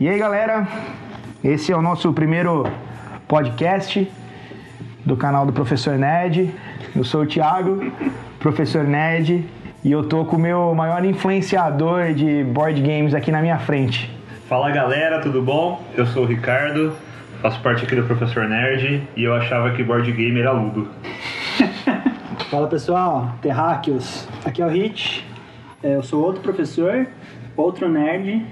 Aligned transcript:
E 0.00 0.08
aí, 0.08 0.18
galera? 0.18 0.66
Esse 1.42 1.72
é 1.72 1.76
o 1.76 1.82
nosso 1.82 2.12
primeiro 2.12 2.64
podcast 3.26 4.10
do 5.04 5.16
canal 5.16 5.44
do 5.46 5.52
Professor 5.52 5.98
Ned. 5.98 6.54
Eu 6.94 7.04
sou 7.04 7.22
o 7.22 7.26
Thiago, 7.26 7.92
Professor 8.38 8.84
Ned, 8.84 9.44
e 9.84 9.90
eu 9.92 10.04
tô 10.04 10.24
com 10.24 10.36
o 10.36 10.38
meu 10.38 10.74
maior 10.74 11.04
influenciador 11.04 12.12
de 12.12 12.44
board 12.44 12.80
games 12.80 13.14
aqui 13.14 13.30
na 13.30 13.40
minha 13.40 13.58
frente. 13.58 14.10
Fala 14.48 14.70
galera, 14.70 15.20
tudo 15.20 15.42
bom? 15.42 15.82
Eu 15.96 16.06
sou 16.06 16.22
o 16.22 16.26
Ricardo, 16.26 16.92
faço 17.42 17.60
parte 17.60 17.84
aqui 17.84 17.94
do 17.94 18.04
Professor 18.04 18.48
Nerd 18.48 19.02
e 19.16 19.24
eu 19.24 19.34
achava 19.34 19.70
que 19.72 19.82
board 19.82 20.10
game 20.12 20.38
era 20.40 20.52
Ludo. 20.52 20.88
Fala 22.50 22.66
pessoal, 22.66 23.34
Terráqueos. 23.42 24.26
Aqui 24.44 24.62
é 24.62 24.66
o 24.66 24.68
Hit. 24.68 25.26
É, 25.82 25.94
Eu 25.94 26.02
sou 26.02 26.24
outro 26.24 26.40
professor, 26.40 27.06
outro 27.56 27.88
nerd, 27.88 28.44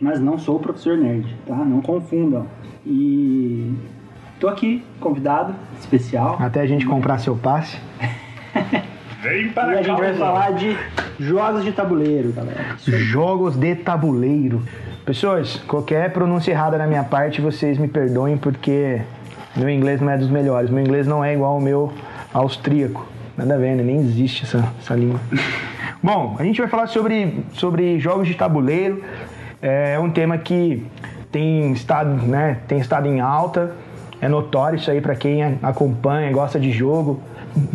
mas 0.00 0.20
não 0.20 0.38
sou 0.38 0.56
o 0.56 0.60
professor 0.60 0.96
nerd, 0.96 1.26
tá? 1.46 1.54
Não 1.54 1.80
confundam. 1.80 2.46
E 2.86 3.74
tô 4.38 4.48
aqui, 4.48 4.84
convidado 5.00 5.54
especial. 5.80 6.36
Até 6.40 6.60
a 6.60 6.66
gente 6.66 6.86
comprar 6.86 7.18
seu 7.18 7.36
passe. 7.36 7.78
Vem 9.22 9.46
E 9.46 9.48
para 9.50 9.72
a 9.72 9.74
cá, 9.76 9.82
gente 9.82 10.00
vai 10.00 10.14
falar 10.14 10.52
de 10.52 10.76
jogos 11.18 11.64
de 11.64 11.72
tabuleiro, 11.72 12.30
galera. 12.32 12.76
Jogos 12.78 13.56
de 13.56 13.74
tabuleiro. 13.74 14.62
Pessoas, 15.06 15.56
qualquer 15.66 16.12
pronúncia 16.12 16.50
errada 16.50 16.76
da 16.76 16.86
minha 16.86 17.04
parte, 17.04 17.40
vocês 17.40 17.78
me 17.78 17.88
perdoem 17.88 18.36
porque 18.36 19.00
meu 19.56 19.70
inglês 19.70 20.00
não 20.00 20.10
é 20.10 20.18
dos 20.18 20.28
melhores. 20.28 20.68
Meu 20.70 20.82
inglês 20.82 21.06
não 21.06 21.24
é 21.24 21.32
igual 21.32 21.52
ao 21.52 21.60
meu 21.60 21.92
austríaco. 22.34 23.06
Nada 23.36 23.54
a 23.54 23.58
ver, 23.58 23.76
né? 23.76 23.82
nem 23.82 23.98
existe 24.00 24.44
essa, 24.44 24.72
essa 24.78 24.94
língua. 24.94 25.20
Bom, 26.02 26.36
a 26.38 26.44
gente 26.44 26.60
vai 26.60 26.68
falar 26.68 26.86
sobre, 26.88 27.44
sobre 27.54 27.98
jogos 27.98 28.28
de 28.28 28.34
tabuleiro. 28.34 29.02
É 29.66 29.98
um 29.98 30.10
tema 30.10 30.36
que 30.36 30.86
tem 31.32 31.72
estado, 31.72 32.10
né, 32.26 32.58
tem 32.68 32.78
estado 32.78 33.08
em 33.08 33.18
alta. 33.18 33.72
É 34.20 34.28
notório 34.28 34.76
isso 34.76 34.90
aí 34.90 35.00
para 35.00 35.14
quem 35.14 35.42
acompanha, 35.62 36.30
gosta 36.30 36.60
de 36.60 36.70
jogo. 36.70 37.22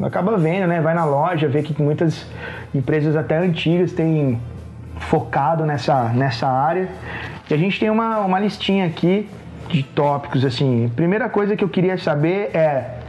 Acaba 0.04 0.38
vendo, 0.38 0.68
né? 0.68 0.82
Vai 0.82 0.94
na 0.94 1.04
loja, 1.04 1.48
vê 1.48 1.64
que 1.64 1.82
muitas 1.82 2.30
empresas 2.76 3.16
até 3.16 3.40
antigas 3.40 3.92
têm 3.92 4.40
focado 5.00 5.66
nessa, 5.66 6.10
nessa 6.10 6.48
área. 6.48 6.90
E 7.50 7.54
a 7.56 7.58
gente 7.58 7.80
tem 7.80 7.90
uma, 7.90 8.20
uma 8.20 8.40
listinha 8.40 8.86
aqui 8.86 9.28
de 9.68 9.82
tópicos, 9.82 10.46
assim. 10.46 10.92
Primeira 10.96 11.28
coisa 11.28 11.56
que 11.56 11.64
eu 11.64 11.70
queria 11.70 11.98
saber 11.98 12.56
é, 12.56 13.00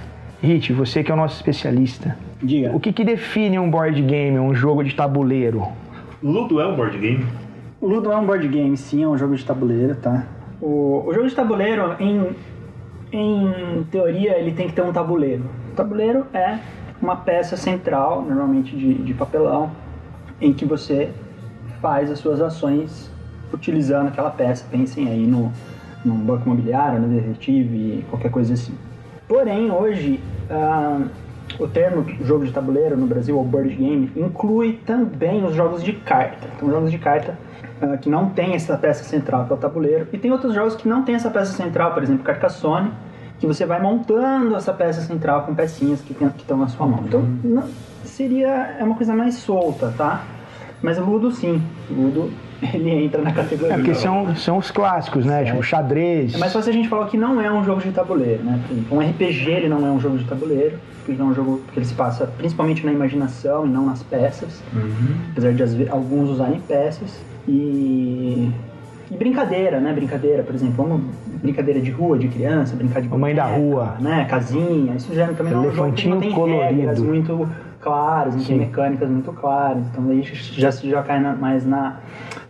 Hit, 0.42 0.72
você 0.72 1.04
que 1.04 1.10
é 1.10 1.14
o 1.14 1.16
nosso 1.18 1.36
especialista, 1.36 2.16
Diga. 2.42 2.74
o 2.74 2.80
que, 2.80 2.94
que 2.94 3.04
define 3.04 3.58
um 3.58 3.70
board 3.70 4.00
game, 4.00 4.38
um 4.38 4.54
jogo 4.54 4.82
de 4.82 4.94
tabuleiro? 4.94 5.66
Ludo 6.22 6.60
é 6.60 6.66
um 6.66 6.74
board 6.74 6.96
game? 6.98 7.26
Ludo 7.82 8.12
é 8.12 8.16
um 8.16 8.26
board 8.26 8.46
game, 8.46 8.76
sim, 8.76 9.02
é 9.02 9.08
um 9.08 9.16
jogo 9.16 9.34
de 9.34 9.42
tabuleiro, 9.42 9.94
tá? 9.94 10.26
O, 10.60 11.02
o 11.06 11.14
jogo 11.14 11.26
de 11.26 11.34
tabuleiro, 11.34 11.96
em, 11.98 12.36
em 13.10 13.84
teoria, 13.84 14.38
ele 14.38 14.52
tem 14.52 14.68
que 14.68 14.74
ter 14.74 14.82
um 14.82 14.92
tabuleiro. 14.92 15.44
O 15.72 15.74
tabuleiro 15.74 16.26
é 16.34 16.58
uma 17.00 17.16
peça 17.16 17.56
central, 17.56 18.20
normalmente 18.20 18.76
de, 18.76 18.92
de 18.92 19.14
papelão, 19.14 19.70
em 20.42 20.52
que 20.52 20.66
você 20.66 21.10
faz 21.80 22.10
as 22.10 22.18
suas 22.18 22.42
ações 22.42 23.10
utilizando 23.50 24.08
aquela 24.08 24.28
peça. 24.28 24.62
Pensem 24.70 25.08
aí 25.08 25.26
no, 25.26 25.50
no 26.04 26.12
banco 26.16 26.44
imobiliário, 26.44 27.00
no 27.00 27.08
detetive, 27.08 28.04
qualquer 28.10 28.30
coisa 28.30 28.52
assim. 28.52 28.74
Porém, 29.26 29.70
hoje, 29.70 30.20
ah, 30.50 31.00
o 31.58 31.66
termo 31.66 32.04
jogo 32.22 32.44
de 32.44 32.52
tabuleiro 32.52 32.94
no 32.94 33.06
Brasil, 33.06 33.38
ou 33.38 33.42
board 33.42 33.74
game, 33.74 34.12
inclui 34.14 34.78
também 34.84 35.42
os 35.46 35.54
jogos 35.54 35.82
de 35.82 35.94
carta. 35.94 36.46
Então, 36.54 36.68
jogos 36.68 36.90
de 36.90 36.98
carta 36.98 37.38
ah, 37.80 37.96
que 37.96 38.08
não 38.08 38.30
tem 38.30 38.54
essa 38.54 38.76
peça 38.76 39.04
central 39.04 39.46
que 39.46 39.52
é 39.52 39.54
o 39.54 39.58
tabuleiro. 39.58 40.06
E 40.12 40.18
tem 40.18 40.30
outros 40.30 40.54
jogos 40.54 40.74
que 40.76 40.88
não 40.88 41.02
tem 41.02 41.14
essa 41.14 41.30
peça 41.30 41.52
central, 41.52 41.92
por 41.94 42.02
exemplo, 42.02 42.22
Carcassonne, 42.24 42.90
que 43.38 43.46
você 43.46 43.64
vai 43.64 43.80
montando 43.80 44.54
essa 44.54 44.72
peça 44.72 45.00
central 45.00 45.42
com 45.42 45.54
pecinhas 45.54 46.00
que 46.00 46.12
tem- 46.12 46.28
que 46.28 46.42
estão 46.42 46.58
na 46.58 46.68
sua 46.68 46.86
mão. 46.86 47.02
Então, 47.06 47.22
não- 47.42 47.64
seria 48.04 48.76
é 48.78 48.84
uma 48.84 48.94
coisa 48.96 49.14
mais 49.14 49.34
solta, 49.36 49.92
tá? 49.96 50.22
Mas 50.82 50.98
o 50.98 51.04
Ludo, 51.04 51.30
sim. 51.30 51.60
O 51.90 51.94
Ludo, 51.94 52.30
ele 52.74 52.90
entra 53.04 53.20
na 53.22 53.32
categoria. 53.32 53.74
É 53.74 53.76
porque 53.76 53.94
são, 53.94 54.34
são 54.36 54.58
os 54.58 54.70
clássicos, 54.70 55.24
né? 55.24 55.44
Tipo 55.44 55.62
xadrez. 55.62 56.34
É 56.34 56.38
mais 56.38 56.52
fácil 56.52 56.70
a 56.70 56.72
gente 56.72 56.88
falar 56.88 57.06
que 57.06 57.16
não 57.16 57.40
é 57.40 57.50
um 57.50 57.64
jogo 57.64 57.80
de 57.80 57.90
tabuleiro, 57.92 58.42
né? 58.44 58.60
Um 58.90 58.98
RPG 59.00 59.50
ele 59.50 59.68
não 59.68 59.86
é 59.86 59.90
um 59.90 60.00
jogo 60.00 60.18
de 60.18 60.24
tabuleiro, 60.24 60.78
porque 60.96 61.12
ele 61.12 61.20
é 61.20 61.24
um 61.24 61.34
jogo 61.34 61.62
que 61.72 61.78
ele 61.78 61.86
se 61.86 61.94
passa 61.94 62.26
principalmente 62.38 62.84
na 62.84 62.92
imaginação 62.92 63.66
e 63.66 63.68
não 63.70 63.86
nas 63.86 64.02
peças, 64.02 64.62
apesar 65.32 65.52
de 65.54 65.88
alguns 65.88 66.28
usarem 66.30 66.60
peças. 66.60 67.22
E, 67.48 68.50
e 69.10 69.16
brincadeira, 69.16 69.80
né? 69.80 69.92
Brincadeira, 69.92 70.42
por 70.42 70.54
exemplo, 70.54 70.74
vamos 70.76 71.02
brincadeira 71.42 71.80
de 71.80 71.90
rua, 71.90 72.18
de 72.18 72.28
criança, 72.28 72.76
brincar 72.76 73.00
de 73.00 73.08
Mamãe 73.08 73.34
da 73.34 73.46
rua. 73.46 73.96
né? 74.00 74.24
Casinha, 74.28 74.94
isso 74.94 75.12
já 75.14 75.26
também 75.32 75.52
não 75.52 75.64
Elefantinho 75.64 76.14
não 76.14 76.20
tem 76.20 76.32
colorido. 76.32 77.02
muito 77.04 77.48
claras, 77.80 78.36
não 78.36 78.44
tem 78.44 78.58
mecânicas 78.58 79.08
muito 79.08 79.32
claras, 79.32 79.82
então 79.90 80.04
daí 80.06 80.22
já, 80.22 80.70
já 80.70 81.02
cai 81.02 81.18
na- 81.18 81.34
mais 81.34 81.64
na, 81.64 81.96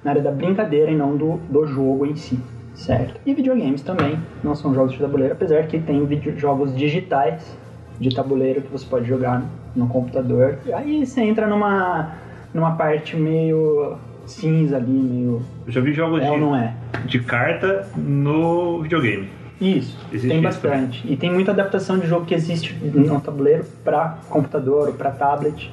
na 0.03 0.11
área 0.11 0.23
da 0.23 0.33
brincadeira 0.33 0.91
e 0.91 0.97
não 0.97 1.17
do, 1.17 1.39
do 1.49 1.65
jogo 1.69 2.05
em 2.05 2.17
si, 2.17 2.37
certo? 2.75 3.15
E 3.25 3.33
videogames 3.33 3.81
também 3.83 4.19
não 4.43 4.57
são 4.57 4.75
jogos 4.75 4.93
de 4.93 4.99
tabuleiro, 4.99 5.35
apesar 5.35 5.63
que 5.69 5.79
tem 5.79 6.05
video- 6.05 6.37
jogos 6.37 6.75
digitais 6.75 7.57
de 8.01 8.13
tabuleiro 8.13 8.61
que 8.63 8.73
você 8.73 8.85
pode 8.85 9.07
jogar 9.07 9.45
no 9.77 9.87
computador. 9.87 10.59
E 10.67 10.73
aí 10.73 11.07
você 11.07 11.21
entra 11.21 11.47
numa, 11.47 12.09
numa 12.53 12.73
parte 12.73 13.17
meio 13.17 13.95
cinza 14.31 14.77
ali, 14.77 14.91
meio... 14.91 15.43
Eu 15.67 15.73
já 15.73 15.81
vi 15.81 15.93
jogos 15.93 16.23
É 16.23 16.29
ou 16.31 16.35
de, 16.37 16.41
não 16.41 16.57
é? 16.57 16.75
de 17.05 17.21
carta 17.21 17.87
no 17.97 18.83
videogame. 18.83 19.29
Isso, 19.61 19.99
Existe 20.11 20.29
tem 20.29 20.39
isso 20.39 20.43
bastante. 20.61 21.13
E 21.13 21.17
tem 21.17 21.31
muita 21.31 21.51
adaptação 21.51 21.99
de 21.99 22.07
jogo 22.07 22.25
que 22.25 22.35
existe 22.35 22.75
no 22.83 23.21
tabuleiro 23.21 23.65
para 23.85 24.17
computador, 24.31 24.95
para 24.95 25.11
tablet, 25.11 25.71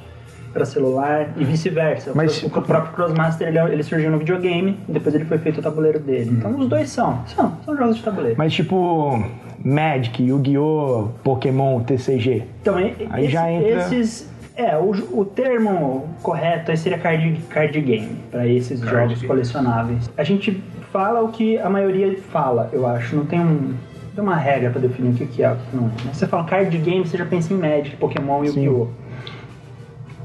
para 0.52 0.64
celular 0.66 1.30
e 1.38 1.44
vice-versa. 1.44 2.12
Mas- 2.14 2.42
o, 2.42 2.46
o 2.48 2.50
próprio 2.62 2.92
Crossmaster 2.92 3.48
ele, 3.48 3.58
ele 3.72 3.82
surgiu 3.82 4.10
no 4.10 4.18
videogame 4.18 4.78
e 4.88 4.92
depois 4.92 5.14
ele 5.14 5.24
foi 5.24 5.38
feito 5.38 5.60
o 5.60 5.62
tabuleiro 5.62 5.98
dele. 6.00 6.30
Então 6.32 6.58
os 6.58 6.68
dois 6.68 6.90
são, 6.90 7.22
são, 7.26 7.56
são 7.64 7.76
jogos 7.76 7.96
de 7.96 8.02
tabuleiro. 8.02 8.34
Mas 8.36 8.52
tipo 8.52 9.22
Magic, 9.64 10.22
Yu-Gi-Oh!, 10.22 11.08
Pokémon, 11.24 11.80
TCG. 11.80 12.44
Então, 12.60 12.76
Aí 12.76 12.94
esse- 13.24 13.28
já 13.28 13.50
entra- 13.50 13.70
esses. 13.86 14.27
É, 14.58 14.76
o, 14.76 14.90
o 15.20 15.24
termo 15.24 16.08
correto 16.20 16.72
aí 16.72 16.76
seria 16.76 16.98
card, 16.98 17.40
card 17.48 17.80
game, 17.80 18.16
para 18.28 18.44
esses 18.44 18.80
Card 18.80 18.96
jogos 18.96 19.14
game. 19.14 19.28
colecionáveis. 19.28 20.10
A 20.16 20.24
gente 20.24 20.60
fala 20.92 21.22
o 21.22 21.28
que 21.28 21.56
a 21.58 21.70
maioria 21.70 22.18
fala, 22.32 22.68
eu 22.72 22.84
acho. 22.84 23.14
Não 23.14 23.24
tem, 23.24 23.38
um, 23.38 23.72
tem 24.14 24.24
uma 24.24 24.34
regra 24.34 24.70
para 24.70 24.80
definir 24.80 25.10
o 25.10 25.14
que, 25.28 25.42
é. 25.44 25.52
o 25.52 25.56
que 25.56 25.76
não 25.76 25.86
é. 25.86 26.12
Você 26.12 26.26
fala 26.26 26.42
card 26.42 26.76
game, 26.78 27.06
você 27.06 27.16
já 27.16 27.24
pensa 27.24 27.54
em 27.54 27.56
Magic, 27.56 27.96
Pokémon 27.98 28.42
e. 28.42 28.48
Yu-Gi-Oh! 28.48 28.88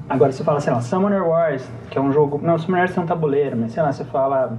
Agora 0.09 0.31
você 0.31 0.43
fala, 0.43 0.59
sei 0.59 0.73
lá, 0.73 0.81
Summoner 0.81 1.23
Wars, 1.25 1.63
que 1.91 1.97
é 1.97 2.01
um 2.01 2.11
jogo. 2.11 2.39
Não, 2.43 2.57
Summoner 2.57 2.81
Wars 2.85 2.95
tem 2.95 3.03
um 3.03 3.07
tabuleiro, 3.07 3.55
mas 3.55 3.71
sei 3.71 3.83
lá, 3.83 3.91
você 3.93 4.03
fala. 4.03 4.57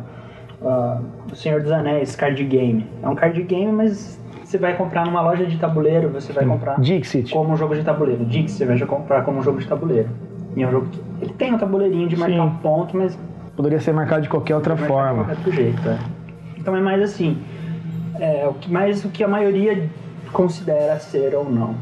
ah, 0.64 1.00
O 1.30 1.34
Senhor 1.34 1.60
dos 1.60 1.72
Anéis, 1.72 2.14
card 2.14 2.42
game. 2.44 2.86
É 3.02 3.08
um 3.08 3.14
card 3.16 3.42
game, 3.42 3.72
mas 3.72 4.20
você 4.44 4.59
vai 4.59 4.77
comprar 4.77 5.05
numa 5.06 5.21
loja 5.22 5.47
de 5.47 5.56
tabuleiro, 5.59 6.09
você 6.10 6.32
vai 6.32 6.44
comprar 6.44 6.81
Dixit. 6.81 7.32
como 7.32 7.53
um 7.53 7.56
jogo 7.56 7.75
de 7.75 7.82
tabuleiro. 7.82 8.25
Dix 8.25 8.53
você 8.53 8.65
vai 8.65 8.78
comprar 8.81 9.22
como 9.25 9.38
um 9.38 9.43
jogo 9.43 9.59
de 9.60 9.66
tabuleiro. 9.66 10.09
E 10.56 10.62
é 10.62 10.69
um 10.69 10.71
jogo 10.71 10.87
que 10.87 11.00
ele 11.22 11.32
tem 11.34 11.53
um 11.55 11.59
tabuleirinho 11.59 12.09
de 12.09 12.16
marcar 12.16 12.34
Sim. 12.34 12.41
um 12.41 12.50
ponto, 12.56 12.97
mas 12.97 13.19
Poderia 13.56 13.81
ser 13.81 13.93
marcado 13.93 14.22
de 14.22 14.28
qualquer 14.28 14.55
outra 14.56 14.75
marcar 14.75 14.87
de 14.87 14.93
forma. 14.93 15.25
qualquer 15.25 15.37
outro 15.37 15.53
jeito. 15.53 15.88
é. 15.88 15.99
Então 16.59 16.77
é 16.77 16.81
mais 16.81 17.03
assim, 17.03 17.38
é, 18.21 18.47
o 18.49 18.55
que 18.55 18.71
mais 18.71 19.05
o 19.05 19.09
que 19.09 19.23
a 19.25 19.29
maioria 19.29 19.88
considera 20.32 20.99
ser 20.99 21.35
ou 21.35 21.49
não. 21.49 21.75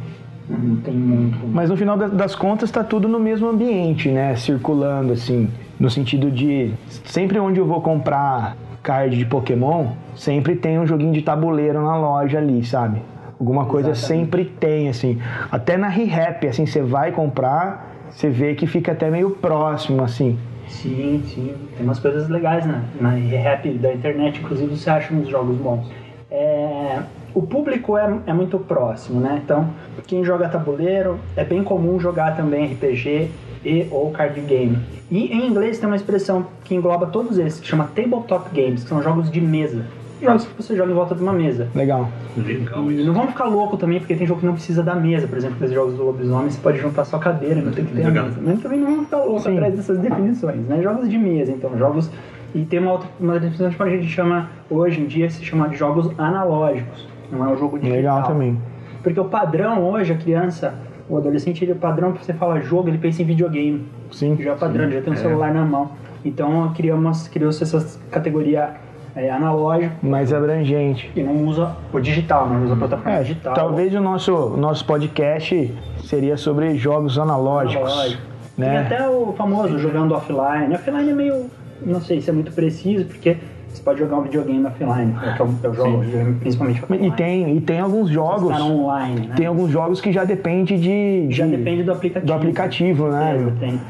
Não 0.48 0.76
tem 0.76 0.92
muito. 0.94 1.38
Mas 1.46 1.70
no 1.70 1.76
final 1.76 1.96
da- 1.96 2.08
das 2.08 2.34
contas 2.34 2.70
tá 2.70 2.82
tudo 2.84 3.08
no 3.08 3.18
mesmo 3.18 3.48
ambiente, 3.48 4.10
né? 4.10 4.34
Circulando 4.36 5.12
assim, 5.12 5.48
no 5.80 5.88
sentido 5.88 6.30
de 6.30 6.72
sempre 7.04 7.38
onde 7.38 7.58
eu 7.60 7.66
vou 7.66 7.80
comprar 7.80 8.56
card 8.82 9.16
de 9.16 9.24
Pokémon, 9.24 9.88
sempre 10.16 10.56
tem 10.56 10.78
um 10.78 10.86
joguinho 10.86 11.12
de 11.12 11.22
tabuleiro 11.22 11.82
na 11.82 11.96
loja 11.96 12.38
ali, 12.38 12.64
sabe? 12.64 13.00
Alguma 13.38 13.66
coisa 13.66 13.90
Exatamente. 13.90 14.24
sempre 14.24 14.44
tem 14.44 14.88
assim. 14.88 15.20
Até 15.50 15.76
na 15.76 15.88
ReHap, 15.88 16.46
assim, 16.46 16.66
você 16.66 16.80
vai 16.80 17.12
comprar, 17.12 17.92
você 18.10 18.28
vê 18.28 18.54
que 18.54 18.66
fica 18.66 18.92
até 18.92 19.10
meio 19.10 19.30
próximo 19.30 20.02
assim. 20.02 20.38
Sim, 20.68 21.22
sim. 21.26 21.54
Tem 21.76 21.84
umas 21.84 21.98
coisas 21.98 22.28
legais 22.28 22.64
na, 22.64 22.82
na 23.00 23.10
rap 23.10 23.68
da 23.74 23.92
internet, 23.92 24.40
inclusive 24.40 24.76
você 24.76 24.90
acha 24.90 25.12
uns 25.12 25.28
jogos 25.28 25.56
bons. 25.56 25.90
É, 26.30 27.00
o 27.34 27.42
público 27.42 27.98
é, 27.98 28.18
é 28.26 28.32
muito 28.32 28.58
próximo, 28.58 29.20
né? 29.20 29.40
Então, 29.44 29.68
quem 30.06 30.24
joga 30.24 30.48
tabuleiro, 30.48 31.18
é 31.36 31.44
bem 31.44 31.62
comum 31.62 31.98
jogar 32.00 32.36
também 32.36 32.72
RPG 32.72 33.30
e 33.64 33.86
ou 33.90 34.10
card 34.10 34.40
game. 34.42 34.78
E 35.10 35.26
em 35.26 35.46
inglês 35.46 35.78
tem 35.78 35.86
uma 35.86 35.96
expressão 35.96 36.46
que 36.64 36.74
engloba 36.74 37.06
todos 37.06 37.38
esses, 37.38 37.60
que 37.60 37.66
chama 37.66 37.84
tabletop 37.94 38.48
games, 38.54 38.82
que 38.82 38.88
são 38.88 39.02
jogos 39.02 39.30
de 39.30 39.40
mesa. 39.40 39.84
Jogos 40.22 40.44
que 40.44 40.62
você 40.62 40.76
joga 40.76 40.92
em 40.92 40.94
volta 40.94 41.14
de 41.16 41.22
uma 41.22 41.32
mesa. 41.32 41.68
Legal. 41.74 42.08
Legal 42.36 42.92
isso. 42.92 43.04
não 43.04 43.12
vamos 43.12 43.30
ficar 43.32 43.46
louco 43.46 43.76
também, 43.76 43.98
porque 43.98 44.14
tem 44.14 44.24
jogo 44.24 44.40
que 44.40 44.46
não 44.46 44.54
precisa 44.54 44.82
da 44.82 44.94
mesa. 44.94 45.26
Por 45.26 45.36
exemplo, 45.36 45.56
aqueles 45.56 45.74
jogos 45.74 45.94
do 45.94 46.04
lobisomem, 46.04 46.48
você 46.48 46.60
pode 46.60 46.78
juntar 46.78 47.04
sua 47.04 47.18
cadeira, 47.18 47.60
não 47.60 47.72
tem 47.72 47.84
que 47.84 47.92
ter 47.92 48.06
a 48.06 48.10
mesa. 48.10 48.38
Mas 48.40 48.60
também 48.60 48.78
não 48.78 48.86
vamos 48.86 49.04
ficar 49.06 49.18
louco 49.18 49.40
Sim. 49.40 49.54
atrás 49.54 49.74
dessas 49.74 49.98
definições, 49.98 50.64
né? 50.68 50.80
Jogos 50.80 51.10
de 51.10 51.18
mesa, 51.18 51.50
então, 51.50 51.76
jogos 51.76 52.08
E 52.54 52.64
tem 52.64 52.78
uma 52.78 52.92
outra 52.92 53.08
uma 53.18 53.38
definição 53.40 53.70
que 53.70 53.82
a 53.82 53.96
gente 53.96 54.06
chama, 54.06 54.48
hoje 54.70 55.00
em 55.00 55.06
dia, 55.06 55.28
se 55.28 55.44
chama 55.44 55.68
de 55.68 55.76
jogos 55.76 56.08
analógicos. 56.16 57.08
Não 57.30 57.44
é 57.44 57.48
um 57.52 57.58
jogo 57.58 57.78
digital. 57.78 57.96
Legal 57.96 58.22
também. 58.22 58.58
Porque 59.02 59.18
o 59.18 59.24
padrão 59.24 59.82
hoje, 59.82 60.12
a 60.12 60.16
criança, 60.16 60.74
o 61.08 61.16
adolescente, 61.16 61.64
ele, 61.64 61.72
o 61.72 61.76
padrão 61.76 62.12
você 62.12 62.32
falar 62.32 62.60
jogo, 62.60 62.88
ele 62.88 62.98
pensa 62.98 63.22
em 63.22 63.24
videogame. 63.24 63.86
Sim. 64.10 64.36
Já 64.40 64.52
é 64.52 64.54
padrão, 64.54 64.84
ele 64.84 64.94
já 64.96 65.02
tem 65.02 65.12
um 65.12 65.16
celular 65.16 65.52
na 65.52 65.64
mão. 65.64 65.90
Então 66.24 66.72
criamos, 66.74 67.26
criou-se 67.28 67.62
essa 67.62 67.98
categoria 68.10 68.70
é, 69.14 69.30
analógica 69.30 69.92
Mais 70.02 70.32
abrangente. 70.32 71.10
e 71.14 71.22
não 71.22 71.44
usa 71.46 71.74
o 71.92 72.00
digital, 72.00 72.48
não 72.48 72.64
usa 72.64 72.74
a 72.74 72.76
plataforma 72.76 73.18
É, 73.18 73.22
digital. 73.22 73.54
talvez 73.54 73.94
o 73.94 74.00
nosso, 74.00 74.50
nosso 74.56 74.84
podcast 74.86 75.74
seria 76.04 76.36
sobre 76.36 76.76
jogos 76.76 77.18
analógicos. 77.18 77.90
Analógico. 77.92 78.22
Tem 78.56 78.66
Né? 78.68 78.78
até 78.80 79.08
o 79.08 79.32
famoso 79.36 79.78
jogando 79.78 80.14
offline. 80.14 80.74
Offline 80.74 81.10
é 81.10 81.14
meio. 81.14 81.50
Não 81.84 82.00
sei 82.00 82.20
se 82.20 82.30
é 82.30 82.32
muito 82.32 82.52
preciso, 82.52 83.06
porque 83.06 83.36
você 83.72 83.82
pode 83.82 83.98
jogar 83.98 84.16
um 84.18 84.22
videogame 84.22 84.66
offline. 84.66 85.16
É 85.22 85.32
que 85.32 85.40
eu, 85.40 85.54
eu 85.62 85.74
jogo 85.74 85.98
videogame 86.00 86.34
principalmente 86.40 86.82
offline. 86.82 87.08
E 87.08 87.10
tem, 87.12 87.56
e 87.56 87.60
tem 87.60 87.80
alguns 87.80 88.08
jogos. 88.10 88.50
Online, 88.60 89.26
né? 89.28 89.34
Tem 89.36 89.46
alguns 89.46 89.70
jogos 89.70 90.00
que 90.00 90.12
já 90.12 90.24
depende 90.24 90.78
de. 90.78 91.26
Já 91.30 91.44
de- 91.46 91.56
depende 91.56 91.82
do 91.82 91.92
aplicativo. 91.92 92.26
do 92.26 92.32
aplicativo, 92.34 93.08
né? 93.08 93.36
É, 93.48 93.60
tem. 93.60 93.80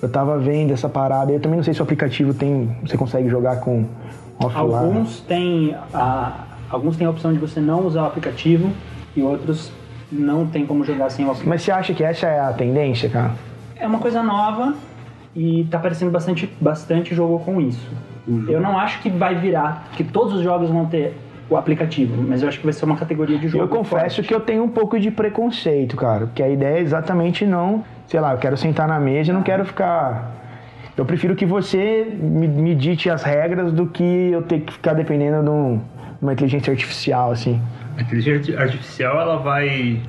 Eu 0.00 0.08
tava 0.08 0.38
vendo 0.38 0.72
essa 0.72 0.88
parada. 0.88 1.32
Eu 1.32 1.40
também 1.40 1.56
não 1.56 1.64
sei 1.64 1.74
se 1.74 1.80
o 1.80 1.82
aplicativo 1.82 2.32
tem. 2.34 2.68
Você 2.82 2.96
consegue 2.96 3.28
jogar 3.28 3.56
com 3.60 3.84
offline. 4.38 4.74
Alguns 4.74 5.20
têm 5.20 5.74
a, 5.92 6.44
alguns 6.70 6.96
têm 6.96 7.06
a 7.06 7.10
opção 7.10 7.32
de 7.32 7.38
você 7.38 7.60
não 7.60 7.84
usar 7.86 8.02
o 8.02 8.06
aplicativo 8.06 8.70
e 9.16 9.22
outros 9.22 9.72
não 10.10 10.46
tem 10.46 10.64
como 10.66 10.84
jogar 10.84 11.10
sem 11.10 11.24
o 11.24 11.28
aplicativo. 11.28 11.48
Mas 11.50 11.62
você 11.62 11.70
acha 11.70 11.92
que 11.94 12.02
essa 12.04 12.26
é 12.26 12.40
a 12.40 12.52
tendência, 12.52 13.08
cara? 13.08 13.32
É 13.76 13.86
uma 13.86 13.98
coisa 13.98 14.22
nova 14.22 14.74
e 15.34 15.66
tá 15.70 15.78
aparecendo 15.78 16.10
bastante, 16.10 16.48
bastante 16.60 17.14
jogo 17.14 17.38
com 17.40 17.60
isso. 17.60 17.86
Eu 18.48 18.60
não 18.60 18.78
acho 18.78 19.00
que 19.00 19.08
vai 19.08 19.34
virar, 19.34 19.88
que 19.92 20.04
todos 20.04 20.34
os 20.34 20.42
jogos 20.42 20.68
vão 20.68 20.86
ter 20.86 21.14
o 21.50 21.56
aplicativo, 21.56 22.22
mas 22.22 22.42
eu 22.42 22.48
acho 22.48 22.58
que 22.58 22.64
vai 22.64 22.72
ser 22.74 22.84
uma 22.84 22.96
categoria 22.96 23.38
de 23.38 23.48
jogo. 23.48 23.64
Eu 23.64 23.68
confesso 23.68 24.16
forte. 24.16 24.28
que 24.28 24.34
eu 24.34 24.40
tenho 24.40 24.62
um 24.62 24.68
pouco 24.68 25.00
de 25.00 25.10
preconceito, 25.10 25.96
cara. 25.96 26.26
Porque 26.26 26.42
a 26.42 26.48
ideia 26.48 26.76
é 26.78 26.80
exatamente 26.80 27.46
não. 27.46 27.82
Sei 28.06 28.20
lá, 28.20 28.32
eu 28.32 28.38
quero 28.38 28.56
sentar 28.56 28.86
na 28.86 29.00
mesa 29.00 29.30
e 29.30 29.34
não 29.34 29.42
quero 29.42 29.64
ficar. 29.64 30.32
Eu 30.96 31.04
prefiro 31.06 31.34
que 31.34 31.46
você 31.46 32.06
me, 32.20 32.46
me 32.48 32.74
dite 32.74 33.08
as 33.08 33.22
regras 33.22 33.72
do 33.72 33.86
que 33.86 34.02
eu 34.30 34.42
ter 34.42 34.60
que 34.60 34.72
ficar 34.72 34.92
dependendo 34.94 35.42
de, 35.42 35.48
um- 35.50 35.76
de 35.78 35.82
uma 36.22 36.32
inteligência 36.34 36.70
artificial, 36.70 37.30
assim. 37.30 37.58
A 37.96 38.02
inteligência 38.02 38.60
artificial 38.60 39.18
ela 39.20 39.36
vai 39.38 40.00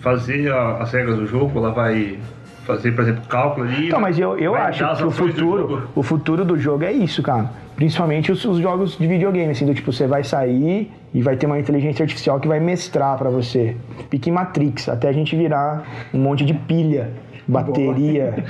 fazer 0.00 0.50
a- 0.52 0.78
as 0.78 0.92
regras 0.92 1.16
do 1.16 1.26
jogo, 1.26 1.58
ela 1.58 1.70
vai 1.70 2.18
fazer, 2.68 2.92
por 2.92 3.02
exemplo, 3.02 3.22
cálculo 3.28 3.66
ali. 3.66 3.86
Então, 3.88 4.00
mas 4.00 4.18
eu, 4.18 4.38
eu 4.38 4.54
acho 4.54 4.84
que 4.96 5.04
o 5.04 5.10
futuro, 5.10 5.88
o 5.94 6.02
futuro 6.02 6.44
do 6.44 6.56
jogo 6.58 6.84
é 6.84 6.92
isso, 6.92 7.22
cara. 7.22 7.50
Principalmente 7.74 8.30
os, 8.30 8.44
os 8.44 8.58
jogos 8.58 8.96
de 8.98 9.06
videogame, 9.06 9.50
assim, 9.52 9.64
do 9.66 9.74
tipo, 9.74 9.92
você 9.92 10.06
vai 10.06 10.22
sair 10.22 10.90
e 11.14 11.22
vai 11.22 11.36
ter 11.36 11.46
uma 11.46 11.58
inteligência 11.58 12.02
artificial 12.02 12.38
que 12.38 12.46
vai 12.46 12.60
mestrar 12.60 13.16
pra 13.16 13.30
você. 13.30 13.76
Pique 14.10 14.30
Matrix, 14.30 14.88
até 14.88 15.08
a 15.08 15.12
gente 15.12 15.34
virar 15.34 15.82
um 16.12 16.18
monte 16.18 16.44
de 16.44 16.52
pilha, 16.54 17.10
bateria, 17.46 18.44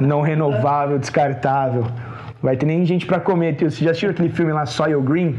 não 0.00 0.20
renovável, 0.22 0.98
descartável. 0.98 1.84
Vai 2.42 2.56
ter 2.56 2.66
nem 2.66 2.84
gente 2.84 3.04
pra 3.06 3.20
comer. 3.20 3.54
Você 3.60 3.84
já 3.84 3.90
assistiu 3.90 4.10
aquele 4.10 4.28
filme 4.30 4.52
lá, 4.52 4.64
Soil 4.66 5.00
Green? 5.02 5.36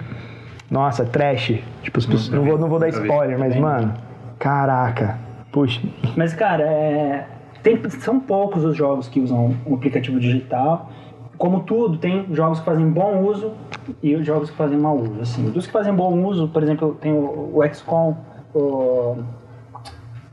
Nossa, 0.69 1.03
trash. 1.03 1.55
Tipo, 1.81 1.99
pessoas- 1.99 2.29
não, 2.29 2.43
vou, 2.45 2.57
não 2.57 2.67
vou 2.69 2.79
dar 2.79 2.89
spoiler, 2.89 3.37
mas, 3.39 3.55
mano, 3.55 3.93
caraca. 4.39 5.17
Puxa, 5.51 5.81
Mas, 6.17 6.33
cara, 6.33 6.63
é, 6.63 7.25
tem- 7.63 7.89
são 7.89 8.19
poucos 8.19 8.63
os 8.63 8.75
jogos 8.75 9.07
que 9.07 9.19
usam 9.19 9.55
um 9.65 9.73
aplicativo 9.75 10.19
digital. 10.19 10.89
Como 11.37 11.61
tudo, 11.61 11.97
tem 11.97 12.25
jogos 12.31 12.59
que 12.59 12.65
fazem 12.65 12.87
bom 12.87 13.23
uso 13.23 13.53
e 14.01 14.15
os 14.15 14.25
jogos 14.25 14.49
que 14.51 14.55
fazem 14.55 14.77
mau 14.77 14.97
uso. 14.97 15.19
Assim, 15.21 15.49
dos 15.49 15.65
que 15.65 15.71
fazem 15.73 15.93
bom 15.93 16.23
uso, 16.25 16.47
por 16.47 16.61
exemplo, 16.61 16.95
tem 17.01 17.11
o, 17.11 17.51
o 17.55 17.61
XCOM, 17.73 18.15
o, 18.53 19.17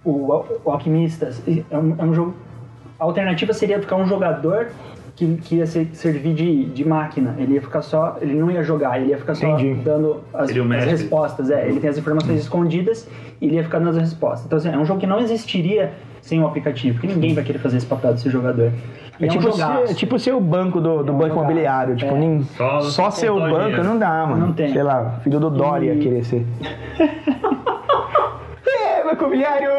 o, 0.04 0.44
o 0.64 0.70
Alquimistas. 0.70 1.42
É 1.70 1.76
um, 1.78 1.94
é 1.98 2.04
um 2.04 2.14
jogo. 2.14 2.34
A 2.98 3.04
alternativa 3.04 3.52
seria 3.54 3.80
ficar 3.80 3.96
um 3.96 4.06
jogador 4.06 4.68
que, 5.16 5.36
que 5.38 5.56
ia 5.56 5.66
ser- 5.66 5.88
servir 5.94 6.34
de, 6.34 6.64
de 6.66 6.86
máquina. 6.86 7.34
Ele 7.38 7.54
ia 7.54 7.62
ficar 7.62 7.82
só. 7.82 8.18
Ele 8.20 8.34
não 8.34 8.50
ia 8.50 8.62
jogar, 8.62 9.00
ele 9.00 9.10
ia 9.10 9.18
ficar 9.18 9.34
só 9.34 9.48
Entendi. 9.58 9.80
dando 9.82 10.20
as, 10.34 10.50
o 10.54 10.72
as 10.74 10.84
respostas. 10.84 11.50
É, 11.50 11.66
ele 11.68 11.80
tem 11.80 11.88
as 11.90 11.96
informações 11.98 12.40
escondidas 12.40 13.08
e 13.40 13.46
ele 13.46 13.56
ia 13.56 13.64
ficar 13.64 13.78
dando 13.78 13.90
as 13.90 13.96
respostas. 13.98 14.44
Então, 14.46 14.58
assim, 14.58 14.68
é 14.68 14.78
um 14.78 14.84
jogo 14.84 15.00
que 15.00 15.06
não 15.06 15.18
existiria 15.18 15.92
sem 16.20 16.40
o 16.42 16.46
aplicativo, 16.46 16.98
porque 16.98 17.12
ninguém 17.12 17.34
vai 17.34 17.42
querer 17.44 17.58
fazer 17.58 17.76
esse 17.78 17.86
papel 17.86 18.12
desse 18.12 18.28
jogador. 18.30 18.72
E 19.18 19.24
É, 19.24 19.26
um 19.26 19.30
tipo, 19.30 19.42
jogaço. 19.50 19.86
ser, 19.86 19.92
é 19.92 19.94
tipo 19.94 20.18
ser 20.18 20.32
o 20.34 20.40
banco 20.40 20.80
do, 20.80 21.02
do 21.02 21.10
É 21.12 21.14
um 21.14 21.18
banco 21.18 21.34
imobiliário. 21.36 21.94
Tipo, 21.96 22.14
É. 22.14 22.18
nem- 22.18 22.42
Só- 22.56 22.80
só, 22.80 23.10
ser 23.10 23.30
o 23.30 23.38
banco 23.38 23.82
não 23.82 23.98
dá, 23.98 24.26
mano. 24.26 24.46
Não 24.46 24.52
tem. 24.54 24.72
Sei 24.72 24.82
lá, 24.82 25.20
filho 25.22 25.38
do 25.38 25.50
Dória 25.50 25.92
E- 25.94 25.98
querer 25.98 26.24
ser. 26.24 26.46
é, 28.66 29.04
banco 29.04 29.22
imobiliário! 29.24 29.70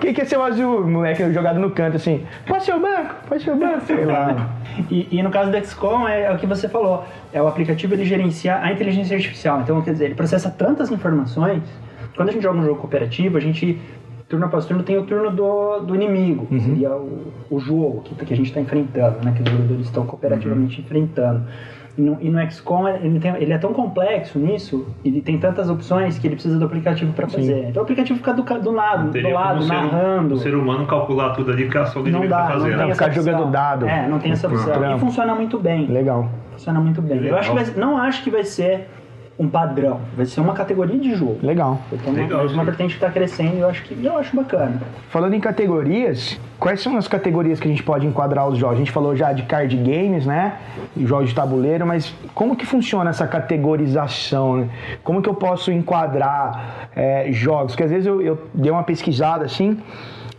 Quem 0.00 0.14
quer 0.14 0.26
ser 0.26 0.36
o 0.38 0.42
azul? 0.42 0.86
Moleque 0.86 1.32
jogado 1.32 1.58
no 1.58 1.70
canto 1.70 1.96
assim. 1.96 2.24
Pode 2.46 2.64
ser 2.64 2.74
o 2.74 2.80
banco, 2.80 3.14
pode 3.28 3.42
ser 3.42 3.50
o 3.50 3.56
banco. 3.56 3.80
Sei 3.86 4.04
lá. 4.04 4.48
E, 4.90 5.08
e 5.10 5.22
no 5.22 5.30
caso 5.30 5.50
do 5.50 5.56
XCOM 5.64 6.06
é, 6.08 6.22
é 6.24 6.32
o 6.32 6.38
que 6.38 6.46
você 6.46 6.68
falou. 6.68 7.04
É 7.32 7.42
o 7.42 7.48
aplicativo 7.48 7.94
ele 7.94 8.04
gerencia 8.04 8.58
a 8.58 8.72
inteligência 8.72 9.16
artificial. 9.16 9.60
Então, 9.60 9.80
quer 9.82 9.92
dizer, 9.92 10.04
ele 10.06 10.14
processa 10.14 10.48
tantas 10.50 10.90
informações. 10.90 11.62
Quando 12.16 12.28
a 12.28 12.32
gente 12.32 12.42
joga 12.42 12.58
um 12.58 12.64
jogo 12.64 12.80
cooperativo, 12.80 13.36
a 13.36 13.40
gente 13.40 13.80
turno 14.32 14.46
após 14.46 14.64
turno 14.64 14.82
tem 14.82 14.96
o 14.96 15.02
turno 15.04 15.30
do, 15.30 15.80
do 15.80 15.94
inimigo, 15.94 16.46
que 16.46 16.58
seria 16.58 16.90
o, 16.96 17.30
o 17.50 17.60
jogo 17.60 18.00
que, 18.02 18.14
que 18.24 18.32
a 18.32 18.36
gente 18.36 18.46
está 18.46 18.60
enfrentando, 18.60 19.18
né? 19.22 19.32
Que 19.36 19.42
os 19.42 19.48
jogadores 19.50 19.84
estão 19.86 20.06
cooperativamente 20.06 20.80
enfrentando. 20.80 21.42
E 21.98 22.00
no, 22.00 22.16
e 22.22 22.30
no 22.30 22.40
XCOM 22.50 22.88
ele, 22.88 23.20
tem- 23.20 23.36
ele 23.36 23.52
é 23.52 23.58
tão 23.58 23.74
complexo 23.74 24.38
nisso, 24.38 24.86
ele 25.04 25.20
tem 25.20 25.36
tantas 25.38 25.68
opções 25.68 26.18
que 26.18 26.26
ele 26.26 26.36
precisa 26.36 26.58
do 26.58 26.64
aplicativo 26.64 27.12
para 27.12 27.28
fazer. 27.28 27.66
Então 27.68 27.82
o 27.82 27.84
aplicativo 27.84 28.18
fica 28.18 28.32
do, 28.32 28.42
do 28.42 28.72
lado, 28.72 29.10
do 29.10 29.28
lado, 29.30 29.62
um- 29.62 29.66
narrando. 29.68 30.34
o 30.36 30.38
ser 30.38 30.54
humano 30.54 30.86
calcular 30.86 31.34
tudo 31.34 31.52
ali 31.52 31.68
que 31.68 31.76
a 31.76 31.84
só 31.84 31.98
o 32.00 32.02
Não 32.02 32.08
inimigo 32.08 32.30
dá, 32.30 32.36
tá 32.38 32.42
não 32.44 32.52
fazendo. 32.52 32.68
tem 32.68 32.76
Não, 32.78 32.90
essa 32.90 33.04
ficar 33.04 33.10
jogando 33.14 33.50
dado. 33.50 33.86
É, 33.86 34.08
não 34.08 34.18
tem 34.18 34.32
essa 34.32 34.48
opção. 34.48 34.96
E 34.96 34.98
funciona 34.98 35.34
muito 35.34 35.58
bem. 35.58 35.86
Legal. 35.88 36.30
Funciona 36.52 36.80
muito 36.80 37.02
bem. 37.02 37.26
Eu 37.26 37.36
acho 37.36 37.50
que 37.50 37.56
vai, 37.62 37.74
não 37.76 37.98
acho 37.98 38.24
que 38.24 38.30
vai 38.30 38.44
ser 38.44 38.88
um 39.42 39.48
padrão. 39.48 40.00
Vai 40.16 40.24
ser 40.24 40.40
uma 40.40 40.54
categoria 40.54 40.98
de 40.98 41.14
jogo. 41.14 41.38
Legal. 41.42 41.80
Então, 41.92 42.12
Legal, 42.12 42.42
mas 42.42 42.52
uma 42.52 42.64
vertente 42.64 42.90
que 42.90 43.04
está 43.04 43.10
crescendo, 43.10 43.58
eu 43.58 43.68
acho 43.68 43.82
que 43.82 44.04
eu 44.04 44.16
acho 44.16 44.34
bacana. 44.36 44.80
Falando 45.08 45.34
em 45.34 45.40
categorias, 45.40 46.38
quais 46.60 46.80
são 46.80 46.96
as 46.96 47.08
categorias 47.08 47.58
que 47.58 47.66
a 47.66 47.70
gente 47.70 47.82
pode 47.82 48.06
enquadrar 48.06 48.48
os 48.48 48.56
jogos? 48.56 48.76
A 48.76 48.78
gente 48.78 48.92
falou 48.92 49.16
já 49.16 49.32
de 49.32 49.42
card 49.42 49.76
games, 49.76 50.24
né? 50.24 50.54
Jogos 50.96 51.30
de 51.30 51.34
tabuleiro, 51.34 51.84
mas 51.84 52.14
como 52.34 52.54
que 52.54 52.64
funciona 52.64 53.10
essa 53.10 53.26
categorização? 53.26 54.58
Né? 54.58 54.68
Como 55.02 55.20
que 55.20 55.28
eu 55.28 55.34
posso 55.34 55.72
enquadrar 55.72 56.88
é, 56.94 57.32
jogos? 57.32 57.72
Porque 57.72 57.82
às 57.82 57.90
vezes 57.90 58.06
eu, 58.06 58.22
eu 58.22 58.38
dei 58.54 58.70
uma 58.70 58.84
pesquisada 58.84 59.44
assim. 59.44 59.78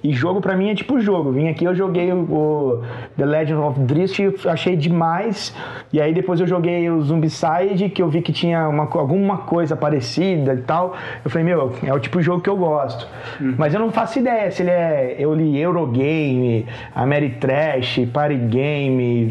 E 0.04 0.12
jogo 0.12 0.42
pra 0.42 0.56
mim 0.56 0.70
é 0.70 0.76
tipo 0.76 1.00
jogo. 1.00 1.32
Vim 1.32 1.48
aqui, 1.48 1.64
eu 1.64 1.74
joguei 1.74 2.12
o, 2.12 2.82
The 3.18 3.26
Legend 3.26 3.62
of 3.62 3.80
Drizzt, 3.80 4.20
eu 4.20 4.36
achei 4.52 4.76
demais. 4.76 5.56
E 5.94 6.02
aí 6.02 6.14
depois 6.14 6.42
eu 6.42 6.48
joguei 6.48 6.90
o 6.90 7.02
Zombicide, 7.02 7.90
que 7.90 8.02
eu 8.02 8.10
vi 8.10 8.22
que 8.22 8.34
tinha 8.34 8.68
uma 8.68 8.84
alguma 8.94 9.38
coisa 9.38 9.76
parecida 9.76 10.54
e 10.54 10.58
tal. 10.58 10.96
Eu 11.24 11.32
falei, 11.32 11.46
meu, 11.46 11.74
é 11.84 11.94
o 11.94 12.00
tipo 12.00 12.20
de 12.20 12.26
jogo 12.26 12.42
que 12.42 12.50
eu 12.50 12.58
gosto. 12.58 13.08
Mas 13.58 13.74
eu 13.74 13.80
não 13.80 13.92
faço 13.92 14.20
ideia 14.20 14.52
se 14.52 14.62
ele 14.62 14.72
é. 14.72 15.16
Eu 15.18 15.34
li 15.34 15.58
Eurogame, 15.60 16.66
Ameritrash, 16.94 18.06
Party 18.12 18.36
Game, 18.36 19.26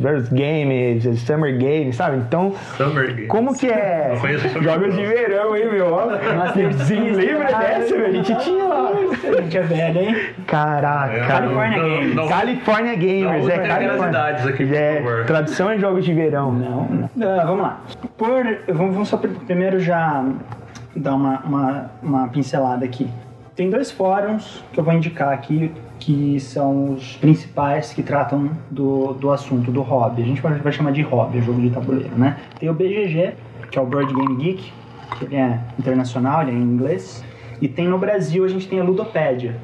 Versus 0.00 0.28
Games, 0.30 1.20
Summer 1.20 1.56
Game, 1.58 1.92
sabe? 1.92 2.16
Então, 2.16 2.54
Summer 2.76 3.08
Games. 3.08 3.28
como 3.28 3.56
que 3.56 3.68
é? 3.68 4.14
Jogos 4.62 4.94
de 4.94 5.04
verão, 5.04 5.54
hein, 5.54 5.70
meu? 5.70 5.94
Sim, 6.84 7.10
lembra 7.10 7.52
dessa, 7.58 7.94
meu? 7.94 8.06
A 8.06 8.10
gente 8.10 8.34
tinha 8.38 8.64
lá. 8.64 8.90
A 8.90 9.42
gente 9.42 9.58
é 9.58 9.62
velho, 9.62 10.00
hein? 10.00 10.13
Caraca. 10.46 11.26
California 11.26 11.78
Não, 11.82 11.88
Games. 11.88 12.14
não- 12.14 12.28
California 12.28 12.94
Gamers, 12.94 13.44
Não, 13.46 13.50
é 13.50 13.58
California. 13.68 14.08
idades 14.08 14.46
aqui, 14.46 14.74
é, 14.74 15.02
favor. 15.02 15.24
tradução 15.26 15.70
é 15.70 15.78
jogos 15.78 16.04
de 16.04 16.12
verão. 16.14 16.52
Não, 16.52 17.08
não. 17.16 17.40
Ah, 17.40 17.44
vamos 17.44 17.62
lá. 17.62 17.80
Por, 18.16 18.44
vamos, 18.68 18.92
vamos 18.94 19.08
só 19.08 19.16
pr- 19.16 19.28
primeiro 19.46 19.80
já 19.80 20.24
dar 20.96 21.14
uma, 21.14 21.40
uma, 21.40 21.90
uma 22.02 22.28
pincelada 22.28 22.84
aqui. 22.84 23.08
Tem 23.56 23.70
dois 23.70 23.90
fóruns 23.90 24.64
que 24.72 24.80
eu 24.80 24.84
vou 24.84 24.92
indicar 24.94 25.32
aqui 25.32 25.70
que 26.00 26.38
são 26.40 26.90
os 26.94 27.16
principais 27.16 27.92
que 27.92 28.02
tratam 28.02 28.50
do, 28.70 29.14
do 29.14 29.30
assunto, 29.30 29.70
do 29.70 29.80
hobby. 29.80 30.22
A 30.22 30.26
gente 30.26 30.42
vai, 30.42 30.54
vai 30.54 30.72
chamar 30.72 30.90
de 30.92 31.02
hobby, 31.02 31.40
jogo 31.40 31.60
de 31.60 31.70
tabuleiro, 31.70 32.14
né? 32.16 32.36
Tem 32.58 32.68
o 32.68 32.74
BGG, 32.74 33.32
que 33.70 33.78
é 33.78 33.82
o 33.82 33.86
Board 33.86 34.12
Game 34.12 34.36
Geek, 34.36 34.72
que 35.18 35.24
ele 35.24 35.36
é 35.36 35.58
internacional, 35.78 36.42
ele 36.42 36.50
é 36.50 36.54
em 36.54 36.62
inglês. 36.62 37.24
E 37.62 37.68
tem 37.68 37.86
no 37.88 37.96
Brasil, 37.96 38.44
a 38.44 38.48
gente 38.48 38.68
tem 38.68 38.80
a 38.80 38.82
Ludopédia. 38.84 39.54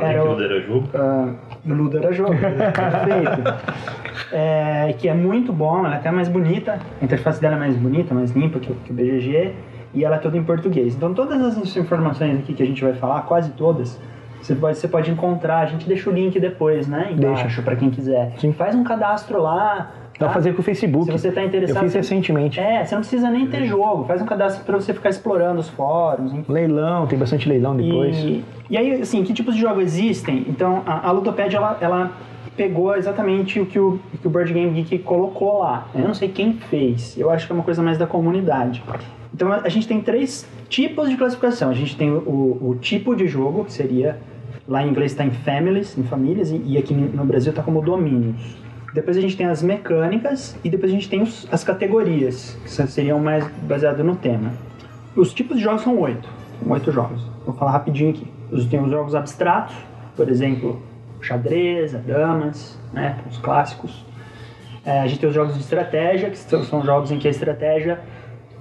Falei 0.00 0.14
Era 0.14 0.22
que 0.22 0.28
o- 0.28 0.30
tudo 0.30 0.44
era 0.44 0.60
jogo. 0.60 0.88
ah, 0.94 1.28
Ludo 1.66 1.98
era 1.98 2.12
jogo, 2.12 2.34
perfeito. 2.38 3.42
É, 4.32 4.94
que 4.98 5.08
é 5.08 5.14
muito 5.14 5.52
bom, 5.52 5.84
ela 5.84 5.94
é 5.94 5.98
até 5.98 6.10
mais 6.10 6.28
bonita, 6.28 6.78
a 7.00 7.04
interface 7.04 7.40
dela 7.40 7.56
é 7.56 7.58
mais 7.58 7.76
bonita, 7.76 8.14
mais 8.14 8.30
limpa 8.32 8.58
que, 8.58 8.70
o- 8.72 8.74
que 8.76 8.90
o 8.90 8.94
BGG, 8.94 9.52
e 9.94 10.04
ela 10.04 10.16
é 10.16 10.18
toda 10.18 10.36
em 10.36 10.42
português. 10.44 10.94
Então 10.94 11.14
todas 11.14 11.40
as 11.58 11.76
informações 11.76 12.38
aqui 12.40 12.52
que 12.52 12.62
a 12.62 12.66
gente 12.66 12.82
vai 12.82 12.92
falar, 12.94 13.22
quase 13.22 13.50
todas, 13.52 14.00
você 14.40 14.54
pode, 14.54 14.76
você 14.78 14.86
pode 14.88 15.10
encontrar, 15.10 15.58
a 15.58 15.66
gente 15.66 15.86
deixa 15.88 16.08
o 16.08 16.12
link 16.12 16.38
depois, 16.38 16.86
né, 16.86 17.08
embaixo, 17.12 17.62
para 17.62 17.74
quem 17.76 17.90
quiser. 17.90 18.32
Sim. 18.38 18.52
Faz 18.52 18.74
um 18.74 18.84
cadastro 18.84 19.42
lá, 19.42 19.90
Dá 20.18 20.26
pra 20.26 20.34
fazer 20.34 20.52
com 20.52 20.60
o 20.60 20.64
Facebook. 20.64 21.06
Se 21.06 21.12
você 21.12 21.30
tá 21.30 21.44
interessado, 21.44 21.76
Eu 21.76 21.82
fiz 21.82 21.92
você- 21.92 21.98
recentemente. 21.98 22.58
É, 22.58 22.84
você 22.84 22.94
não 22.94 23.02
precisa 23.02 23.30
nem 23.30 23.46
ter 23.46 23.64
jogo. 23.66 24.04
Faz 24.04 24.20
um 24.20 24.26
cadastro 24.26 24.64
pra 24.64 24.74
você 24.80 24.92
ficar 24.92 25.10
explorando 25.10 25.60
os 25.60 25.68
fóruns, 25.68 26.32
enfim. 26.32 26.52
Leilão, 26.52 27.06
tem 27.06 27.16
bastante 27.18 27.48
leilão 27.48 27.76
depois. 27.76 28.16
E, 28.16 28.44
e 28.68 28.76
aí, 28.76 29.00
assim, 29.00 29.22
que 29.22 29.32
tipos 29.32 29.54
de 29.54 29.60
jogos 29.60 29.84
existem? 29.84 30.44
Então, 30.48 30.82
a, 30.84 31.08
a 31.08 31.12
Ludopédia, 31.12 31.58
ela, 31.58 31.78
ela 31.80 32.12
pegou 32.56 32.96
exatamente 32.96 33.60
o 33.60 33.66
que 33.66 33.78
o, 33.78 34.00
o 34.12 34.18
que 34.18 34.26
o 34.26 34.30
Board 34.30 34.52
Game 34.52 34.72
Geek 34.82 34.98
colocou 35.04 35.60
lá. 35.60 35.86
Eu 35.94 36.00
não 36.08 36.14
sei 36.14 36.28
quem 36.28 36.54
fez. 36.54 37.16
Eu 37.16 37.30
acho 37.30 37.46
que 37.46 37.52
é 37.52 37.54
uma 37.54 37.62
coisa 37.64 37.80
mais 37.80 37.96
da 37.96 38.06
comunidade. 38.06 38.82
Então, 39.32 39.52
a, 39.52 39.58
a 39.62 39.68
gente 39.68 39.86
tem 39.86 40.00
três 40.00 40.48
tipos 40.68 41.08
de 41.08 41.16
classificação. 41.16 41.70
A 41.70 41.74
gente 41.74 41.96
tem 41.96 42.10
o, 42.10 42.58
o 42.60 42.76
tipo 42.80 43.14
de 43.14 43.26
jogo, 43.28 43.64
que 43.64 43.72
seria... 43.72 44.18
Lá 44.66 44.84
em 44.84 44.90
inglês 44.90 45.12
está 45.12 45.24
em 45.24 45.30
families, 45.30 45.96
em 45.96 46.02
famílias, 46.02 46.50
e, 46.50 46.60
e 46.66 46.76
aqui 46.76 46.92
no 46.92 47.24
Brasil 47.24 47.48
está 47.50 47.62
como 47.62 47.80
domínios. 47.80 48.36
Depois 48.92 49.16
a 49.16 49.20
gente 49.20 49.36
tem 49.36 49.46
as 49.46 49.62
mecânicas 49.62 50.56
e 50.64 50.70
depois 50.70 50.90
a 50.90 50.94
gente 50.94 51.08
tem 51.08 51.22
os- 51.22 51.46
as 51.52 51.62
categorias, 51.62 52.58
que 52.64 52.70
seriam 52.70 53.18
mais 53.20 53.46
baseadas 53.62 54.04
no 54.04 54.16
tema. 54.16 54.50
Os 55.14 55.32
tipos 55.34 55.58
de 55.58 55.62
jogos 55.62 55.82
são 55.82 55.98
oito. 55.98 56.28
São 56.62 56.72
oito 56.72 56.90
jogos. 56.90 57.22
Vou 57.44 57.54
falar 57.54 57.72
rapidinho 57.72 58.10
aqui. 58.10 58.26
Os- 58.50 58.66
Tem 58.66 58.80
os 58.82 58.90
jogos 58.90 59.14
abstratos, 59.14 59.74
por 60.16 60.28
exemplo, 60.28 60.80
xadrez, 61.20 61.92
damas, 61.92 62.78
né? 62.92 63.18
Os 63.30 63.36
clássicos. 63.38 64.04
É, 64.84 65.00
a 65.00 65.06
gente 65.06 65.20
tem 65.20 65.28
os 65.28 65.34
jogos 65.34 65.54
de 65.54 65.60
estratégia, 65.60 66.30
que 66.30 66.38
são, 66.38 66.62
são 66.64 66.82
jogos 66.82 67.10
em 67.10 67.18
que 67.18 67.28
a 67.28 67.30
estratégia 67.30 68.00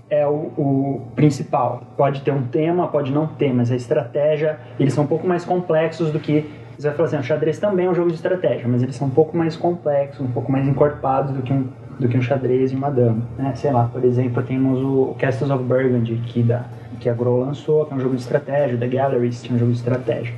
é 0.09 0.27
o, 0.27 0.51
o 0.57 1.07
principal. 1.15 1.83
Pode 1.95 2.21
ter 2.21 2.31
um 2.31 2.43
tema, 2.43 2.87
pode 2.87 3.11
não 3.13 3.27
ter, 3.27 3.53
mas 3.53 3.71
a 3.71 3.75
estratégia, 3.75 4.59
eles 4.79 4.93
são 4.93 5.03
um 5.05 5.07
pouco 5.07 5.25
mais 5.27 5.45
complexos 5.45 6.11
do 6.11 6.19
que. 6.19 6.49
Você 6.77 6.87
vai 6.87 6.95
falar 6.95 7.07
assim, 7.07 7.17
o 7.17 7.23
xadrez 7.23 7.57
também 7.57 7.87
é 7.87 7.89
um 7.89 7.95
jogo 7.95 8.09
de 8.09 8.15
estratégia, 8.15 8.67
mas 8.67 8.83
eles 8.83 8.95
são 8.95 9.07
um 9.07 9.11
pouco 9.11 9.35
mais 9.35 9.55
complexos, 9.55 10.21
um 10.21 10.31
pouco 10.31 10.51
mais 10.51 10.67
encorpados 10.67 11.33
do 11.35 11.41
que 11.41 11.51
um, 11.51 11.67
do 11.99 12.07
que 12.07 12.15
um 12.15 12.21
xadrez 12.21 12.71
e 12.71 12.75
uma 12.75 12.91
dama. 12.91 13.23
Né? 13.35 13.53
Sei 13.55 13.71
lá, 13.71 13.89
por 13.91 14.05
exemplo, 14.05 14.43
temos 14.43 14.79
o 14.83 15.15
Castles 15.17 15.49
of 15.49 15.63
Burgundy, 15.63 16.17
que, 16.27 16.43
da, 16.43 16.65
que 16.99 17.09
a 17.09 17.13
Grow 17.13 17.39
lançou, 17.39 17.85
que 17.85 17.93
é 17.93 17.97
um 17.97 17.99
jogo 17.99 18.15
de 18.15 18.21
estratégia, 18.21 18.77
The 18.77 18.87
Galleries, 18.87 19.41
que 19.41 19.51
é 19.51 19.55
um 19.55 19.57
jogo 19.57 19.71
de 19.71 19.77
estratégia. 19.79 20.35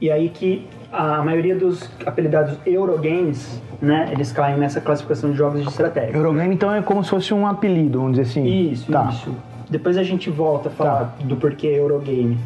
E 0.00 0.10
aí 0.10 0.28
que 0.28 0.68
a 0.92 1.22
maioria 1.22 1.56
dos 1.56 1.90
apelidados 2.06 2.56
Eurogames, 2.64 3.60
né, 3.82 4.08
eles 4.12 4.30
caem 4.32 4.56
nessa 4.56 4.80
classificação 4.80 5.32
de 5.32 5.36
jogos 5.36 5.60
de 5.60 5.68
estratégia. 5.68 6.16
Eurogame, 6.16 6.54
então, 6.54 6.72
é 6.72 6.82
como 6.82 7.02
se 7.02 7.10
fosse 7.10 7.34
um 7.34 7.46
apelido, 7.46 7.98
vamos 7.98 8.16
dizer 8.16 8.30
assim. 8.30 8.44
Isso, 8.44 8.90
tá. 8.90 9.08
isso. 9.10 9.34
Depois 9.68 9.96
a 9.96 10.02
gente 10.02 10.30
volta 10.30 10.68
a 10.68 10.72
falar 10.72 11.16
do 11.24 11.36
porquê 11.36 11.66
Eurogame. 11.66 12.38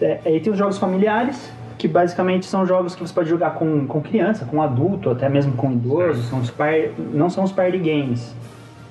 É, 0.00 0.20
aí 0.24 0.40
tem 0.40 0.50
os 0.52 0.58
jogos 0.58 0.78
familiares, 0.78 1.52
que 1.80 1.88
basicamente 1.88 2.44
são 2.44 2.66
jogos 2.66 2.94
que 2.94 3.00
você 3.00 3.12
pode 3.12 3.30
jogar 3.30 3.54
com, 3.54 3.86
com 3.86 4.02
criança, 4.02 4.44
com 4.44 4.60
adulto, 4.60 5.08
até 5.08 5.30
mesmo 5.30 5.54
com 5.54 5.72
idoso. 5.72 6.22
São 6.24 6.40
os 6.40 6.50
par, 6.50 6.74
não 6.98 7.30
são 7.30 7.42
os 7.42 7.52
party 7.52 7.78
games, 7.78 8.34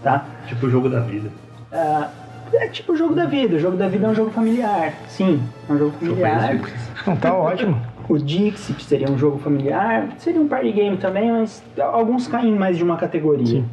tá? 0.02 0.26
Tipo 0.48 0.66
o 0.66 0.70
jogo 0.72 0.90
da 0.90 1.00
vida. 1.00 1.30
Ah, 1.72 2.10
é 2.52 2.68
tipo 2.68 2.94
o 2.94 2.96
jogo 2.96 3.14
da 3.14 3.26
vida. 3.26 3.58
O 3.58 3.60
jogo 3.60 3.78
da 3.78 3.88
vida 3.88 4.08
é 4.08 4.10
um 4.10 4.16
jogo 4.16 4.32
familiar. 4.32 4.94
Sim, 5.08 5.40
é 5.70 5.74
um 5.74 5.78
jogo 5.78 5.92
familiar. 6.00 6.60
Não, 7.06 7.16
tá 7.16 7.32
ótimo. 7.38 7.80
O 8.10 8.18
Dixit 8.18 8.84
seria 8.84 9.08
um 9.08 9.20
jogo 9.20 9.38
familiar, 9.38 10.10
seria 10.18 10.42
um 10.42 10.48
party 10.48 10.72
game 10.72 10.98
também, 10.98 11.32
mas 11.32 11.64
alguns 11.80 12.28
caem 12.28 12.50
em 12.50 12.58
mais 12.58 12.76
de 12.76 12.84
uma 12.84 12.98
categoria. 12.98 13.46
Sim. 13.46 13.66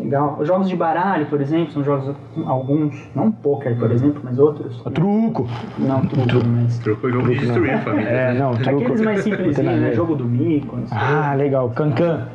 Legal. 0.00 0.38
Os 0.40 0.48
jogos 0.48 0.68
de 0.68 0.76
baralho, 0.76 1.26
por 1.26 1.40
exemplo, 1.40 1.72
são 1.72 1.84
jogos, 1.84 2.14
alguns, 2.46 3.08
não 3.14 3.30
poker, 3.30 3.76
por 3.76 3.90
exemplo, 3.90 4.20
mas 4.24 4.38
outros. 4.38 4.82
Truco. 4.94 5.48
Não, 5.78 6.00
truco, 6.06 6.46
mas. 6.46 6.78
Truco 6.78 7.08
é 7.08 7.10
jogo 7.12 7.28
de 7.28 7.38
destruir 7.38 7.74
a 7.74 7.78
família. 7.80 8.08
É, 8.08 8.34
não, 8.34 8.54
truco. 8.54 8.82
Aqueles 8.82 9.00
mais 9.00 9.20
simples, 9.22 9.58
né? 9.58 9.92
Jogo 9.94 10.16
do 10.16 10.24
mico, 10.24 10.76
não 10.76 10.86
sei. 10.86 10.98
Ah, 10.98 11.34
legal. 11.34 11.70
Cancan. 11.70 12.26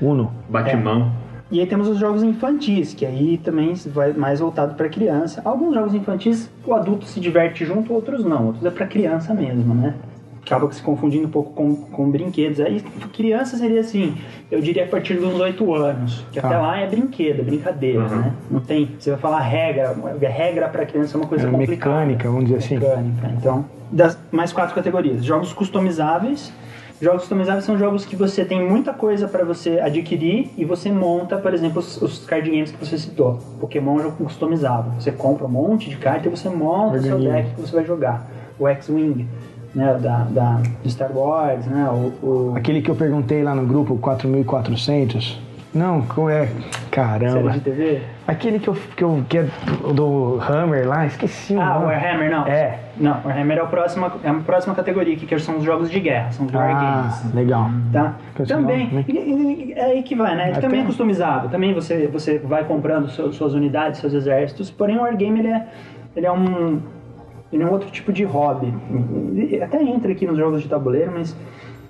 Uno. 0.00 0.30
Batimão. 0.48 1.10
E 1.50 1.60
aí 1.60 1.66
temos 1.66 1.88
os 1.88 1.98
jogos 1.98 2.24
infantis, 2.24 2.92
que 2.92 3.06
aí 3.06 3.38
também 3.38 3.72
vai 3.86 4.12
mais 4.12 4.40
voltado 4.40 4.74
para 4.74 4.88
criança. 4.88 5.40
Alguns 5.44 5.74
jogos 5.74 5.94
infantis 5.94 6.50
o 6.66 6.74
adulto 6.74 7.04
se 7.04 7.20
diverte 7.20 7.64
junto, 7.64 7.92
outros 7.92 8.24
não. 8.24 8.46
Outros 8.46 8.64
é 8.64 8.70
para 8.70 8.86
criança 8.86 9.32
mesmo, 9.32 9.72
né? 9.72 9.94
Acaba 10.46 10.70
se 10.70 10.80
confundindo 10.80 11.26
um 11.26 11.30
pouco 11.30 11.52
com, 11.54 11.74
com 11.74 12.08
brinquedos. 12.08 12.60
Aí 12.60 12.80
criança 13.12 13.56
seria 13.56 13.80
assim, 13.80 14.16
eu 14.48 14.60
diria 14.60 14.84
a 14.84 14.86
partir 14.86 15.14
dos 15.14 15.34
8 15.40 15.74
anos. 15.74 16.24
Que 16.30 16.40
Tá. 16.40 16.46
até 16.46 16.56
lá 16.56 16.78
é 16.78 16.86
brinquedo, 16.86 17.40
é 17.40 17.42
brincadeira, 17.42 18.02
Uhum. 18.02 18.16
né? 18.20 18.32
Não 18.48 18.60
tem. 18.60 18.90
Você 18.96 19.10
vai 19.10 19.18
falar 19.18 19.40
regra, 19.40 19.92
regra 20.20 20.68
para 20.68 20.86
criança 20.86 21.16
é 21.16 21.20
uma 21.20 21.26
coisa 21.26 21.48
É 21.48 21.50
complicada. 21.50 21.96
mecânica, 21.96 22.28
vamos 22.30 22.44
dizer 22.44 22.58
assim. 22.58 22.78
Mecânica. 22.78 23.32
Então, 23.36 23.64
das 23.90 24.16
mais 24.30 24.52
quatro 24.52 24.72
categorias: 24.72 25.24
jogos 25.24 25.52
customizáveis. 25.52 26.52
Jogos 27.02 27.22
customizáveis 27.22 27.64
são 27.64 27.76
jogos 27.76 28.06
que 28.06 28.16
você 28.16 28.42
tem 28.42 28.66
muita 28.66 28.94
coisa 28.94 29.28
para 29.28 29.44
você 29.44 29.80
adquirir 29.80 30.50
e 30.56 30.64
você 30.64 30.90
monta, 30.90 31.36
por 31.36 31.52
exemplo, 31.52 31.80
os, 31.80 32.00
os 32.00 32.24
card 32.24 32.48
games 32.48 32.70
que 32.70 32.78
você 32.82 32.96
citou. 32.96 33.38
Pokémon 33.60 33.96
é 33.96 34.00
um 34.00 34.02
jogo 34.04 34.24
customizável. 34.24 34.92
Você 34.98 35.12
compra 35.12 35.44
um 35.44 35.50
monte 35.50 35.90
de 35.90 35.96
carta 35.96 36.26
e 36.26 36.30
você 36.30 36.48
monta 36.48 36.96
o 36.96 37.02
seu 37.02 37.18
deck 37.18 37.50
que 37.54 37.60
você 37.60 37.74
vai 37.74 37.84
jogar. 37.84 38.26
O 38.58 38.66
X-Wing, 38.66 39.26
né, 39.76 39.94
da, 40.00 40.18
da, 40.30 40.60
do 40.82 40.90
Star 40.90 41.12
Wars, 41.16 41.66
né, 41.66 41.86
o, 41.90 42.26
o 42.26 42.54
Aquele 42.56 42.80
que 42.80 42.90
eu 42.90 42.94
perguntei 42.96 43.42
lá 43.42 43.54
no 43.54 43.66
grupo, 43.66 43.96
4400. 43.98 45.38
Não, 45.74 46.00
qual 46.00 46.30
é? 46.30 46.46
série 46.46 46.56
Caramba. 46.90 47.50
de 47.50 47.60
TV. 47.60 48.00
Aquele 48.26 48.58
que 48.58 48.68
eu, 48.68 48.74
que 48.96 49.04
eu 49.04 49.22
que 49.28 49.36
é 49.36 49.46
do 49.92 50.40
Hammer 50.40 50.88
lá, 50.88 51.04
esqueci 51.04 51.54
o 51.54 51.60
Ah, 51.60 51.74
nome. 51.74 51.84
Warhammer 51.86 52.30
não. 52.30 52.46
É. 52.46 52.78
Não, 52.96 53.20
Warhammer 53.22 53.58
é 53.58 53.60
a 53.60 53.66
próxima, 53.66 54.10
é 54.24 54.30
a 54.30 54.34
próxima 54.36 54.74
categoria 54.74 55.14
aqui, 55.14 55.26
que 55.26 55.38
são 55.38 55.58
os 55.58 55.64
jogos 55.64 55.90
de 55.90 56.00
guerra, 56.00 56.30
são 56.32 56.46
os 56.46 56.54
war 56.54 56.70
Ah, 56.74 57.02
games. 57.20 57.34
legal. 57.34 57.68
Tá? 57.92 58.14
Também, 58.48 58.90
né? 58.90 59.04
e- 59.06 59.12
e- 59.12 59.72
é 59.76 59.84
aí 59.84 60.02
que 60.02 60.14
vai, 60.16 60.34
né? 60.34 60.44
Ele 60.44 60.52
Até- 60.52 60.60
também 60.62 60.80
é 60.80 60.84
customizável. 60.86 61.50
Também 61.50 61.74
você, 61.74 62.06
você 62.06 62.38
vai 62.38 62.64
comprando 62.64 63.08
suas 63.10 63.52
unidades, 63.52 64.00
seus 64.00 64.14
exércitos. 64.14 64.70
Porém, 64.70 64.96
o 64.96 65.02
Wargame, 65.02 65.40
ele 65.40 65.48
é, 65.48 65.66
ele 66.16 66.24
é 66.24 66.32
um... 66.32 66.80
Ele 67.52 67.62
é 67.62 67.66
um 67.66 67.70
outro 67.70 67.90
tipo 67.90 68.12
de 68.12 68.24
hobby. 68.24 68.72
Ele 69.36 69.62
até 69.62 69.82
entra 69.82 70.10
aqui 70.12 70.26
nos 70.26 70.36
jogos 70.36 70.62
de 70.62 70.68
tabuleiro, 70.68 71.12
mas 71.14 71.36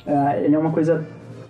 ah, 0.07 0.37
ele 0.37 0.55
é 0.55 0.59
uma 0.59 0.71
coisa... 0.71 1.05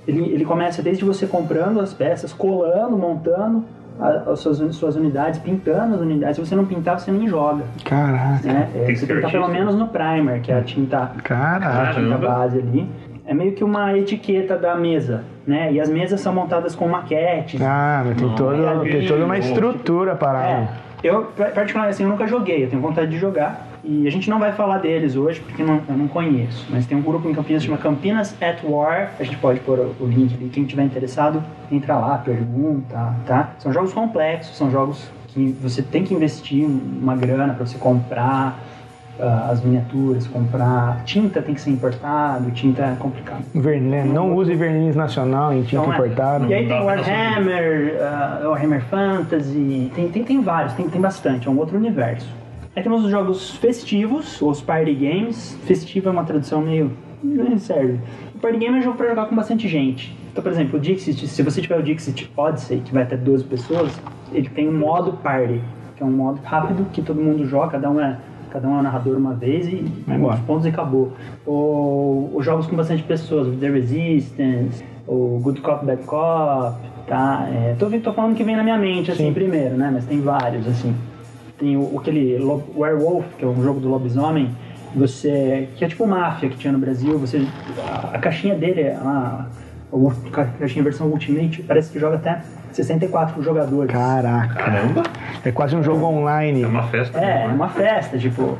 Ele, 0.06 0.20
ele 0.32 0.44
começa 0.44 0.80
desde 0.82 1.04
você 1.04 1.26
comprando 1.26 1.80
as 1.80 1.92
peças, 1.92 2.32
colando, 2.32 2.96
montando 2.96 3.64
a- 4.00 4.30
as 4.30 4.38
suas, 4.38 4.58
suas 4.76 4.94
unidades, 4.94 5.40
pintando 5.40 5.96
as 5.96 6.00
unidades. 6.00 6.36
Se 6.36 6.46
você 6.46 6.54
não 6.54 6.64
pintar, 6.64 7.00
você 7.00 7.10
nem 7.10 7.26
joga. 7.26 7.64
Caraca. 7.84 8.46
Né? 8.46 8.68
Tem 8.72 8.86
que 8.86 8.96
você 8.96 9.12
estar 9.12 9.30
pelo 9.32 9.48
menos 9.48 9.74
no 9.74 9.88
primer, 9.88 10.40
que 10.42 10.52
é 10.52 10.58
a 10.58 10.62
tinta 10.62 11.10
Caraca. 11.24 11.90
a 11.90 11.94
tinta 11.94 12.16
base 12.18 12.58
ali. 12.60 12.88
É 13.26 13.34
meio 13.34 13.50
que 13.52 13.64
uma 13.64 13.98
etiqueta 13.98 14.56
da 14.56 14.76
mesa, 14.76 15.24
né? 15.44 15.72
E 15.72 15.80
as 15.80 15.88
mesas 15.88 16.20
são 16.20 16.32
montadas 16.32 16.76
com 16.76 16.86
maquetes. 16.86 17.60
Ah, 17.60 18.04
mas 18.06 18.16
tem, 18.16 18.28
todo, 18.36 18.82
tem 18.84 19.04
toda 19.08 19.24
uma 19.24 19.36
estrutura 19.36 20.12
É, 20.12 20.14
parada. 20.14 20.68
eu, 21.02 21.24
particularmente, 21.34 21.88
assim, 21.96 22.04
eu 22.04 22.08
nunca 22.08 22.28
joguei, 22.28 22.62
eu 22.64 22.70
tenho 22.70 22.80
vontade 22.80 23.10
de 23.10 23.18
jogar. 23.18 23.65
E 23.88 24.04
a 24.06 24.10
gente 24.10 24.28
não 24.28 24.40
vai 24.40 24.52
falar 24.52 24.78
deles 24.78 25.14
hoje, 25.14 25.40
porque 25.40 25.62
não- 25.62 25.80
eu 25.88 25.96
não 25.96 26.08
conheço. 26.08 26.66
Mas 26.68 26.86
tem 26.86 26.98
um 26.98 27.02
grupo 27.02 27.28
em 27.28 27.32
Campinas 27.32 27.62
que 27.62 27.68
chama 27.68 27.80
Campinas 27.80 28.34
at 28.42 28.58
War. 28.64 29.12
A 29.18 29.22
gente 29.22 29.36
pode 29.36 29.60
pôr 29.60 29.78
o, 30.00 30.06
link 30.06 30.34
ali. 30.34 30.48
Quem 30.48 30.64
tiver 30.64 30.82
interessado, 30.82 31.40
entra 31.70 31.96
lá, 31.96 32.18
pergunta, 32.18 33.14
tá? 33.24 33.50
São 33.58 33.72
jogos 33.72 33.92
complexos, 33.92 34.56
são 34.56 34.72
jogos 34.72 35.08
que 35.28 35.56
você 35.62 35.82
tem 35.82 36.02
que 36.02 36.12
investir 36.12 36.66
uma 36.66 37.14
grana 37.14 37.54
para 37.54 37.64
você 37.64 37.78
comprar 37.78 38.58
ah, 39.20 39.48
as 39.50 39.62
miniaturas, 39.62 40.26
comprar. 40.26 41.02
Tinta 41.04 41.40
tem 41.40 41.54
que 41.54 41.60
ser 41.60 41.70
importado, 41.70 42.50
tinta 42.50 42.82
é 42.82 42.96
complicado. 42.98 43.44
Verniz, 43.54 44.04
não 44.12 44.34
use 44.34 44.54
verniz 44.54 44.96
nacional 44.96 45.52
em 45.54 45.62
tinta 45.62 45.82
Então, 45.82 45.92
é. 45.92 45.96
importada. 45.96 46.46
E 46.46 46.54
aí 46.54 46.66
tem 46.66 46.82
Warhammer, 46.82 47.94
uh, 47.94 48.48
Warhammer 48.48 48.82
Fantasy, 48.82 49.90
tem, 49.94 50.08
tem, 50.08 50.24
tem 50.24 50.40
vários, 50.42 50.72
tem, 50.74 50.88
tem 50.88 51.00
bastante, 51.00 51.46
é 51.48 51.50
um 51.50 51.56
outro 51.56 51.76
universo. 51.78 52.28
Aí 52.76 52.82
temos 52.82 53.02
os 53.06 53.10
jogos 53.10 53.52
festivos, 53.52 54.40
os 54.42 54.60
party 54.60 54.92
games. 54.92 55.56
Festivo 55.64 56.10
é 56.10 56.12
uma 56.12 56.24
tradução 56.24 56.60
meio. 56.60 56.92
não 57.24 57.56
serve. 57.58 57.98
O 58.34 58.38
party 58.38 58.58
game 58.58 58.76
é 58.76 58.78
um 58.80 58.82
jogo 58.82 58.98
pra 58.98 59.08
jogar 59.08 59.24
com 59.24 59.34
bastante 59.34 59.66
gente. 59.66 60.14
Então, 60.30 60.42
por 60.42 60.52
exemplo, 60.52 60.78
o 60.78 60.82
Dixit, 60.82 61.26
se 61.26 61.42
você 61.42 61.62
tiver 61.62 61.78
o 61.78 61.82
Dixit 61.82 62.30
Odyssey, 62.36 62.80
que 62.80 62.92
vai 62.92 63.04
até 63.04 63.16
12 63.16 63.44
pessoas, 63.44 63.98
ele 64.30 64.50
tem 64.50 64.68
um 64.68 64.78
modo 64.78 65.14
party, 65.14 65.62
que 65.96 66.02
é 66.02 66.06
um 66.06 66.10
modo 66.10 66.38
rápido 66.44 66.84
que 66.92 67.00
todo 67.00 67.18
mundo 67.18 67.46
joga, 67.46 67.72
cada 67.72 67.90
um 67.90 67.98
é. 67.98 68.18
Cada 68.50 68.68
um 68.68 68.76
é 68.76 68.78
um 68.78 68.82
narrador 68.82 69.16
uma 69.16 69.34
vez 69.34 69.66
e 69.66 69.84
Vai 70.06 70.16
embora. 70.16 70.34
os 70.36 70.40
pontos 70.42 70.66
e 70.66 70.68
acabou. 70.68 71.12
Ou 71.44 72.30
os 72.34 72.44
jogos 72.44 72.66
com 72.66 72.76
bastante 72.76 73.02
pessoas, 73.02 73.54
The 73.58 73.70
Resistance, 73.70 74.84
o 75.06 75.40
Good 75.42 75.60
Cop, 75.62 75.84
Bad 75.84 76.02
Cop, 76.04 76.76
tá? 77.06 77.48
É, 77.50 77.74
tô, 77.78 77.90
tô 77.90 78.12
falando 78.12 78.34
que 78.34 78.44
vem 78.44 78.56
na 78.56 78.62
minha 78.62 78.78
mente, 78.78 79.10
assim, 79.10 79.28
Sim. 79.28 79.32
primeiro, 79.32 79.76
né? 79.76 79.90
Mas 79.92 80.04
tem 80.06 80.20
vários, 80.20 80.66
assim. 80.68 80.94
Tem 81.58 81.76
o, 81.76 81.98
aquele 81.98 82.38
Lo- 82.38 82.64
Werewolf, 82.76 83.24
que 83.38 83.44
é 83.44 83.48
um 83.48 83.62
jogo 83.62 83.80
do 83.80 83.88
lobisomem, 83.88 84.50
você... 84.94 85.68
que 85.76 85.84
é 85.84 85.88
tipo 85.88 86.06
máfia 86.06 86.48
que 86.48 86.56
tinha 86.56 86.72
no 86.72 86.78
Brasil, 86.78 87.18
você... 87.18 87.46
A, 87.86 88.16
a 88.16 88.18
caixinha 88.18 88.54
dele 88.54 88.82
é 88.82 88.98
uma... 89.00 89.48
A 89.92 90.30
ca- 90.30 90.48
caixinha 90.58 90.82
versão 90.82 91.06
Ultimate, 91.06 91.62
parece 91.62 91.90
que 91.90 91.98
joga 91.98 92.16
até 92.16 92.40
64 92.72 93.40
jogadores. 93.42 93.90
Caraca. 93.90 94.54
Caramba, 94.54 95.02
É 95.44 95.52
quase 95.52 95.74
um 95.76 95.82
jogo 95.82 96.04
online. 96.04 96.62
é 96.62 96.66
uma 96.66 96.82
festa. 96.88 97.18
É, 97.18 97.44
é 97.44 97.46
uma 97.46 97.68
festa, 97.68 98.18
tipo. 98.18 98.58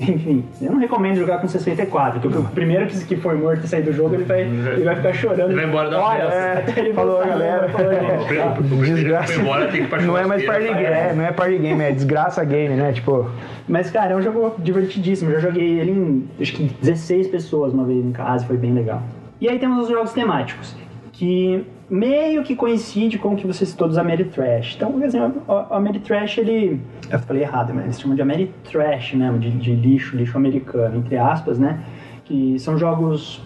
Enfim, 0.00 0.44
eu 0.62 0.72
não 0.72 0.78
recomendo 0.78 1.16
jogar 1.16 1.38
com 1.40 1.46
64, 1.48 2.20
porque 2.20 2.38
o 2.38 2.42
primeiro 2.54 2.86
que, 2.86 3.04
que 3.04 3.16
for 3.16 3.36
morto 3.36 3.64
e 3.64 3.68
sair 3.68 3.82
do 3.82 3.92
jogo, 3.92 4.14
ele 4.14 4.24
vai, 4.24 4.40
ele 4.42 4.84
vai 4.84 4.96
ficar 4.96 5.12
chorando. 5.12 5.50
Ele 5.50 5.54
vai 5.56 5.64
embora 5.66 5.90
da 5.90 6.10
festa. 6.10 6.58
até 6.70 6.80
ele 6.80 6.94
Falou, 6.94 7.18
galera. 7.18 7.68
falou, 7.68 8.82
Desgraça. 8.82 9.34
embora 9.34 9.68
tem 9.68 9.86
que 9.86 10.02
Não 10.02 10.16
é 10.16 10.26
mais 10.26 10.44
party 10.44 10.64
game, 10.68 10.84
é, 10.84 11.12
não 11.14 11.24
é 11.24 11.32
party 11.32 11.58
game, 11.58 11.82
é 11.82 11.92
desgraça 11.92 12.44
game, 12.44 12.74
né? 12.74 12.92
Tipo, 12.92 13.30
Mas, 13.68 13.90
cara, 13.90 14.12
é 14.14 14.16
um 14.16 14.22
jogo 14.22 14.54
divertidíssimo. 14.58 15.30
Eu 15.30 15.40
já 15.40 15.48
joguei 15.48 15.80
ele 15.80 15.90
em, 15.90 16.28
acho 16.40 16.52
que 16.54 16.64
16 16.80 17.28
pessoas 17.28 17.72
uma 17.72 17.84
vez 17.84 18.04
em 18.04 18.12
casa, 18.12 18.44
foi 18.46 18.56
bem 18.56 18.72
legal. 18.72 19.02
E 19.40 19.48
aí 19.48 19.58
temos 19.58 19.84
os 19.84 19.88
jogos 19.90 20.12
temáticos, 20.12 20.74
que 21.20 21.66
meio 21.90 22.42
que 22.42 22.56
coincide 22.56 23.18
com 23.18 23.34
o 23.34 23.36
que 23.36 23.46
você 23.46 23.66
citou 23.66 23.86
dos 23.86 23.98
Ameritrash. 23.98 24.74
Então, 24.74 24.90
por 24.90 25.02
exemplo, 25.02 25.42
o 25.46 25.74
Ameritrash, 25.74 26.38
ele... 26.38 26.80
Eu 27.10 27.18
falei 27.18 27.42
errado, 27.42 27.74
mas 27.74 27.84
eles 27.84 28.00
chamam 28.00 28.16
de 28.16 28.22
Ameritrash 28.22 29.12
mesmo, 29.12 29.38
de, 29.38 29.50
de 29.50 29.74
lixo, 29.74 30.16
lixo 30.16 30.34
americano, 30.38 30.96
entre 30.96 31.18
aspas, 31.18 31.58
né? 31.58 31.84
Que 32.24 32.58
são 32.58 32.78
jogos... 32.78 33.42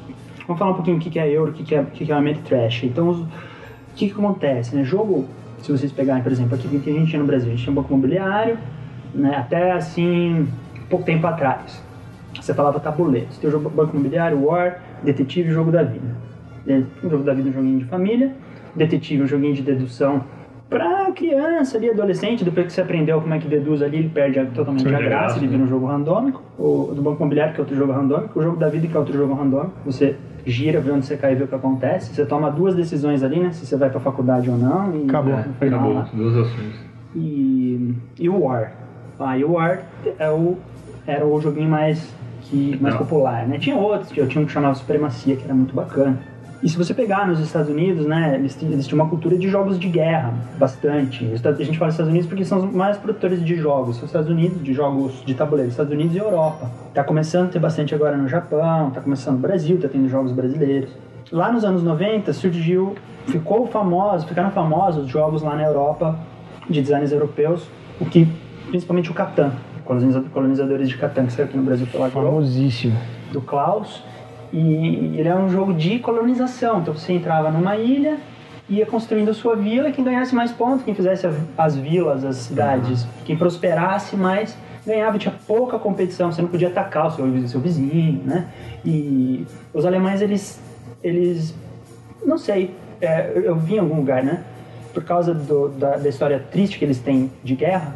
Vamos 0.47 0.57
falar 0.57 0.71
um 0.71 0.75
pouquinho 0.75 0.99
o 0.99 1.01
que 1.01 1.19
é 1.19 1.29
euro, 1.29 1.51
o 1.51 1.53
que 1.53 1.75
é, 1.75 1.81
o 1.81 1.87
que 1.87 2.13
é 2.13 2.15
Ameritrash. 2.15 2.85
Então, 2.85 3.11
o 3.11 3.27
que, 3.97 4.07
que 4.07 4.13
acontece, 4.13 4.77
né? 4.77 4.85
Jogo, 4.85 5.27
se 5.59 5.73
vocês 5.73 5.91
pegarem, 5.91 6.23
por 6.23 6.31
exemplo, 6.31 6.55
aqui 6.55 6.69
que 6.69 6.91
a 6.91 6.93
gente 6.93 7.11
tinha 7.11 7.21
no 7.21 7.27
Brasil, 7.27 7.49
a 7.49 7.51
gente 7.57 7.65
tinha 7.65 7.73
um 7.73 7.75
banco 7.75 7.93
imobiliário, 7.93 8.57
né? 9.13 9.35
Até 9.35 9.73
assim, 9.73 10.47
pouco 10.89 11.05
tempo 11.05 11.27
atrás. 11.27 11.83
Você 12.41 12.55
falava 12.55 12.79
tabuleiro. 12.79 13.27
Você 13.33 13.41
tem 13.41 13.49
o 13.49 13.53
jogo 13.53 13.69
banco 13.69 13.97
imobiliário, 13.97 14.45
War, 14.45 14.81
detetive 15.03 15.49
e 15.49 15.53
jogo 15.53 15.73
da 15.73 15.83
vida. 15.83 16.34
Jogo 17.03 17.23
da 17.25 17.35
vida 17.35 17.49
é 17.49 17.51
um 17.51 17.55
joguinho 17.55 17.79
de 17.79 17.85
família, 17.85 18.33
detetive 18.75 19.21
é 19.21 19.25
um 19.25 19.29
joguinho 19.29 19.55
de 19.55 19.63
dedução 19.63 20.23
pra 20.71 21.13
criança 21.13 21.77
ali, 21.77 21.91
adolescente, 21.91 22.43
depois 22.43 22.67
que 22.67 22.73
você 22.73 22.81
aprendeu 22.81 23.21
como 23.21 23.33
é 23.35 23.39
que 23.39 23.47
deduz 23.47 23.83
ali, 23.83 23.99
ele 23.99 24.09
perde 24.09 24.41
a- 24.41 24.47
totalmente 24.47 24.83
Perde 24.83 25.05
a 25.05 25.09
graça, 25.09 25.39
ele 25.39 25.47
vira 25.47 25.63
um 25.63 25.69
jogo 25.69 25.87
randômico. 25.87 26.43
O 26.59 26.93
do 26.95 27.03
banco 27.03 27.19
imobiliário, 27.21 27.55
que 27.55 27.61
é 27.61 27.63
outro 27.63 27.77
jogo 27.77 27.93
randômico, 27.93 28.39
o 28.39 28.43
jogo 28.43 28.57
da 28.57 28.69
vida, 28.69 28.87
que 28.89 28.97
é 28.97 28.99
outro 28.99 29.13
jogo 29.17 29.35
randômico. 29.35 29.73
Você 29.85 30.17
gira, 30.47 30.81
vê 30.81 30.91
onde 30.91 31.07
você 31.07 31.17
cai 31.17 31.33
e 31.33 31.37
vê 31.37 31.45
o 31.45 31.49
que 31.49 31.55
acontece. 31.55 32.15
Você 32.15 32.25
toma 32.27 32.51
duas 32.51 32.75
decisões 32.75 33.23
ali, 33.23 33.39
né? 33.41 33.53
Se 33.53 33.65
você 33.67 33.77
vai 33.77 33.91
pra 33.91 34.01
faculdade 34.01 34.51
ou 34.51 34.57
não. 34.57 34.97
E 34.97 35.05
Acabou. 35.05 35.37
no 35.37 35.55
final 35.55 35.79
Acabou, 35.81 35.95
lá. 35.95 36.09
duas 36.13 36.37
ações. 36.39 36.75
E, 37.15 37.95
e 38.19 38.29
o 38.29 38.43
War. 38.43 38.73
Ah, 39.21 39.39
e 39.39 39.45
o 39.45 39.53
War 39.53 39.83
é 40.19 40.31
o, 40.31 40.57
era 41.07 41.25
o 41.25 41.41
joguinho 41.41 41.69
mais, 41.69 42.13
que, 42.43 42.77
mais 42.81 42.95
Não. 42.95 42.99
popular, 43.03 43.47
né? 43.47 43.59
Tinha 43.59 43.77
outros, 43.77 44.11
tinha 44.11 44.27
tinha 44.27 44.43
um 44.43 44.47
que 44.47 44.53
chamava 44.53 44.75
Supremacia, 44.75 45.37
que 45.37 45.45
era 45.45 45.55
muito 45.55 45.75
bacana. 45.75 46.19
E 46.65 46.69
se 46.71 46.79
você 46.79 46.95
pegar 46.95 47.29
nos 47.29 47.39
Estados 47.41 47.69
Unidos, 47.69 48.07
né, 48.07 48.37
eles, 48.37 48.57
tinham- 48.57 48.73
eles 48.73 48.87
tinham 48.87 49.03
uma 49.05 49.11
cultura 49.11 49.37
de 49.37 49.47
jogos 49.49 49.79
de 49.79 49.87
guerra, 49.87 50.33
bastante. 50.59 51.31
A 51.45 51.53
gente 51.63 51.79
fala 51.79 51.91
Estados 51.91 52.11
Unidos 52.11 52.27
porque 52.27 52.43
são 52.43 52.57
os 52.59 52.73
mais 52.73 52.97
produtores 52.97 53.45
de 53.45 53.55
jogos. 53.55 53.97
São 53.97 54.05
os 54.05 54.09
Estados 54.11 54.31
Unidos, 54.31 54.63
de 54.65 54.73
jogos 54.73 55.23
de 55.27 55.35
tabuleiro, 55.35 55.71
Estados 55.71 55.93
Unidos 55.93 56.17
e 56.17 56.19
Europa. 56.19 56.71
Tá 56.95 57.05
começando 57.05 57.49
a 57.49 57.53
ter 57.53 57.59
bastante 57.59 57.95
agora 57.95 58.17
no 58.17 58.27
Japão, 58.29 58.91
tá 58.91 59.03
começando 59.03 59.35
no 59.35 59.41
Brasil, 59.43 59.79
tá 59.79 59.89
tendo 59.89 60.09
jogos 60.09 60.33
brasileiros. 60.33 60.89
Lá 61.31 61.53
nos 61.53 61.65
anos 61.67 61.83
90 61.83 62.33
surgiu, 62.33 62.95
ficou 63.27 63.67
famoso, 63.67 64.27
ficaram 64.27 64.51
famosos 64.51 65.07
jogos 65.07 65.43
lá 65.43 65.55
na 65.55 65.65
Europa 65.65 66.19
de 66.71 66.81
designers 66.81 67.13
europeus, 67.13 67.69
o 68.01 68.07
que 68.07 68.27
principalmente 68.69 69.11
o 69.11 69.15
Catan, 69.15 69.53
coloniza- 69.85 70.25
colonizadores 70.33 70.89
de 70.89 70.97
Catan 70.97 71.27
que 71.27 71.33
saiu 71.35 71.45
aqui 71.47 71.59
no 71.59 71.63
Brasil 71.63 71.87
pela 71.93 72.09
famosíssimo. 72.09 72.97
do 73.33 73.41
Klaus. 73.43 74.03
E 74.57 75.17
ele 75.19 75.29
é 75.29 75.35
um 75.35 75.49
jogo 75.49 75.75
de 75.75 75.99
colonização. 75.99 76.79
Então 76.81 76.95
você 76.95 77.13
entrava 77.13 77.51
numa 77.51 77.77
ilha, 77.77 78.19
ia 78.69 78.87
construindo 78.87 79.31
a 79.31 79.35
sua 79.35 79.57
vila, 79.57 79.91
quem 79.91 80.05
ganhasse 80.05 80.33
mais 80.33 80.53
pontos, 80.53 80.85
quem 80.85 80.95
fizesse 80.95 81.29
as 81.59 81.77
vilas, 81.77 82.25
as 82.25 82.37
cidades, 82.37 83.05
quem 83.25 83.37
prosperasse 83.37 84.15
mais, 84.17 84.57
ganhava, 84.87 85.19
tinha 85.19 85.35
pouca 85.47 85.77
competição, 85.79 86.31
você 86.31 86.41
não 86.41 86.49
podia 86.49 86.69
atacar 86.69 87.09
o 87.09 87.11
seu, 87.11 87.49
seu 87.49 87.61
vizinho, 87.61 88.23
né? 88.25 88.47
E 88.85 89.45
os 89.73 89.85
alemães, 89.85 90.21
eles, 90.23 90.63
eles 91.03 91.53
não 92.25 92.39
sei, 92.39 92.71
é, 93.01 93.33
eu- 93.35 93.57
vi 93.57 93.75
em 93.75 93.79
algum 93.81 93.97
lugar, 93.97 94.23
né? 94.23 94.45
Por 94.95 95.03
causa 95.03 95.35
do- 95.35 95.69
da, 95.71 95.97
da 95.97 96.09
história 96.09 96.39
triste 96.39 96.79
que 96.79 96.85
eles 96.85 97.01
têm 97.01 97.31
de 97.43 97.57
guerra, 97.57 97.93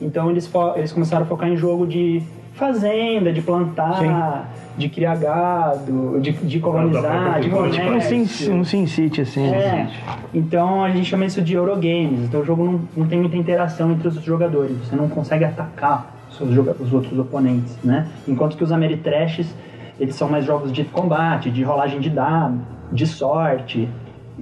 então 0.00 0.30
eles, 0.30 0.50
eles 0.76 0.90
começaram 0.92 1.24
a 1.24 1.26
focar 1.28 1.48
em 1.50 1.56
jogo 1.56 1.86
de 1.86 2.22
fazenda, 2.54 3.30
de 3.32 3.42
plantar, 3.42 4.48
de 4.78 4.88
criar 4.88 5.16
gado, 5.16 6.18
de, 6.20 6.32
de 6.32 6.60
colonizar, 6.60 7.40
de 7.40 7.48
Tipo 7.48 7.62
um 7.62 7.70
Tipo 7.70 7.82
um 7.82 7.86
comércio. 7.86 8.26
Sin, 8.26 8.52
um 8.52 8.64
Sin 8.64 8.86
City, 8.86 9.20
assim. 9.22 9.46
É, 9.52 9.88
então 10.32 10.84
a 10.84 10.90
gente 10.90 11.04
chama 11.06 11.24
isso 11.26 11.42
de 11.42 11.54
Eurogames. 11.54 12.20
Então 12.24 12.40
o 12.40 12.44
jogo 12.44 12.64
não, 12.64 12.80
não 12.96 13.06
tem 13.06 13.18
muita 13.18 13.36
interação 13.36 13.90
entre 13.92 14.08
os 14.08 14.14
jogadores. 14.22 14.76
Você 14.78 14.94
não 14.96 15.08
consegue 15.08 15.44
atacar 15.44 16.14
os, 16.30 16.36
seus 16.36 16.50
os 16.80 16.92
outros 16.92 17.18
oponentes, 17.18 17.76
né? 17.82 18.06
Enquanto 18.26 18.56
que 18.56 18.62
os 18.64 18.70
Ameritrashes, 18.72 19.52
eles 19.98 20.14
são 20.14 20.28
mais 20.28 20.44
jogos 20.44 20.72
de 20.72 20.84
combate, 20.84 21.50
de 21.50 21.62
rolagem 21.64 21.98
de 22.00 22.08
dado, 22.10 22.58
de 22.92 23.06
sorte. 23.06 23.88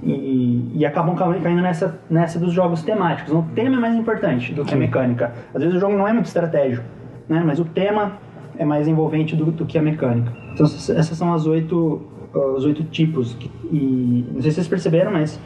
E, 0.03 0.73
e 0.75 0.85
acabam 0.85 1.15
ca- 1.15 1.33
caindo 1.41 1.59
nessa, 1.63 1.99
nessa 2.07 2.37
dos 2.37 2.53
jogos 2.53 2.83
temáticos. 2.83 3.33
O 3.33 3.41
tema 3.55 3.77
é 3.77 3.79
mais 3.79 3.95
importante 3.95 4.53
do 4.53 4.63
que 4.63 4.71
a 4.75 4.77
mecânica. 4.77 5.33
Às 5.55 5.59
vezes 5.63 5.75
o 5.75 5.79
jogo 5.79 5.97
não 5.97 6.07
é 6.07 6.13
muito 6.13 6.27
estratégico, 6.27 6.83
né? 7.27 7.41
Mas 7.43 7.59
o 7.59 7.65
tema 7.65 8.11
é 8.57 8.65
mais 8.65 8.87
envolvente 8.87 9.35
do, 9.35 9.45
do 9.51 9.65
que 9.65 9.77
a 9.77 9.81
mecânica. 9.81 10.31
Então 10.53 10.65
essas 10.65 11.17
são 11.17 11.33
as 11.33 11.45
oito, 11.45 12.01
uh, 12.33 12.39
os 12.55 12.65
oito 12.65 12.83
tipos. 12.83 13.37
E 13.71 14.25
não 14.33 14.41
sei 14.41 14.51
se 14.51 14.55
vocês 14.55 14.67
perceberam, 14.67 15.11
mas 15.11 15.39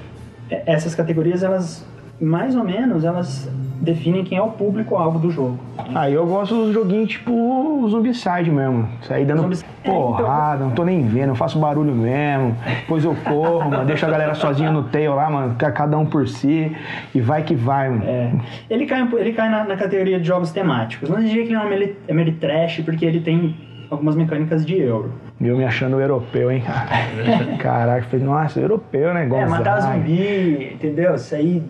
é- 0.50 0.64
essas 0.66 0.96
categorias, 0.96 1.44
elas 1.44 1.86
mais 2.22 2.56
ou 2.56 2.64
menos, 2.64 3.04
elas 3.04 3.50
definem 3.82 4.24
quem 4.24 4.38
é 4.38 4.42
o 4.42 4.50
público-alvo 4.50 5.18
do 5.18 5.32
jogo. 5.32 5.58
Aí 5.96 6.14
eu 6.14 6.24
gosto 6.28 6.54
dos 6.54 6.72
joguinhos 6.74 7.10
tipo 7.10 7.32
o 7.34 7.90
Zombicide 7.90 8.52
mesmo. 8.52 8.88
Sair 9.02 9.26
dando 9.26 9.42
Zombicide. 9.42 9.68
porrada, 9.84 10.64
não 10.64 10.70
tô 10.72 10.86
nem 10.86 11.02
vendo, 11.08 11.30
eu 11.30 11.36
faço 11.36 11.58
barulho 11.58 11.92
mesmo. 11.94 12.56
Depois 12.82 13.04
eu 13.04 13.16
corro, 13.28 13.68
mano, 13.72 13.84
deixo 13.86 14.06
a 14.06 14.10
galera 14.10 14.36
sozinha 14.36 14.72
no 14.72 14.84
tail 14.84 15.16
lá, 15.16 15.30
mano, 15.32 15.56
ca- 15.58 15.72
cada 15.72 15.98
um 15.98 16.06
por 16.06 16.28
si. 16.28 16.72
E 17.16 17.20
vai 17.20 17.42
que 17.42 17.56
vai, 17.56 17.90
mano. 17.90 18.04
É, 18.06 18.32
ele 18.70 18.86
cai, 18.86 19.02
um 19.02 19.18
ele 19.18 19.34
cai 19.34 19.50
na, 19.50 19.64
na 19.64 19.76
categoria 19.76 20.20
de 20.20 20.28
jogos 20.28 20.52
temáticos. 20.52 21.10
Não 21.10 21.20
diria 21.20 21.42
que 21.44 21.50
ele 21.50 21.56
é 21.56 21.60
um 21.60 21.70
meli- 21.70 21.98
é 22.08 22.32
trash, 22.40 22.82
porque 22.86 23.04
ele 23.04 23.20
tem 23.22 23.56
algumas 23.90 24.16
mecânicas 24.16 24.64
de 24.64 24.80
euro. 24.80 25.12
Eu 25.42 25.58
me 25.58 25.66
achando 25.66 26.00
europeu, 26.00 26.52
hein, 26.52 26.62
cara. 26.62 26.88
Caraca, 27.58 28.04
falei, 28.04 28.24
nossa, 28.24 28.60
europeu, 28.60 29.12
né? 29.12 29.24
É, 29.24 29.28
Gonzaga. 29.28 29.50
matar 29.50 29.80
zumbi, 29.82 30.74
entendeu? 30.76 31.18
Sair 31.18 31.64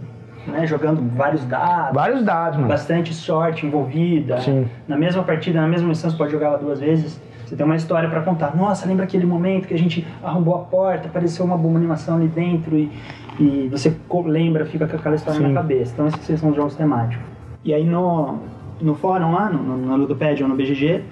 né, 0.47 0.65
jogando 0.65 1.01
vários 1.15 1.43
dados. 1.45 1.93
Vários 1.93 2.23
dados, 2.23 2.57
mano. 2.57 2.67
bastante 2.67 3.13
sorte 3.13 3.65
envolvida. 3.65 4.39
Sim. 4.41 4.67
Na 4.87 4.97
mesma 4.97 5.23
partida, 5.23 5.61
na 5.61 5.67
mesma 5.67 5.87
missão, 5.87 6.09
você 6.09 6.17
pode 6.17 6.31
jogar 6.31 6.47
ela 6.47 6.57
duas 6.57 6.79
vezes. 6.79 7.19
Você 7.45 7.55
tem 7.55 7.65
uma 7.65 7.75
história 7.75 8.09
pra 8.09 8.21
contar. 8.21 8.55
Nossa, 8.55 8.87
lembra 8.87 9.03
aquele 9.03 9.25
momento 9.25 9.67
que 9.67 9.73
a 9.73 9.77
gente 9.77 10.07
arrombou 10.23 10.55
a 10.55 10.59
porta, 10.59 11.07
apareceu 11.07 11.43
uma 11.43 11.57
boa 11.57 11.75
animação 11.75 12.15
ali 12.15 12.27
dentro 12.27 12.77
e, 12.77 12.89
e 13.37 13.67
você 13.69 13.93
lembra, 14.25 14.65
fica 14.65 14.87
com 14.87 14.95
aquela 14.95 15.15
história 15.15 15.39
Sim. 15.39 15.47
na 15.47 15.61
cabeça. 15.61 15.91
Então 15.93 16.07
esses 16.07 16.39
são 16.39 16.51
os 16.51 16.55
jogos 16.55 16.75
temáticos. 16.75 17.25
E 17.63 17.73
aí 17.73 17.83
no, 17.83 18.39
no 18.79 18.95
fórum 18.95 19.33
lá, 19.33 19.49
no, 19.49 19.61
no, 19.61 19.85
na 19.85 19.95
Ludopedia 19.95 20.45
ou 20.45 20.49
no 20.49 20.55
BGG, 20.55 21.03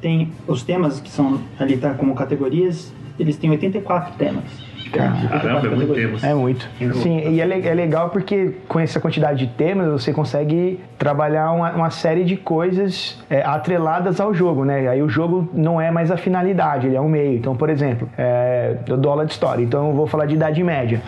tem 0.00 0.32
os 0.46 0.62
temas 0.62 1.00
que 1.00 1.10
são 1.10 1.40
ali 1.58 1.76
tá 1.76 1.92
como 1.92 2.14
categorias, 2.14 2.92
eles 3.18 3.36
têm 3.36 3.50
84 3.50 4.14
temas. 4.16 4.44
Caramba, 4.92 5.16
84 5.34 5.40
Caramba, 5.40 5.66
é 5.66 5.70
muito 5.76 5.94
tempo. 5.94 6.26
É 6.26 6.34
muito. 6.34 6.68
Sim, 7.02 7.28
e 7.30 7.40
é, 7.40 7.44
le- 7.44 7.66
é 7.66 7.74
legal 7.74 8.10
porque 8.10 8.54
com 8.68 8.80
essa 8.80 8.98
quantidade 9.00 9.46
de 9.46 9.52
temas 9.52 9.88
você 9.90 10.12
consegue 10.12 10.80
trabalhar 10.98 11.52
uma, 11.52 11.70
uma 11.72 11.90
série 11.90 12.24
de 12.24 12.36
coisas 12.36 13.22
é, 13.30 13.42
atreladas 13.42 14.20
ao 14.20 14.32
jogo, 14.34 14.64
né? 14.64 14.88
Aí 14.88 15.02
o 15.02 15.08
jogo 15.08 15.48
não 15.54 15.80
é 15.80 15.90
mais 15.90 16.10
a 16.10 16.16
finalidade, 16.16 16.86
ele 16.86 16.96
é 16.96 17.00
um 17.00 17.08
meio. 17.08 17.36
Então, 17.38 17.54
por 17.56 17.68
exemplo, 17.70 18.08
é, 18.18 18.76
eu 18.88 18.96
dou 18.96 19.12
aula 19.12 19.24
de 19.26 19.32
história, 19.32 19.62
então 19.62 19.88
eu 19.88 19.94
vou 19.94 20.06
falar 20.06 20.26
de 20.26 20.34
Idade 20.34 20.62
Média. 20.62 21.00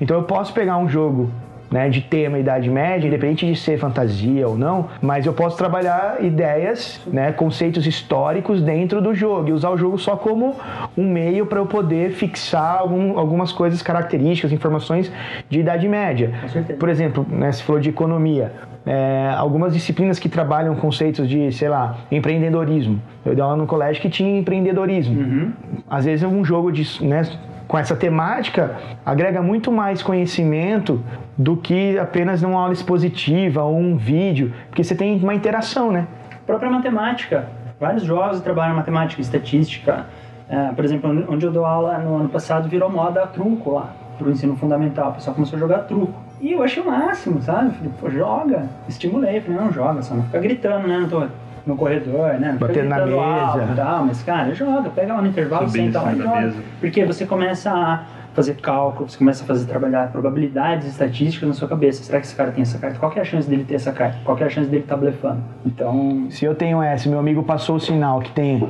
Então 0.00 0.16
eu 0.16 0.22
posso 0.24 0.52
pegar 0.52 0.76
um 0.78 0.88
jogo 0.88 1.30
né, 1.70 1.88
de 1.88 2.00
tema 2.00 2.38
Idade 2.38 2.70
Média, 2.70 3.06
independente 3.06 3.46
de 3.46 3.56
ser 3.56 3.78
fantasia 3.78 4.46
ou 4.46 4.56
não, 4.56 4.86
mas 5.02 5.26
eu 5.26 5.32
posso 5.32 5.56
trabalhar 5.56 6.22
ideias, 6.22 7.00
né, 7.06 7.32
conceitos 7.32 7.86
históricos 7.86 8.62
dentro 8.62 9.00
do 9.00 9.14
jogo 9.14 9.48
e 9.48 9.52
usar 9.52 9.70
o 9.70 9.76
jogo 9.76 9.98
só 9.98 10.16
como 10.16 10.54
um 10.96 11.08
meio 11.10 11.46
para 11.46 11.58
eu 11.58 11.66
poder 11.66 12.12
fixar 12.12 12.78
algum- 12.78 13.18
algumas 13.18 13.52
coisas 13.52 13.82
características, 13.82 14.52
informações 14.52 15.10
de 15.48 15.60
Idade 15.60 15.88
Média. 15.88 16.32
Por 16.78 16.88
exemplo, 16.88 17.26
né, 17.28 17.50
você 17.52 17.62
falou 17.62 17.80
de 17.80 17.88
economia. 17.90 18.52
É, 18.88 19.32
algumas 19.36 19.72
disciplinas 19.72 20.16
que 20.16 20.28
trabalham 20.28 20.76
conceitos 20.76 21.28
de, 21.28 21.50
sei 21.50 21.68
lá, 21.68 21.96
empreendedorismo. 22.08 23.02
Eu 23.24 23.34
dei 23.34 23.42
aula 23.42 23.56
no 23.56 23.66
colégio 23.66 24.00
que 24.00 24.08
tinha 24.08 24.38
empreendedorismo. 24.38 25.52
Às 25.90 26.04
vezes 26.04 26.22
um 26.24 26.44
jogo 26.44 26.70
de, 26.70 27.04
né, 27.04 27.22
com 27.66 27.78
essa 27.78 27.96
temática 27.96 28.76
agrega 29.04 29.42
muito 29.42 29.72
mais 29.72 30.02
conhecimento 30.02 31.02
do 31.36 31.56
que 31.56 31.98
apenas 31.98 32.42
uma 32.42 32.60
aula 32.60 32.72
expositiva 32.72 33.62
ou 33.62 33.76
um 33.76 33.96
vídeo, 33.96 34.52
porque 34.68 34.84
você 34.84 34.94
tem 34.94 35.18
uma 35.18 35.34
interação, 35.34 35.90
né? 35.90 36.06
própria 36.46 36.70
matemática. 36.70 37.48
Vários 37.78 38.04
jogos 38.04 38.40
trabalham 38.40 38.76
matemática, 38.76 39.20
estatística. 39.20 40.06
É, 40.48 40.68
por 40.68 40.84
exemplo, 40.84 41.10
onde 41.28 41.44
eu 41.44 41.52
dou 41.52 41.66
aula 41.66 41.98
no 41.98 42.16
ano 42.16 42.28
passado 42.28 42.68
virou 42.68 42.88
moda 42.88 43.26
truco 43.26 43.72
lá, 43.72 43.92
pro 44.16 44.30
ensino 44.30 44.56
fundamental. 44.56 45.10
O 45.10 45.14
pessoal 45.14 45.34
começou 45.34 45.56
a 45.56 45.60
jogar 45.60 45.80
truco. 45.80 46.14
E 46.40 46.52
eu 46.52 46.62
achei 46.62 46.82
o 46.82 46.86
máximo, 46.86 47.42
sabe? 47.42 47.74
Falei, 47.74 47.92
pô, 48.00 48.08
joga. 48.08 48.68
Estimulei. 48.88 49.40
Falei, 49.40 49.60
não, 49.60 49.72
joga, 49.72 50.00
só 50.02 50.14
não 50.14 50.22
fica 50.22 50.38
gritando, 50.38 50.86
né? 50.86 50.98
Não 50.98 51.08
tô 51.08 51.26
no 51.66 51.76
corredor, 51.76 52.34
né? 52.34 52.52
Não 52.52 52.58
Batendo 52.58 52.88
na 52.88 52.96
alto 52.96 53.58
mesa. 53.58 53.72
e 53.72 53.76
tal, 53.76 54.04
mas, 54.04 54.22
cara, 54.22 54.54
joga, 54.54 54.88
pega 54.90 55.14
lá 55.14 55.20
no 55.20 55.28
intervalo, 55.28 55.66
Subindo 55.66 55.84
senta 55.92 56.00
lá 56.00 56.12
e 56.12 56.16
joga. 56.18 56.40
mesa. 56.40 56.62
Porque 56.80 57.04
você 57.04 57.26
começa 57.26 57.70
a 57.72 58.04
fazer 58.36 58.54
cálculo, 58.56 59.08
você 59.08 59.16
começa 59.16 59.42
a 59.42 59.46
fazer 59.46 59.64
trabalhar 59.66 60.12
probabilidades 60.12 60.86
estatísticas 60.86 61.48
na 61.48 61.54
sua 61.54 61.66
cabeça. 61.66 62.04
Será 62.04 62.20
que 62.20 62.26
esse 62.26 62.36
cara 62.36 62.52
tem 62.52 62.60
essa 62.62 62.78
carta? 62.78 62.98
Qual 62.98 63.10
que 63.10 63.18
é 63.18 63.22
a 63.22 63.24
chance 63.24 63.48
dele 63.48 63.64
ter 63.64 63.76
essa 63.76 63.90
carta? 63.92 64.18
Qual 64.22 64.36
que 64.36 64.42
é 64.44 64.46
a 64.46 64.50
chance 64.50 64.68
dele 64.68 64.82
estar 64.82 64.96
blefando? 64.96 65.38
Então, 65.64 66.26
Se 66.28 66.44
eu 66.44 66.54
tenho 66.54 66.82
essa, 66.82 67.08
meu 67.08 67.18
amigo 67.18 67.42
passou 67.42 67.76
o 67.76 67.80
sinal 67.80 68.20
que 68.20 68.30
tem 68.32 68.68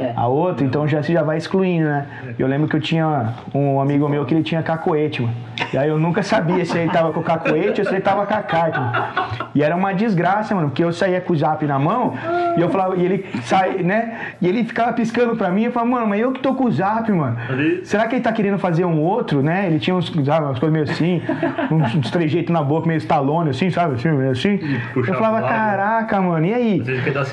É. 0.00 0.12
a 0.14 0.28
outra, 0.28 0.64
então 0.64 0.86
já 0.86 1.02
se 1.02 1.12
já 1.12 1.22
vai 1.24 1.36
excluindo, 1.36 1.86
né? 1.86 2.06
Eu 2.38 2.46
lembro 2.46 2.68
que 2.68 2.76
eu 2.76 2.80
tinha 2.80 3.34
um 3.52 3.80
amigo 3.80 4.08
meu 4.08 4.24
que 4.24 4.32
ele 4.34 4.44
tinha 4.44 4.62
cacoete, 4.62 5.20
mano. 5.22 5.34
E 5.72 5.76
aí 5.76 5.88
eu 5.88 5.98
nunca 5.98 6.22
sabia 6.22 6.64
se 6.64 6.78
ele 6.78 6.90
tava 6.90 7.12
com 7.12 7.18
o 7.18 7.22
cacoete 7.22 7.80
ou 7.80 7.86
se 7.86 7.92
ele 7.92 8.00
tava 8.00 8.24
com 8.24 8.32
a 8.34 8.42
carta. 8.42 8.78
Mano. 8.78 9.48
E 9.54 9.62
era 9.62 9.74
uma 9.74 9.92
desgraça, 9.92 10.54
mano, 10.54 10.68
porque 10.68 10.84
eu 10.84 10.92
saía 10.92 11.20
com 11.20 11.32
o 11.32 11.36
zap 11.36 11.66
na 11.66 11.78
mão 11.78 12.14
e 12.56 12.60
eu 12.60 12.68
falava, 12.68 12.96
e 12.96 13.04
ele 13.04 13.26
sai, 13.42 13.82
né? 13.82 14.34
E 14.40 14.46
ele 14.46 14.62
ficava 14.62 14.92
piscando 14.92 15.34
pra 15.34 15.50
mim, 15.50 15.64
eu 15.64 15.72
falava, 15.72 15.90
mano, 15.90 16.06
mas 16.06 16.20
eu 16.20 16.30
que 16.32 16.40
tô 16.40 16.54
com 16.54 16.64
o 16.66 16.70
zap, 16.70 17.10
mano. 17.10 17.36
Será 17.82 18.06
que 18.06 18.14
ele 18.14 18.22
tá 18.22 18.32
querendo 18.32 18.58
fazer 18.58 18.84
um 18.84 19.00
outro, 19.08 19.42
né? 19.42 19.66
Ele 19.66 19.78
tinha 19.78 19.94
uns, 19.96 20.06
sabe, 20.24 20.46
umas 20.46 20.58
coisas 20.58 20.70
meio 20.72 20.84
assim, 20.84 21.22
uns, 21.70 21.94
uns 21.94 22.10
trejeitos 22.10 22.52
na 22.52 22.62
boca, 22.62 22.86
meio 22.86 22.98
Stallone, 22.98 23.50
assim, 23.50 23.70
sabe? 23.70 23.94
Assim, 23.94 24.10
meio 24.10 24.30
assim. 24.30 24.58
Eu 24.94 25.04
falava, 25.14 25.40
caraca, 25.48 26.20
mano, 26.20 26.46
e 26.46 26.54
aí? 26.54 26.80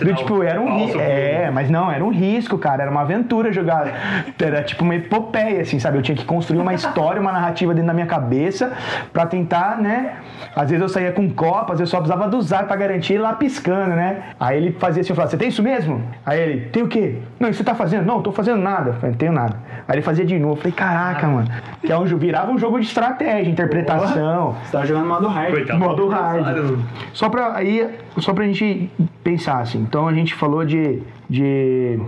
Do, 0.06 0.14
tipo, 0.16 0.44
era 0.44 0.62
um 0.62 0.78
risco. 0.78 0.94
pro- 0.94 1.02
É, 1.02 1.52
mas 1.52 1.70
não, 1.70 1.92
era 1.92 2.04
um 2.04 2.10
risco, 2.12 2.58
cara. 2.58 2.84
Era 2.84 2.92
uma 2.92 3.02
aventura 3.02 3.52
jogar. 3.52 4.34
Era 4.42 4.64
tipo 4.64 4.84
uma 4.84 4.96
epopeia, 4.96 5.62
assim, 5.62 5.80
sabe? 5.80 5.98
Eu 5.98 6.02
tinha 6.02 6.16
que 6.16 6.26
construir 6.26 6.60
uma 6.60 6.74
história, 6.74 7.22
uma 7.22 7.32
narrativa 7.32 7.74
dentro 7.74 7.88
da 7.88 7.94
minha 7.94 8.06
cabeça 8.08 8.72
pra 9.14 9.26
tentar, 9.26 9.78
né? 9.78 10.14
Às 10.56 10.70
vezes 10.70 10.82
eu 10.82 10.90
saía 10.90 11.12
com 11.12 11.30
copas, 11.30 11.74
às 11.74 11.80
vezes 11.80 11.94
eu 11.94 11.98
só 11.98 12.02
precisava 12.04 12.30
do 12.30 12.42
zap 12.42 12.66
pra 12.68 12.76
garantir 12.76 13.14
ele 13.14 13.24
lá 13.24 13.34
piscando, 13.34 13.96
né? 13.96 14.18
Aí 14.40 14.58
ele 14.58 14.72
fazia 14.80 15.02
assim, 15.02 15.12
eu 15.12 15.16
falava, 15.16 15.32
você 15.32 15.38
tem 15.38 15.50
isso 15.50 15.62
mesmo? 15.64 16.02
Aí 16.26 16.40
ele, 16.40 16.62
tem 16.68 16.84
o 16.84 16.88
quê? 16.88 17.16
Não, 17.40 17.50
isso 17.50 17.58
você 17.60 17.64
tá 17.64 17.76
fazendo? 17.76 18.06
Não, 18.06 18.22
tô 18.22 18.32
fazendo 18.32 18.62
nada. 18.62 18.90
Eu 18.90 18.94
falei, 18.96 19.12
não 19.12 19.18
tenho 19.18 19.32
nada. 19.34 19.56
Aí 19.88 19.96
ele 19.96 20.02
fazia 20.02 20.26
de 20.26 20.38
novo. 20.40 20.54
Eu 20.54 20.58
falei, 20.58 20.72
caraca, 20.74 21.28
mano. 21.28 21.48
Que 21.82 21.92
é 21.92 21.98
um, 21.98 22.04
virava 22.06 22.52
um 22.52 22.58
jogo 22.58 22.80
de 22.80 22.86
estratégia, 22.86 23.50
interpretação. 23.52 24.54
você 24.64 24.72
tava 24.72 24.86
jogando 24.86 25.08
modo 25.08 25.28
hard. 25.28 25.52
Coitado. 25.52 25.80
Modo 25.80 26.08
hard. 26.08 26.80
Só 27.14 27.30
pra, 27.30 27.56
aí, 27.56 27.90
só 28.18 28.34
pra 28.34 28.46
gente 28.46 28.90
pensar, 29.24 29.60
assim. 29.60 29.80
Então 29.80 30.08
a 30.08 30.14
gente 30.14 30.34
falou 30.34 30.66
de, 30.66 31.02
de 31.30 32.00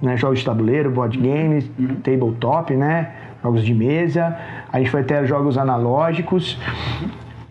né, 0.00 0.16
jogos 0.16 0.38
de 0.40 0.44
tabuleiro, 0.44 0.90
board 0.90 1.18
games, 1.18 1.70
tabletop, 2.04 2.74
né? 2.74 3.12
Jogos 3.42 3.64
de 3.64 3.74
mesa. 3.74 4.36
A 4.72 4.78
gente 4.78 4.90
vai 4.90 5.02
ter 5.02 5.26
jogos 5.26 5.58
analógicos. 5.58 6.58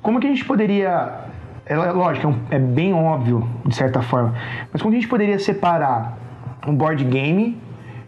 Como 0.01 0.19
que 0.19 0.27
a 0.27 0.29
gente 0.29 0.45
poderia. 0.45 1.25
É 1.65 1.75
lógico, 1.75 2.27
é, 2.27 2.29
um- 2.29 2.39
é 2.51 2.59
bem 2.59 2.93
óbvio, 2.93 3.47
de 3.65 3.75
certa 3.75 4.01
forma. 4.01 4.33
Mas 4.71 4.81
como 4.81 4.91
que 4.91 4.97
a 4.97 5.01
gente 5.01 5.09
poderia 5.09 5.39
separar 5.39 6.15
um 6.67 6.75
board 6.75 7.03
game 7.05 7.57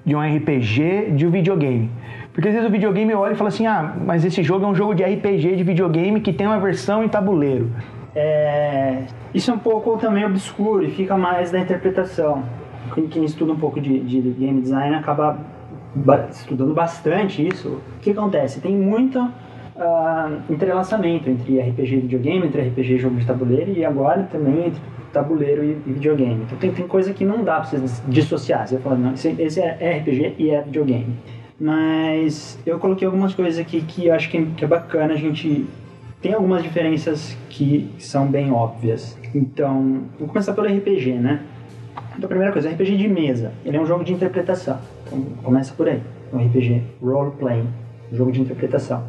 de 0.06 0.16
um 0.16 0.22
RPG 0.22 1.12
de 1.16 1.26
um 1.26 1.32
videogame? 1.32 1.90
Porque 2.38 2.50
às 2.50 2.54
vezes 2.54 2.70
o 2.70 2.72
videogame 2.72 3.16
olha 3.16 3.34
e 3.34 3.36
fala 3.36 3.48
assim: 3.48 3.66
ah, 3.66 3.96
mas 4.06 4.24
esse 4.24 4.44
jogo 4.44 4.64
é 4.64 4.68
um 4.68 4.76
jogo 4.76 4.94
de 4.94 5.04
RPG 5.04 5.56
de 5.56 5.64
videogame 5.64 6.22
que 6.22 6.32
tem 6.32 6.46
uma 6.46 6.60
versão 6.60 7.04
em 7.04 7.08
tabuleiro. 7.10 7.72
É, 8.16 9.06
isso 9.34 9.50
é 9.50 9.56
um 9.56 9.58
pouco 9.58 9.98
também 9.98 10.24
obscuro 10.24 10.86
e 10.86 10.92
fica 10.92 11.18
mais 11.18 11.50
da 11.50 11.58
interpretação. 11.60 12.44
Quem, 12.94 13.08
quem 13.08 13.26
estuda 13.26 13.54
um 13.54 13.56
pouco 13.58 13.82
de, 13.82 14.00
de 14.02 14.22
game 14.22 14.62
design 14.62 14.96
acaba 14.96 15.40
ba- 15.96 16.28
estudando 16.30 16.76
bastante 16.76 17.48
isso. 17.48 17.70
O 17.98 18.00
que 18.02 18.12
acontece? 18.12 18.62
Tem 18.62 18.76
muito 18.78 19.20
ah, 19.76 20.30
entrelaçamento 20.48 21.28
entre 21.32 21.60
RPG 21.60 21.96
e 21.96 22.00
videogame, 22.02 22.46
entre 22.46 22.62
RPG 22.62 22.94
e 22.94 22.98
jogo 23.00 23.16
de 23.16 23.26
tabuleiro 23.26 23.72
e 23.72 23.84
agora 23.84 24.30
também 24.32 24.68
entre 24.68 24.80
tabuleiro 25.12 25.64
e, 25.64 25.72
e 25.88 25.92
videogame. 25.94 26.44
Então 26.44 26.56
tem, 26.60 26.72
tem 26.72 26.88
coisa 26.88 27.12
que 27.14 27.26
não 27.26 27.44
dá 27.44 27.62
pra 27.62 27.64
você 27.64 27.80
dissociar. 28.08 28.68
Você 28.68 28.78
fala, 28.78 28.96
não, 28.96 29.14
esse, 29.14 29.36
esse 29.40 29.60
é 29.60 29.98
RPG 30.04 30.36
e 30.38 30.52
é 30.52 30.62
videogame. 30.62 31.16
Mas 31.60 32.60
eu 32.66 32.78
coloquei 32.78 33.06
algumas 33.06 33.34
coisas 33.34 33.60
aqui 33.60 33.82
que 33.82 34.08
eu 34.08 34.14
acho 34.14 34.30
que, 34.30 34.38
é 34.38 34.68
bacana 34.68 35.14
a 35.14 35.18
gente 35.18 35.66
tem 36.22 36.34
algumas 36.34 36.62
diferenças 36.62 37.36
que 37.50 37.90
são 37.98 38.28
bem 38.28 38.52
óbvias. 38.52 39.18
Então, 39.34 40.04
vou 40.20 40.28
começar 40.28 40.54
pelo 40.54 40.68
RPG, 40.68 41.14
né? 41.14 41.42
Então, 42.16 42.26
a 42.26 42.28
primeira 42.28 42.52
coisa, 42.52 42.70
RPG 42.70 42.98
de 42.98 43.08
mesa. 43.08 43.52
Ele 43.66 43.78
é 43.78 43.82
um 43.82 43.86
jogo 43.86 44.04
de 44.04 44.14
interpretação. 44.14 44.78
Então, 45.06 45.22
começa 45.44 45.74
por 45.74 45.88
aí. 45.88 46.02
Um 46.32 46.46
RPG 46.46 46.84
role-playing, 47.02 47.68
jogo 48.12 48.32
de 48.32 48.42
interpretação. 48.42 49.04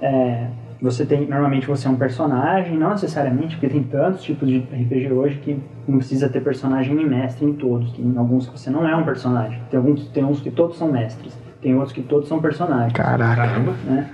É, 0.00 0.48
você 0.80 1.06
tem, 1.06 1.26
normalmente 1.26 1.66
você 1.66 1.86
é 1.86 1.90
um 1.90 1.96
personagem, 1.96 2.76
não 2.76 2.90
necessariamente, 2.90 3.54
porque 3.54 3.68
tem 3.68 3.84
tantos 3.84 4.22
tipos 4.24 4.48
de 4.48 4.58
RPG 4.58 5.12
hoje 5.12 5.38
que 5.38 5.60
não 5.86 5.98
precisa 5.98 6.28
ter 6.28 6.40
personagem 6.42 7.00
e 7.00 7.04
mestre 7.04 7.44
em 7.46 7.52
todos. 7.52 7.92
Tem 7.92 8.12
alguns 8.16 8.48
que 8.48 8.58
você 8.58 8.68
não 8.68 8.88
é 8.88 8.96
um 8.96 9.04
personagem. 9.04 9.60
Tem 9.70 9.78
alguns, 9.78 10.08
tem 10.08 10.24
uns 10.24 10.40
que 10.40 10.50
todos 10.50 10.76
são 10.76 10.90
mestres. 10.90 11.36
Tem 11.62 11.74
outros 11.74 11.92
que 11.92 12.02
todos 12.02 12.28
são 12.28 12.40
personagens 12.40 12.92
Caraca. 12.92 13.36
Caramba. 13.46 13.72
né? 13.84 14.10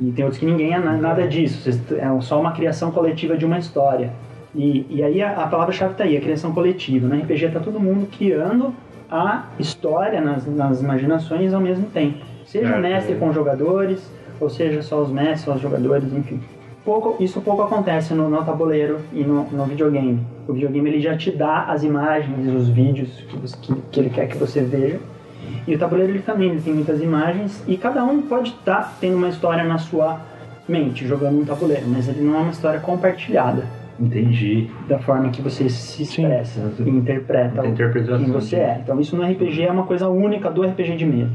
E 0.00 0.10
tem 0.12 0.24
outros 0.24 0.38
que 0.40 0.46
ninguém 0.46 0.72
é 0.72 0.78
na- 0.78 0.96
nada 0.96 1.26
disso, 1.26 1.68
é 1.96 2.20
só 2.20 2.40
uma 2.40 2.52
criação 2.52 2.90
coletiva 2.90 3.36
de 3.36 3.44
uma 3.44 3.58
história. 3.58 4.10
E, 4.54 4.86
e 4.88 5.02
aí 5.02 5.20
a, 5.20 5.32
a 5.42 5.46
palavra-chave 5.48 5.92
está 5.92 6.04
aí, 6.04 6.16
a 6.16 6.20
criação 6.20 6.52
coletiva. 6.52 7.06
No 7.08 7.16
RPG 7.20 7.46
está 7.46 7.60
todo 7.60 7.78
mundo 7.80 8.08
criando 8.16 8.72
a 9.10 9.44
história 9.58 10.20
nas, 10.20 10.46
nas 10.46 10.80
imaginações 10.80 11.52
ao 11.52 11.60
mesmo 11.60 11.86
tempo. 11.86 12.24
Seja 12.46 12.74
É, 12.76 12.80
mestre 12.80 13.14
é. 13.14 13.16
com 13.16 13.32
jogadores, 13.32 14.08
ou 14.40 14.48
seja 14.48 14.80
só 14.82 15.00
os 15.02 15.10
mestres, 15.10 15.40
só 15.42 15.54
os 15.54 15.60
jogadores, 15.60 16.12
enfim. 16.12 16.40
Pouco, 16.84 17.16
isso 17.22 17.40
pouco 17.40 17.62
acontece 17.62 18.12
no, 18.14 18.28
no 18.28 18.44
tabuleiro 18.44 18.98
e 19.12 19.22
no, 19.24 19.44
no 19.50 19.64
videogame. 19.64 20.20
O 20.46 20.52
videogame 20.52 20.90
ele 20.90 21.00
já 21.00 21.16
te 21.16 21.30
dá 21.30 21.64
as 21.64 21.82
imagens, 21.82 22.46
os 22.54 22.68
vídeos 22.68 23.08
que, 23.28 23.36
você- 23.38 23.56
que, 23.60 23.74
que 23.90 24.00
ele 24.00 24.10
quer 24.10 24.26
que 24.28 24.36
você 24.36 24.60
veja. 24.60 25.00
E 25.66 25.74
o 25.74 25.78
tabuleiro 25.78 26.12
ele 26.12 26.22
também 26.22 26.50
ele 26.50 26.60
tem 26.60 26.74
muitas 26.74 27.00
imagens 27.00 27.64
e 27.66 27.76
cada 27.76 28.04
um 28.04 28.22
pode 28.22 28.50
estar 28.50 28.96
tendo 29.00 29.16
uma 29.16 29.28
história 29.28 29.64
na 29.64 29.78
sua 29.78 30.20
mente 30.68 31.06
jogando 31.06 31.40
um 31.40 31.44
tabuleiro, 31.44 31.86
mas 31.86 32.08
ele 32.08 32.20
não 32.20 32.36
é 32.36 32.38
uma 32.38 32.50
história 32.50 32.80
compartilhada 32.80 33.64
Entendi. 33.98 34.70
da 34.88 34.98
forma 34.98 35.28
que 35.30 35.40
você 35.40 35.68
se 35.68 36.04
Sim. 36.04 36.22
expressa 36.22 36.60
e 36.78 36.88
interpreta 36.88 37.62
quem 37.62 38.32
você 38.32 38.56
é. 38.56 38.80
Então 38.82 39.00
isso 39.00 39.16
no 39.16 39.22
RPG 39.22 39.62
é 39.62 39.70
uma 39.70 39.84
coisa 39.84 40.08
única 40.08 40.50
do 40.50 40.62
RPG 40.62 40.96
de 40.96 41.06
mesa. 41.06 41.30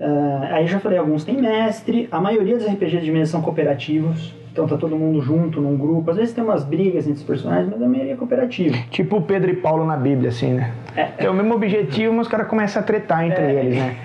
Ah, 0.00 0.48
aí 0.52 0.66
já 0.66 0.78
falei, 0.78 0.98
alguns 0.98 1.24
têm 1.24 1.40
mestre, 1.40 2.08
a 2.10 2.20
maioria 2.20 2.56
dos 2.56 2.66
RPGs 2.66 3.04
de 3.04 3.10
mesa 3.10 3.32
são 3.32 3.42
cooperativos, 3.42 4.34
então 4.56 4.66
tá 4.66 4.78
todo 4.78 4.96
mundo 4.96 5.20
junto 5.20 5.60
num 5.60 5.76
grupo. 5.76 6.10
Às 6.10 6.16
vezes 6.16 6.32
tem 6.34 6.42
umas 6.42 6.64
brigas 6.64 7.04
entre 7.06 7.18
os 7.20 7.22
personagens, 7.22 7.68
mas 7.70 7.82
a 7.82 7.86
maioria 7.86 8.14
é 8.14 8.16
cooperativa. 8.16 8.74
Tipo 8.90 9.20
Pedro 9.20 9.50
e 9.50 9.56
Paulo 9.56 9.84
na 9.84 9.98
Bíblia, 9.98 10.30
assim, 10.30 10.54
né? 10.54 10.72
É, 10.96 11.28
o 11.28 11.34
mesmo 11.34 11.54
objetivo, 11.54 12.14
mas 12.14 12.26
os 12.26 12.30
caras 12.30 12.48
começam 12.48 12.80
a 12.80 12.84
tretar 12.84 13.26
entre 13.26 13.44
É. 13.44 13.52
eles, 13.52 13.76
né? 13.76 13.96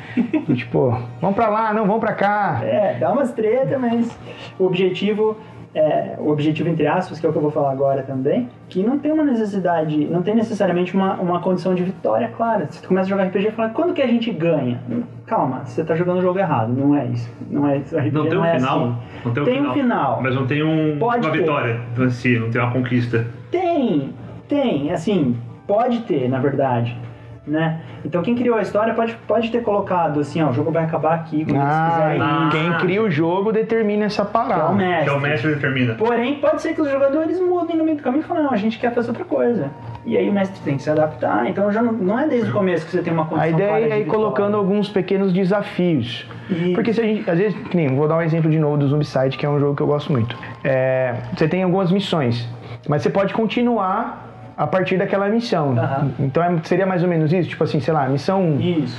E, 0.49 0.51
tipo, 0.55 0.93
vamos 1.21 1.37
pra 1.37 1.47
lá, 1.47 1.73
não, 1.73 1.85
vamos 1.85 2.01
pra 2.01 2.11
cá. 2.13 2.59
É, 2.63 2.97
dá 2.99 3.13
umas 3.13 3.31
treta, 3.31 3.79
mas 3.79 4.11
o 4.59 4.65
objetivo, 4.65 5.37
é, 5.73 6.15
o 6.19 6.29
objetivo 6.29 6.67
entre 6.69 6.85
aspas, 6.85 7.19
que 7.19 7.25
é 7.25 7.29
o 7.29 7.31
que 7.31 7.37
eu 7.37 7.41
vou 7.41 7.51
falar 7.51 7.71
agora 7.71 8.03
também, 8.03 8.49
que 8.67 8.83
não 8.83 8.99
tem 8.99 9.11
uma 9.11 9.23
necessidade, 9.23 10.05
não 10.05 10.21
tem 10.21 10.35
necessariamente 10.35 10.93
uma, 10.93 11.13
uma 11.15 11.39
condição 11.39 11.73
de 11.73 11.83
vitória 11.83 12.27
clara. 12.29 12.67
Você 12.69 12.85
começa 12.85 13.07
a 13.07 13.09
jogar 13.09 13.23
RPG 13.25 13.47
e 13.47 13.51
fala, 13.51 13.69
quando 13.69 13.93
que 13.93 14.01
a 14.01 14.07
gente 14.07 14.31
ganha? 14.31 14.81
Calma, 15.25 15.61
você 15.65 15.83
tá 15.83 15.95
jogando 15.95 16.19
o 16.19 16.21
jogo 16.21 16.39
errado, 16.39 16.73
não 16.73 16.95
é 16.95 17.05
isso. 17.05 17.29
Não 17.49 17.67
é 17.67 17.77
isso. 17.77 17.95
Não 18.11 18.27
tem 18.27 18.37
um 18.37 18.45
é 18.45 18.55
final? 18.55 18.79
assim. 18.83 18.95
Não 19.25 19.33
tem 19.33 19.43
um 19.43 19.45
Tem 19.45 19.53
um 19.53 19.73
final. 19.73 19.73
final. 19.73 20.21
Mas 20.21 20.35
não 20.35 20.45
tem 20.47 20.63
um, 20.63 20.97
Pode 20.99 21.25
uma 21.25 21.31
ter. 21.31 21.39
vitória 21.39 21.79
em 21.97 22.09
si, 22.09 22.37
não 22.37 22.49
tem 22.49 22.61
uma 22.61 22.71
conquista. 22.71 23.25
Tem, 23.49 24.13
tem, 24.47 24.91
assim, 24.91 25.37
pode 25.67 25.99
ter, 26.01 26.29
na 26.29 26.39
verdade. 26.39 26.97
Né? 27.45 27.79
Então 28.05 28.21
quem 28.21 28.35
criou 28.35 28.55
a 28.55 28.61
história 28.61 28.93
pode, 28.93 29.13
pode 29.27 29.49
ter 29.49 29.63
colocado 29.63 30.19
assim, 30.19 30.43
ó, 30.43 30.49
o 30.51 30.53
jogo 30.53 30.69
vai 30.69 30.83
acabar 30.83 31.15
aqui 31.15 31.43
quando 31.43 31.55
eles 31.55 31.67
Ah, 31.67 31.89
quiserem 31.89 32.21
ir. 32.21 32.49
quem 32.51 32.77
cria 32.85 33.01
o 33.01 33.09
jogo 33.09 33.51
determina 33.51 34.05
essa 34.05 34.23
Que 34.23 34.27
é 34.27 34.29
o 34.29 34.33
parada. 34.47 34.73
mestre. 34.73 35.03
Que 35.05 35.09
é 35.09 35.13
o 35.13 35.19
mestre 35.19 35.55
determina. 35.55 35.93
Porém, 35.95 36.35
pode 36.35 36.61
ser 36.61 36.75
que 36.75 36.81
os 36.81 36.91
jogadores 36.91 37.39
mudem 37.39 37.75
no 37.75 37.83
meio 37.83 37.97
do 37.97 38.03
caminho 38.03 38.21
e 38.21 38.25
falem, 38.27 38.43
não, 38.43 38.51
a 38.51 38.55
gente 38.57 38.77
quer 38.77 38.93
fazer 38.93 39.09
outra 39.09 39.25
coisa. 39.25 39.71
E 40.05 40.15
aí 40.15 40.29
o 40.29 40.33
mestre 40.33 40.59
tem 40.63 40.77
que 40.77 40.83
se 40.83 40.89
adaptar. 40.91 41.47
Então 41.49 41.71
já 41.71 41.81
não, 41.81 41.93
não 41.93 42.19
é 42.19 42.27
desde 42.27 42.47
o 42.51 42.53
começo 42.53 42.85
que 42.85 42.91
você 42.91 43.01
tem 43.01 43.11
uma 43.11 43.25
condição 43.25 43.43
A 43.43 43.49
ideia 43.49 43.93
é 43.95 43.99
ir 44.01 44.05
colocando 44.05 44.55
alguns 44.55 44.87
pequenos 44.89 45.33
desafios. 45.33 46.29
Isso. 46.47 46.73
Porque 46.75 46.93
se 46.93 47.01
a 47.01 47.03
gente, 47.03 47.27
às 47.27 47.39
vezes, 47.39 47.57
que 47.69 47.75
nem, 47.75 47.87
vou 47.87 48.07
dar 48.07 48.17
um 48.17 48.21
exemplo 48.21 48.51
de 48.51 48.59
novo 48.59 48.77
do 48.77 48.87
Zombicide, 48.87 49.35
que 49.35 49.47
é 49.47 49.49
um 49.49 49.59
jogo 49.59 49.75
que 49.75 49.81
eu 49.81 49.87
gosto 49.87 50.11
muito. 50.11 50.37
É, 50.63 51.15
você 51.35 51.47
tem 51.47 51.63
algumas 51.63 51.91
missões, 51.91 52.47
mas 52.87 53.01
você 53.01 53.09
pode 53.09 53.33
continuar 53.33 54.27
a 54.61 54.67
partir 54.67 54.95
daquela 54.95 55.27
missão. 55.27 55.71
Aham. 55.75 56.11
Então 56.19 56.43
é- 56.43 56.55
seria 56.65 56.85
mais 56.85 57.01
ou 57.01 57.09
menos 57.09 57.33
isso, 57.33 57.49
tipo 57.49 57.63
assim, 57.63 57.79
sei 57.79 57.91
lá, 57.91 58.07
missão 58.07 58.39
1. 58.43 58.59
Isso. 58.61 58.95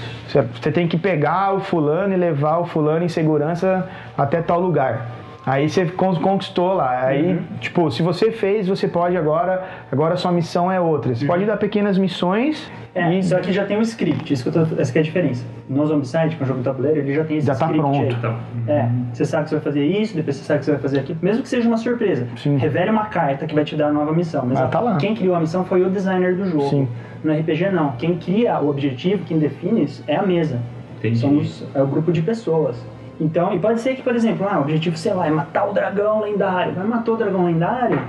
Você 0.61 0.73
tem 0.73 0.89
que 0.89 0.99
pegar 0.99 1.55
o 1.55 1.61
fulano 1.61 2.13
e 2.13 2.17
levar 2.17 2.59
o 2.59 2.65
fulano 2.65 3.05
em 3.05 3.09
segurança 3.09 3.89
até 4.19 4.43
tal 4.43 4.59
lugar. 4.61 5.07
Aí 5.45 5.69
você 5.69 5.87
con- 5.87 6.15
conquistou 6.21 6.73
lá. 6.75 7.07
Aí, 7.07 7.41
tipo, 7.61 7.91
se 7.91 8.01
você 8.03 8.31
fez, 8.31 8.69
você 8.69 8.87
pode 8.87 9.17
agora. 9.17 9.65
Agora 9.91 10.15
a 10.15 10.17
sua 10.17 10.31
missão 10.31 10.71
é 10.71 10.81
outra. 10.81 11.15
Você 11.15 11.27
pode 11.27 11.45
dar 11.45 11.57
pequenas 11.57 11.99
missões 11.99 12.71
É, 12.95 13.13
e 13.19 13.23
só 13.23 13.39
que 13.41 13.53
já 13.53 13.65
tem 13.65 13.77
um 13.77 13.81
script, 13.83 14.33
isso 14.33 14.43
que 14.49 14.57
eu 14.57 14.67
tô, 14.67 14.81
essa 14.81 14.93
que 14.93 14.99
é 14.99 15.01
a 15.01 15.05
diferença. 15.05 15.45
No 15.69 15.85
Zombicide, 15.87 16.37
que 16.37 16.43
é 16.43 16.45
um 16.45 16.47
jogo 16.47 16.59
de 16.61 16.65
tabuleiro, 16.67 16.99
ele 17.01 17.15
já 17.15 17.25
tem 17.25 17.39
esse 17.39 17.47
Já 17.47 17.55
tá 17.55 17.67
script 17.67 17.81
pronto. 17.83 18.03
aí. 18.05 18.13
Então, 18.13 18.37
É, 18.69 18.89
você 19.13 19.25
sabe 19.25 19.45
que 19.45 19.49
você 19.51 19.57
vai 19.57 19.65
fazer 19.65 19.85
isso, 19.87 20.15
depois 20.15 20.37
você 20.37 20.45
sabe 20.45 20.59
que 20.61 20.65
você 20.67 20.71
vai 20.73 20.81
fazer 20.81 20.99
aquilo, 21.01 21.19
mesmo 21.23 21.43
que 21.43 21.49
seja 21.49 21.67
uma 21.67 21.79
surpresa. 21.79 22.29
Sim. 22.37 22.57
Revele 22.59 22.91
uma 22.91 23.07
carta 23.07 23.47
que 23.47 23.55
vai 23.55 23.65
te 23.65 23.75
dar 23.75 23.89
a 23.89 23.93
nova 23.93 24.13
missão. 24.13 24.45
Mas 24.47 24.61
Ah, 24.61 24.69
tá 24.69 24.79
lá. 24.79 24.97
quem 24.99 25.15
criou 25.15 25.35
a 25.35 25.41
missão 25.41 25.65
foi 25.65 25.83
o 25.83 25.91
designer 25.91 26.37
do 26.37 26.45
jogo. 26.45 26.69
Sim. 26.69 26.89
No 27.25 27.33
RPG 27.33 27.71
não. 27.71 27.93
Quem 27.93 28.17
cria 28.19 28.61
o 28.61 28.69
objetivo, 28.69 29.25
quem 29.25 29.39
define 29.39 29.85
isso, 29.85 30.05
é 30.07 30.17
a 30.17 30.23
mesa. 30.23 30.61
Entendi. 30.99 31.19
Somos 31.19 31.65
é 31.75 31.83
o 31.83 31.87
grupo 31.87 32.13
de 32.13 32.21
pessoas. 32.23 32.77
Então, 33.23 33.55
e 33.55 33.59
pode 33.61 33.81
ser 33.81 33.95
que, 33.95 34.03
por 34.03 34.17
exemplo, 34.17 34.49
ah, 34.51 34.59
o 34.59 34.63
objetivo, 34.63 34.97
sei 34.97 35.15
lá, 35.15 35.29
é 35.29 35.31
matar 35.31 35.71
o 35.71 35.73
dragão 35.73 36.23
lendário. 36.23 36.75
Mas 36.77 36.89
matou 36.89 37.15
o 37.15 37.17
dragão 37.17 37.45
lendário, 37.47 38.03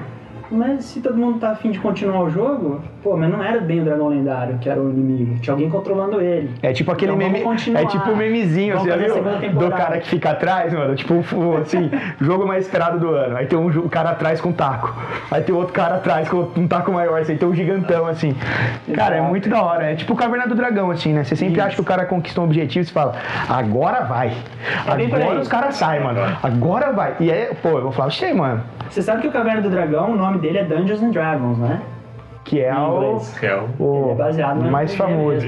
mas 0.52 0.86
se 0.86 1.02
todo 1.02 1.18
mundo 1.18 1.40
tá 1.40 1.52
afim 1.52 1.72
de 1.72 1.80
continuar 1.80 2.22
o 2.22 2.30
jogo, 2.30 2.82
pô, 3.02 3.16
mas 3.18 3.30
não 3.32 3.44
era 3.44 3.60
bem 3.60 3.82
o 3.82 3.86
dragão 3.86 4.08
lendário 4.10 4.58
que 4.60 4.70
era 4.70 4.80
o 4.80 4.90
inimigo. 4.90 5.40
Tinha 5.40 5.54
alguém 5.54 5.70
controlando 5.70 6.22
ele. 6.22 6.52
É 6.62 6.72
tipo 6.74 6.92
aquele 6.92 7.12
Então, 7.14 7.30
meme. 7.30 7.44
É 7.76 7.86
tipo 7.86 8.12
o 8.12 8.16
memezinho, 8.16 8.76
Vamos 8.78 8.92
você 8.94 9.08
já 9.08 9.14
viu? 9.14 9.54
Do 9.54 9.70
cara 9.72 10.00
que 10.00 10.08
fica 10.08 10.32
atrás, 10.32 10.72
mano. 10.74 10.96
Tipo, 10.96 11.14
um- 11.36 11.58
assim, 11.58 11.90
jogo 12.22 12.46
mais 12.48 12.66
esperado 12.66 13.00
do 13.00 13.10
ano. 13.10 13.38
Aí 13.38 13.46
tem 13.46 13.58
um 13.58 13.88
cara 13.88 14.12
atrás 14.12 14.40
com 14.42 14.52
taco. 14.52 14.94
Aí 15.32 15.42
tem 15.42 15.54
outro 15.56 15.74
cara 15.74 15.96
atrás 15.96 16.30
com 16.30 16.48
um 16.56 16.68
taco 16.68 16.92
maior, 16.92 17.20
assim, 17.22 17.36
tem 17.36 17.48
um 17.48 17.54
gigantão, 17.56 18.06
assim. 18.06 18.36
Cara, 18.94 19.16
é 19.16 19.22
muito 19.22 19.50
da 19.50 19.62
hora. 19.64 19.92
É 19.92 19.96
tipo 19.96 20.14
o 20.14 20.16
Caverna 20.16 20.48
do 20.48 20.56
Dragão, 20.56 20.92
assim, 20.92 21.14
né? 21.14 21.24
Você 21.24 21.36
sempre 21.36 21.60
acha 21.62 21.76
que 21.76 21.82
o 21.82 21.86
cara 21.86 22.06
conquistou 22.06 22.44
um 22.44 22.48
objetivo 22.48 22.84
e 22.84 22.86
você 22.88 22.94
fala, 22.94 23.14
agora 23.50 24.02
vai. 24.04 24.34
É 24.88 25.06
Agora 25.24 25.40
os 25.40 25.48
caras 25.48 25.76
saem, 25.76 26.04
mano. 26.04 26.20
Agora 26.42 26.92
vai. 26.92 27.16
E 27.20 27.32
aí, 27.32 27.50
pô, 27.62 27.70
eu 27.70 27.82
vou 27.84 27.92
falar, 27.92 28.12
sei, 28.12 28.34
mano. 28.34 28.62
Você 28.90 29.02
sabe 29.02 29.22
que 29.22 29.28
o 29.28 29.32
Caverna 29.32 29.62
do 29.62 29.70
Dragão, 29.70 30.12
o 30.12 30.16
nome 30.16 30.33
dele 30.40 30.58
é 30.60 30.64
Dungeons 30.64 31.02
and 31.02 31.12
Dragons, 31.12 31.58
né? 31.58 31.82
Que 32.44 32.60
é 32.62 32.76
o, 32.76 32.98
inglês. 32.98 33.42
Hell. 33.42 33.70
o 33.80 34.02
Ele 34.04 34.12
é 34.12 34.16
baseado 34.16 34.62
no 34.64 34.70
mais 34.70 34.92
RPG 34.92 34.98
famoso. 35.02 35.46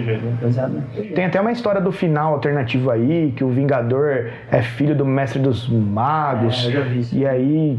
É. 0.97 1.01
Tem 1.13 1.25
até 1.25 1.41
uma 1.41 1.51
história 1.51 1.81
do 1.81 1.91
final 1.91 2.33
alternativo 2.33 2.89
aí, 2.89 3.33
que 3.35 3.43
o 3.43 3.49
Vingador 3.49 4.29
é 4.49 4.61
filho 4.61 4.95
do 4.95 5.05
mestre 5.05 5.39
dos 5.39 5.67
magos. 5.67 6.63
É, 6.63 6.67
eu 6.67 6.71
já 6.71 6.79
vi 6.81 6.99
isso. 6.99 7.13
E 7.15 7.27
aí, 7.27 7.77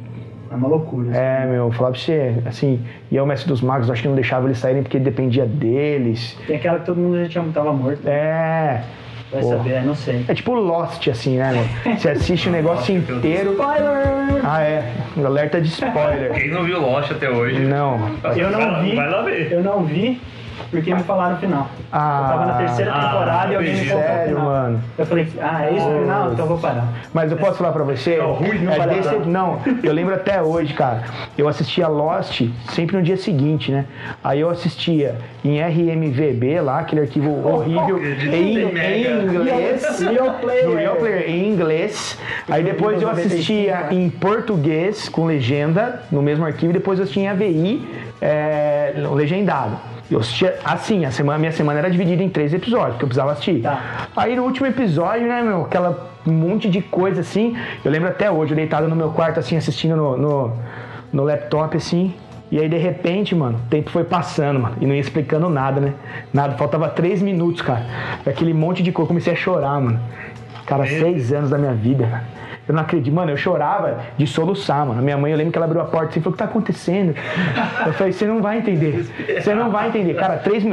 É 0.51 0.55
uma 0.55 0.69
loucura. 0.69 1.09
isso. 1.09 1.19
é, 1.19 1.47
meu, 1.47 1.73
falar 1.73 1.93
pra 1.93 1.99
você, 1.99 2.35
assim, 2.45 2.81
e 3.11 3.17
aí 3.17 3.23
o 3.23 3.27
mestre 3.27 3.49
dos 3.49 3.63
magos, 3.63 3.89
eu 3.89 3.95
acho 3.95 4.03
que 4.03 4.09
não 4.09 4.15
deixava 4.15 4.47
eles 4.47 4.59
saírem 4.59 4.83
porque 4.83 4.99
dependia 4.99 5.47
deles. 5.47 6.39
Tem 6.47 6.57
aquela 6.57 6.79
que 6.81 6.85
todo 6.85 6.99
mundo 7.01 7.19
já 7.23 7.29
tinha, 7.29 7.45
tava 7.55 7.73
morto. 7.73 8.05
né? 8.05 8.13
É. 8.13 8.83
Vai 9.31 9.41
pô. 9.41 9.49
saber, 9.49 9.83
não 9.83 9.95
sei. 9.95 10.25
É 10.29 10.35
tipo 10.35 10.55
Lost, 10.55 11.09
assim, 11.09 11.37
né, 11.37 11.53
meu? 11.53 11.97
Você 11.97 12.11
assiste 12.11 12.49
o 12.49 12.53
negócio 12.53 12.97
inteiro. 12.97 13.53
Spoiler! 13.53 14.41
Ah, 14.45 14.63
é. 14.63 14.93
Alerta 15.25 15.61
de 15.61 15.69
spoiler. 15.69 16.33
Quem 16.33 16.51
não 16.51 16.63
viu 16.65 16.81
Lost 16.81 17.11
até 17.11 17.29
hoje? 17.29 17.59
Não. 17.59 17.99
Eu 18.37 18.51
não 18.51 18.83
vi. 18.83 18.95
Vai 18.95 19.11
lá 19.11 19.23
ver. 19.23 19.53
Eu 19.53 19.63
não 19.63 19.85
vi 19.85 20.21
porque 20.71 20.95
me 20.95 21.03
falaram 21.03 21.37
o 21.37 21.39
final. 21.39 21.69
Ah, 21.93 22.21
eu 22.23 22.29
tava 22.29 22.47
na 22.47 22.55
terceira 22.55 22.93
ah, 22.93 23.01
temporada 23.01 23.53
e 23.53 23.57
alguém 23.57 23.75
me 23.75 23.85
contou 23.85 23.99
o 23.99 24.03
sério, 24.03 24.29
final. 24.29 24.45
mano. 24.45 24.81
Eu 24.97 25.07
falei, 25.07 25.29
ah, 25.41 25.67
é 25.67 25.73
isso 25.75 25.89
o 25.89 26.01
final? 26.01 26.33
Então 26.33 26.45
eu 26.45 26.49
vou 26.49 26.59
parar. 26.59 26.89
Mas 27.13 27.31
eu 27.33 27.37
posso 27.37 27.59
falar 27.59 27.73
pra 27.73 27.85
você? 27.85 28.17
Não, 28.19 28.33
ruim 28.33 28.59
não 28.59 28.73
é 28.73 28.87
desse- 28.87 29.17
não, 29.27 29.59
eu 29.83 29.93
lembro 29.93 30.15
até 30.15 30.41
hoje, 30.41 30.73
cara. 30.75 31.03
Eu 31.37 31.49
assistia 31.49 31.89
Lost 31.89 32.43
sempre 32.71 32.97
no 32.97 33.03
dia 33.03 33.17
seguinte, 33.17 33.73
né? 33.73 33.87
Aí 34.23 34.41
eu 34.41 34.51
assistia 34.51 35.17
em 35.45 35.61
RMVB 35.61 36.61
lá, 36.61 36.81
aquele 36.81 37.03
arquivo 37.03 37.31
horrível, 37.47 38.01
em, 38.05 38.59
em 38.59 39.25
inglês. 39.25 40.01
Real 40.01 40.35
player. 40.35 40.69
No 40.69 40.77
Real 40.77 40.97
Player 40.97 41.31
em 41.31 41.49
inglês. 41.49 42.19
Aí 42.49 42.63
depois 42.63 43.03
eu 43.03 43.09
assistia 43.11 43.89
em 43.91 44.09
português 44.09 45.09
com 45.09 45.27
legenda 45.27 46.03
no 46.11 46.23
mesmo 46.23 46.45
arquivo. 46.45 46.71
E 46.71 46.75
depois 46.75 46.99
eu 46.99 47.07
em 47.21 47.29
AVI 47.29 47.89
é, 48.21 48.93
legendado. 49.13 49.77
Eu 50.11 50.21
assistia 50.21 50.59
assim, 50.65 51.05
a 51.05 51.11
semana, 51.11 51.39
minha 51.39 51.53
semana 51.53 51.81
era 51.81 51.91
dividida 51.91 52.23
em 52.23 52.29
três 52.29 52.55
episódios, 52.55 52.97
que 52.97 53.05
eu 53.05 53.09
precisava 53.09 53.33
assistir. 53.33 53.63
Tá. 53.63 54.09
Aí 54.17 54.37
no 54.37 54.45
último 54.45 54.67
episódio, 54.67 55.27
né, 55.27 55.43
meu, 55.43 55.63
aquela 55.63 56.11
monte 56.25 56.69
de 56.69 56.81
coisa 56.81 57.21
assim. 57.21 57.57
Eu 57.85 57.91
lembro 57.91 58.09
até 58.09 58.31
hoje, 58.31 58.53
eu 58.53 58.57
deitado 58.57 58.89
no 58.89 58.97
meu 58.97 59.11
quarto, 59.11 59.41
assim, 59.41 59.57
assistindo 59.57 59.97
no, 59.97 60.17
no, 60.17 60.53
no 61.13 61.25
laptop, 61.25 61.77
assim. 61.77 62.15
E 62.51 62.61
aí, 62.61 62.69
de 62.69 62.77
repente, 62.77 63.35
mano, 63.35 63.59
o 63.59 63.69
tempo 63.69 63.91
foi 63.91 64.05
passando, 64.05 64.61
mano. 64.61 64.77
E 64.81 64.87
não 64.87 64.95
ia 64.95 65.01
explicando 65.01 65.49
nada, 65.49 65.81
né? 65.81 65.95
Nada, 66.33 66.57
faltava 66.57 66.89
três 66.89 67.21
minutos, 67.21 67.61
cara. 67.61 67.85
Aquele 68.25 68.55
monte 68.55 68.83
de 68.83 68.93
coisa, 68.93 69.09
comecei 69.09 69.33
a 69.33 69.37
chorar, 69.37 69.81
mano. 69.81 70.01
Cara, 70.65 70.87
seis 70.87 71.33
anos 71.33 71.51
da 71.51 71.59
minha 71.59 71.75
vida, 71.75 72.07
cara. 72.07 72.25
Eu 72.69 72.75
não 72.75 72.83
acredito, 72.83 73.15
mano, 73.15 73.31
eu 73.31 73.37
chorava 73.37 73.99
de 74.19 74.27
soluçar, 74.27 74.85
mano. 74.85 75.01
Minha 75.01 75.17
mãe, 75.17 75.31
eu 75.31 75.39
lembro 75.39 75.53
que 75.53 75.59
ela 75.59 75.67
abriu 75.67 75.81
a 75.81 75.85
porta 75.85 76.11
assim 76.11 76.21
e 76.21 76.23
falou: 76.23 76.35
O 76.35 76.37
que 76.37 76.43
tá 76.43 76.51
acontecendo? 76.51 77.15
Eu 77.87 77.93
falei: 77.93 78.13
Você 78.13 78.27
não 78.27 78.43
vai 78.43 78.59
entender. 78.59 79.07
Você 79.41 79.55
não 79.55 79.71
vai 79.71 79.89
entender. 79.89 80.15
Cara, 80.15 80.37
três, 80.39 80.65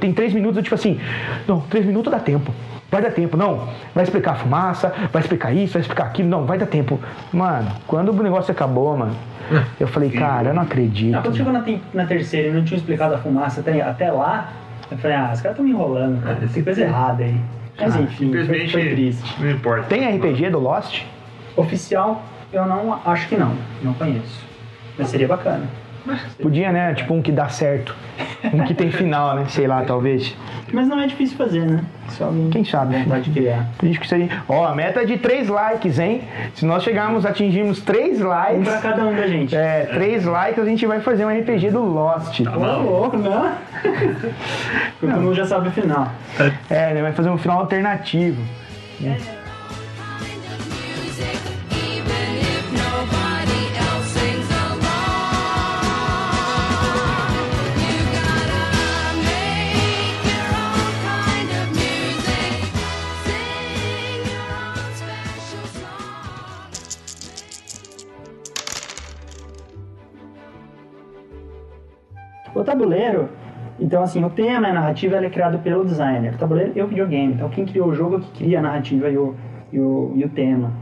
tem 0.00 0.12
três 0.12 0.32
minutos, 0.32 0.56
eu 0.56 0.62
tipo 0.62 0.74
assim: 0.74 0.98
Não, 1.46 1.60
três 1.60 1.84
minutos 1.84 2.10
dá 2.10 2.18
tempo. 2.18 2.52
Vai 2.90 3.02
dar 3.02 3.10
tempo, 3.10 3.36
não. 3.36 3.68
Vai 3.94 4.04
explicar 4.04 4.32
a 4.32 4.34
fumaça, 4.36 4.92
vai 5.12 5.20
explicar 5.20 5.52
isso, 5.52 5.72
vai 5.72 5.82
explicar 5.82 6.04
aquilo. 6.04 6.28
Não, 6.28 6.44
vai 6.46 6.56
dar 6.56 6.66
tempo. 6.66 7.00
Mano, 7.32 7.70
quando 7.86 8.10
o 8.10 8.22
negócio 8.22 8.52
acabou, 8.52 8.96
mano, 8.96 9.14
eu 9.78 9.86
falei: 9.88 10.10
Cara, 10.10 10.48
eu 10.48 10.54
não 10.54 10.62
acredito. 10.62 11.16
Ah, 11.16 11.20
quando 11.22 11.36
chegou 11.36 11.52
na, 11.52 11.64
na 11.92 12.06
terceira 12.06 12.48
e 12.48 12.52
não 12.52 12.64
tinha 12.64 12.78
explicado 12.78 13.14
a 13.14 13.18
fumaça 13.18 13.60
até, 13.60 13.80
até 13.82 14.10
lá, 14.10 14.50
eu 14.90 14.98
falei, 14.98 15.16
ah, 15.16 15.30
os 15.32 15.40
caras 15.40 15.56
estão 15.56 15.64
me 15.64 15.70
enrolando, 15.70 16.22
cara. 16.22 16.38
Tem 16.52 16.62
coisa 16.62 16.82
errada 16.82 17.24
aí. 17.24 17.36
Mas 17.78 17.96
enfim, 17.96 18.30
foi, 18.32 18.68
foi 18.68 18.90
triste. 18.90 19.42
não 19.42 19.50
importa. 19.50 19.86
Tem 19.88 20.16
RPG 20.16 20.50
do 20.50 20.60
Lost? 20.60 21.02
Oficial, 21.56 22.22
eu 22.52 22.66
não 22.66 22.98
acho 23.04 23.28
que 23.28 23.36
não. 23.36 23.54
Não 23.82 23.94
conheço. 23.94 24.44
Mas 24.98 25.08
seria 25.08 25.28
bacana. 25.28 25.64
Podia, 26.40 26.70
né? 26.70 26.92
Tipo 26.94 27.14
um 27.14 27.22
que 27.22 27.32
dá 27.32 27.48
certo. 27.48 27.96
Um 28.52 28.62
que 28.64 28.74
tem 28.74 28.90
final, 28.90 29.34
né? 29.34 29.46
Sei 29.48 29.66
lá, 29.66 29.82
talvez. 29.84 30.36
Mas 30.70 30.86
não 30.86 31.00
é 31.00 31.06
difícil 31.06 31.36
fazer, 31.38 31.64
né? 31.64 31.82
Só 32.10 32.24
alguém 32.24 32.50
Quem 32.50 32.64
sabe? 32.64 32.96
vontade 32.98 33.30
de 33.30 33.40
criar. 33.40 33.66
A 33.82 33.86
gente 33.86 33.98
precisa 33.98 34.22
de... 34.22 34.30
Ó, 34.46 34.66
a 34.66 34.74
meta 34.74 35.00
é 35.00 35.04
de 35.06 35.16
3 35.16 35.48
likes, 35.48 35.98
hein? 35.98 36.22
Se 36.54 36.66
nós 36.66 36.82
chegarmos, 36.82 37.24
atingirmos 37.24 37.80
3 37.80 38.20
Um 38.20 38.26
likes, 38.28 38.68
pra 38.68 38.78
cada 38.78 39.06
um 39.06 39.16
da 39.16 39.26
gente. 39.26 39.56
é, 39.56 39.88
3 39.94 40.26
likes, 40.26 40.62
a 40.62 40.66
gente 40.66 40.84
vai 40.84 41.00
fazer 41.00 41.24
um 41.24 41.30
RPG 41.40 41.70
do 41.70 41.82
Lost. 41.82 42.40
Ô, 42.40 42.82
louco, 42.82 43.16
não? 43.16 43.52
Porque 43.80 44.34
todo 45.00 45.20
mundo 45.22 45.34
já 45.34 45.46
sabe 45.46 45.68
o 45.68 45.72
final. 45.72 46.10
É, 46.68 46.92
né? 46.92 47.00
Vai 47.00 47.12
fazer 47.12 47.30
um 47.30 47.38
final 47.38 47.60
alternativo. 47.60 48.42
kind 48.98 49.16
O 72.64 72.66
tabuleiro, 72.66 73.28
então 73.78 74.02
assim, 74.02 74.24
o 74.24 74.30
tema 74.30 74.66
e 74.66 74.70
a 74.70 74.72
narrativa 74.72 75.16
é 75.16 75.28
criado 75.28 75.58
pelo 75.58 75.84
designer. 75.84 76.32
O 76.34 76.38
tabuleiro 76.38 76.72
e 76.74 76.80
o 76.80 76.86
videogame. 76.86 77.34
Então 77.34 77.50
quem 77.50 77.66
criou 77.66 77.88
o 77.88 77.94
jogo 77.94 78.16
é 78.16 78.20
que 78.20 78.30
cria 78.38 78.58
a 78.58 78.62
narrativa 78.62 79.10
e 79.10 79.18
o, 79.18 79.34
e 79.70 79.78
o, 79.78 80.12
e 80.16 80.24
o 80.24 80.28
tema. 80.30 80.72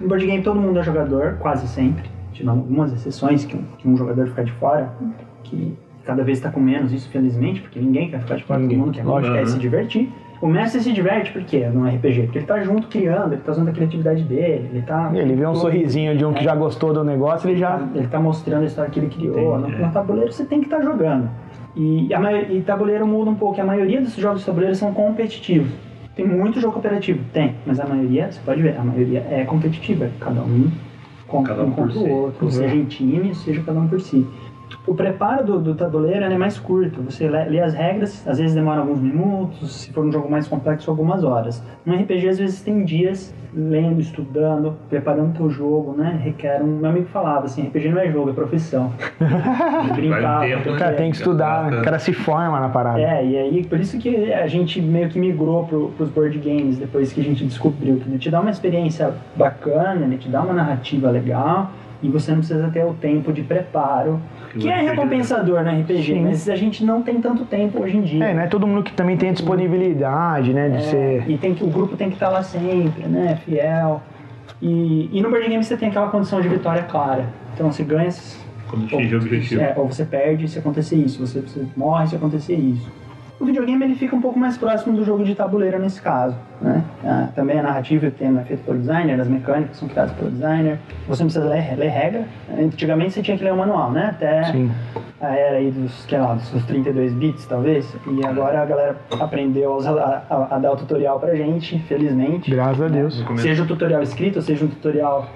No 0.00 0.08
board 0.08 0.24
game 0.24 0.42
todo 0.42 0.58
mundo 0.58 0.78
é 0.78 0.82
jogador, 0.82 1.36
quase 1.38 1.68
sempre. 1.68 2.08
Tirando 2.32 2.56
algumas 2.56 2.90
exceções 2.90 3.44
que 3.44 3.54
um, 3.54 3.64
que 3.76 3.86
um 3.86 3.98
jogador 3.98 4.28
fica 4.28 4.44
de 4.44 4.52
fora, 4.52 4.90
que 5.44 5.76
cada 6.04 6.24
vez 6.24 6.38
está 6.38 6.50
com 6.50 6.58
menos 6.58 6.90
isso, 6.90 7.10
felizmente, 7.10 7.60
porque 7.60 7.78
ninguém 7.78 8.08
quer 8.08 8.20
ficar 8.20 8.36
de 8.36 8.44
fora, 8.44 8.60
Ninguém, 8.60 8.78
todo 8.78 8.86
mundo 8.86 8.94
quer, 8.94 9.04
lógico. 9.04 9.34
quer 9.34 9.46
se 9.46 9.58
divertir. 9.58 10.10
O 10.40 10.46
mestre 10.46 10.82
se 10.82 10.92
diverte 10.92 11.32
por 11.32 11.42
quê? 11.44 11.66
No 11.66 11.86
RPG? 11.86 12.24
Porque 12.24 12.38
ele 12.38 12.46
tá 12.46 12.60
junto 12.62 12.88
criando, 12.88 13.32
ele 13.32 13.42
tá 13.42 13.52
usando 13.52 13.68
a 13.68 13.72
criatividade 13.72 14.22
dele, 14.22 14.68
ele 14.72 14.82
tá. 14.82 15.10
Ele 15.14 15.34
vê 15.34 15.46
um 15.46 15.54
sorrisinho 15.54 16.16
de 16.16 16.24
um 16.24 16.34
que 16.34 16.44
já 16.44 16.54
gostou 16.54 16.92
do 16.92 17.02
negócio, 17.02 17.48
ele 17.48 17.58
já. 17.58 17.80
Ele 17.94 18.06
tá 18.06 18.20
mostrando 18.20 18.64
a 18.64 18.66
história 18.66 18.90
que 18.90 19.00
ele 19.00 19.08
criou. 19.08 19.58
No, 19.58 19.68
no 19.68 19.92
tabuleiro 19.92 20.30
você 20.32 20.44
tem 20.44 20.60
que 20.60 20.66
estar 20.66 20.82
jogando. 20.82 21.30
E, 21.74 22.12
a 22.14 22.42
e 22.42 22.62
tabuleiro 22.62 23.06
muda 23.06 23.30
um 23.30 23.34
pouco. 23.34 23.60
A 23.60 23.64
maioria 23.64 24.00
dos 24.00 24.14
jogos 24.16 24.40
de 24.40 24.46
tabuleiro 24.46 24.74
são 24.74 24.92
competitivos. 24.92 25.70
Tem 26.14 26.26
muito 26.26 26.58
jogo 26.60 26.72
cooperativo? 26.74 27.20
Tem. 27.32 27.54
Mas 27.66 27.78
a 27.78 27.86
maioria, 27.86 28.32
você 28.32 28.40
pode 28.44 28.62
ver, 28.62 28.76
a 28.78 28.82
maioria 28.82 29.26
é 29.30 29.44
competitiva. 29.44 30.08
Cada 30.18 30.40
um, 30.40 30.70
com, 31.26 31.42
Cada 31.42 31.62
um 31.62 31.66
um 31.66 31.70
por 31.72 31.84
contra 31.84 32.00
si. 32.00 32.08
o 32.08 32.10
outro. 32.10 32.50
Seja 32.50 32.74
em 32.74 32.84
time, 32.84 33.34
seja 33.34 33.62
cada 33.62 33.78
um 33.78 33.86
por 33.86 34.00
si. 34.00 34.26
O 34.86 34.94
preparo 34.94 35.44
do, 35.44 35.58
do 35.58 35.74
tabuleiro 35.74 36.24
é 36.24 36.38
mais 36.38 36.58
curto. 36.58 37.02
Você 37.02 37.28
lê, 37.28 37.44
lê 37.44 37.60
as 37.60 37.74
regras, 37.74 38.26
às 38.26 38.38
vezes 38.38 38.54
demora 38.54 38.80
alguns 38.80 39.00
minutos, 39.00 39.74
se 39.82 39.92
for 39.92 40.04
um 40.04 40.12
jogo 40.12 40.30
mais 40.30 40.46
complexo, 40.46 40.90
algumas 40.90 41.24
horas. 41.24 41.62
No 41.84 41.94
RPG, 41.94 42.28
às 42.28 42.38
vezes, 42.38 42.62
tem 42.62 42.84
dias 42.84 43.34
lendo, 43.52 44.00
estudando, 44.00 44.74
preparando 44.88 45.36
teu 45.36 45.48
jogo, 45.50 45.92
né? 45.96 46.20
Requer 46.22 46.62
um. 46.62 46.66
Meu 46.78 46.90
amigo 46.90 47.06
falava 47.06 47.46
assim: 47.46 47.62
RPG 47.68 47.88
não 47.88 48.00
é 48.00 48.10
jogo, 48.10 48.30
é 48.30 48.32
profissão. 48.32 48.92
Um 49.26 49.94
tempo, 49.94 50.70
O 50.70 50.76
cara 50.76 50.92
É, 50.92 50.94
tem 50.94 51.10
que 51.10 51.16
estudar, 51.16 51.70
né? 51.70 51.80
o 51.80 51.82
cara 51.82 51.98
se 51.98 52.12
forma 52.12 52.60
na 52.60 52.68
parada. 52.68 53.00
É, 53.00 53.24
e 53.24 53.36
aí, 53.36 53.64
por 53.64 53.80
isso 53.80 53.98
que 53.98 54.32
a 54.32 54.46
gente 54.46 54.80
meio 54.80 55.08
que 55.08 55.18
migrou 55.18 55.64
pro, 55.64 55.88
pros 55.96 56.10
board 56.10 56.38
games 56.38 56.78
depois 56.78 57.12
que 57.12 57.20
a 57.20 57.24
gente 57.24 57.44
descobriu 57.44 57.96
que 57.96 58.08
ele 58.08 58.18
te 58.18 58.30
dá 58.30 58.40
uma 58.40 58.50
experiência 58.50 59.14
bacana, 59.34 60.04
ele 60.04 60.18
te 60.18 60.28
dá 60.28 60.42
uma 60.42 60.52
narrativa 60.52 61.10
legal 61.10 61.70
e 62.02 62.08
você 62.08 62.30
não 62.30 62.38
precisa 62.38 62.68
ter 62.68 62.84
o 62.84 62.94
tempo 62.94 63.32
de 63.32 63.42
preparo, 63.42 64.20
Que 64.58 64.68
é 64.68 64.76
RPG 64.76 64.88
recompensador 64.90 65.62
no 65.64 65.70
RPG, 65.80 66.02
Sim. 66.02 66.22
mas 66.24 66.48
a 66.48 66.56
gente 66.56 66.84
não 66.84 67.02
tem 67.02 67.20
tanto 67.20 67.44
tempo 67.44 67.82
hoje 67.82 67.96
em 67.96 68.02
dia. 68.02 68.24
É, 68.24 68.34
não 68.34 68.42
é 68.42 68.46
todo 68.46 68.66
mundo 68.66 68.82
que 68.82 68.92
também 68.92 69.16
tem 69.16 69.30
a 69.30 69.32
disponibilidade, 69.32 70.52
né, 70.52 70.68
de 70.68 70.76
É, 70.76 70.80
ser... 70.80 71.30
E 71.30 71.38
tem 71.38 71.54
que, 71.54 71.64
o 71.64 71.68
grupo 71.68 71.96
tem 71.96 72.08
que 72.08 72.14
estar 72.14 72.28
lá 72.28 72.42
sempre, 72.42 73.06
né? 73.06 73.38
Fiel. 73.44 74.02
E, 74.60 75.10
e 75.12 75.20
no 75.20 75.28
board 75.30 75.48
game 75.48 75.62
você 75.62 75.76
tem 75.76 75.88
aquela 75.88 76.08
condição 76.08 76.40
de 76.40 76.48
vitória 76.48 76.82
clara. 76.84 77.26
Então 77.54 77.70
você 77.70 77.82
ganha. 77.82 78.08
Quando 78.68 78.82
ou, 78.92 78.98
atingir 78.98 79.14
o 79.14 79.18
objetivo. 79.18 79.60
é, 79.62 79.74
ou 79.76 79.86
você 79.86 80.04
perde 80.04 80.48
se 80.48 80.58
acontecer 80.58 80.96
isso, 80.96 81.24
você, 81.24 81.40
você 81.40 81.64
morre 81.76 82.06
se 82.06 82.16
acontecer 82.16 82.54
isso. 82.54 82.90
O 83.38 83.44
videogame 83.44 83.84
ele 83.84 83.94
fica 83.94 84.16
um 84.16 84.20
pouco 84.20 84.38
mais 84.38 84.56
próximo 84.56 84.96
do 84.96 85.04
jogo 85.04 85.22
de 85.22 85.34
tabuleiro 85.34 85.78
nesse 85.78 86.00
caso. 86.00 86.34
Né? 86.60 86.82
Ah, 87.04 87.28
também 87.34 87.58
a 87.58 87.62
narrativa 87.62 88.06
e 88.06 88.08
o 88.08 88.10
tema 88.12 88.40
é 88.40 88.44
feito 88.44 88.64
pelo 88.64 88.78
designer, 88.78 89.20
as 89.20 89.28
mecânicas 89.28 89.76
são 89.76 89.86
criadas 89.88 90.12
pelo 90.16 90.30
designer. 90.30 90.78
Você 91.06 91.22
não 91.22 91.30
precisa 91.30 91.44
ler, 91.44 91.76
ler 91.76 91.88
regra. 91.88 92.24
Antigamente 92.58 93.12
você 93.12 93.22
tinha 93.22 93.36
que 93.36 93.44
ler 93.44 93.52
o 93.52 93.56
manual, 93.58 93.90
né? 93.92 94.06
Até 94.10 94.44
Sim. 94.44 94.70
a 95.20 95.28
era 95.36 95.58
aí 95.58 95.70
dos, 95.70 95.92
sei 96.08 96.18
lá, 96.18 96.32
dos 96.34 96.64
32 96.64 97.12
bits, 97.12 97.44
talvez. 97.46 97.94
E 98.06 98.26
agora 98.26 98.62
a 98.62 98.64
galera 98.64 98.96
aprendeu 99.20 99.78
a, 99.86 100.22
a- 100.30 100.56
a 100.56 100.58
dar 100.58 100.72
o 100.72 100.76
tutorial 100.76 101.20
pra 101.20 101.34
gente, 101.34 101.78
felizmente. 101.80 102.50
Graças 102.50 102.80
a 102.80 102.88
Deus. 102.88 103.22
Começo. 103.22 103.42
Seja 103.42 103.62
um 103.62 103.66
tutorial 103.66 104.02
escrito, 104.02 104.40
seja 104.40 104.64
um 104.64 104.68
tutorial 104.68 105.28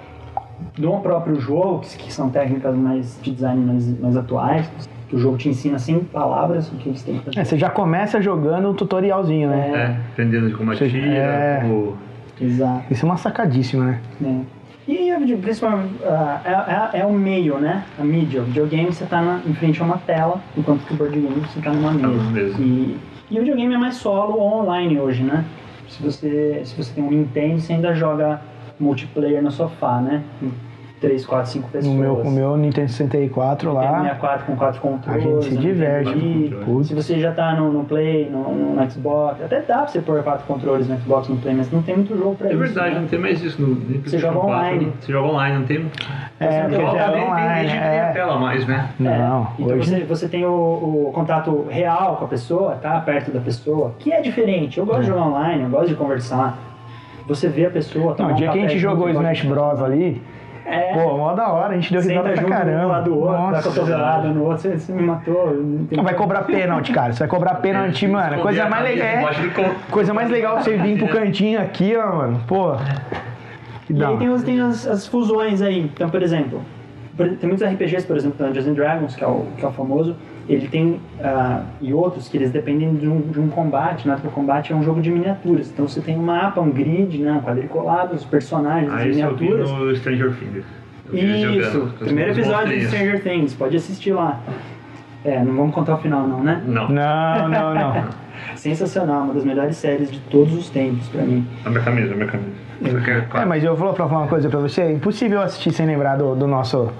do 0.78 0.90
próprio 1.00 1.38
jogo, 1.38 1.80
que, 1.80 1.98
que 1.98 2.12
são 2.12 2.30
técnicas 2.30 2.74
mais 2.74 3.18
de 3.20 3.30
design 3.30 3.62
mais, 3.64 4.00
mais 4.00 4.16
atuais. 4.16 4.70
Que 5.11 5.16
o 5.16 5.18
jogo 5.18 5.37
te 5.37 5.49
ensina 5.49 5.77
sem 5.77 5.99
palavras 6.05 6.70
o 6.70 6.77
que 6.77 6.88
você 6.88 7.07
tem 7.07 7.18
que 7.18 7.25
fazer. 7.25 7.40
É, 7.40 7.44
você 7.44 7.59
já 7.59 7.68
começa 7.68 8.23
jogando 8.23 8.70
um 8.70 8.75
tutorialzinho, 8.75 9.51
né? 9.51 9.70
É, 9.75 10.12
aprendendo 10.12 10.49
de 10.49 10.55
como 10.55 10.70
atira, 10.70 10.88
É. 11.05 11.59
como... 11.62 11.99
Exato. 12.40 12.85
Isso 12.92 13.05
é 13.05 13.09
uma 13.09 13.16
sacadíssima, 13.16 13.85
né? 13.87 14.01
né? 14.20 14.44
E 14.87 15.11
a 15.11 15.18
video- 15.18 15.38
principalmente 15.38 15.94
ah, 16.05 16.90
é, 16.92 16.99
é, 16.99 17.01
é 17.01 17.07
o 17.07 17.12
meio, 17.12 17.59
né? 17.59 17.83
A 17.99 18.05
mídia. 18.05 18.40
O 18.40 18.44
videogame 18.44 18.92
você 18.92 19.05
tá 19.05 19.20
na, 19.20 19.40
em 19.44 19.53
frente 19.53 19.83
a 19.83 19.85
uma 19.85 19.99
tela, 19.99 20.40
enquanto 20.57 20.87
que 20.87 20.94
o 20.94 20.96
board 20.96 21.18
game 21.18 21.40
você 21.40 21.61
tá 21.61 21.73
numa 21.73 21.90
mesa. 21.90 22.31
mesa. 22.31 22.62
E, 22.62 22.96
e 23.33 23.37
o 23.37 23.40
videogame 23.40 23.75
é 23.75 23.79
mais 23.79 23.96
solo 23.96 24.35
ou 24.38 24.61
online 24.62 25.01
hoje, 25.01 25.25
né? 25.25 25.44
Se 25.88 26.01
você, 26.05 26.61
se 26.64 26.77
você 26.77 26.94
tem 26.94 27.03
um 27.03 27.11
Nintendo, 27.11 27.59
você 27.59 27.73
ainda 27.73 27.92
joga 27.94 28.40
multiplayer 28.79 29.42
no 29.42 29.51
sofá, 29.51 30.01
né? 30.01 30.23
Com 31.00 31.06
3, 31.06 31.24
4, 31.26 31.50
5 31.50 31.66
No 31.66 31.72
pessoas. 31.72 31.96
meu, 31.96 32.14
o 32.14 32.30
meu 32.30 32.56
Nintendo 32.56 32.88
64 32.90 33.70
Tem 33.70 33.78
lá, 33.78 34.00
64 34.02 34.46
com 34.46 34.56
4 34.56 34.80
controles. 34.80 35.24
a 35.24 35.28
gente 35.28 35.44
se 35.46 35.54
no 35.54 35.60
diverte. 35.60 36.10
Wii. 36.14 36.84
Se 36.84 36.94
você 36.94 37.18
já 37.18 37.32
tá 37.32 37.54
no, 37.54 37.72
no 37.72 37.84
Play, 37.84 38.28
no, 38.30 38.74
no 38.74 38.90
Xbox, 38.90 39.42
até 39.42 39.60
dá 39.62 39.78
pra 39.78 39.86
você 39.88 40.00
pôr 40.00 40.22
4 40.22 40.46
controles 40.46 40.88
no 40.88 40.98
Xbox 40.98 41.28
no 41.28 41.36
Play, 41.38 41.54
mas 41.54 41.72
não 41.72 41.80
tem 41.82 41.96
muito 41.96 42.16
jogo 42.16 42.34
pra 42.36 42.48
É 42.48 42.50
isso. 42.50 42.58
verdade, 42.60 42.94
né? 42.94 43.00
não 43.00 43.08
tem 43.08 43.18
mais 43.18 43.42
isso 43.42 43.60
no 43.60 43.68
no 43.68 43.76
PlayStation 43.76 44.18
joga 44.18 44.38
4, 44.40 44.48
online. 44.50 44.92
Você 45.00 45.12
joga 45.12 45.28
online, 45.28 45.58
não 45.58 45.64
tem... 45.64 45.90
É, 46.38 46.60
porque 46.62 46.76
joga 46.76 46.98
já 46.98 47.04
é 47.04 47.10
tem, 47.10 47.20
tem 47.20 47.30
online, 47.30 47.68
gente 47.68 47.72
que 47.72 47.78
tem 47.80 47.88
a 47.88 48.04
é. 48.04 48.12
tela 48.12 48.34
a 48.34 48.38
mais, 48.38 48.66
né? 48.66 48.90
Não, 48.98 49.10
É, 49.10 49.62
então 49.62 49.76
hoje... 49.76 49.90
você, 49.90 50.00
você 50.04 50.28
tem 50.28 50.44
o, 50.44 50.50
o 51.08 51.10
contato 51.14 51.66
real 51.70 52.16
com 52.16 52.24
a 52.26 52.28
pessoa, 52.28 52.72
tá 52.76 53.00
perto 53.00 53.30
da 53.30 53.40
pessoa, 53.40 53.94
que 53.98 54.12
é 54.12 54.20
diferente. 54.20 54.78
Eu 54.78 54.84
gosto 54.86 55.00
de 55.02 55.06
jogar 55.08 55.22
online, 55.22 55.62
eu 55.62 55.70
gosto 55.70 55.88
de 55.88 55.94
conversar. 55.94 56.58
Você 57.26 57.48
vê 57.48 57.66
a 57.66 57.70
pessoa. 57.70 58.16
Não, 58.18 58.26
o 58.26 58.30
um 58.30 58.34
dia 58.34 58.50
que 58.50 58.58
a 58.58 58.62
gente 58.62 58.78
jogou 58.78 59.08
Smash 59.08 59.42
Bros 59.44 59.80
ali, 59.80 60.20
É, 60.70 60.92
pô, 60.94 61.16
mó 61.16 61.33
da 61.35 61.48
hora, 61.52 61.72
a 61.72 61.74
gente 61.74 61.92
deu 61.92 62.00
risada 62.00 62.28
senta 62.28 62.40
pra 62.40 62.46
um 62.46 62.50
caramba. 62.50 62.83
do 62.83 62.88
lado 62.88 63.04
do 63.11 63.18
outro, 63.18 63.33
dá 63.37 63.50
Nossa. 63.50 63.68
cotovelada 63.68 64.28
no 64.28 64.44
outro, 64.44 64.59
você, 64.62 64.78
você 64.78 64.92
me 64.92 65.02
matou. 65.02 65.56
não 65.90 66.04
vai 66.04 66.14
cobrar 66.14 66.42
pênalti, 66.42 66.92
cara. 66.92 67.12
Você 67.12 67.18
vai 67.20 67.28
cobrar 67.28 67.54
pênalti, 67.56 68.06
mano. 68.06 68.37
Esconder 68.37 68.42
Coisa 68.42 68.68
mais 68.68 68.85
legal. 68.85 69.30
co- 69.54 69.92
Coisa 69.92 70.14
mais 70.14 70.30
legal 70.30 70.59
você 70.61 70.76
vir 70.76 70.98
pro 70.98 71.09
cantinho 71.09 71.61
aqui, 71.61 71.96
ó, 71.96 72.16
mano. 72.16 72.40
Pô. 72.46 72.74
Que 73.87 73.92
E 73.94 74.04
aí 74.04 74.16
tem, 74.18 74.28
os- 74.28 74.42
tem 74.42 74.61
as, 74.61 74.87
as 74.87 75.06
fusões 75.06 75.61
aí. 75.62 75.90
Então, 75.92 76.09
por 76.09 76.22
exemplo, 76.22 76.61
tem 77.28 77.48
muitos 77.48 77.66
RPGs, 77.66 78.06
por 78.06 78.16
exemplo, 78.16 78.44
Dungeons 78.46 78.66
and 78.66 78.72
Dragons, 78.74 79.14
que 79.14 79.22
é 79.24 79.26
o, 79.26 79.46
que 79.56 79.64
é 79.64 79.68
o 79.68 79.72
famoso. 79.72 80.16
Ele 80.48 80.66
tem, 80.68 81.00
ah, 81.22 81.62
e 81.80 81.92
outros, 81.92 82.28
que 82.28 82.37
eles 82.37 82.50
dependem 82.50 82.94
de 82.96 83.06
um, 83.09 83.20
de 83.20 83.38
um 83.38 83.48
combate, 83.48 84.09
né? 84.09 84.14
Porque 84.14 84.28
o 84.28 84.30
combate 84.33 84.72
é 84.72 84.76
um 84.76 84.83
jogo 84.83 85.00
de 85.00 85.11
miniaturas. 85.11 85.70
Então 85.70 85.87
você 85.87 86.00
tem 86.00 86.16
um 86.18 86.22
mapa, 86.22 86.61
um 86.61 86.70
grid, 86.70 87.18
né? 87.18 87.33
um 87.33 87.40
quadriculado, 87.40 88.14
os 88.16 88.24
personagens, 88.24 88.92
as 88.92 89.00
Ah, 89.00 89.06
isso 89.06 89.20
eu 89.20 89.37
vi 89.37 89.44
miniaturas. 89.50 89.70
no 89.70 89.96
Stranger 89.96 90.35
Things. 90.37 90.64
Isso, 91.12 91.70
jogando, 91.70 91.85
os 91.87 91.92
primeiro 91.98 92.30
episódio 92.33 92.78
de. 92.78 92.87
Stranger 92.87 93.22
Things, 93.22 93.54
pode 93.54 93.76
assistir 93.76 94.12
lá. 94.12 94.40
É, 95.24 95.42
não 95.44 95.54
vamos 95.54 95.74
contar 95.74 95.94
o 95.94 95.98
final 95.98 96.26
não, 96.26 96.42
né? 96.42 96.62
Não, 96.66 96.88
Não, 96.88 97.48
não, 97.48 97.74
não. 97.74 98.04
Sensacional, 98.56 99.24
uma 99.24 99.35
das 99.35 99.44
melhores 99.44 99.76
séries 99.76 100.11
de 100.11 100.18
todos 100.20 100.54
os 100.54 100.70
tempos 100.70 101.06
pra 101.09 101.22
mim. 101.22 101.46
a 101.64 101.70
minha 101.70 101.83
camisa, 101.83 102.12
a 102.12 102.16
minha 102.16 102.28
camisa. 102.28 102.50
É 102.82 103.44
mas 103.44 103.62
eu 103.62 103.76
vou 103.76 103.94
falar 103.94 104.10
uma 104.10 104.26
coisa 104.26 104.48
pra 104.48 104.58
você. 104.58 104.82
É 104.82 104.92
impossível 104.92 105.40
assistir 105.42 105.72
sem 105.72 105.86
lembrar 105.86 106.16
do, 106.16 106.34
do 106.34 106.46
nosso, 106.46 106.90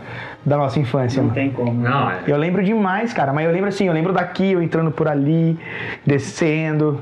da 0.45 0.57
nossa 0.57 0.79
infância, 0.79 1.21
Não 1.23 1.29
mano. 1.29 1.35
tem 1.35 1.51
como. 1.51 1.73
Não, 1.73 2.11
é. 2.11 2.21
Eu 2.27 2.37
lembro 2.37 2.63
demais, 2.63 3.13
cara. 3.13 3.33
Mas 3.33 3.47
eu 3.47 3.53
lembro 3.53 3.69
assim, 3.69 3.87
eu 3.87 3.93
lembro 3.93 4.13
daqui, 4.13 4.53
eu 4.53 4.63
entrando 4.63 4.91
por 4.91 5.09
ali, 5.09 5.59
descendo. 6.05 7.01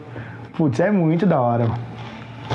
Putz, 0.57 0.81
é 0.81 0.91
muito 0.91 1.27
da 1.27 1.41
hora, 1.41 1.65
mano. 1.65 1.79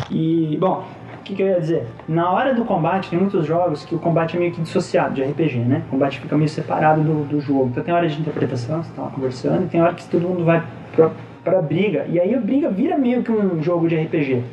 E, 0.10 0.58
bom, 0.60 0.86
o 1.20 1.24
que, 1.24 1.36
que 1.36 1.42
eu 1.42 1.48
ia 1.48 1.60
dizer? 1.60 1.88
Na 2.08 2.32
hora 2.32 2.54
do 2.54 2.66
combate, 2.66 3.10
tem 3.10 3.20
muitos 3.20 3.46
jogos 3.46 3.86
que 3.86 3.94
o 3.96 4.00
combate 4.00 4.36
é 4.36 4.40
meio 4.40 4.52
que 4.52 4.62
dissociado 4.62 5.14
de 5.14 5.24
RPG, 5.24 5.60
né? 5.60 5.82
O 5.88 5.92
combate 5.92 6.20
fica 6.20 6.36
meio 6.38 6.50
separado 6.50 7.02
do, 7.02 7.24
do 7.26 7.40
jogo. 7.42 7.68
Então 7.72 7.84
tem 7.84 7.94
hora 7.94 8.08
de 8.08 8.20
interpretação, 8.20 8.84
você 8.84 8.92
tá 8.96 9.04
lá 9.04 9.10
conversando, 9.10 9.64
e 9.64 9.68
tem 9.68 9.82
hora 9.82 9.94
que 9.94 10.06
todo 10.08 10.28
mundo 10.28 10.44
vai 10.44 10.64
pra, 10.96 11.12
pra 11.44 11.62
briga. 11.62 12.06
E 12.10 12.20
aí 12.20 12.34
a 12.34 12.40
briga 12.40 12.70
vira 12.70 12.98
meio 12.98 13.24
que 13.24 13.32
um 13.32 13.62
jogo 13.62 13.88
de 13.88 13.96
RPG. 13.96 14.44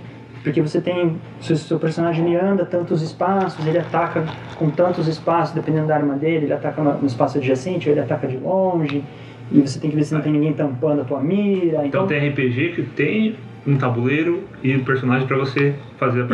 Porque 0.43 0.63
você 0.63 0.81
tem. 0.81 1.17
Seu, 1.41 1.57
seu 1.57 1.79
personagem 1.79 2.27
ele 2.27 2.37
anda 2.37 2.65
tantos 2.65 3.03
espaços, 3.03 3.67
ele 3.67 3.79
ataca 3.79 4.25
com 4.57 4.71
tantos 4.71 5.07
espaços, 5.07 5.55
dependendo 5.55 5.87
da 5.87 5.97
arma 5.97 6.15
dele, 6.15 6.47
ele 6.47 6.53
ataca 6.53 6.83
no, 6.83 7.07
espaço 7.07 7.39
adjacente 7.39 7.89
ou 7.89 7.95
ele 7.95 8.01
ataca 8.01 8.27
de 8.27 8.37
longe. 8.37 9.05
E 9.53 9.61
você 9.61 9.81
tem 9.81 9.91
que 9.91 9.97
ver 9.97 10.05
se 10.05 10.15
não 10.15 10.21
tem 10.21 10.33
ninguém 10.33 10.53
tampando 10.53 11.01
a 11.03 11.05
tua 11.05 11.21
mira. 11.21 11.85
Então 11.85 12.07
tem 12.07 12.29
RPG 12.29 12.73
que 12.75 12.83
tem 12.83 13.37
um 13.67 13.77
tabuleiro 13.77 14.45
e 14.63 14.75
um 14.75 14.85
personagem 14.85 15.27
pra 15.27 15.37
você 15.37 15.75
fazer 15.99 16.23
a. 16.23 16.25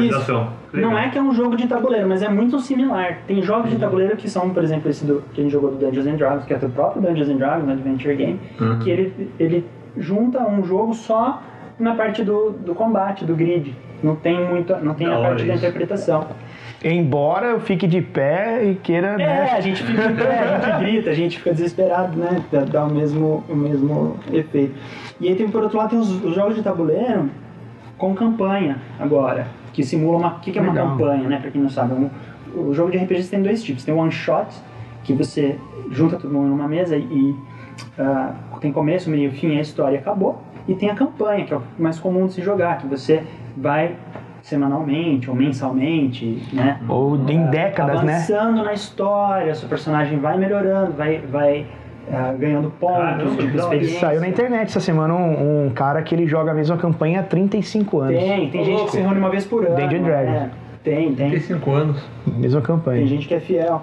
Legal. 0.73 0.91
Não 0.91 0.99
é 0.99 1.09
que 1.09 1.19
é 1.19 1.23
um 1.23 1.33
jogo 1.33 1.57
de 1.57 1.67
tabuleiro, 1.67 2.09
mas 2.09 2.23
é 2.23 2.29
muito 2.29 2.61
similar. 2.61 3.19
Tem 3.27 3.43
jogos 3.43 3.71
de 3.71 3.79
tabuleiro 3.79 4.17
que 4.17 4.29
são, 4.29 4.51
por 4.51 4.63
exemplo, 4.63 4.91
esse 4.91 5.05
do, 5.05 5.25
que 5.33 5.41
a 5.41 5.45
gente 5.45 5.53
jogou 5.53 5.71
do 5.71 5.79
Dungeons 5.79 6.07
and 6.07 6.17
Dragons, 6.17 6.45
que 6.45 6.53
é 6.53 6.57
o 6.57 6.69
próprio 6.71 7.03
Dungeons 7.03 7.29
and 7.29 7.37
Dragons, 7.37 7.69
um 7.69 7.73
Adventure 7.73 8.15
Game, 8.15 8.39
Uhum. 8.61 8.79
que 8.81 8.91
ele, 8.91 9.31
ele 9.39 9.65
junta 9.97 10.47
um 10.47 10.63
jogo 10.65 10.95
só 10.95 11.43
na 11.79 11.95
parte 11.95 12.23
do, 12.23 12.51
do 12.51 12.75
combate, 12.75 13.25
do 13.25 13.35
grid. 13.35 13.75
Não 14.03 14.15
tem 14.17 14.45
muito, 14.49 14.75
não 14.77 14.95
tem 14.95 15.07
Da 15.07 15.17
a 15.19 15.21
parte 15.21 15.45
da 15.45 15.55
isso. 15.55 15.65
interpretação. 15.67 16.27
Embora 16.85 17.47
eu 17.47 17.61
fique 17.61 17.87
de 17.87 18.01
pé 18.03 18.63
e 18.65 18.75
queira, 18.77 19.09
É, 19.15 19.17
né? 19.17 19.51
a 19.53 19.61
gente 19.61 19.83
fica 19.83 20.05
em 20.05 20.15
pé, 20.15 20.39
a 20.39 20.61
gente 20.61 20.79
grita, 20.85 21.11
a 21.11 21.15
gente 21.15 21.39
fica 21.39 21.53
desesperado, 21.53 22.17
né? 22.19 22.43
Dá, 22.71 22.85
o, 22.85 22.91
mesmo, 22.93 23.43
o 23.49 23.57
mesmo 23.57 24.17
efeito. 24.33 24.75
E 25.21 25.29
aí 25.29 25.35
tem, 25.35 25.49
por 25.49 25.63
outro 25.63 25.79
lado, 25.79 25.91
tem 25.91 25.99
os, 25.99 26.23
os 26.23 26.35
jogos 26.35 26.55
de 26.55 26.63
tabuleiro 26.63 27.31
com 27.97 28.15
campanha 28.15 28.77
agora, 29.01 29.47
que 29.73 29.83
simula 29.83 30.19
uma. 30.19 30.29
O 30.37 30.41
que, 30.41 30.53
que 30.53 30.59
é 30.59 30.63
uma 30.63 30.73
Legal. 30.73 30.91
campanha, 30.91 31.29
né? 31.29 31.39
Pra 31.41 31.51
quem 31.51 31.61
não 31.63 31.71
sabe. 31.71 31.95
Um- 31.95 32.11
o 32.55 32.73
jogo 32.73 32.91
de 32.91 32.99
RPG 32.99 33.25
tem 33.29 33.43
dois 33.43 33.63
tipos. 33.63 33.83
Tem 33.85 33.93
o 33.95 33.99
one 33.99 34.13
shot, 34.13 34.47
que 35.03 35.13
você 35.13 35.57
junta 35.91 36.17
todo 36.17 36.33
mundo 36.33 36.49
numa 36.49 36.69
mesa 36.69 36.97
e 36.97 37.35
ah, 37.99 38.33
tem 38.61 38.71
começo, 38.73 39.11
meio, 39.11 39.31
fim, 39.33 39.57
a 39.59 39.61
história 39.61 39.99
acabou. 39.99 40.41
E 40.69 40.75
tem 40.75 40.91
a 40.91 40.95
campanha, 40.95 41.45
que 41.45 41.55
é 41.55 41.57
o 41.57 41.63
mais 41.79 41.99
comum 41.99 42.27
de 42.27 42.35
se 42.35 42.43
jogar, 42.43 42.79
que 42.79 42.87
você 42.87 43.23
vai 43.57 43.97
semanalmente 44.43 45.29
ou 45.29 45.35
mensalmente, 45.35 46.43
né? 46.53 46.81
Ou 46.89 47.17
em 47.17 47.47
décadas, 47.47 48.03
né? 48.03 48.15
avançando 48.15 48.63
na 48.63 48.73
história, 48.73 49.55
seu 49.55 49.69
personagem 49.69 50.19
vai 50.19 50.39
melhorando, 50.39 50.93
vai, 50.93 51.19
vai 51.19 51.67
ah, 52.13 52.33
ganhando 52.39 52.71
pontos 52.71 52.97
Caramba, 52.97 53.43
de 53.43 53.57
experiência. 53.57 54.01
Saiu 54.01 54.21
na 54.21 54.29
internet 54.29 54.69
essa 54.69 54.81
semana 54.81 55.15
um, 55.15 55.67
um 55.67 55.71
cara 55.71 56.01
que 56.03 56.15
ele 56.15 56.27
joga 56.27 56.53
a 56.53 56.55
mesma 56.55 56.77
campanha 56.77 57.21
há 57.21 57.23
35 57.25 58.01
anos. 58.01 58.21
Tem, 58.21 58.51
tem 58.51 58.61
Ô, 58.61 58.65
gente 58.65 58.75
louco. 58.75 58.87
que 58.87 58.93
se 58.93 59.01
reúne 59.01 59.19
uma 59.19 59.31
vez 59.31 59.45
por 59.45 59.67
ano. 59.67 59.75
Dungeon 59.75 60.03
Dragons. 60.03 60.33
né? 60.33 60.51
Tem, 60.85 61.15
tem. 61.15 61.31
Tem 61.31 61.41
5 61.41 61.71
anos. 61.73 62.05
Mesma 62.27 62.61
Tem 62.61 62.67
campanha. 62.67 63.07
gente 63.07 63.27
que 63.27 63.35
é 63.35 63.41
fiel. 63.41 63.83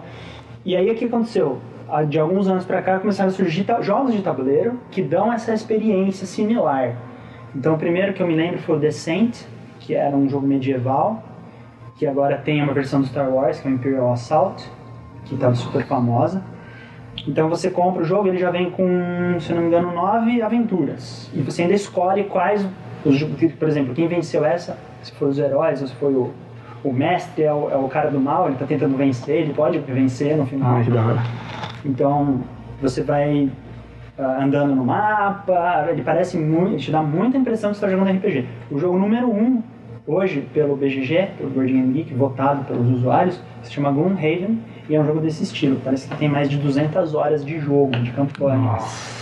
E 0.65 0.77
aí 0.77 0.89
o 0.89 0.95
que 0.95 1.05
aconteceu? 1.05 1.59
De 2.01 2.17
alguns 2.17 2.47
anos 2.47 2.65
pra 2.65 2.81
cá 2.81 2.99
começaram 2.99 3.29
a 3.29 3.33
surgir 3.33 3.65
jogos 3.81 4.13
de 4.13 4.21
tabuleiro 4.21 4.79
que 4.89 5.01
dão 5.01 5.31
essa 5.31 5.53
experiência 5.53 6.25
similar. 6.25 6.95
Então 7.55 7.75
o 7.75 7.77
primeiro 7.77 8.13
que 8.13 8.23
eu 8.23 8.27
me 8.27 8.35
lembro 8.35 8.57
foi 8.59 8.77
o 8.77 8.79
Descent, 8.79 9.43
que 9.79 9.93
era 9.93 10.15
um 10.15 10.27
jogo 10.27 10.47
medieval, 10.47 11.21
que 11.95 12.07
agora 12.07 12.37
tem 12.37 12.63
uma 12.63 12.73
versão 12.73 13.01
do 13.01 13.07
Star 13.07 13.29
Wars, 13.29 13.59
que 13.59 13.67
é 13.67 13.71
o 13.71 13.73
Imperial 13.75 14.11
Assault, 14.11 14.67
que 15.25 15.35
estava 15.35 15.53
super 15.53 15.85
famosa. 15.85 16.41
Então 17.27 17.47
você 17.47 17.69
compra 17.69 18.01
o 18.01 18.05
jogo, 18.05 18.27
ele 18.27 18.39
já 18.39 18.49
vem 18.49 18.71
com, 18.71 19.37
se 19.39 19.53
não 19.53 19.61
me 19.61 19.67
engano, 19.67 19.93
nove 19.93 20.41
aventuras. 20.41 21.29
E 21.33 21.41
você 21.41 21.61
ainda 21.61 21.75
escolhe 21.75 22.23
quais, 22.23 22.65
os, 23.05 23.23
por 23.59 23.67
exemplo, 23.67 23.93
quem 23.93 24.07
venceu 24.07 24.43
essa, 24.43 24.77
se 25.03 25.11
foi 25.13 25.29
os 25.29 25.37
heróis 25.37 25.81
ou 25.81 25.87
se 25.87 25.95
foi 25.95 26.13
o, 26.13 26.31
o 26.83 26.91
mestre, 26.91 27.43
é 27.43 27.53
o, 27.53 27.69
é 27.69 27.77
o 27.77 27.87
cara 27.87 28.09
do 28.09 28.19
mal, 28.19 28.47
ele 28.47 28.57
tá 28.57 28.65
tentando 28.65 28.97
vencer, 28.97 29.41
ele 29.41 29.53
pode 29.53 29.77
vencer 29.77 30.35
no 30.35 30.45
final. 30.45 30.77
Ah, 30.77 30.83
que 30.83 30.89
da 30.89 31.05
hora. 31.05 31.23
Então 31.85 32.41
você 32.81 33.01
vai 33.01 33.49
ah, 34.17 34.43
andando 34.43 34.75
no 34.75 34.85
mapa, 34.85 35.87
ele 35.89 36.03
parece 36.03 36.37
muito, 36.37 36.77
te 36.77 36.91
dá 36.91 37.01
muita 37.01 37.37
impressão 37.37 37.71
que 37.71 37.77
você 37.77 37.85
está 37.85 37.97
jogando 37.97 38.15
RPG. 38.15 38.45
O 38.69 38.77
jogo 38.77 38.97
número 38.97 39.27
1, 39.27 39.35
um, 39.35 39.63
hoje, 40.05 40.47
pelo 40.53 40.75
BGG, 40.75 41.29
pelo 41.37 41.49
Board 41.49 41.71
Game 41.71 41.93
Geek, 41.93 42.13
votado 42.13 42.63
pelos 42.65 42.89
usuários, 42.89 43.41
se 43.63 43.71
chama 43.71 43.91
Gloomhaven 43.91 44.59
e 44.87 44.95
é 44.95 44.99
um 44.99 45.05
jogo 45.05 45.19
desse 45.19 45.43
estilo. 45.43 45.79
Parece 45.83 46.07
que 46.07 46.15
tem 46.17 46.29
mais 46.29 46.49
de 46.49 46.57
200 46.57 47.15
horas 47.15 47.43
de 47.43 47.59
jogo, 47.59 47.91
de 47.91 48.11
campanha. 48.11 48.77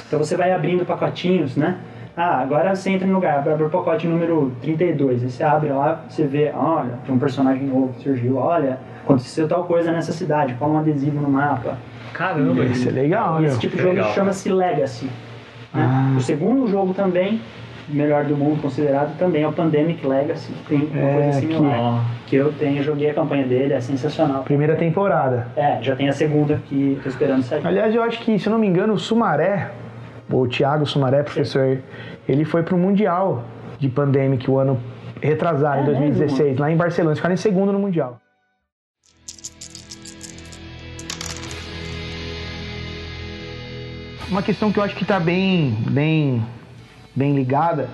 Então 0.07 0.19
você 0.19 0.35
vai 0.35 0.51
abrindo 0.51 0.85
pacotinhos, 0.85 1.55
né? 1.55 1.77
Ah, 2.17 2.41
agora 2.41 2.75
você 2.75 2.89
entra 2.89 3.07
no 3.07 3.13
lugar, 3.13 3.47
abre 3.47 3.63
o 3.63 3.69
pacote 3.69 4.05
número 4.05 4.51
32. 4.61 5.23
Aí 5.23 5.29
você 5.29 5.43
abre 5.43 5.69
lá, 5.69 6.03
você 6.09 6.25
vê, 6.25 6.51
olha, 6.53 6.99
tem 7.05 7.15
um 7.15 7.19
personagem 7.19 7.65
novo 7.65 7.93
que 7.93 8.03
surgiu, 8.03 8.35
olha, 8.35 8.79
aconteceu 9.01 9.47
tal 9.47 9.63
coisa 9.63 9.91
nessa 9.93 10.11
cidade, 10.11 10.53
cola 10.55 10.73
um 10.73 10.77
adesivo 10.79 11.21
no 11.21 11.29
mapa. 11.29 11.77
Caramba, 12.13 12.63
Isso 12.65 12.89
é 12.89 12.91
legal, 12.91 13.41
E 13.41 13.45
esse 13.45 13.59
tipo 13.59 13.75
de 13.77 13.83
jogo 13.83 14.03
chama-se 14.13 14.49
Legacy. 14.49 15.05
né? 15.05 15.11
Ah. 15.73 16.15
O 16.17 16.21
segundo 16.21 16.67
jogo 16.67 16.93
também, 16.93 17.41
melhor 17.89 18.25
do 18.25 18.35
mundo 18.37 18.61
considerado, 18.61 19.17
também 19.17 19.43
é 19.43 19.47
o 19.47 19.51
Pandemic 19.53 20.05
Legacy, 20.05 20.51
que 20.51 20.65
tem 20.77 20.89
uma 20.93 21.09
É, 21.09 21.13
coisa 21.13 21.39
similar. 21.39 21.79
Ó, 21.79 21.99
Que 22.27 22.35
eu 22.37 22.51
tenho, 22.53 22.81
joguei 22.83 23.09
a 23.09 23.13
campanha 23.13 23.45
dele, 23.45 23.73
é 23.73 23.81
sensacional. 23.81 24.43
Primeira 24.43 24.75
temporada. 24.75 25.47
É, 25.55 25.81
já 25.81 25.95
tem 25.95 26.07
a 26.09 26.13
segunda 26.13 26.61
que 26.67 26.97
tô 27.03 27.09
esperando 27.09 27.43
sair. 27.43 27.65
Aliás, 27.65 27.93
eu 27.93 28.01
acho 28.03 28.19
que, 28.21 28.37
se 28.39 28.47
eu 28.47 28.51
não 28.51 28.59
me 28.59 28.67
engano, 28.67 28.93
o 28.93 28.99
Sumaré, 28.99 29.69
o 30.29 30.47
Thiago 30.47 30.85
Sumaré, 30.85 31.23
professor, 31.23 31.79
ele 32.27 32.45
foi 32.45 32.63
pro 32.63 32.77
Mundial 32.77 33.43
de 33.79 33.89
Pandemic 33.89 34.49
o 34.49 34.57
ano 34.57 34.79
retrasado, 35.21 35.79
É 35.79 35.81
em 35.81 35.85
2016, 35.85 36.57
lá 36.57 36.71
em 36.71 36.75
Barcelona. 36.77 37.11
Eles 37.11 37.19
ficaram 37.19 37.33
em 37.33 37.37
segundo 37.37 37.71
no 37.73 37.79
Mundial. 37.79 38.19
Uma 44.31 44.41
questão 44.41 44.71
que 44.71 44.79
eu 44.79 44.83
acho 44.83 44.95
que 44.95 45.03
está 45.03 45.19
bem, 45.19 45.75
bem, 45.89 46.41
bem 47.13 47.35
ligada 47.35 47.89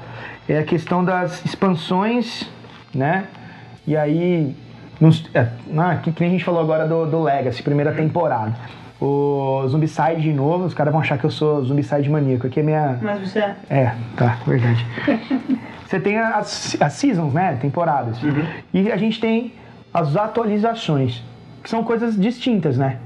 é 0.47 0.59
a 0.59 0.63
questão 0.63 1.03
das 1.03 1.43
expansões, 1.43 2.47
né? 2.93 3.25
E 3.87 3.97
aí, 3.97 4.55
nos, 5.01 5.27
é, 5.33 5.47
ah, 5.75 5.95
que, 5.95 6.11
que 6.11 6.21
nem 6.21 6.29
a 6.29 6.31
gente 6.33 6.45
falou 6.45 6.61
agora 6.61 6.87
do, 6.87 7.07
do 7.07 7.23
Legacy, 7.23 7.63
primeira 7.63 7.91
temporada. 7.91 8.55
O 9.01 9.63
Zombicide 9.67 10.21
de 10.21 10.31
novo, 10.31 10.65
os 10.65 10.75
caras 10.75 10.91
vão 10.91 11.01
achar 11.01 11.17
que 11.17 11.23
eu 11.23 11.31
sou 11.31 11.65
Zombicide 11.65 12.07
maníaco. 12.07 12.45
Aqui 12.45 12.59
é 12.59 12.63
minha. 12.63 12.99
Mas 13.01 13.31
você 13.31 13.39
é. 13.39 13.55
É, 13.67 13.95
tá, 14.15 14.37
verdade. 14.45 14.85
Você 15.87 16.01
tem 16.01 16.19
as, 16.19 16.75
as 16.81 16.93
seasons, 16.93 17.33
né? 17.33 17.57
Temporadas. 17.61 18.17
E 18.73 18.91
a 18.91 18.97
gente 18.97 19.21
tem 19.21 19.53
as 19.93 20.17
atualizações, 20.17 21.23
que 21.63 21.69
são 21.69 21.81
coisas 21.81 22.19
distintas, 22.19 22.77
né? 22.77 22.97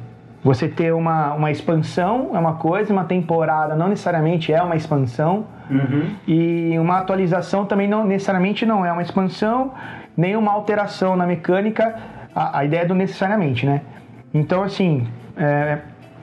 Você 0.43 0.67
ter 0.67 0.91
uma, 0.93 1.33
uma 1.33 1.51
expansão 1.51 2.31
é 2.33 2.39
uma 2.39 2.53
coisa, 2.55 2.91
uma 2.91 3.03
temporada 3.03 3.75
não 3.75 3.87
necessariamente 3.89 4.51
é 4.51 4.61
uma 4.61 4.75
expansão, 4.75 5.45
Uhum. 5.69 6.09
e 6.27 6.77
uma 6.77 6.97
atualização 6.97 7.65
também 7.65 7.87
não 7.87 8.03
necessariamente 8.05 8.65
não 8.65 8.85
é 8.85 8.91
uma 8.91 9.01
expansão, 9.01 9.71
nem 10.17 10.35
uma 10.35 10.51
alteração 10.51 11.15
na 11.15 11.25
mecânica, 11.25 11.95
a, 12.35 12.59
a 12.59 12.65
ideia 12.65 12.81
é 12.81 12.85
do 12.85 12.93
necessariamente, 12.93 13.65
né? 13.65 13.79
Então, 14.33 14.63
assim, 14.63 15.07
é, 15.37 15.77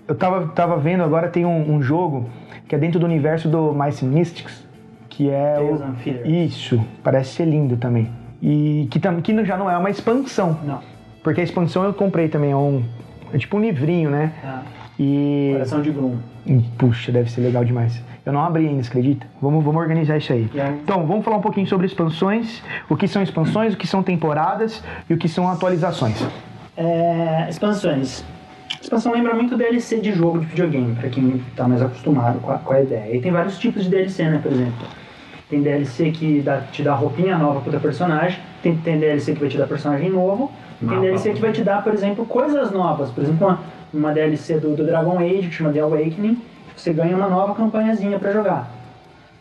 eu 0.06 0.14
tava, 0.14 0.48
tava 0.48 0.76
vendo 0.76 1.02
agora 1.02 1.28
tem 1.28 1.46
um, 1.46 1.76
um 1.76 1.80
jogo 1.80 2.28
que 2.68 2.74
é 2.74 2.78
dentro 2.78 3.00
do 3.00 3.06
universo 3.06 3.48
do 3.48 3.72
Mice 3.72 4.04
Mystics, 4.04 4.66
que 5.08 5.30
é 5.30 5.54
Tales 5.54 5.80
o... 5.80 6.28
Isso, 6.28 6.84
parece 7.02 7.30
ser 7.36 7.46
lindo 7.46 7.78
também. 7.78 8.10
E 8.42 8.86
que, 8.90 8.98
tam- 9.00 9.20
que 9.22 9.44
já 9.46 9.56
não 9.56 9.70
é 9.70 9.78
uma 9.78 9.88
expansão, 9.88 10.58
Não. 10.62 10.80
porque 11.24 11.40
a 11.40 11.44
expansão 11.44 11.84
eu 11.84 11.94
comprei 11.94 12.28
também, 12.28 12.50
é 12.52 12.56
um... 12.56 12.84
É 13.32 13.38
tipo 13.38 13.56
um 13.56 13.60
livrinho, 13.60 14.10
né? 14.10 14.32
Tá. 14.42 14.62
E... 14.98 15.50
Coração 15.52 15.82
de 15.82 15.90
Gloom. 15.90 16.16
Hum, 16.46 16.62
Puxa, 16.76 17.12
deve 17.12 17.30
ser 17.30 17.40
legal 17.42 17.64
demais. 17.64 18.02
Eu 18.26 18.32
não 18.32 18.40
abri 18.44 18.66
ainda, 18.66 18.82
acredita? 18.86 19.26
Vamos, 19.40 19.64
vamos 19.64 19.80
organizar 19.80 20.16
isso 20.18 20.32
aí. 20.32 20.50
Aí? 20.54 20.80
Então, 20.82 21.06
vamos 21.06 21.24
falar 21.24 21.36
um 21.36 21.40
pouquinho 21.40 21.66
sobre 21.66 21.86
expansões, 21.86 22.62
o 22.88 22.96
que 22.96 23.06
são 23.08 23.22
expansões, 23.22 23.74
o 23.74 23.76
que 23.76 23.86
são 23.86 24.02
temporadas 24.02 24.82
e 25.08 25.14
o 25.14 25.16
que 25.16 25.28
são 25.28 25.48
atualizações. 25.48 26.22
É, 26.76 27.46
expansões. 27.48 28.24
Expansão 28.80 29.12
lembra 29.12 29.34
muito 29.34 29.56
DLC 29.56 29.98
de 30.00 30.12
jogo 30.12 30.38
de 30.40 30.46
videogame, 30.46 30.94
pra 30.94 31.08
quem 31.08 31.42
tá 31.56 31.66
mais 31.66 31.82
acostumado 31.82 32.38
com 32.40 32.50
a, 32.52 32.58
com 32.58 32.72
a 32.72 32.80
ideia. 32.82 33.16
E 33.16 33.20
tem 33.20 33.32
vários 33.32 33.58
tipos 33.58 33.84
de 33.84 33.90
DLC, 33.90 34.24
né, 34.24 34.38
por 34.42 34.52
exemplo. 34.52 34.86
Tem 35.50 35.62
DLC 35.62 36.10
que 36.10 36.40
dá- 36.40 36.60
te 36.60 36.82
dá 36.82 36.94
roupinha 36.94 37.36
nova 37.38 37.60
pro 37.60 37.70
teu 37.70 37.80
personagem, 37.80 38.38
tem, 38.62 38.76
tem 38.76 38.98
DLC 38.98 39.32
que 39.32 39.40
vai 39.40 39.48
te 39.48 39.56
dar 39.58 39.66
personagem 39.66 40.10
novo, 40.10 40.52
e 40.80 40.86
tem 40.86 40.88
Mapa. 40.88 41.00
DLC 41.00 41.32
que 41.32 41.40
vai 41.40 41.52
te 41.52 41.62
dar, 41.62 41.82
por 41.82 41.92
exemplo, 41.92 42.24
coisas 42.24 42.70
novas. 42.70 43.10
Por 43.10 43.24
exemplo, 43.24 43.46
uma, 43.46 43.60
uma 43.92 44.12
DLC 44.12 44.58
do, 44.58 44.74
do 44.76 44.84
Dragon 44.84 45.18
Age, 45.18 45.48
que 45.48 45.54
chama 45.54 45.72
The 45.72 45.80
Awakening, 45.80 46.40
você 46.76 46.92
ganha 46.92 47.16
uma 47.16 47.28
nova 47.28 47.54
campanhazinha 47.54 48.18
pra 48.18 48.32
jogar. 48.32 48.70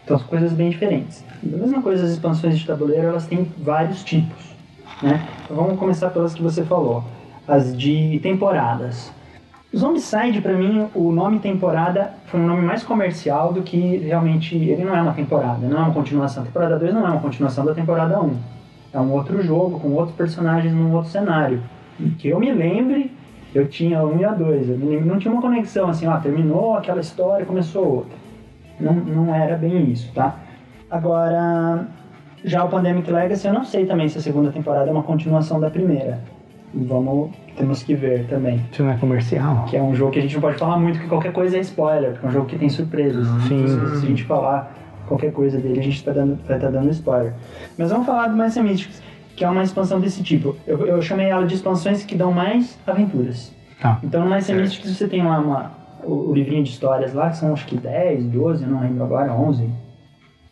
Então, 0.04 0.18
são 0.18 0.28
coisas 0.28 0.54
bem 0.54 0.70
diferentes. 0.70 1.24
Da 1.44 1.58
mesma 1.58 1.82
coisa, 1.82 2.04
as 2.04 2.12
expansões 2.12 2.58
de 2.58 2.66
tabuleiro, 2.66 3.08
elas 3.08 3.28
têm 3.28 3.52
vários 3.58 4.04
tipos. 4.04 4.56
Né? 5.02 5.28
Então, 5.44 5.56
vamos 5.56 5.78
começar 5.78 6.10
pelas 6.10 6.34
que 6.34 6.42
você 6.42 6.64
falou. 6.64 7.04
As 7.48 7.78
de 7.78 8.20
temporadas. 8.24 9.12
Zombicide, 9.76 10.42
pra 10.42 10.54
mim, 10.54 10.88
o 10.96 11.12
nome 11.12 11.40
temporada 11.40 12.14
foi 12.28 12.40
um 12.40 12.48
nome 12.48 12.62
mais 12.62 12.84
comercial 12.84 13.52
do 13.54 13.62
que 13.62 13.98
realmente. 13.98 14.56
Ele 14.56 14.84
não 14.84 14.96
é 14.96 15.02
uma 15.02 15.14
temporada, 15.14 15.68
não 15.68 15.78
é 15.78 15.82
uma 15.82 15.94
continuação. 15.94 16.44
A 16.44 16.46
temporada 16.46 16.80
2 16.80 16.94
não 16.94 17.06
é 17.06 17.10
uma 17.10 17.20
continuação 17.20 17.66
da 17.66 17.74
temporada 17.74 18.20
1. 18.20 18.57
É 18.94 19.00
um 19.00 19.12
outro 19.12 19.42
jogo, 19.42 19.80
com 19.80 19.90
outros 19.94 20.16
personagens 20.16 20.74
num 20.74 20.94
outro 20.94 21.12
cenário. 21.12 21.62
Que 22.20 22.30
eu 22.30 22.40
me 22.40 22.52
lembre, 22.52 23.12
eu 23.54 23.68
tinha 23.68 24.04
1 24.04 24.20
e 24.20 24.26
a 24.26 24.32
2. 24.32 24.70
Eu 24.70 24.78
não 25.06 25.18
tinha 25.18 25.32
uma 25.32 25.42
conexão 25.42 25.90
assim, 25.90 26.08
ó, 26.08 26.18
terminou 26.18 26.76
aquela 26.76 27.02
história, 27.02 27.46
começou 27.46 27.98
outra. 27.98 28.18
Não, 28.80 28.94
não 28.94 29.36
era 29.36 29.58
bem 29.58 29.92
isso, 29.92 30.12
tá? 30.14 30.36
Agora, 30.90 31.88
já 32.44 32.64
o 32.64 32.70
Pandemic 32.70 33.12
Legacy, 33.12 33.48
eu 33.48 33.54
não 33.54 33.64
sei 33.64 33.86
também 33.86 34.08
se 34.08 34.18
a 34.18 34.22
segunda 34.22 34.52
temporada 34.52 34.90
é 34.90 34.94
uma 34.94 35.04
continuação 35.04 35.60
da 35.60 35.70
primeira. 35.70 36.22
Vamos, 36.74 37.32
temos 37.56 37.82
que 37.82 37.96
ver 37.96 38.28
também. 38.28 38.64
Isso 38.72 38.84
não 38.84 38.92
é 38.92 38.98
comercial. 38.98 39.66
Que 39.66 39.78
é 39.78 39.82
um 39.82 39.96
jogo 39.96 40.12
que 40.12 40.20
a 40.20 40.22
gente 40.22 40.36
não 40.36 40.42
pode 40.42 40.58
falar 40.58 40.78
muito, 40.78 41.00
que 41.00 41.08
qualquer 41.08 41.32
coisa 41.32 41.58
é 41.58 41.62
spoiler, 41.62 42.12
porque 42.12 42.26
é 42.26 42.30
um 42.30 42.32
jogo 42.32 42.46
que 42.46 42.58
tem 42.58 42.70
surpresas. 42.70 43.26
Sim. 43.48 43.68
Se, 43.68 44.00
se 44.00 44.06
a 44.06 44.10
gente 44.10 44.24
falar 44.24 44.74
qualquer 45.08 45.32
coisa 45.32 45.58
dele, 45.60 45.80
a 45.80 45.84
gente 45.84 46.04
tá 46.04 46.12
dando, 46.12 46.38
vai 46.48 46.58
estar 46.58 46.70
dando 46.70 46.90
spoiler. 46.92 47.34
Mas 47.78 47.90
vamos 47.90 48.06
falar 48.06 48.28
do 48.28 48.36
Master 48.36 48.64
Mystics, 48.64 49.02
que 49.36 49.44
é 49.44 49.50
uma 49.50 49.64
expansão 49.64 50.00
desse 50.00 50.22
tipo. 50.24 50.56
Eu, 50.68 50.86
eu 50.86 51.02
chamei 51.02 51.28
ela 51.28 51.46
de 51.46 51.56
expansões 51.56 52.04
que 52.04 52.16
dão 52.16 52.32
mais 52.32 52.78
aventuras. 52.86 53.52
Tá. 53.82 54.00
Então 54.04 54.24
no 54.24 54.30
Master. 54.30 54.56
Mystics 54.56 54.96
você 54.96 55.08
tem 55.08 55.24
lá 55.24 55.40
uma, 55.40 55.72
o, 56.04 56.30
o 56.30 56.34
livrinho 56.34 56.64
de 56.64 56.70
histórias 56.72 57.14
lá, 57.14 57.30
que 57.30 57.38
são 57.38 57.54
acho 57.54 57.66
que 57.66 57.78
10, 57.78 58.26
12, 58.26 58.64
eu 58.64 58.70
não 58.70 58.82
lembro 58.82 59.04
agora, 59.04 59.32
11 59.34 59.70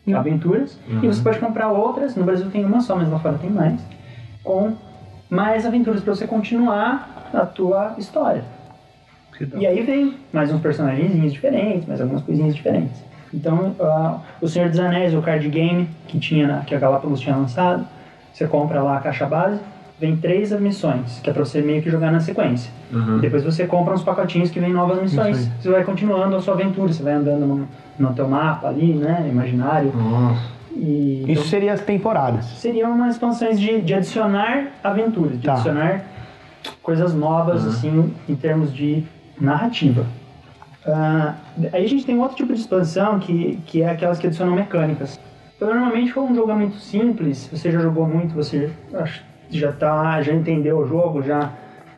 Hum. 0.07 0.15
aventuras. 0.15 0.77
E 1.01 1.07
você 1.07 1.19
pode 1.21 1.39
comprar 1.39 1.67
outras, 1.69 2.15
no 2.15 2.23
Brasil 2.23 2.47
tem 2.51 2.63
uma 2.63 2.79
só, 2.79 2.95
mas 2.95 3.09
lá 3.09 3.17
fora 3.17 3.39
tem 3.39 3.49
mais, 3.49 3.81
com 4.43 4.73
mais 5.27 5.65
aventuras 5.65 6.01
para 6.03 6.13
você 6.13 6.27
continuar 6.27 7.27
a 7.33 7.43
tua 7.43 7.95
história. 7.97 8.43
E 9.57 9.65
aí 9.65 9.81
vem 9.81 10.13
mais 10.31 10.53
uns 10.53 10.61
personagens 10.61 11.33
diferentes, 11.33 11.87
mais 11.87 11.99
algumas 11.99 12.21
coisinhas 12.21 12.55
diferentes. 12.55 13.03
Então, 13.33 13.75
ah, 13.79 14.19
o 14.41 14.47
Senhor 14.47 14.69
dos 14.69 14.79
Anéis, 14.79 15.13
o 15.13 15.21
card 15.21 15.47
game 15.49 15.89
que, 16.07 16.19
tinha 16.19 16.47
na- 16.47 16.59
que 16.61 16.73
a 16.73 16.79
Galápagos 16.79 17.19
tinha 17.19 17.35
lançado, 17.35 17.85
você 18.31 18.47
compra 18.47 18.81
lá 18.81 18.97
a 18.97 18.99
caixa 19.01 19.25
base, 19.25 19.59
vem 19.99 20.15
três 20.17 20.51
missões, 20.59 21.19
que 21.23 21.29
é 21.29 21.33
pra 21.33 21.43
você 21.45 21.61
meio 21.61 21.81
que 21.81 21.89
jogar 21.89 22.11
na 22.11 22.19
sequência. 22.19 22.69
Uhum. 22.91 23.19
Depois 23.19 23.43
você 23.43 23.65
compra 23.65 23.93
uns 23.93 24.03
pacotinhos 24.03 24.49
que 24.51 24.59
vem 24.59 24.71
novas 24.73 25.01
missões. 25.01 25.49
Você 25.59 25.69
vai 25.69 25.83
continuando 25.83 26.35
a 26.35 26.41
sua 26.41 26.53
aventura, 26.53 26.91
você 26.91 27.01
vai 27.03 27.13
andando 27.13 27.45
no, 27.45 27.67
no 27.97 28.13
teu 28.13 28.27
mapa 28.27 28.67
ali, 28.67 28.93
né, 28.93 29.25
imaginário. 29.29 29.91
Nossa. 29.95 30.55
E, 30.75 31.21
então, 31.23 31.33
Isso 31.33 31.47
seria 31.47 31.71
as 31.71 31.79
temporadas. 31.81 32.43
seriam 32.57 32.91
umas 32.91 33.13
expansões 33.13 33.57
de, 33.57 33.81
de 33.81 33.93
adicionar 33.93 34.67
aventuras, 34.83 35.39
de 35.39 35.45
Tá. 35.45 35.53
adicionar 35.53 36.03
coisas 36.83 37.13
novas, 37.13 37.65
assim, 37.65 38.13
em 38.27 38.35
termos 38.35 38.73
de 38.73 39.03
narrativa. 39.39 40.05
Ah, 40.87 41.35
aí 41.73 41.83
a 41.83 41.87
gente 41.87 42.05
tem 42.05 42.19
outro 42.19 42.35
tipo 42.35 42.53
de 42.53 42.59
expansão 42.59 43.19
que, 43.19 43.59
que 43.65 43.81
é 43.81 43.89
aquelas 43.89 44.19
que 44.19 44.27
adicionam 44.27 44.53
mecânicas. 44.53 45.19
Então, 45.55 45.69
normalmente, 45.69 46.11
for 46.11 46.23
um 46.23 46.35
jogo 46.35 46.53
muito 46.53 46.77
simples, 46.77 47.49
você 47.51 47.71
já 47.71 47.79
jogou 47.79 48.05
muito, 48.05 48.35
você 48.35 48.69
já 49.49 49.71
tá, 49.71 50.21
já 50.21 50.33
entendeu 50.33 50.79
o 50.79 50.87
jogo, 50.87 51.23
já 51.23 51.51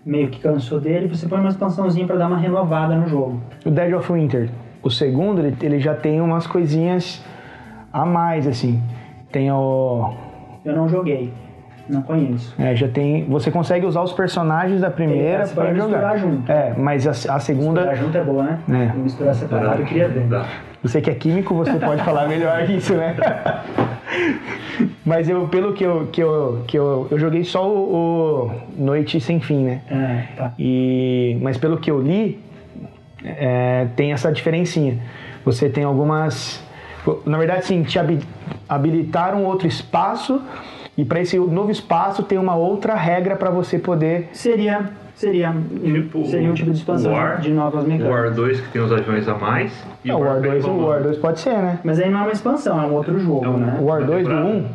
meio 0.06 0.30
que 0.30 0.40
cansou 0.40 0.80
dele, 0.80 1.08
você 1.08 1.28
põe 1.28 1.40
uma 1.40 1.50
expansãozinha 1.50 2.06
para 2.08 2.16
dar 2.16 2.28
uma 2.28 2.38
renovada 2.38 2.96
no 2.96 3.10
jogo. 3.10 3.42
O 3.66 3.70
Dead 3.70 3.94
of 3.94 4.12
Winter, 4.14 4.50
o 4.82 4.90
segundo, 4.90 5.42
ele, 5.42 5.58
ele 5.62 5.80
já 5.80 5.94
tem 5.94 6.22
umas 6.22 6.48
coisinhas 6.48 7.22
a 7.92 8.06
mais, 8.06 8.48
assim. 8.48 8.82
Tem 9.32 9.52
o. 9.52 10.14
Eu 10.64 10.76
não 10.76 10.88
joguei. 10.88 11.34
Não 11.90 12.02
conheço. 12.02 12.54
É, 12.60 12.76
já 12.76 12.88
tem. 12.88 13.26
Você 13.26 13.50
consegue 13.52 13.86
usar 13.86 14.02
os 14.02 14.14
personagens 14.14 14.82
da 14.82 14.90
primeira 14.92 15.44
É, 15.44 15.48
pra 15.48 15.74
jogar. 15.74 15.88
misturar 15.88 16.18
junto. 16.20 16.52
É, 16.52 16.74
mas 16.78 17.08
a, 17.08 17.36
a 17.36 17.40
segunda. 17.40 17.82
Misturar 17.82 17.96
junto 17.98 18.18
é 18.18 18.24
boa, 18.24 18.44
né? 18.44 18.92
É. 18.94 18.98
Misturar 18.98 19.36
separado 19.36 19.82
eu 19.82 19.86
queria 19.86 20.08
ver. 20.08 20.24
Dá. 20.28 20.46
Você 20.84 21.02
que 21.02 21.10
é 21.10 21.14
químico, 21.16 21.56
você 21.56 21.74
pode 21.74 22.04
falar 22.04 22.28
melhor 22.28 22.70
isso, 22.70 22.94
né? 22.94 23.16
Mas 25.06 25.28
eu, 25.30 25.48
pelo 25.48 25.74
que 25.74 25.84
eu, 25.84 26.08
que 26.12 26.22
eu, 26.22 26.64
que 26.68 26.78
eu, 26.78 27.08
eu 27.10 27.18
joguei 27.20 27.44
só 27.44 27.68
o, 27.68 28.48
o 28.48 28.52
Noite 28.78 29.20
Sem 29.20 29.40
Fim, 29.40 29.64
né? 29.64 29.82
É, 29.90 30.24
tá. 30.36 30.54
E, 30.60 31.38
mas 31.42 31.58
pelo 31.58 31.78
que 31.78 31.90
eu 31.90 32.02
li, 32.02 32.40
é, 33.24 33.88
tem 33.96 34.12
essa 34.14 34.32
diferencinha. 34.32 35.00
Você 35.44 35.70
tem 35.70 35.84
algumas. 35.84 36.64
Na 37.26 37.38
verdade, 37.38 37.66
sim, 37.66 37.84
te 37.84 37.98
habi- 37.98 38.20
habilitaram 38.68 39.44
outro 39.46 39.68
espaço 39.68 40.42
e 40.98 41.06
para 41.06 41.22
esse 41.22 41.38
novo 41.38 41.70
espaço 41.72 42.24
tem 42.24 42.38
uma 42.38 42.56
outra 42.56 42.95
regra 42.95 43.36
para 43.36 43.50
você 43.52 43.78
poder. 43.78 44.30
Seria, 44.34 44.89
seria, 45.14 45.54
Tipo 45.84 46.26
seria 46.26 46.50
um 46.50 46.54
tipo 46.56 46.72
de 46.72 46.78
expansão 46.78 47.14
War, 47.14 47.39
de 47.39 47.52
novas 47.52 47.84
O 47.84 47.88
mecânicas. 47.88 48.12
War 48.12 48.34
2 48.34 48.62
que 48.62 48.70
tem 48.70 48.82
os 48.82 48.91
aviões 48.91 49.28
a 49.28 49.36
mais. 49.36 49.72
E 50.04 50.08
Não, 50.08 50.20
o 50.22 50.24
War 50.24 50.41
2, 50.41 50.66
o. 50.66 50.72
War 50.86 51.04
2 51.04 51.18
pode 51.18 51.39
ser, 51.39 51.54
né? 51.58 51.80
Mas 51.84 52.00
aí 52.00 52.10
não 52.10 52.20
é 52.20 52.24
uma 52.24 52.32
expansão, 52.32 52.82
é 52.82 52.86
um 52.88 52.93
outro 52.93 53.20
jogo, 53.20 53.45
É 53.45 53.50
um- 53.50 53.58
né? 53.58 53.78
O 53.80 53.86
War 53.86 54.00
Uma 54.00 54.08
2 54.08 54.24
do 54.24 54.30
temporada. 54.34 54.58
1. 54.58 54.66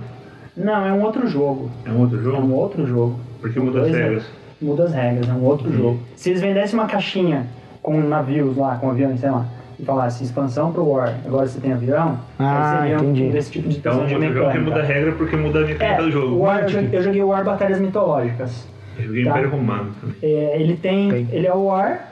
Não, 0.55 0.87
é 0.87 0.93
um 0.93 1.03
outro 1.03 1.27
jogo. 1.27 1.71
É 1.85 1.91
um 1.91 2.01
outro 2.01 2.21
É 2.21 2.23
jogo? 2.23 2.43
um 2.47 2.55
outro 2.55 2.87
jogo. 2.87 3.21
Porque 3.41 3.59
muda 3.59 3.81
as 3.83 3.91
né? 3.91 3.99
regras. 3.99 4.25
Muda 4.61 4.85
as 4.85 4.93
regras, 4.95 5.29
é 5.29 5.33
um 5.33 5.45
outro 5.45 5.73
jogo. 5.73 5.99
Se 6.15 6.31
eles 6.31 6.41
vendessem 6.41 6.79
uma 6.79 6.87
caixinha 6.87 7.47
com 7.83 7.99
navios 8.01 8.57
lá, 8.57 8.77
com 8.77 8.91
aviões, 8.91 9.19
sei 9.19 9.31
lá, 9.31 9.45
e 9.79 9.85
falasse 9.85 10.23
expansão 10.25 10.73
pro 10.73 10.85
War, 10.89 11.15
agora 11.25 11.47
você 11.47 11.61
tem 11.61 11.73
avião, 11.73 12.19
Ah, 12.39 12.81
aí 12.83 12.91
seria 12.91 12.97
entendi. 13.05 13.23
um 13.25 13.31
desse 13.31 13.51
tipo 13.53 13.69
de 13.69 13.79
Então, 13.79 13.93
expansão 13.93 14.17
um 14.17 14.21
de 14.21 14.27
jogo 14.27 14.35
que 14.35 14.39
mecânica. 14.59 14.71
muda 14.71 14.81
a 14.81 14.85
regra 14.87 15.13
porque 15.13 15.37
muda 15.37 15.59
a 15.59 15.63
mecânica 15.63 15.85
É, 15.85 15.97
do 16.03 16.11
jogo. 16.11 16.37
War, 16.39 16.63
eu 16.63 16.69
joguei- 16.69 16.99
eu 16.99 17.03
joguei 17.03 17.23
o 17.23 17.29
War 17.29 17.45
Batalhas 17.45 17.81
Mitológicas. 17.81 18.69
Eu 18.99 19.05
joguei 19.07 19.25
Tá. 19.25 19.31
Império 19.31 19.51
Romano 19.51 19.91
também. 20.01 20.17
É, 20.23 20.61
ele 20.61 20.77
tem, 20.77 21.11
ele 21.31 21.47
é 21.47 21.55
o 21.55 21.65
War 21.65 22.09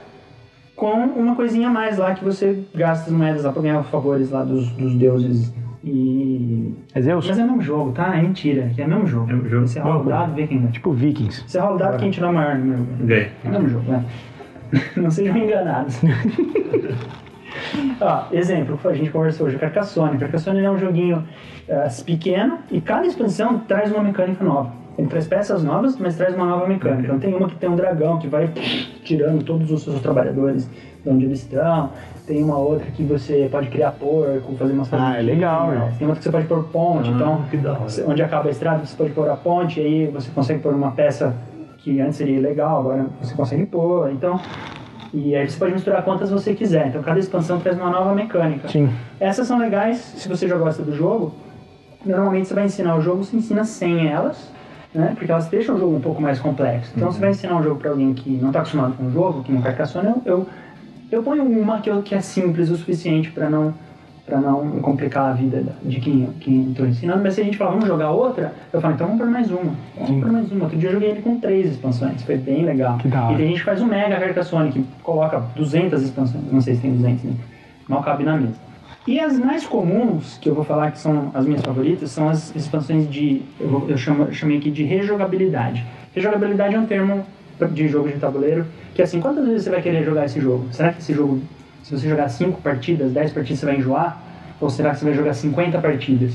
com 0.77 0.93
uma 0.93 1.35
coisinha 1.37 1.69
a 1.69 1.71
mais 1.71 1.99
lá 1.99 2.15
que 2.15 2.25
você 2.25 2.59
gasta 2.75 3.11
as 3.11 3.13
moedas 3.17 3.45
lá 3.45 3.53
pra 3.53 3.61
ganhar 3.63 3.83
favores 3.85 4.31
lá 4.31 4.43
dos, 4.43 4.71
dos 4.71 4.95
deuses. 4.95 5.53
E. 5.85 6.75
É 6.95 7.01
Zeus? 7.01 7.27
Mas 7.27 7.39
é 7.39 7.43
o 7.43 7.47
mesmo 7.47 7.63
jogo, 7.63 7.93
tá? 7.93 8.15
É 8.17 8.21
mentira, 8.23 8.71
que 8.75 8.83
é 8.83 8.85
o 8.85 8.89
mesmo 8.89 9.07
jogo. 9.07 9.31
É 9.31 9.35
o 9.35 9.49
jogo. 9.49 9.67
Você 9.67 9.81
rola 9.81 10.03
o 10.03 10.05
dado, 10.05 10.35
vê 10.35 10.47
quem 10.47 10.59
ganha. 10.59 10.71
Tipo 10.71 10.93
Vikings. 10.93 11.43
Você 11.47 11.59
rola 11.59 11.75
o 11.77 11.79
dado, 11.79 11.97
quem 11.99 12.11
tirar 12.11 12.31
maior 12.33 12.57
número. 12.57 12.85
Ganhei. 13.01 13.29
É 13.45 13.49
o 13.49 13.53
mesmo 13.53 13.69
jogo, 13.69 13.91
né? 13.93 14.05
Não 14.97 15.11
sejam 15.11 15.37
enganados. 15.37 15.99
Ó, 18.01 18.23
exemplo, 18.33 18.79
a 18.85 18.93
gente 18.95 19.11
conversou 19.11 19.47
hoje, 19.47 19.57
o 19.57 19.59
Carcassonne. 19.59 20.19
Carcassonne 20.19 20.61
é 20.65 20.71
um 20.71 20.79
joguinho 20.79 21.25
eh, 21.69 21.89
pequeno 22.05 22.59
e 22.71 22.81
cada 22.81 23.07
expansão 23.07 23.59
traz 23.61 23.91
uma 23.93 24.03
mecânica 24.03 24.43
nova. 24.45 24.73
Ele 24.99 25.09
traz 25.09 25.27
peças 25.27 25.63
novas, 25.63 25.97
mas 25.99 26.17
traz 26.17 26.35
uma 26.35 26.45
nova 26.47 26.67
mecânica. 26.67 27.05
Então 27.05 27.19
tem 27.19 27.35
uma 27.35 27.49
que 27.49 27.57
tem 27.57 27.71
um 27.71 27.77
dragão 27.77 28.19
que 28.19 28.27
vai 28.29 28.49
tirando 29.05 29.43
todos 29.45 29.71
os 29.71 29.83
seus 29.83 30.01
trabalhadores 30.01 30.69
de 31.03 31.09
onde 31.09 31.25
eles 31.25 31.41
estão. 31.41 31.91
Tem 32.27 32.43
uma 32.43 32.59
outra 32.59 32.87
que 32.91 33.03
você 33.03 33.49
pode 33.51 33.69
criar 33.69 33.93
porco, 33.93 34.55
fazer 34.57 34.73
umas 34.75 34.93
Ah, 34.93 35.19
é 35.19 35.23
legal, 35.23 35.69
né? 35.69 35.93
Tem 35.99 36.07
outra 36.07 36.19
que 36.19 36.25
você 36.25 36.31
pode 36.31 36.47
pôr 36.47 36.65
ponte, 36.65 37.09
Ah, 37.09 37.13
então 37.15 37.43
que 37.51 37.57
da 37.57 37.73
hora. 37.73 37.81
você- 37.81 38.05
onde 38.07 38.23
acaba 38.23 38.49
a 38.49 38.51
estrada 38.51 38.85
você 38.85 38.95
pode 38.97 39.11
pôr 39.11 39.29
a 39.31 39.37
ponte, 39.37 39.81
aí 39.81 40.07
você 40.09 40.31
consegue 40.31 40.61
pôr 40.61 40.75
uma 40.75 40.91
peça 40.93 41.35
que 41.79 41.99
antes 42.01 42.17
seria 42.17 42.37
ilegal, 42.37 42.81
agora 42.81 43.07
você 43.23 43.35
consegue 43.35 43.65
pôr. 43.65 44.11
Então, 44.13 44.39
e 45.13 45.35
aí 45.35 45.49
você 45.49 45.59
pode 45.59 45.73
misturar 45.73 46.03
quantas 46.05 46.31
você 46.31 46.55
quiser. 46.55 46.89
Então 46.89 47.03
cada 47.03 47.19
expansão 47.19 47.59
traz 47.61 47.77
uma 47.79 47.91
nova 47.91 48.15
mecânica. 48.15 48.69
Sim. 48.69 48.89
Essas 49.19 49.47
são 49.47 49.59
legais 49.59 49.99
se 49.99 50.29
você 50.29 50.47
já 50.47 50.57
gosta 50.57 50.83
do 50.83 50.95
jogo. 50.95 51.35
Normalmente 52.05 52.49
você 52.49 52.55
vai 52.55 52.65
ensinar 52.65 52.97
o 52.97 53.01
jogo, 53.03 53.25
você 53.25 53.37
ensina 53.37 53.65
sem 53.65 54.09
elas, 54.09 54.51
né? 54.95 55.13
Porque 55.19 55.31
elas 55.31 55.47
deixam 55.49 55.75
o 55.75 55.79
jogo 55.79 55.97
um 55.97 56.01
pouco 56.01 56.21
mais 56.23 56.39
complexo. 56.39 56.93
Então 56.97 57.11
você 57.13 57.21
vai 57.21 57.31
ensinar 57.31 57.57
um 57.57 57.63
jogo 57.63 57.79
para 57.81 57.91
alguém 57.91 58.15
que 58.15 58.31
não 58.31 58.49
está 58.49 58.61
acostumado 58.61 58.95
com 58.97 59.05
o 59.07 59.11
jogo, 59.11 59.43
que 59.43 59.53
não 59.53 59.61
Carcassonne, 59.61 60.09
eu, 60.09 60.23
eu, 60.25 60.47
eu 61.13 61.23
ponho 61.23 61.45
uma 61.45 61.81
que, 61.81 61.91
eu- 61.91 62.03
que 62.03 62.15
é 62.15 62.21
simples 62.21 62.71
o 62.71 62.77
suficiente 62.77 63.31
para 63.31 63.51
não 63.51 63.75
para 64.31 64.41
não 64.41 64.78
complicar 64.81 65.31
a 65.31 65.33
vida 65.33 65.61
da- 65.61 65.72
de 65.83 66.01
quem 66.01 66.28
quem 66.41 66.70
estou 66.70 66.87
ensinando. 66.87 67.20
Mas 67.22 67.35
se 67.35 67.41
a 67.41 67.45
gente 67.45 67.57
falar, 67.59 67.72
vamos 67.72 67.87
jogar 67.87 68.11
outra, 68.11 68.55
eu 68.72 68.81
falo, 68.81 68.95
então 68.95 69.07
vamos 69.09 69.20
por 69.22 69.31
mais 69.31 69.51
uma. 69.51 69.72
Vamos 69.99 70.22
por 70.22 70.33
mais 70.33 70.51
uma. 70.53 70.62
Outro 70.64 70.78
dia 70.78 70.89
eu 70.89 70.93
joguei 70.95 71.11
ele 71.11 71.20
com 71.22 71.39
três 71.39 71.70
expansões, 71.70 72.22
foi 72.22 72.37
bem 72.37 72.64
legal. 72.64 72.97
Que 72.99 73.09
da 73.09 73.24
hora. 73.24 73.35
E 73.35 73.37
tem 73.37 73.49
gente 73.49 73.59
que 73.59 73.64
faz 73.64 73.83
um 73.83 73.87
mega 73.87 74.16
Carcassonne, 74.18 74.70
que 74.72 74.85
coloca 75.03 75.43
200 75.57 76.03
expansões, 76.03 76.45
não 76.51 76.61
sei 76.61 76.74
se 76.76 76.81
tem 76.83 76.93
200, 76.95 77.24
né? 77.24 77.33
mal 77.89 78.03
cabe 78.03 78.24
na 78.24 78.37
mesa. 78.37 78.55
E 79.07 79.18
as 79.18 79.39
mais 79.39 79.66
comuns, 79.66 80.39
que 80.41 80.49
eu 80.49 80.55
vou 80.55 80.62
falar 80.64 80.91
que 80.93 80.99
são 80.99 81.31
as 81.35 81.45
minhas 81.45 81.62
favoritas, 81.62 82.11
são 82.11 82.28
as 82.28 82.55
expansões 82.55 83.11
de, 83.11 83.43
eu, 83.59 83.68
vou- 83.68 83.87
eu, 83.89 83.97
chamo, 83.97 84.24
eu 84.24 84.33
chamei 84.33 84.59
aqui 84.59 84.70
de 84.70 84.85
rejogabilidade. 84.85 85.85
Rejogabilidade 86.14 86.74
é 86.74 86.78
um 86.78 86.87
termo 86.87 87.24
de 87.72 87.89
jogo 87.89 88.09
de 88.09 88.18
tabuleiro, 88.18 88.64
que 88.95 89.01
é 89.03 89.05
assim, 89.05 89.20
quantas 89.20 89.45
vezes 89.47 89.64
você 89.64 89.70
vai 89.70 89.83
querer 89.83 90.05
jogar 90.05 90.24
esse 90.26 90.41
jogo? 90.41 90.66
Será 90.72 90.93
que 90.93 91.01
esse 91.01 91.12
jogo, 91.12 91.41
se 91.83 91.97
você 91.97 92.09
jogar 92.09 92.28
5 92.28 92.61
partidas, 92.61 93.12
10 93.12 93.33
partidas, 93.33 93.61
você 93.61 93.66
vai 93.66 93.76
enjoar? 93.76 94.20
Ou 94.61 94.68
será 94.68 94.91
que 94.91 94.99
você 94.99 95.05
vai 95.07 95.14
jogar 95.14 95.35
50 95.35 95.78
partidas? 95.78 96.35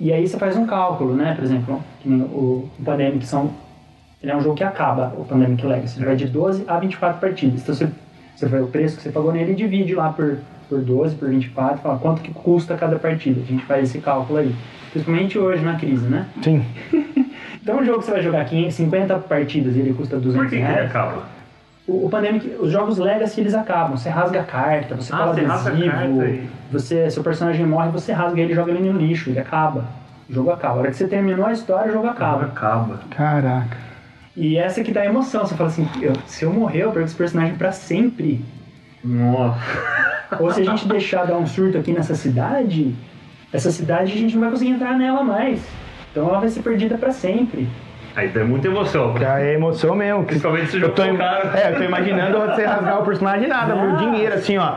E 0.00 0.12
aí 0.12 0.26
você 0.26 0.38
faz 0.38 0.56
um 0.56 0.66
cálculo, 0.66 1.14
né? 1.14 1.34
Por 1.34 1.44
exemplo, 1.44 1.82
que 2.00 2.08
nem 2.08 2.22
o, 2.22 2.68
o 2.78 2.82
Pandemic 2.84 3.26
são 3.26 3.50
ele 4.22 4.32
é 4.32 4.36
um 4.36 4.40
jogo 4.40 4.56
que 4.56 4.64
acaba, 4.64 5.14
o 5.16 5.24
Pandemic 5.24 5.64
Legacy. 5.64 5.98
Ele 5.98 6.06
vai 6.06 6.16
de 6.16 6.26
12 6.26 6.64
a 6.66 6.78
24 6.78 7.20
partidas. 7.20 7.62
Então 7.62 7.74
você, 7.74 7.88
você 8.34 8.46
vê 8.46 8.58
o 8.58 8.66
preço 8.66 8.96
que 8.96 9.02
você 9.02 9.10
pagou 9.10 9.32
nele 9.32 9.52
e 9.52 9.54
divide 9.54 9.94
lá 9.94 10.12
por, 10.12 10.38
por 10.68 10.80
12, 10.80 11.14
por 11.14 11.28
24, 11.28 11.80
fala 11.80 11.98
quanto 11.98 12.20
que 12.20 12.32
custa 12.32 12.76
cada 12.76 12.98
partida. 12.98 13.40
A 13.40 13.44
gente 13.44 13.64
faz 13.64 13.88
esse 13.88 14.00
cálculo 14.00 14.40
aí. 14.40 14.54
Principalmente 14.90 15.38
hoje 15.38 15.64
na 15.64 15.76
crise, 15.76 16.06
né? 16.06 16.26
Sim. 16.42 16.64
Então 17.60 17.80
um 17.80 17.84
jogo 17.84 17.98
que 17.98 18.06
você 18.06 18.12
vai 18.12 18.22
jogar 18.22 18.46
500, 18.46 18.74
50 18.74 19.18
partidas 19.18 19.76
e 19.76 19.80
ele 19.80 19.92
custa 19.92 20.16
200 20.16 20.36
Por 20.36 20.48
que, 20.48 20.56
que 20.56 20.62
ele 20.62 20.72
reais. 20.72 20.88
acaba? 20.88 21.26
O, 21.88 22.06
o 22.06 22.10
Pandemic, 22.10 22.54
os 22.60 22.70
jogos 22.70 22.98
Legacy 22.98 23.40
eles 23.40 23.54
acabam. 23.54 23.96
Você 23.96 24.08
rasga 24.10 24.40
a 24.42 24.44
carta, 24.44 24.94
você 24.94 25.12
Ah, 25.12 25.26
você 25.26 25.40
adesivo, 25.40 25.90
carta 25.90 26.06
você, 26.70 27.10
seu 27.10 27.22
personagem 27.24 27.64
morre, 27.66 27.90
você 27.90 28.12
rasga 28.12 28.40
ele 28.40 28.52
e 28.52 28.54
joga 28.54 28.70
ele 28.70 28.92
no 28.92 28.98
lixo, 28.98 29.30
ele 29.30 29.38
acaba. 29.40 29.86
O 30.28 30.32
jogo 30.34 30.50
acaba. 30.50 30.74
A 30.74 30.78
hora 30.80 30.90
que 30.90 30.96
você 30.96 31.08
terminou 31.08 31.46
a 31.46 31.52
história, 31.52 31.90
o 31.90 31.94
jogo 31.94 32.06
acaba. 32.06 32.44
Acaba. 32.44 33.00
Caraca. 33.10 33.76
E 34.36 34.58
essa 34.58 34.84
que 34.84 34.92
dá 34.92 35.04
emoção. 35.04 35.46
Você 35.46 35.54
fala 35.54 35.70
assim, 35.70 35.88
eu- 36.02 36.12
se 36.26 36.44
eu 36.44 36.52
morrer, 36.52 36.82
eu 36.82 36.92
perco 36.92 37.06
esse 37.06 37.16
personagem 37.16 37.54
pra 37.56 37.72
sempre. 37.72 38.44
Nossa. 39.02 39.58
Ou 40.38 40.50
se 40.52 40.60
a 40.60 40.64
gente 40.64 40.86
deixar 40.86 41.24
dar 41.26 41.38
um 41.38 41.46
surto 41.46 41.78
aqui 41.78 41.92
nessa 41.92 42.14
cidade, 42.14 42.94
essa 43.52 43.70
cidade 43.70 44.12
a 44.12 44.16
gente 44.16 44.34
não 44.34 44.42
vai 44.42 44.50
conseguir 44.50 44.72
entrar 44.72 44.96
nela 44.98 45.24
mais. 45.24 45.60
Então 46.12 46.28
ela 46.28 46.40
vai 46.40 46.50
ser 46.50 46.60
perdida 46.60 46.98
pra 46.98 47.10
sempre. 47.12 47.66
Aí 48.18 48.26
dá 48.30 48.44
muita 48.44 48.66
emoção. 48.66 49.16
Já 49.16 49.40
é 49.40 49.54
emoção 49.54 49.94
mesmo. 49.94 50.24
Principalmente 50.24 50.66
se 50.70 50.74
o 50.74 50.78
eu 50.78 50.80
jogo 50.80 50.94
tô, 50.94 51.02
caro. 51.16 51.48
É, 51.56 51.70
eu 51.70 51.76
tô 51.76 51.82
imaginando 51.84 52.36
você 52.40 52.64
rasgar 52.64 53.00
o 53.00 53.04
personagem 53.04 53.42
de 53.42 53.46
nada, 53.46 53.74
por 53.76 53.86
Não. 53.86 53.96
dinheiro, 53.96 54.34
assim, 54.34 54.58
ó. 54.58 54.72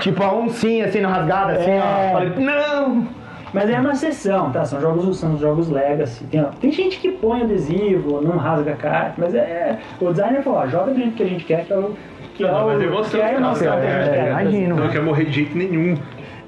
Tipo 0.00 0.22
a 0.22 0.32
oncinha 0.32 0.84
assim, 0.84 1.00
rasgada, 1.02 1.54
assim, 1.54 1.72
É. 1.72 1.82
ó. 1.82 2.12
Falei, 2.12 2.32
não! 2.38 3.08
Mas 3.52 3.70
é 3.70 3.80
uma 3.80 3.90
exceção, 3.90 4.50
tá? 4.52 4.64
São 4.64 4.80
jogos, 4.80 5.18
são 5.18 5.36
jogos 5.36 5.68
Legacy. 5.68 6.24
Tem, 6.26 6.44
tem 6.60 6.70
gente 6.70 6.98
que 7.00 7.10
põe 7.10 7.42
adesivo, 7.42 8.20
não 8.20 8.36
rasga 8.36 8.72
a 8.74 8.76
carta, 8.76 9.14
mas 9.18 9.34
é. 9.34 9.78
O 10.00 10.10
designer 10.12 10.42
falou, 10.44 10.60
ó, 10.60 10.66
joga 10.68 10.92
do 10.92 10.96
jeito 10.96 11.12
que 11.16 11.22
a 11.24 11.26
gente 11.26 11.44
quer, 11.44 11.64
que 11.64 11.72
é 11.72 11.76
o. 11.76 11.92
Que 12.34 12.44
é 12.44 12.52
Não, 12.52 12.64
o 12.64 12.66
mas 12.68 12.82
emoção, 12.82 13.18
que 13.18 13.26
é 13.26 13.34
a 13.34 13.38
gente 13.54 13.64
É, 13.64 14.10
quer. 14.12 14.28
imagino. 14.30 14.76
Não 14.76 14.88
quer 14.90 15.02
morrer 15.02 15.24
de 15.24 15.32
jeito 15.32 15.56
nenhum. 15.58 15.96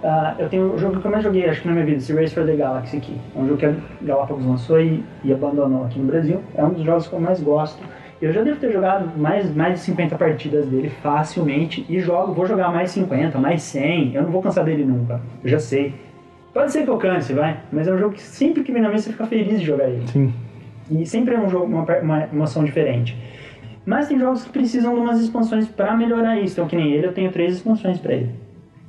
Ah, 0.03 0.37
eu 0.39 0.49
tenho 0.49 0.75
o 0.75 0.79
jogo 0.79 1.01
que 1.01 1.07
eu 1.07 1.11
mais 1.11 1.25
joguei, 1.25 1.49
acho 1.49 1.63
que 1.63 1.67
na 1.67 1.75
minha 1.75 1.85
vida, 1.85 1.99
esse 1.99 2.13
Race 2.13 2.33
for 2.33 2.47
the 2.47 2.55
Galaxy 2.55 2.97
aqui. 2.97 3.17
É 3.35 3.39
um 3.39 3.47
jogo 3.47 3.59
que 3.59 3.67
a 3.67 3.75
Galápagos 4.03 4.47
lançou 4.47 4.81
e, 4.81 5.03
e 5.25 5.33
abandonou 5.33 5.85
aqui 5.85 5.99
no 5.99 6.07
Brasil. 6.07 6.41
É 6.55 6.65
um 6.65 6.71
dos 6.71 6.85
jogos 6.85 7.09
que 7.09 7.15
eu 7.15 7.21
mais 7.21 7.41
gosto. 7.41 7.83
Eu 8.21 8.33
já 8.33 8.43
devo 8.43 8.59
ter 8.59 8.73
jogado 8.73 9.17
mais, 9.17 9.55
mais 9.55 9.75
de 9.75 9.81
50 9.81 10.17
partidas 10.17 10.67
dele 10.67 10.89
facilmente 10.89 11.87
e 11.89 12.01
jogo, 12.01 12.33
vou 12.33 12.47
jogar 12.47 12.71
mais 12.73 12.91
50, 12.91 13.39
mais 13.39 13.63
100. 13.63 14.15
Eu 14.15 14.23
não 14.23 14.31
vou 14.31 14.43
cansar 14.43 14.65
dele 14.65 14.85
nunca, 14.85 15.21
eu 15.43 15.49
já 15.49 15.59
sei. 15.59 15.95
Pode 16.53 16.73
ser 16.73 16.83
que 16.83 16.91
eu 16.91 16.97
canse, 16.97 17.33
vai, 17.33 17.61
mas 17.71 17.87
é 17.87 17.93
um 17.93 17.99
jogo 17.99 18.15
que 18.15 18.23
sempre 18.23 18.65
que 18.65 18.73
vem 18.73 18.83
na 18.83 18.89
mesa 18.89 19.05
você 19.05 19.13
fica 19.13 19.27
feliz 19.27 19.61
de 19.61 19.67
jogar 19.67 19.89
ele. 19.89 20.07
Sim. 20.09 20.33
E 20.91 21.07
sempre 21.07 21.35
é 21.35 21.39
um 21.39 21.49
jogo, 21.49 21.67
uma, 21.67 21.85
uma 21.99 22.29
emoção 22.33 22.65
diferente. 22.65 23.17
Mas 23.87 24.09
tem 24.09 24.19
jogos 24.19 24.45
que 24.45 24.51
precisam 24.51 24.95
de 24.95 25.01
umas 25.01 25.21
expansões 25.21 25.69
pra 25.69 25.97
melhorar 25.97 26.39
isso. 26.41 26.55
Então, 26.55 26.67
que 26.67 26.77
nem 26.77 26.93
ele, 26.93 27.07
eu 27.07 27.13
tenho 27.13 27.31
três 27.31 27.55
expansões 27.55 27.99
pra 27.99 28.15
ele. 28.15 28.31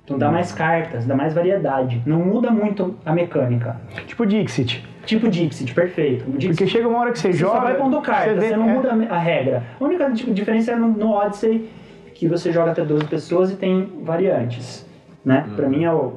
Então 0.09 0.17
dá 0.17 0.31
mais 0.31 0.51
cartas, 0.51 1.05
dá 1.05 1.15
mais 1.15 1.33
variedade. 1.33 2.01
Não 2.05 2.19
muda 2.19 2.49
muito 2.49 2.95
a 3.05 3.13
mecânica. 3.13 3.75
Tipo 4.07 4.25
Dixit. 4.25 4.83
Tipo 5.05 5.29
Dixit, 5.29 5.73
perfeito. 5.73 6.25
Dixit, 6.31 6.47
Porque 6.49 6.67
chega 6.67 6.87
uma 6.87 6.99
hora 6.99 7.11
que 7.11 7.19
você, 7.19 7.31
você 7.31 7.37
joga. 7.37 7.53
só 7.55 7.59
vai 7.61 7.75
pondo 7.75 8.01
cartas, 8.01 8.35
você, 8.35 8.49
vê- 8.49 8.55
não 8.57 8.69
é. 8.69 8.73
muda 8.73 8.91
a 9.09 9.17
regra. 9.19 9.63
A 9.79 9.83
única 9.83 10.09
di- 10.09 10.31
diferença 10.33 10.71
é 10.71 10.75
no, 10.75 10.87
no 10.87 11.11
Odyssey, 11.11 11.69
que 12.15 12.27
você 12.27 12.51
joga 12.51 12.71
até 12.71 12.83
12 12.83 13.05
pessoas 13.05 13.51
e 13.51 13.55
tem 13.55 13.87
variantes. 14.03 14.85
Né? 15.23 15.45
Uhum. 15.49 15.55
Pra 15.55 15.69
mim 15.69 15.83
é 15.83 15.91
o, 15.91 16.13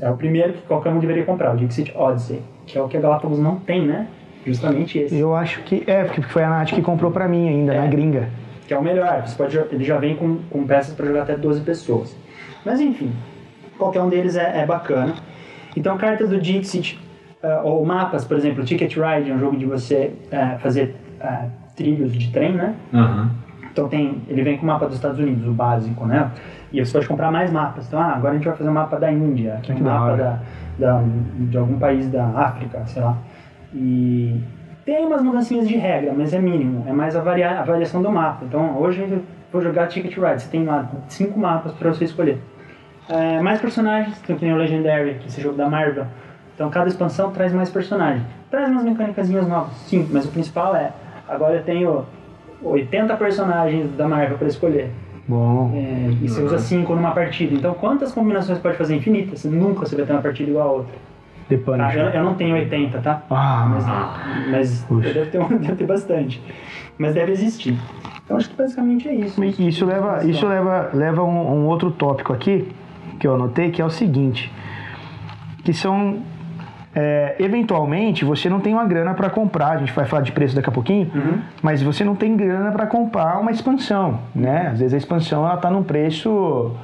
é 0.00 0.08
o 0.10 0.16
primeiro 0.16 0.54
que 0.54 0.62
qualquer 0.62 0.90
um 0.90 0.98
deveria 0.98 1.24
comprar, 1.24 1.52
o 1.54 1.56
Dixit 1.56 1.92
Odyssey. 1.94 2.40
Que 2.66 2.78
é 2.78 2.82
o 2.82 2.88
que 2.88 2.96
a 2.96 3.00
Galápagos 3.00 3.38
não 3.38 3.56
tem, 3.56 3.86
né? 3.86 4.06
Justamente 4.46 4.98
esse. 4.98 5.16
Eu 5.18 5.34
acho 5.34 5.60
que. 5.62 5.84
É, 5.86 6.04
porque 6.04 6.22
foi 6.22 6.42
a 6.42 6.48
Nath 6.50 6.70
que 6.70 6.80
comprou 6.82 7.10
pra 7.10 7.26
mim 7.28 7.48
ainda, 7.48 7.74
É. 7.74 7.80
na 7.80 7.86
gringa. 7.86 8.28
que 8.66 8.72
é 8.72 8.78
o 8.78 8.82
melhor. 8.82 9.22
Você 9.26 9.36
pode, 9.36 9.56
ele 9.70 9.84
já 9.84 9.98
vem 9.98 10.16
com, 10.16 10.38
com 10.50 10.66
peças 10.66 10.94
para 10.94 11.04
jogar 11.06 11.22
até 11.22 11.36
12 11.36 11.60
pessoas. 11.60 12.16
Mas 12.64 12.80
enfim, 12.80 13.12
qualquer 13.78 14.00
um 14.02 14.08
deles 14.08 14.36
é, 14.36 14.60
é 14.62 14.66
bacana. 14.66 15.14
Então, 15.76 15.96
cartas 15.98 16.30
do 16.30 16.40
Dixit, 16.40 16.98
ah, 17.42 17.60
ou 17.64 17.84
mapas, 17.84 18.24
por 18.24 18.36
exemplo, 18.36 18.64
Ticket 18.64 18.94
Ride 18.96 19.30
é 19.30 19.34
um 19.34 19.38
jogo 19.38 19.56
de 19.56 19.64
você 19.66 20.12
ah, 20.32 20.56
fazer 20.60 20.94
ah, 21.20 21.46
trilhos 21.76 22.12
de 22.12 22.30
trem, 22.30 22.52
né? 22.52 22.74
Aham. 22.92 23.30
Então 23.72 23.88
tem, 23.88 24.22
ele 24.28 24.42
vem 24.44 24.56
com 24.56 24.62
o 24.62 24.66
mapa 24.68 24.86
dos 24.86 24.94
Estados 24.94 25.18
Unidos, 25.18 25.48
o 25.48 25.52
básico, 25.52 26.06
né? 26.06 26.30
E 26.72 26.84
você 26.84 26.92
pode 26.92 27.08
comprar 27.08 27.32
mais 27.32 27.50
mapas. 27.50 27.88
Então, 27.88 28.00
ah, 28.00 28.14
agora 28.14 28.30
a 28.32 28.36
gente 28.36 28.46
vai 28.46 28.56
fazer 28.56 28.70
um 28.70 28.72
mapa 28.72 28.96
da 29.00 29.10
Índia, 29.10 29.54
aqui 29.54 29.72
um 29.72 29.74
Que 29.74 29.82
da 29.82 29.90
mapa 29.98 30.16
da, 30.16 30.38
da- 30.78 31.02
de 31.38 31.58
algum 31.58 31.76
país 31.76 32.08
da 32.08 32.24
África, 32.24 32.82
sei 32.86 33.02
lá. 33.02 33.16
E 33.74 34.40
tem 34.84 35.04
umas 35.04 35.22
mudancinhas 35.22 35.66
de 35.66 35.76
regra, 35.76 36.14
mas 36.16 36.32
é 36.32 36.38
mínimo. 36.38 36.84
É 36.86 36.92
mais 36.92 37.16
a, 37.16 37.20
varia, 37.20 37.58
a 37.58 37.64
variação 37.64 38.00
do 38.00 38.12
mapa. 38.12 38.44
Então, 38.44 38.78
hoje 38.78 39.00
eu 39.10 39.22
vou 39.52 39.60
jogar 39.60 39.88
Ticket 39.88 40.16
Ride. 40.16 40.42
Você 40.42 40.48
tem 40.50 40.64
lá 40.64 40.88
cinco 41.08 41.36
mapas 41.36 41.72
para 41.72 41.92
você 41.92 42.04
escolher. 42.04 42.38
É, 43.08 43.40
mais 43.40 43.60
personagens, 43.60 44.18
tem 44.20 44.52
o 44.52 44.56
Legendary, 44.56 45.14
que 45.14 45.24
é 45.24 45.26
esse 45.26 45.40
jogo 45.40 45.56
da 45.56 45.68
Marvel. 45.68 46.06
Então, 46.54 46.70
cada 46.70 46.88
expansão 46.88 47.30
traz 47.30 47.52
mais 47.52 47.68
personagens. 47.68 48.24
Traz 48.50 48.70
umas 48.70 48.84
mecânicas 48.84 49.28
novas, 49.28 49.72
sim, 49.86 50.08
mas 50.10 50.24
o 50.24 50.28
principal 50.28 50.74
é... 50.74 50.92
Agora 51.28 51.56
eu 51.56 51.62
tenho 51.62 52.04
80 52.62 53.16
personagens 53.16 53.90
da 53.96 54.06
Marvel 54.06 54.38
para 54.38 54.46
escolher. 54.46 54.90
Bom. 55.26 55.72
É, 55.74 56.10
e 56.22 56.28
você 56.28 56.42
usa 56.42 56.58
5 56.58 56.94
numa 56.94 57.12
partida. 57.12 57.54
Então, 57.54 57.74
quantas 57.74 58.12
combinações 58.12 58.58
pode 58.58 58.76
fazer? 58.76 58.94
Infinitas. 58.94 59.40
Você 59.40 59.48
nunca 59.48 59.86
você 59.86 59.96
vai 59.96 60.04
ter 60.04 60.12
uma 60.12 60.20
partida 60.20 60.50
igual 60.50 60.68
a 60.68 60.72
outra. 60.72 60.94
The 61.48 61.56
Tá? 61.58 61.94
Eu, 61.94 62.08
eu 62.08 62.24
não 62.24 62.34
tenho 62.34 62.54
80, 62.54 62.98
tá? 63.00 63.22
Ah, 63.30 63.66
Mas, 63.68 63.86
mas 64.50 64.90
eu 64.90 65.14
devo 65.14 65.30
ter, 65.30 65.44
devo 65.58 65.76
ter 65.76 65.86
bastante. 65.86 66.42
Mas 66.98 67.14
deve 67.14 67.32
existir. 67.32 67.76
Então, 68.24 68.36
acho 68.36 68.50
que 68.50 68.56
basicamente 68.56 69.08
é 69.08 69.14
isso. 69.14 69.42
Isso 69.44 69.84
leva, 69.84 70.24
isso 70.24 70.46
leva, 70.46 70.90
leva 70.92 71.22
um, 71.22 71.64
um 71.64 71.66
outro 71.66 71.90
tópico 71.90 72.32
aqui 72.32 72.68
que 73.24 73.28
eu 73.28 73.36
anotei, 73.36 73.70
que 73.70 73.80
é 73.80 73.84
o 73.84 73.88
seguinte, 73.88 74.52
que 75.64 75.72
são 75.72 76.18
é, 76.94 77.36
eventualmente 77.38 78.22
você 78.22 78.50
não 78.50 78.60
tem 78.60 78.74
uma 78.74 78.84
grana 78.84 79.14
para 79.14 79.30
comprar, 79.30 79.70
a 79.70 79.76
gente 79.78 79.92
vai 79.92 80.04
falar 80.04 80.20
de 80.20 80.30
preço 80.30 80.54
daqui 80.54 80.68
a 80.68 80.72
pouquinho, 80.72 81.10
mas 81.62 81.82
você 81.82 82.04
não 82.04 82.14
tem 82.14 82.36
grana 82.36 82.70
para 82.70 82.86
comprar 82.86 83.40
uma 83.40 83.50
expansão, 83.50 84.20
né? 84.34 84.68
Às 84.70 84.80
vezes 84.80 84.92
a 84.92 84.98
expansão 84.98 85.42
ela 85.42 85.56
tá 85.56 85.70
num 85.70 85.82
preço 85.82 86.76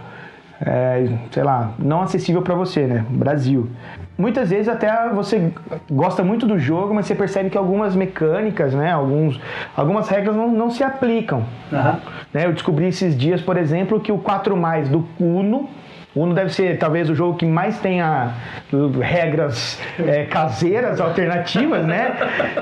é, 0.62 1.06
sei 1.30 1.42
lá, 1.42 1.74
não 1.78 2.00
acessível 2.00 2.40
para 2.40 2.54
você, 2.54 2.86
né? 2.86 3.04
Brasil. 3.10 3.68
Muitas 4.16 4.48
vezes 4.48 4.68
até 4.68 5.10
você 5.10 5.52
gosta 5.90 6.22
muito 6.22 6.46
do 6.46 6.58
jogo, 6.58 6.94
mas 6.94 7.04
você 7.04 7.14
percebe 7.14 7.50
que 7.50 7.58
algumas 7.58 7.94
mecânicas, 7.94 8.72
né? 8.72 8.92
Alguns, 8.92 9.38
algumas 9.76 10.08
regras 10.08 10.34
não, 10.34 10.50
não 10.50 10.70
se 10.70 10.82
aplicam. 10.82 11.44
Aham. 11.70 12.00
Né, 12.32 12.46
eu 12.46 12.52
descobri 12.54 12.86
esses 12.86 13.14
dias, 13.16 13.42
por 13.42 13.58
exemplo, 13.58 14.00
que 14.00 14.10
o 14.10 14.18
4 14.18 14.56
mais 14.56 14.88
do 14.88 15.06
Uno. 15.18 15.68
Uno 16.14 16.34
deve 16.34 16.52
ser 16.52 16.76
talvez 16.76 17.08
o 17.08 17.14
jogo 17.14 17.38
que 17.38 17.46
mais 17.46 17.78
tenha 17.78 18.34
uh, 18.72 18.98
regras 18.98 19.80
é, 19.98 20.24
caseiras, 20.24 21.00
alternativas, 21.00 21.86
né? 21.86 22.16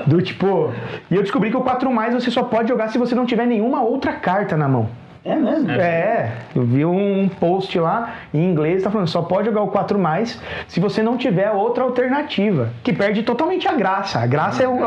Do 0.05 0.21
tipo. 0.21 0.71
E 1.09 1.15
eu 1.15 1.21
descobri 1.23 1.49
que 1.49 1.57
o 1.57 1.61
4 1.61 1.91
mais 1.91 2.13
você 2.13 2.29
só 2.29 2.43
pode 2.43 2.69
jogar 2.69 2.89
se 2.89 2.97
você 2.97 3.15
não 3.15 3.25
tiver 3.25 3.47
nenhuma 3.47 3.81
outra 3.81 4.13
carta 4.13 4.55
na 4.55 4.67
mão. 4.67 4.87
É 5.25 5.35
mesmo? 5.35 5.69
É, 5.71 6.31
eu 6.55 6.63
vi 6.63 6.85
um 6.85 7.27
post 7.39 7.77
lá 7.77 8.15
em 8.33 8.49
inglês, 8.49 8.83
tá 8.83 8.89
falando, 8.89 9.07
só 9.07 9.21
pode 9.21 9.47
jogar 9.47 9.61
o 9.63 9.67
4 9.67 9.99
mais 9.99 10.41
se 10.67 10.79
você 10.79 11.03
não 11.03 11.17
tiver 11.17 11.51
outra 11.51 11.83
alternativa, 11.83 12.69
que 12.83 12.93
perde 12.93 13.23
totalmente 13.23 13.67
a 13.67 13.73
graça. 13.73 14.19
A 14.19 14.27
graça 14.27 14.63
é 14.63 14.67
o, 14.67 14.79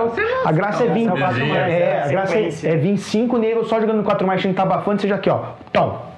a 0.45 0.53
graça 0.53 0.85
é 0.85 0.87
vir, 0.89 1.07
é 1.07 1.13
o 1.13 1.19
4 1.19 1.47
mais, 1.47 1.53
a 1.53 2.05
a 2.05 2.09
graça 2.09 2.33
é, 2.33 2.51
sequência. 2.51 2.69
é 2.69 2.77
vir 2.77 2.97
5 2.97 3.39
níveis 3.39 3.69
só 3.69 3.79
jogando 3.81 4.03
4 4.03 4.27
mais, 4.27 4.41
sem 4.41 4.55
tá 4.55 4.63
abafando, 4.63 5.03
seja 5.03 5.17
aqui, 5.17 5.29
ó, 5.29 5.51
tom, 5.71 6.12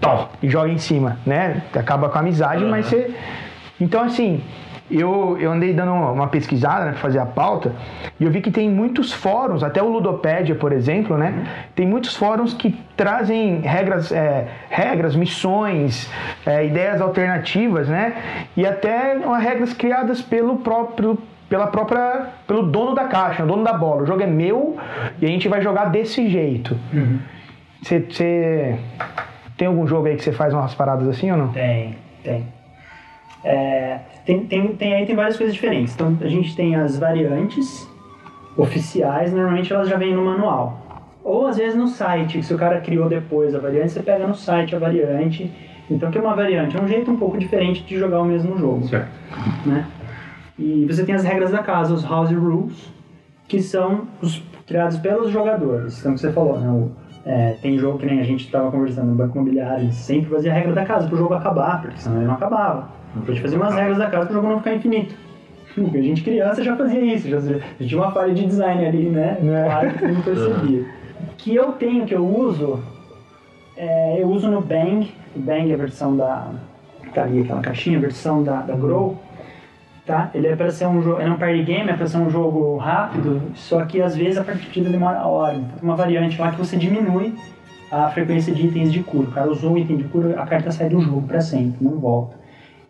tom, 0.00 0.28
e 0.42 0.48
joga 0.48 0.68
em 0.68 0.78
cima, 0.78 1.18
né? 1.26 1.62
Acaba 1.74 2.08
com 2.08 2.18
a 2.18 2.20
amizade, 2.20 2.64
mas 2.64 2.86
você 2.86 3.14
Então 3.80 4.02
assim, 4.02 4.42
eu, 4.90 5.38
eu 5.40 5.50
andei 5.50 5.72
dando 5.72 5.92
uma 5.92 6.28
pesquisada 6.28 6.84
né, 6.84 6.90
pra 6.92 7.00
fazer 7.00 7.18
a 7.18 7.24
pauta 7.24 7.72
e 8.20 8.24
eu 8.24 8.30
vi 8.30 8.40
que 8.40 8.50
tem 8.50 8.68
muitos 8.70 9.12
fóruns, 9.12 9.62
até 9.62 9.82
o 9.82 9.88
Ludopédia, 9.88 10.54
por 10.54 10.72
exemplo, 10.72 11.16
né? 11.16 11.46
Tem 11.74 11.86
muitos 11.86 12.14
fóruns 12.14 12.52
que 12.52 12.78
trazem 12.96 13.60
regras, 13.60 14.12
é, 14.12 14.46
regras 14.68 15.16
missões, 15.16 16.10
é, 16.44 16.66
ideias 16.66 17.00
alternativas, 17.00 17.88
né? 17.88 18.14
E 18.56 18.66
até 18.66 19.16
uma, 19.16 19.38
regras 19.38 19.72
criadas 19.72 20.20
pelo 20.20 20.58
próprio 20.58 21.18
pela 21.48 21.66
própria 21.66 22.28
pelo 22.46 22.64
dono 22.64 22.94
da 22.94 23.04
caixa, 23.04 23.42
o 23.42 23.46
dono 23.46 23.64
da 23.64 23.72
bola. 23.72 24.02
O 24.02 24.06
jogo 24.06 24.22
é 24.22 24.26
meu 24.26 24.76
e 25.20 25.24
a 25.24 25.28
gente 25.28 25.48
vai 25.48 25.62
jogar 25.62 25.86
desse 25.86 26.28
jeito. 26.28 26.76
Você 27.82 28.00
você 28.00 28.78
tem 29.56 29.68
algum 29.68 29.86
jogo 29.86 30.06
aí 30.06 30.16
que 30.16 30.24
você 30.24 30.32
faz 30.32 30.52
umas 30.52 30.74
paradas 30.74 31.08
assim 31.08 31.30
ou 31.30 31.36
não? 31.36 31.48
Tem, 31.48 31.96
tem. 32.22 32.46
É, 33.44 34.00
tem, 34.24 34.46
tem, 34.46 34.68
tem 34.74 34.94
aí 34.94 35.06
tem 35.06 35.14
várias 35.14 35.36
coisas 35.36 35.54
diferentes. 35.54 35.94
Então 35.94 36.16
a 36.20 36.28
gente 36.28 36.56
tem 36.56 36.74
as 36.76 36.98
variantes 36.98 37.88
oficiais, 38.56 39.32
normalmente 39.32 39.72
elas 39.72 39.88
já 39.88 39.96
vêm 39.96 40.14
no 40.14 40.24
manual. 40.24 40.80
Ou 41.22 41.46
às 41.46 41.56
vezes 41.56 41.74
no 41.76 41.88
site, 41.88 42.38
que 42.38 42.44
se 42.44 42.52
o 42.54 42.58
cara 42.58 42.80
criou 42.80 43.08
depois 43.08 43.54
a 43.54 43.58
variante, 43.58 43.92
você 43.92 44.02
pega 44.02 44.26
no 44.26 44.34
site 44.34 44.74
a 44.74 44.78
variante. 44.78 45.50
Então 45.90 46.08
o 46.08 46.12
que 46.12 46.18
é 46.18 46.20
uma 46.20 46.34
variante? 46.34 46.76
É 46.76 46.80
um 46.80 46.88
jeito 46.88 47.10
um 47.10 47.16
pouco 47.16 47.38
diferente 47.38 47.82
de 47.82 47.98
jogar 47.98 48.20
o 48.20 48.24
mesmo 48.24 48.56
jogo 48.58 48.86
Certo. 48.88 49.08
né? 49.66 49.86
E 50.58 50.86
você 50.86 51.04
tem 51.04 51.14
as 51.14 51.24
regras 51.24 51.50
da 51.50 51.58
casa, 51.58 51.92
os 51.92 52.04
house 52.04 52.30
rules, 52.30 52.92
que 53.48 53.60
são 53.60 54.06
os 54.22 54.42
criados 54.66 54.96
pelos 54.98 55.30
jogadores. 55.30 55.98
Então, 55.98 56.14
que 56.14 56.20
você 56.20 56.32
falou, 56.32 56.58
né? 56.58 56.68
O, 56.68 56.92
é, 57.26 57.56
tem 57.62 57.78
jogo 57.78 57.98
que 57.98 58.06
nem 58.06 58.20
a 58.20 58.24
gente 58.24 58.44
estava 58.44 58.70
conversando 58.70 59.08
no 59.08 59.14
Banco 59.14 59.36
Imobiliário, 59.36 59.90
sempre 59.92 60.30
fazia 60.30 60.52
a 60.52 60.54
regra 60.54 60.72
da 60.72 60.84
casa 60.84 61.06
para 61.06 61.14
o 61.14 61.18
jogo 61.18 61.34
acabar, 61.34 61.80
porque 61.80 61.98
senão 61.98 62.18
ele 62.18 62.26
não 62.26 62.34
acabava. 62.34 62.88
Então, 63.16 63.22
a 63.22 63.26
gente 63.32 63.42
fazia 63.42 63.58
umas 63.58 63.74
regras 63.74 63.98
da 63.98 64.10
casa 64.10 64.26
para 64.26 64.32
o 64.32 64.34
jogo 64.34 64.48
não 64.48 64.58
ficar 64.58 64.74
infinito. 64.74 65.14
Porque 65.74 65.98
a 65.98 66.02
gente 66.02 66.22
criança 66.22 66.62
já 66.62 66.76
fazia 66.76 67.00
isso, 67.00 67.28
já, 67.28 67.40
já 67.40 67.58
tinha 67.80 68.00
uma 68.00 68.12
falha 68.12 68.32
de 68.32 68.46
design 68.46 68.86
ali, 68.86 69.08
né? 69.08 69.36
É. 69.40 69.64
Claro 69.64 69.90
que 69.94 70.06
não 70.06 70.22
percebia. 70.22 70.80
O 71.20 71.36
que 71.36 71.54
eu 71.54 71.72
tenho, 71.72 72.06
que 72.06 72.14
eu 72.14 72.24
uso, 72.24 72.80
é, 73.76 74.22
eu 74.22 74.28
uso 74.28 74.48
no 74.48 74.60
Bang, 74.60 75.12
o 75.34 75.40
Bang 75.40 75.70
é 75.70 75.74
a 75.74 75.76
versão 75.76 76.16
da. 76.16 76.48
Tá 77.12 77.24
ali 77.24 77.42
aquela 77.42 77.60
caixinha, 77.60 77.98
a 77.98 78.00
versão 78.00 78.42
da, 78.42 78.60
da 78.62 78.74
Grow. 78.74 79.18
Tá? 80.06 80.30
Ele 80.34 80.48
é 80.48 80.54
para 80.54 80.70
ser 80.70 80.86
um 80.86 81.00
jogo, 81.00 81.18
é 81.20 81.30
um 81.30 81.38
party 81.38 81.62
game, 81.62 81.88
é 81.88 81.96
para 81.96 82.06
ser 82.06 82.18
um 82.18 82.28
jogo 82.28 82.76
rápido, 82.76 83.40
só 83.54 83.82
que 83.86 84.02
às 84.02 84.14
vezes 84.14 84.36
a 84.36 84.44
partida 84.44 84.90
demora 84.90 85.18
a 85.18 85.26
hora. 85.26 85.54
Então 85.54 85.78
tem 85.78 85.82
uma 85.88 85.96
variante 85.96 86.38
lá 86.38 86.50
que 86.50 86.58
você 86.58 86.76
diminui 86.76 87.34
a 87.90 88.08
frequência 88.10 88.54
de 88.54 88.66
itens 88.66 88.92
de 88.92 89.02
cura. 89.02 89.28
O 89.28 89.32
cara 89.32 89.50
usou 89.50 89.72
um 89.72 89.78
item 89.78 89.96
de 89.96 90.04
cura, 90.04 90.38
a 90.38 90.44
carta 90.46 90.70
sai 90.70 90.90
do 90.90 91.00
jogo 91.00 91.22
para 91.26 91.40
sempre, 91.40 91.82
não 91.82 91.92
volta. 91.98 92.36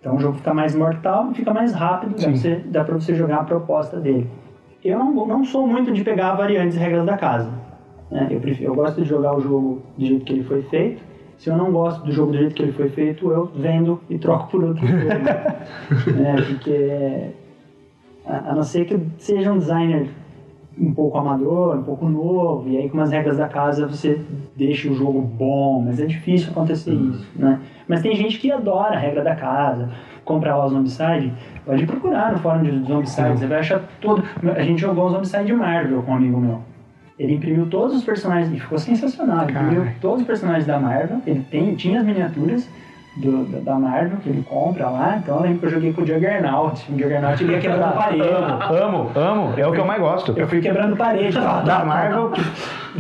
Então 0.01 0.17
o 0.17 0.19
jogo 0.19 0.39
fica 0.39 0.53
mais 0.53 0.75
mortal 0.75 1.31
e 1.31 1.35
fica 1.35 1.55
mais 1.55 1.73
rápido, 1.73 2.17
dá 2.17 2.23
pra, 2.23 2.31
você, 2.33 2.63
dá 2.67 2.85
pra 2.85 2.95
você 2.97 3.15
jogar 3.15 3.37
a 3.37 3.45
proposta 3.45 4.01
dele. 4.01 4.29
Eu 4.85 4.99
não, 4.99 5.13
não 5.27 5.45
sou 5.45 5.69
muito 5.69 5.93
de 5.93 6.03
pegar 6.03 6.35
variantes 6.35 6.77
e 6.77 6.81
regras 6.81 7.07
da 7.07 7.17
casa. 7.17 7.49
né? 8.11 8.27
Eu, 8.29 8.41
prefiro, 8.41 8.71
eu 8.73 8.75
gosto 8.75 9.01
de 9.01 9.09
jogar 9.09 9.37
o 9.37 9.41
jogo 9.41 9.83
do 9.97 10.05
jeito 10.05 10.25
que 10.25 10.33
ele 10.33 10.43
foi 10.43 10.63
feito. 10.63 11.01
Se 11.39 11.51
eu 11.51 11.57
não 11.57 11.71
gosto 11.73 12.05
do 12.05 12.13
jogo 12.13 12.33
do 12.33 12.39
jeito 12.39 12.55
que 12.55 12.63
ele 12.63 12.73
foi 12.73 12.89
feito, 12.89 13.31
eu 13.31 13.51
vendo 13.55 14.01
e 14.09 14.19
troco 14.19 14.49
por 14.51 14.65
outro 14.65 14.87
jogo. 14.87 15.05
né? 15.05 16.37
Porque 16.49 17.31
a, 18.27 18.51
a 18.51 18.55
não 18.55 18.63
ser 18.63 18.85
que 18.87 18.99
seja 19.19 19.53
um 19.53 19.59
designer 19.59 20.09
um 20.79 20.93
pouco 20.93 21.19
amador, 21.19 21.77
um 21.77 21.83
pouco 21.83 22.09
novo, 22.09 22.69
e 22.69 22.77
aí 22.77 22.89
com 22.89 23.01
as 23.01 23.13
regras 23.13 23.37
da 23.37 23.47
casa 23.47 23.87
você 23.87 24.21
deixa 24.57 24.91
o 24.91 24.95
jogo 24.95 25.21
bom, 25.21 25.83
mas 25.85 26.01
é 26.01 26.07
difícil 26.07 26.51
acontecer 26.51 26.93
isso, 26.93 27.27
né? 27.37 27.61
Mas 27.87 28.03
tem 28.03 28.17
gente 28.17 28.39
que 28.39 28.51
adora 28.51 28.97
a 28.97 28.99
regra 28.99 29.23
da 29.23 29.37
casa, 29.37 29.91
compra 30.25 30.57
lá 30.57 30.67
o 30.67 30.69
Zombicide, 30.69 31.33
pode 31.65 31.87
procurar 31.87 32.33
no 32.33 32.39
fórum 32.39 32.63
de 32.63 32.87
Zombicide, 32.87 33.39
você 33.39 33.47
vai 33.47 33.59
achar 33.61 33.83
tudo. 34.01 34.25
A 34.57 34.63
gente 34.63 34.81
jogou 34.81 35.07
o 35.07 35.11
Zombicide 35.11 35.53
Marvel 35.53 36.03
com 36.03 36.13
um 36.13 36.17
amigo 36.17 36.41
meu. 36.41 36.61
Ele 37.19 37.35
imprimiu 37.35 37.67
todos 37.67 37.95
os 37.97 38.03
personagens, 38.05 38.53
e 38.53 38.59
ficou 38.59 38.79
sensacional, 38.79 39.43
ele 39.49 39.53
imprimiu 39.53 39.87
todos 40.01 40.23
os 40.23 40.27
personagens 40.27 40.67
da 40.67 40.79
Marvel, 40.81 41.19
ele 41.27 41.45
tem, 41.51 41.75
tinha 41.77 42.01
as 42.01 42.07
miniaturas, 42.07 42.69
do, 43.17 43.45
da- 43.63 43.77
Marvel 43.79 44.19
que 44.19 44.29
ele 44.29 44.43
compra 44.43 44.89
lá, 44.91 45.19
então 45.23 45.37
eu 45.37 45.43
lembro 45.43 45.61
que 45.61 45.67
eu 45.67 45.71
joguei 45.71 45.93
com 45.93 46.03
o 46.03 46.05
Juggernaut. 46.07 46.85
O 46.93 46.99
Juggernaut 46.99 47.41
ele 47.45 47.53
ia 47.53 47.61
quebrando 47.61 47.95
parede. 47.95 48.23
Amo, 48.83 49.11
amo, 49.15 49.55
é 49.57 49.65
o 49.65 49.71
que 49.71 49.79
eu 49.79 49.85
mais 49.85 50.01
gosto. 50.01 50.35
Eu 50.37 50.49
fui 50.49 50.61
quebrando 50.61 50.97
parede. 50.97 51.33
Tá, 51.39 51.61
Da 51.61 51.79
tá, 51.79 51.85
Marvel, 51.85 52.31
tá. 52.31 52.43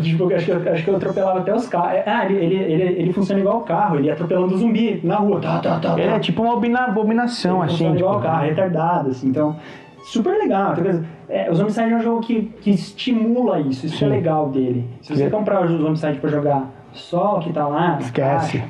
Tipo, 0.00 0.32
acho 0.32 0.44
que, 0.44 0.50
eu, 0.52 0.72
acho 0.72 0.84
que 0.84 0.90
eu 0.90 0.96
atropelava 0.96 1.40
até 1.40 1.52
os 1.52 1.66
carros. 1.66 1.98
Ah, 2.06 2.24
ele, 2.26 2.36
ele, 2.44 2.54
ele, 2.54 2.82
ele 3.00 3.12
funciona 3.12 3.40
igual 3.40 3.56
o 3.58 3.60
carro, 3.62 3.96
ele 3.96 4.06
ia 4.06 4.12
atropelando 4.12 4.56
zumbi 4.56 5.00
na 5.02 5.16
rua. 5.16 5.40
Tá, 5.40 5.58
tá, 5.58 5.80
tá, 5.80 5.94
tá. 5.94 6.00
ele 6.00 6.12
é 6.12 6.18
tipo 6.20 6.42
uma 6.42 6.52
abomina- 6.52 6.84
abominação, 6.84 7.56
Ele 7.56 7.64
assim. 7.64 7.72
funciona 7.72 7.96
igual 7.98 8.12
o 8.14 8.16
Tipo, 8.18 8.28
carro, 8.30 8.44
retardado, 8.44 9.10
assim. 9.10 9.26
Então, 9.28 9.56
super 10.04 10.36
legal. 10.38 10.74
coisa, 10.74 11.04
É, 11.28 11.50
o 11.50 11.54
Zombicide 11.54 11.92
é 11.92 11.96
um 11.96 12.02
jogo 12.02 12.20
que, 12.20 12.42
que 12.60 12.70
estimula 12.70 13.58
isso, 13.60 13.86
isso 13.86 13.94
é 13.96 13.98
Sim. 14.08 14.12
legal 14.12 14.48
dele. 14.50 14.88
Se 15.02 15.14
você 15.16 15.22
Ele- 15.24 15.30
comprar 15.30 15.64
o 15.64 15.68
Zombicide 15.78 16.18
pra 16.18 16.28
jogar 16.30 16.70
só 16.92 17.38
o 17.38 17.40
que 17.40 17.52
tá 17.52 17.66
lá, 17.66 17.96
Esquece. 18.00 18.58
caixa, 18.58 18.68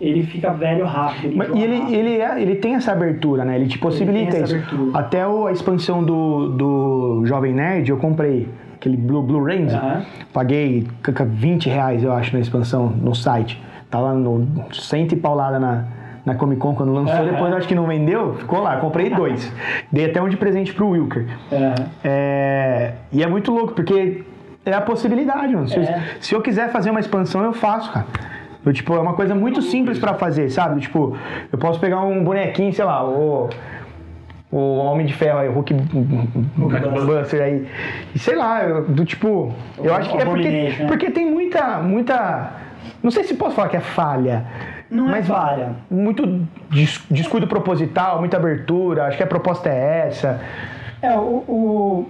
ele 0.00 0.22
fica 0.22 0.52
velho 0.52 0.86
rápido. 0.86 1.26
Ele 1.26 1.36
Mas- 1.36 1.48
e 1.50 1.60
ele, 1.62 1.78
rápido. 1.78 1.94
ele, 1.94 2.20
é- 2.20 2.42
ele 2.42 2.54
tem 2.56 2.74
essa 2.76 2.92
abertura, 2.92 3.44
né? 3.44 3.56
Ele 3.56 3.66
te 3.66 3.78
possibilita 3.78 4.36
essa 4.36 4.44
isso. 4.44 4.54
abertura. 4.56 4.98
Até 4.98 5.26
o- 5.26 5.46
a 5.46 5.52
expansão 5.52 6.02
do, 6.04 6.48
do 6.50 7.22
Jovem 7.26 7.52
Nerd 7.52 7.90
eu 7.90 7.96
comprei. 7.96 8.48
Aquele 8.76 8.96
Blue, 8.96 9.22
Blue 9.22 9.42
Ranger. 9.42 9.74
Aham. 9.76 10.02
Paguei 10.32 10.86
c- 11.04 11.12
c- 11.12 11.24
20 11.24 11.68
reais, 11.68 12.04
eu 12.04 12.12
acho, 12.12 12.32
na 12.34 12.40
expansão 12.40 12.86
no 12.88 13.14
site. 13.14 13.60
Tá 13.90 13.98
lá 13.98 14.12
no 14.14 14.46
cento 14.72 15.12
e 15.12 15.16
paulada 15.16 15.58
na, 15.58 15.84
na 16.26 16.34
Comic 16.34 16.60
Con 16.60 16.74
quando 16.74 16.92
lançou, 16.92 17.14
Aham. 17.14 17.24
depois 17.24 17.50
eu 17.52 17.56
acho 17.56 17.68
que 17.68 17.74
não 17.74 17.86
vendeu, 17.86 18.34
ficou 18.34 18.60
lá, 18.60 18.76
comprei 18.78 19.08
dois. 19.08 19.50
Dei 19.92 20.06
até 20.06 20.20
um 20.20 20.28
de 20.28 20.36
presente 20.36 20.74
pro 20.74 20.88
Wilker. 20.90 21.24
Aham. 21.52 21.74
É, 22.04 22.92
e 23.12 23.22
é 23.22 23.26
muito 23.28 23.52
louco, 23.52 23.72
porque 23.74 24.24
é 24.64 24.72
a 24.72 24.80
possibilidade, 24.80 25.54
mano. 25.54 25.68
Se, 25.68 25.76
eu, 25.76 25.82
É. 25.84 26.02
se 26.20 26.34
eu 26.34 26.42
quiser 26.42 26.70
fazer 26.72 26.90
uma 26.90 26.98
expansão, 27.00 27.42
eu 27.44 27.52
faço, 27.52 27.92
cara. 27.92 28.06
Eu, 28.64 28.72
tipo, 28.72 28.92
é 28.94 28.98
uma 28.98 29.12
coisa 29.14 29.32
muito 29.32 29.62
simples 29.62 29.96
pra 29.96 30.14
fazer, 30.14 30.50
sabe? 30.50 30.80
Tipo, 30.80 31.16
eu 31.52 31.56
posso 31.58 31.78
pegar 31.78 32.00
um 32.00 32.24
bonequinho, 32.24 32.72
sei 32.74 32.84
lá, 32.84 33.02
o. 33.08 33.48
O 34.50 34.76
Homem 34.78 35.04
de 35.06 35.12
Ferro 35.12 35.40
aí, 35.40 35.48
o 35.48 35.52
Hulk 35.52 35.74
Buster 36.54 37.42
aí. 37.42 37.66
E 38.14 38.18
sei 38.18 38.36
lá, 38.36 38.62
eu- 38.62 38.84
do 38.84 39.04
tipo. 39.04 39.52
Eu 39.82 39.92
acho 39.94 40.10
que 40.10 40.16
é 40.18 40.24
porque, 40.24 40.48
né? 40.48 40.86
porque 40.86 41.10
tem 41.10 41.28
muita. 41.30 41.78
muita. 41.78 42.50
Não 43.02 43.10
sei 43.10 43.24
se 43.24 43.34
posso 43.34 43.56
falar 43.56 43.68
que 43.68 43.76
é 43.76 43.80
falha. 43.80 44.44
Não 44.90 45.08
é 45.08 45.12
mas 45.12 45.26
falha. 45.26 45.72
Muito 45.90 46.46
des- 46.70 47.02
descuido 47.10 47.46
proposital, 47.46 48.20
muita 48.20 48.36
abertura. 48.36 49.06
Acho 49.06 49.16
que 49.16 49.22
a 49.22 49.26
proposta 49.26 49.68
é 49.68 50.06
essa. 50.08 50.40
É, 51.02 51.10
o, 51.16 51.44
o, 51.48 52.08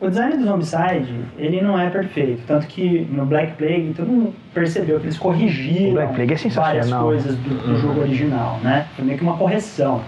o 0.00 0.08
design 0.08 0.36
do 0.36 0.44
Zombicide, 0.44 1.14
ele 1.36 1.60
não 1.60 1.78
é 1.78 1.90
perfeito. 1.90 2.42
Tanto 2.46 2.66
que 2.66 3.06
no 3.10 3.26
Black 3.26 3.52
Plague, 3.54 3.92
todo 3.96 4.06
mundo 4.08 4.34
percebeu 4.54 4.98
que 5.00 5.06
eles 5.06 5.18
corrigiram 5.18 5.90
O 5.90 5.92
Black 5.94 6.14
Plague 6.14 6.32
é 6.34 6.48
várias 6.48 6.92
coisas 6.92 7.36
do, 7.36 7.54
do 7.66 7.76
jogo 7.78 8.00
original, 8.00 8.58
né? 8.62 8.86
Foi 8.96 9.04
meio 9.04 9.18
que 9.18 9.24
uma 9.24 9.36
correção. 9.36 10.00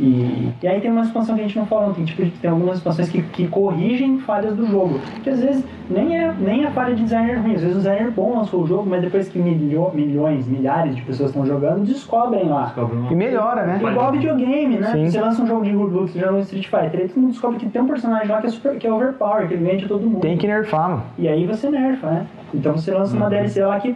E, 0.00 0.52
e 0.62 0.68
aí 0.68 0.80
tem 0.80 0.90
uma 0.90 1.02
expansão 1.02 1.34
que 1.34 1.40
a 1.40 1.44
gente 1.44 1.58
não 1.58 1.66
falou, 1.66 1.92
tem, 1.92 2.04
tipo, 2.04 2.24
tem 2.40 2.50
algumas 2.50 2.78
expansões 2.78 3.08
que, 3.08 3.22
que 3.22 3.48
corrigem 3.48 4.18
falhas 4.20 4.54
do 4.54 4.66
jogo. 4.66 5.00
Que 5.22 5.30
às 5.30 5.40
vezes 5.40 5.64
nem 5.90 6.16
é, 6.16 6.32
nem 6.38 6.64
é 6.64 6.70
falha 6.70 6.94
de 6.94 7.02
designer 7.02 7.40
ruim, 7.40 7.54
às 7.54 7.62
vezes 7.62 7.76
o 7.76 7.78
designer 7.78 8.10
bom 8.10 8.36
lançou 8.36 8.62
o 8.62 8.66
jogo, 8.66 8.88
mas 8.88 9.02
depois 9.02 9.28
que 9.28 9.38
milho, 9.38 9.90
milhões, 9.94 10.46
milhares 10.46 10.94
de 10.94 11.02
pessoas 11.02 11.30
estão 11.30 11.44
jogando, 11.44 11.84
descobrem 11.84 12.48
lá. 12.48 12.74
E 13.10 13.14
melhora, 13.14 13.66
né? 13.66 13.80
Igual 13.82 14.12
videogame, 14.12 14.76
né? 14.76 14.92
Sim. 14.92 15.10
Você 15.10 15.20
lança 15.20 15.42
um 15.42 15.46
jogo 15.46 15.64
de 15.64 15.72
Roblox, 15.72 16.12
você 16.12 16.20
joga 16.20 16.34
um 16.34 16.40
Street 16.40 16.66
Fighter, 16.66 17.00
aí 17.00 17.08
todo 17.08 17.20
mundo 17.20 17.30
descobre 17.30 17.58
que 17.58 17.66
tem 17.66 17.82
um 17.82 17.86
personagem 17.86 18.28
lá 18.28 18.40
que 18.40 18.46
é, 18.46 18.50
super, 18.50 18.78
que 18.78 18.86
é 18.86 18.92
overpower, 18.92 19.48
que 19.48 19.54
ele 19.54 19.64
vende 19.64 19.86
todo 19.86 20.02
mundo. 20.02 20.20
Tem 20.20 20.36
que 20.36 20.46
nerfar, 20.46 20.90
mano. 20.90 21.02
E 21.18 21.26
aí 21.28 21.46
você 21.46 21.70
nerfa, 21.70 22.06
né? 22.08 22.26
Então 22.54 22.72
você 22.76 22.92
lança 22.92 23.16
uma 23.16 23.28
DLC 23.28 23.64
lá 23.64 23.78
que 23.80 23.94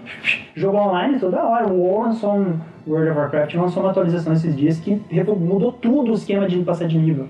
jogo 0.54 0.76
online 0.76 1.18
toda 1.18 1.42
hora. 1.42 1.66
O 1.68 1.78
WoW 1.78 2.02
lançou 2.02 2.36
um 2.36 2.58
World 2.86 3.10
of 3.10 3.18
Warcraft 3.18 3.54
lançou 3.54 3.82
uma 3.82 3.90
atualização 3.90 4.32
esses 4.32 4.56
dias 4.56 4.78
que 4.78 5.00
mudou 5.38 5.72
tudo 5.72 6.10
o 6.10 6.14
esquema 6.14 6.46
de 6.48 6.58
passar 6.60 6.86
de 6.88 6.98
nível. 6.98 7.28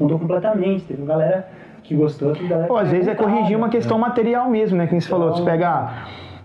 Mudou 0.00 0.18
completamente. 0.18 0.84
Teve 0.84 1.02
uma 1.02 1.08
galera 1.08 1.46
que 1.82 1.94
gostou, 1.94 2.32
teve 2.32 2.48
galera 2.48 2.66
Pô, 2.68 2.74
que 2.74 2.80
às 2.80 2.90
vezes 2.90 3.08
é 3.08 3.14
corrigir 3.14 3.56
uma 3.56 3.68
questão 3.68 3.98
material 3.98 4.48
mesmo, 4.48 4.78
né? 4.78 4.86
Que 4.86 4.92
nem 4.92 5.00
você 5.00 5.08
falou, 5.08 5.28
você 5.28 5.42
Então- 5.42 5.44
pega 5.52 5.92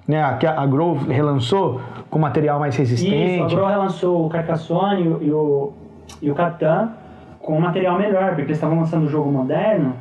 né, 0.08 0.22
a, 0.22 0.38
a 0.62 0.66
Grove 0.66 1.12
relançou 1.14 1.80
com 2.10 2.18
material 2.18 2.60
mais 2.60 2.74
Isso, 2.74 2.82
a 2.82 2.86
resistente. 2.86 3.56
Grow 3.56 3.68
relançou 3.68 4.26
o 4.26 4.30
Carcassonne 4.30 5.04
e 5.04 5.32
o, 5.32 5.74
e 6.20 6.32
o, 6.32 6.36
Catan 6.36 6.94
com 7.40 7.56
um 7.58 7.62
material 7.62 7.98
melhor, 7.98 8.30
porque 8.30 8.42
eles 8.42 8.58
estavam 8.58 8.80
lançando 8.80 9.06
o 9.06 9.10
jogo 9.10 9.32
moderno, 9.32 9.94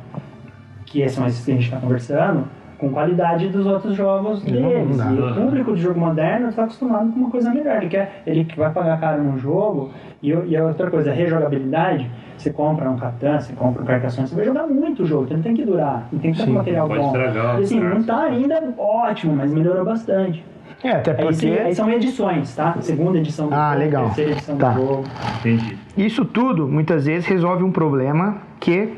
que 0.85 1.01
esse 1.01 1.17
é 1.19 1.21
mais 1.21 1.39
que 1.39 1.51
a 1.51 1.53
gente 1.53 1.65
está 1.65 1.77
conversando, 1.79 2.45
com 2.79 2.89
qualidade 2.89 3.49
dos 3.49 3.65
outros 3.65 3.93
jogos 3.95 4.43
Não, 4.45 4.61
não 4.61 4.69
deles. 4.69 4.97
e 4.99 5.19
o 5.21 5.33
público 5.35 5.75
de 5.75 5.81
jogo 5.81 5.99
moderno 5.99 6.49
está 6.49 6.63
acostumado 6.63 7.11
com 7.11 7.19
uma 7.19 7.29
coisa 7.29 7.53
melhor. 7.53 7.77
Ele 7.77 7.89
quer, 7.89 8.21
ele 8.25 8.45
que 8.45 8.57
vai 8.57 8.71
pagar 8.71 8.99
caro 8.99 9.21
no 9.23 9.37
jogo. 9.37 9.91
E, 10.23 10.29
e 10.29 10.55
a 10.57 10.63
outra 10.65 10.89
coisa, 10.89 11.11
a 11.11 11.13
rejogabilidade. 11.13 12.09
Você 12.37 12.51
compra 12.51 12.89
um 12.89 12.95
Catan, 12.97 13.39
você 13.39 13.51
compra 13.53 13.81
um 13.83 13.85
Carcassonne, 13.85 14.27
você 14.27 14.35
vai 14.35 14.45
jogar 14.45 14.65
muito 14.65 15.03
o 15.03 15.05
jogo, 15.05 15.25
então 15.25 15.41
tem 15.41 15.53
que 15.53 15.65
durar. 15.65 16.07
E 16.13 16.17
tem 16.19 16.31
que 16.31 16.37
ter 16.37 16.45
Sim, 16.45 16.51
um 16.51 16.53
material 16.53 16.87
pode 16.87 17.01
bom. 17.01 17.07
estragar, 17.07 17.59
e 17.59 17.63
assim, 17.63 17.79
não 17.81 17.97
está 17.97 18.21
ainda 18.23 18.73
ótimo, 18.77 19.35
mas 19.35 19.51
melhorou 19.51 19.83
bastante. 19.83 20.41
É, 20.81 20.91
até 20.91 21.11
Aí, 21.11 21.17
porque 21.17 21.33
sim, 21.33 21.53
aí 21.53 21.75
são 21.75 21.89
edições, 21.91 22.55
tá? 22.55 22.77
Segunda 22.79 23.17
edição 23.17 23.49
do 23.49 23.53
Ah, 23.53 23.71
jogo, 23.73 23.79
legal. 23.83 24.05
terceira 24.05 24.31
edição 24.31 24.55
Tá. 24.57 24.69
do 24.71 24.79
jogo. 24.79 25.03
Entendi. 25.41 25.77
isso 25.97 26.23
tudo 26.23 26.65
muitas 26.65 27.05
vezes 27.05 27.25
resolve 27.27 27.61
um 27.65 27.71
problema 27.73 28.37
que 28.61 28.93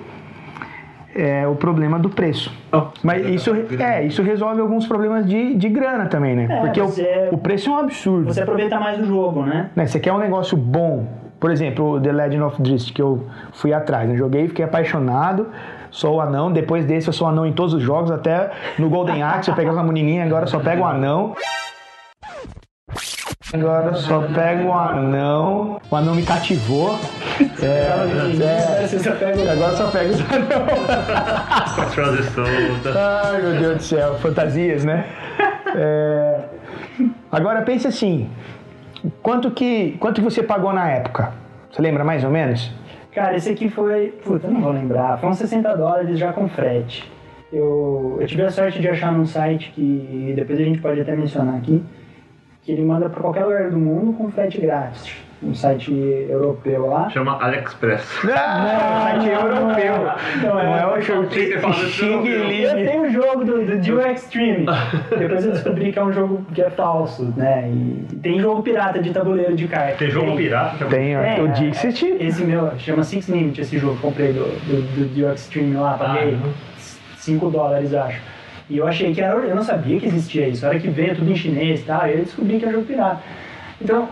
é 1.16 1.48
o 1.48 1.56
problema 1.56 2.00
do 2.00 2.10
preço. 2.10 2.52
Mas 3.04 3.26
isso, 3.28 3.52
é, 3.80 4.04
isso 4.04 4.22
resolve 4.24 4.62
alguns 4.62 4.88
problemas 4.88 5.26
de, 5.26 5.56
de 5.56 5.70
grana 5.70 6.06
também, 6.06 6.36
né? 6.36 6.48
É, 6.50 6.60
Porque 6.62 6.82
o- 6.82 7.34
o, 7.34 7.38
preço 7.38 7.70
é 7.70 7.74
um 7.74 7.78
absurdo. 7.78 8.34
Você 8.34 8.42
aproveita 8.42 8.80
mais 8.80 9.00
o 9.00 9.06
jogo, 9.06 9.44
né? 9.44 9.70
né? 9.76 9.86
Você 9.86 10.00
quer 10.00 10.14
um 10.14 10.18
negócio 10.18 10.56
bom. 10.58 11.06
Por 11.40 11.50
exemplo, 11.52 11.94
o 11.94 12.00
The 12.00 12.12
Legend 12.12 12.44
of 12.44 12.62
Drizzt, 12.62 12.94
que 12.94 13.02
eu 13.02 13.26
fui 13.52 13.74
atrás, 13.74 14.08
né? 14.08 14.16
Joguei, 14.16 14.48
fiquei 14.48 14.64
apaixonado. 14.64 15.48
Sou 15.90 16.16
o 16.18 16.22
anão. 16.22 16.52
Depois 16.52 16.86
desse, 16.86 17.08
eu 17.10 17.14
sou 17.14 17.28
anão 17.28 17.46
em 17.46 17.52
todos 17.52 17.74
os 17.74 17.82
jogos. 17.82 18.12
Até 18.12 18.52
no 18.78 18.90
Golden 18.90 19.24
Axe, 19.24 19.50
eu 19.50 19.56
pego 19.56 19.72
uma 19.74 19.84
menininha. 19.84 20.24
Agora 20.24 20.46
só 20.48 20.60
pego 20.60 20.84
o 20.84 20.86
anão. 20.86 21.36
Agora 23.54 23.88
eu 23.88 23.96
só 23.96 24.22
pego 24.22 24.70
o 24.70 24.74
anão. 24.74 25.82
O 25.90 25.96
anão 25.96 26.16
me 26.16 26.24
cativou. 26.24 26.98
É, 27.64 28.84
é. 28.84 28.88
Você 28.88 29.00
só 29.00 29.12
pega 29.16 29.40
o- 29.40 29.50
Agora 29.50 29.76
só 29.76 29.88
pego 29.90 30.12
os 30.12 30.20
anão. 30.22 30.66
Com 31.76 31.82
as 31.82 31.94
frases 31.96 32.26
soltas. 32.28 32.96
Ai, 32.96 33.42
meu 33.42 33.52
Deus 33.60 33.78
do 33.78 33.84
céu. 33.84 34.16
Fantasias, 34.16 34.86
né? 34.86 35.06
É, 35.76 36.40
Agora 37.32 37.62
pense 37.64 37.88
assim. 37.88 38.30
Quanto 39.24 39.50
que, 39.52 39.98
quanto 40.00 40.16
que 40.16 40.22
você 40.22 40.44
pagou 40.44 40.72
na 40.72 40.88
época? 40.90 41.32
Você 41.72 41.82
lembra 41.82 42.04
mais 42.04 42.24
ou 42.24 42.30
menos? 42.30 42.72
Cara, 43.14 43.36
esse 43.36 43.50
aqui 43.50 43.70
foi. 43.70 44.10
Puta, 44.24 44.46
eu 44.48 44.52
não 44.54 44.62
vou 44.62 44.72
lembrar. 44.72 45.18
Foi 45.20 45.28
uns 45.30 45.38
60 45.38 45.76
dólares 45.76 46.18
já 46.20 46.32
com 46.32 46.48
frete. 46.48 47.12
Eu, 47.52 48.18
eu 48.22 48.28
tive 48.28 48.44
a 48.44 48.52
sorte 48.52 48.80
de 48.80 48.88
achar 48.88 49.12
num 49.12 49.26
site 49.26 49.72
que 49.74 50.34
depois 50.36 50.60
a 50.60 50.64
gente 50.64 50.80
pode 50.80 51.02
até 51.02 51.16
mencionar 51.16 51.56
aqui, 51.56 51.84
que 52.64 52.72
ele 52.72 52.84
manda 52.84 53.10
pra 53.10 53.22
qualquer 53.22 53.46
lugar 53.46 53.70
do 53.72 53.78
mundo 53.78 54.14
com 54.14 54.30
frete 54.32 54.62
grátis. 54.62 55.12
Um 55.44 55.56
site 55.56 55.92
europeu 56.30 56.86
lá. 56.86 57.10
Chama 57.10 57.36
AliExpress. 57.44 58.06
Não, 58.24 58.32
site 59.02 59.28
europeu. 59.30 59.94
Não, 60.44 60.60
é- 60.60 60.64
Não 60.66 60.78
é 60.78 60.86
o 60.86 60.92
Tem 60.94 61.02
Xing 61.02 62.06
europeu. 62.06 62.80
Eu 62.80 62.86
tenho 62.88 63.02
um 63.02 63.10
jogo 63.12 63.44
do, 63.44 63.66
do 63.66 63.78
Duo 63.80 64.02
Extreme. 64.02 64.68
Depois 65.18 65.44
eu 65.44 65.52
descobri 65.54 65.92
que 65.92 65.98
é 65.98 66.04
um 66.04 66.14
jogo 66.14 66.46
que 66.54 66.62
é 66.62 66.70
falso, 66.70 67.34
né? 67.36 67.68
E 67.74 68.16
tem 68.18 68.40
jogo 68.40 68.62
pirata 68.62 69.02
de 69.02 69.10
tabuleiro 69.12 69.56
de 69.56 69.68
carta. 69.68 69.96
Tem 69.98 70.12
jogo 70.12 70.36
pirata? 70.36 70.86
é- 70.86 70.88
Tem 70.88 71.16
É, 71.16 71.42
o 71.42 71.48
Dixit. 71.48 72.06
Esse 72.20 72.44
meu, 72.44 72.78
chama 72.78 73.04
Six 73.04 73.28
Limit, 73.28 73.62
esse 73.62 73.80
jogo 73.80 73.98
comprei 74.00 74.34
do, 74.34 74.44
do, 74.44 74.82
do 74.96 75.06
Duo 75.16 75.34
Extreme 75.34 75.76
lá, 75.76 75.96
paguei 75.98 76.36
Ah, 76.36 76.46
uhum. 76.46 76.54
5 77.18 77.50
dólares, 77.50 77.94
acho. 77.96 78.22
E 78.72 78.78
eu 78.78 78.88
achei 78.88 79.14
que 79.14 79.20
era, 79.20 79.36
eu 79.36 79.54
não 79.54 79.64
sabia 79.64 80.00
que 80.00 80.06
existia 80.06 80.48
isso, 80.48 80.66
a 80.66 80.70
hora 80.70 80.80
que 80.80 80.88
veio 80.88 81.14
tudo 81.14 81.30
em 81.30 81.36
chinês 81.36 81.82
e 81.82 81.84
tal, 81.84 82.04
e 82.08 82.12
aí 82.12 82.18
eu 82.20 82.24
descobri 82.24 82.58
que 82.58 82.64
era 82.64 82.72
jogo 82.74 82.86
pirata. 82.86 83.20
Então, 83.82 84.08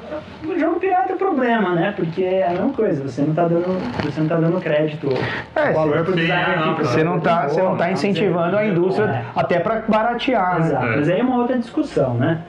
o 0.45 0.59
jogo 0.59 0.81
pirata 0.81 1.13
é 1.13 1.15
problema, 1.15 1.73
né? 1.75 1.93
Porque 1.95 2.21
é 2.21 2.45
a 2.45 2.49
mesma 2.49 2.73
coisa, 2.73 3.01
você 3.01 3.21
não 3.21 3.33
tá 3.33 3.47
dando, 3.47 3.79
você 4.03 4.19
não 4.19 4.27
tá 4.27 4.35
dando 4.35 4.59
crédito, 4.59 5.07
É, 5.55 5.71
valor 5.71 6.03
pro 6.03 6.11
sim, 6.13 6.19
designer 6.19 6.57
não, 6.59 6.71
aqui. 6.73 6.81
Você 6.81 7.03
não 7.05 7.19
tá, 7.21 7.47
você 7.47 7.61
não 7.61 7.77
tá 7.77 7.89
incentivando 7.89 8.57
a 8.57 8.65
indústria 8.65 9.05
É. 9.05 9.23
até 9.33 9.59
pra 9.59 9.83
baratear, 9.87 10.59
Exato, 10.59 10.85
né? 10.85 10.93
É. 10.93 10.95
mas 10.97 11.09
aí 11.09 11.19
é 11.21 11.23
uma 11.23 11.37
outra 11.37 11.57
discussão, 11.57 12.15
né? 12.15 12.41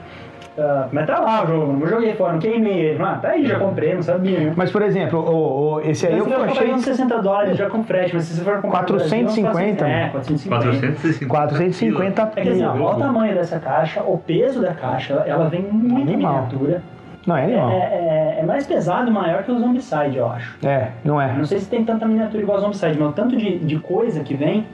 Ah, 0.61 0.87
mas 0.91 1.07
tá 1.07 1.19
lá 1.19 1.43
o 1.43 1.47
jogo, 1.47 1.73
não 1.73 1.87
joguei 1.87 2.13
fora, 2.13 2.33
não 2.33 2.39
queimei 2.39 2.73
ele. 2.79 3.01
Ah, 3.03 3.17
tá 3.21 3.29
aí, 3.29 3.45
já 3.45 3.57
comprei, 3.57 3.95
não 3.95 4.03
sabia. 4.03 4.53
Mas, 4.55 4.69
por 4.71 4.81
exemplo, 4.83 5.19
o, 5.19 5.73
o- 5.75 5.81
esse 5.81 6.05
aí 6.05 6.17
eu 6.17 6.27
eu 6.27 6.43
achei 6.43 6.71
uns 6.71 6.83
60 6.83 7.21
dólares 7.21 7.57
já 7.57 7.69
com 7.69 7.83
frete, 7.83 8.13
mas 8.13 8.25
se 8.25 8.35
você 8.35 8.43
for 8.43 8.61
comprar 8.61 8.81
no 8.81 8.87
Brasil, 8.97 9.25
450, 9.25 9.87
é, 9.87 10.09
450. 10.09 10.65
450. 10.65 11.25
450 11.27 12.21
É 12.35 12.41
que 12.41 12.49
assim, 12.49 12.63
ó, 12.65 12.71
pila. 12.73 12.85
olha 12.85 12.95
o 12.95 12.99
tamanho 12.99 13.33
dessa 13.33 13.59
caixa, 13.59 14.01
o 14.03 14.17
peso 14.17 14.61
da 14.61 14.73
caixa, 14.73 15.23
ela- 15.25 15.49
vem 15.49 15.61
muito 15.61 16.11
Animal. 16.11 16.33
miniatura. 16.43 16.83
Não, 17.25 17.37
é 17.37 17.41
É, 17.41 17.43
animal. 17.45 17.71
é- 17.71 18.37
é 18.39 18.43
mais 18.43 18.65
pesado 18.67 19.09
e 19.09 19.13
maior 19.13 19.43
que 19.43 19.51
o 19.51 19.59
Zombicide, 19.59 20.17
eu 20.17 20.27
acho. 20.29 20.57
É, 20.65 20.89
não 21.03 21.21
é. 21.21 21.33
Não 21.33 21.45
sei 21.45 21.59
se 21.59 21.69
tem 21.69 21.83
tanta 21.85 22.05
miniatura 22.07 22.41
igual 22.41 22.57
o 22.57 22.61
Zombicide, 22.61 22.97
mas 22.99 23.09
o 23.09 23.13
tanto 23.13 23.35
de, 23.37 23.59
de 23.59 23.79
coisa 23.79 24.21
que 24.23 24.33
vem. 24.35 24.65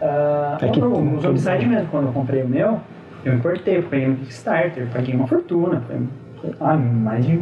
ah, 0.00 0.58
É 0.60 0.68
que- 0.68 0.80
o, 0.80 1.14
o 1.16 1.20
Zombicide 1.20 1.66
mesmo, 1.66 1.88
quando 1.90 2.06
eu 2.08 2.12
comprei 2.12 2.42
o 2.42 2.48
meu, 2.48 2.80
eu 3.24 3.34
importei, 3.34 3.78
eu 3.78 3.82
peguei 3.84 4.08
no 4.08 4.16
Kickstarter, 4.16 4.86
paguei 4.92 5.14
uma 5.14 5.26
fortuna, 5.26 5.82
foi, 5.86 6.76
mais 6.76 7.24
de 7.24 7.32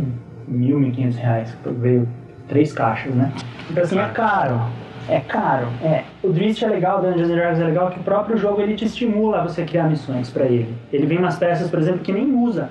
mil, 0.47 0.79
mil 0.79 0.89
e 0.89 0.91
quinhentos 0.93 1.17
reais, 1.17 1.57
veio 1.65 2.09
três 2.49 2.73
caixas, 2.73 3.15
né? 3.15 3.33
Então 3.71 3.83
assim, 3.83 3.99
é 3.99 4.09
caro. 4.09 4.61
É 5.09 5.19
caro, 5.19 5.67
é. 5.83 6.05
O 6.23 6.29
Drift 6.29 6.65
é 6.65 6.69
legal, 6.69 7.01
o 7.01 7.03
Dungeons 7.03 7.29
and 7.29 7.35
Dragons 7.35 7.59
é 7.61 7.65
legal, 7.65 7.91
que 7.91 7.99
o 7.99 8.03
próprio 8.05 8.37
jogo 8.37 8.61
ele 8.61 8.75
te 8.75 8.85
estimula 8.85 9.41
a 9.41 9.43
você 9.43 9.65
criar 9.65 9.85
missões 9.89 10.31
pra 10.31 10.45
ele. 10.45 10.73
Ele 10.93 11.07
vem 11.07 11.19
umas 11.19 11.37
peças, 11.39 11.69
por 11.69 11.81
exemplo, 11.81 12.01
que 12.01 12.13
nem 12.13 12.33
usa 12.33 12.69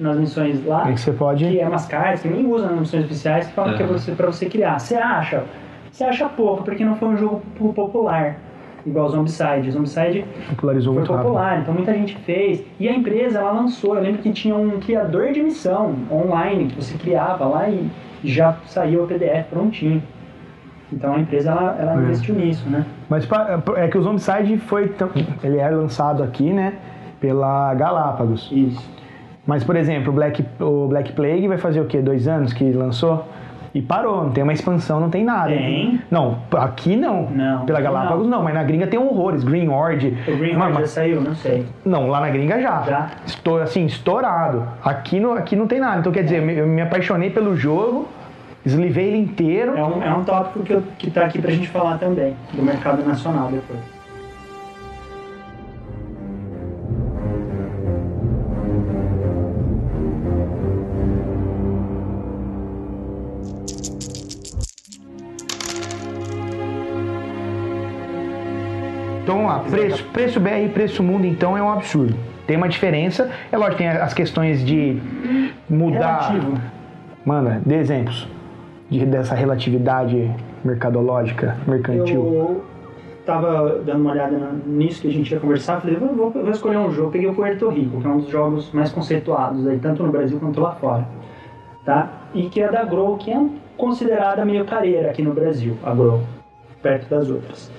nas 0.00 0.16
missões 0.16 0.64
lá 0.64 0.88
É 0.88 0.92
que 0.92 1.00
você 1.00 1.12
pode. 1.12 1.44
que 1.44 1.60
é 1.60 1.68
umas 1.68 1.84
cartas 1.86 2.22
que 2.22 2.28
nem 2.28 2.46
usa 2.46 2.68
nas 2.68 2.80
missões 2.80 3.04
oficiais 3.04 3.46
que 3.48 3.52
falam 3.52 3.76
que 3.76 3.82
é 3.82 3.86
você, 3.86 4.12
pra 4.12 4.26
você 4.26 4.46
criar. 4.46 4.78
Você 4.78 4.94
acha? 4.96 5.44
Você 5.92 6.04
acha 6.04 6.26
pouco, 6.28 6.64
porque 6.64 6.84
não 6.84 6.96
foi 6.96 7.08
um 7.08 7.16
jogo 7.18 7.42
po- 7.56 7.72
popular. 7.74 8.36
Igual 8.86 9.06
o 9.06 9.08
Zombicide. 9.08 9.70
Zombicide 9.70 10.24
Popularizou 10.50 10.92
muito 10.94 11.10
rápido. 11.10 11.26
popular, 11.28 11.60
então 11.60 11.72
muita 11.74 11.92
gente 11.94 12.16
fez. 12.18 12.62
E 12.78 12.88
a 12.88 12.92
empresa, 12.94 13.38
ela 13.38 13.52
lançou. 13.52 13.94
Eu 13.96 14.02
lembro 14.02 14.20
que 14.20 14.30
tinha 14.32 14.54
um 14.54 14.78
criador 14.78 15.32
de 15.32 15.42
missão 15.42 15.94
online 16.10 16.66
que 16.66 16.76
você 16.82 16.96
criava 16.98 17.46
lá 17.46 17.68
e 17.68 17.88
já 18.22 18.56
saiu 18.66 19.04
o 19.04 19.06
PDF 19.06 19.46
prontinho. 19.48 20.02
Então 20.92 21.14
a 21.14 21.18
empresa, 21.18 21.50
ela, 21.50 21.76
ela 21.80 21.92
É. 21.94 21.96
investiu 22.04 22.34
nisso, 22.34 22.68
né? 22.68 22.84
Mas 23.08 23.24
pa- 23.24 23.60
é 23.76 23.88
que 23.88 23.96
o 23.98 24.02
Zombicide 24.02 24.58
foi. 24.58 24.88
tão- 24.88 25.10
Ele 25.42 25.58
é 25.58 25.68
lançado 25.70 26.22
aqui, 26.22 26.52
né? 26.52 26.74
Pela 27.20 27.72
Galápagos. 27.74 28.50
Isso. 28.52 28.92
Mas, 29.46 29.64
por 29.64 29.76
exemplo, 29.76 30.10
o 30.10 30.14
Black, 30.14 30.44
o 30.60 30.86
Black 30.88 31.12
Plague 31.12 31.48
vai 31.48 31.58
fazer 31.58 31.80
o 31.80 31.86
quê? 31.86 32.00
Dois 32.00 32.28
anos 32.28 32.52
que 32.52 32.70
lançou? 32.72 33.26
E 33.74 33.82
parou, 33.82 34.22
não 34.22 34.30
tem 34.30 34.44
uma 34.44 34.52
expansão, 34.52 35.00
não 35.00 35.10
tem 35.10 35.24
nada. 35.24 35.48
Tem. 35.48 36.00
Não, 36.08 36.38
aqui 36.56 36.94
não. 36.94 37.28
Não, 37.30 37.66
Pela 37.66 37.80
Galápagos 37.80 38.28
não. 38.28 38.40
mas 38.42 38.54
na 38.54 38.62
gringa 38.62 38.86
tem 38.86 39.00
horrores. 39.00 39.42
Green 39.42 39.68
Horde. 39.68 40.16
O 40.28 40.36
Green 40.36 40.54
Horde 40.56 40.78
já 40.82 40.86
saiu? 40.86 41.20
Não 41.20 41.34
sei. 41.34 41.66
Não, 41.84 42.06
lá 42.08 42.20
na 42.20 42.30
gringa 42.30 42.60
já. 42.62 42.82
Já? 42.82 43.10
Estou, 43.26 43.58
assim, 43.60 43.84
estourado. 43.86 44.62
Aqui, 44.84 45.18
no, 45.18 45.32
aqui 45.32 45.56
não 45.56 45.66
tem 45.66 45.80
nada. 45.80 45.98
Então, 45.98 46.12
quer 46.12 46.22
dizer, 46.22 46.40
me- 46.40 46.54
eu 46.56 46.66
me 46.68 46.80
apaixonei 46.82 47.30
pelo 47.30 47.56
jogo, 47.56 48.06
eslivei 48.64 49.08
ele 49.08 49.18
inteiro. 49.18 49.76
É 49.76 49.84
um, 49.84 50.02
é 50.04 50.14
um 50.14 50.22
tópico 50.22 50.60
que, 50.60 50.72
eu, 50.72 50.82
que 50.96 51.10
tá 51.10 51.24
aqui 51.24 51.42
pra 51.42 51.50
gente 51.50 51.66
falar 51.68 51.98
também, 51.98 52.36
do 52.52 52.62
mercado 52.62 53.04
nacional 53.04 53.48
depois. 53.50 53.80
Preço, 69.80 70.04
preço 70.12 70.40
BR 70.40 70.64
e 70.64 70.68
preço 70.68 71.02
mundo 71.02 71.26
então 71.26 71.56
é 71.56 71.62
um 71.62 71.70
absurdo. 71.70 72.14
Tem 72.46 72.56
uma 72.56 72.68
diferença, 72.68 73.30
é 73.50 73.56
lógico, 73.56 73.78
tem 73.78 73.88
as 73.88 74.12
questões 74.12 74.64
de 74.64 75.00
mudar. 75.68 76.30
Relativo. 76.30 76.60
Mano, 77.24 77.62
dê 77.64 77.76
exemplos 77.76 78.28
de, 78.90 79.04
dessa 79.06 79.34
relatividade 79.34 80.30
mercadológica, 80.64 81.56
mercantil. 81.66 82.20
Eu 82.34 82.64
tava 83.24 83.80
dando 83.84 84.00
uma 84.02 84.10
olhada 84.12 84.38
nisso 84.66 85.00
que 85.00 85.08
a 85.08 85.10
gente 85.12 85.32
ia 85.32 85.40
conversar, 85.40 85.80
falei, 85.80 85.96
vou, 85.96 86.14
vou- 86.14 86.30
vou 86.30 86.50
escolher 86.50 86.76
um 86.76 86.90
jogo. 86.90 87.10
Peguei 87.10 87.28
o 87.28 87.34
Puerto 87.34 87.68
Rico, 87.70 88.00
que 88.00 88.06
é 88.06 88.10
um 88.10 88.18
dos 88.18 88.28
jogos 88.28 88.70
mais 88.72 88.92
conceituados 88.92 89.66
aí, 89.66 89.78
tanto 89.78 90.02
no 90.02 90.12
Brasil 90.12 90.38
quanto 90.38 90.60
lá 90.60 90.72
fora. 90.72 91.06
Tá? 91.84 92.10
E 92.34 92.48
que 92.50 92.60
é 92.60 92.70
da 92.70 92.84
Grow, 92.84 93.16
que 93.16 93.30
é 93.30 93.40
considerada 93.78 94.44
meio 94.44 94.64
careira 94.66 95.10
aqui 95.10 95.22
no 95.22 95.32
Brasil, 95.32 95.76
a 95.82 95.94
Grow, 95.94 96.20
perto 96.82 97.08
das 97.08 97.30
outras. 97.30 97.70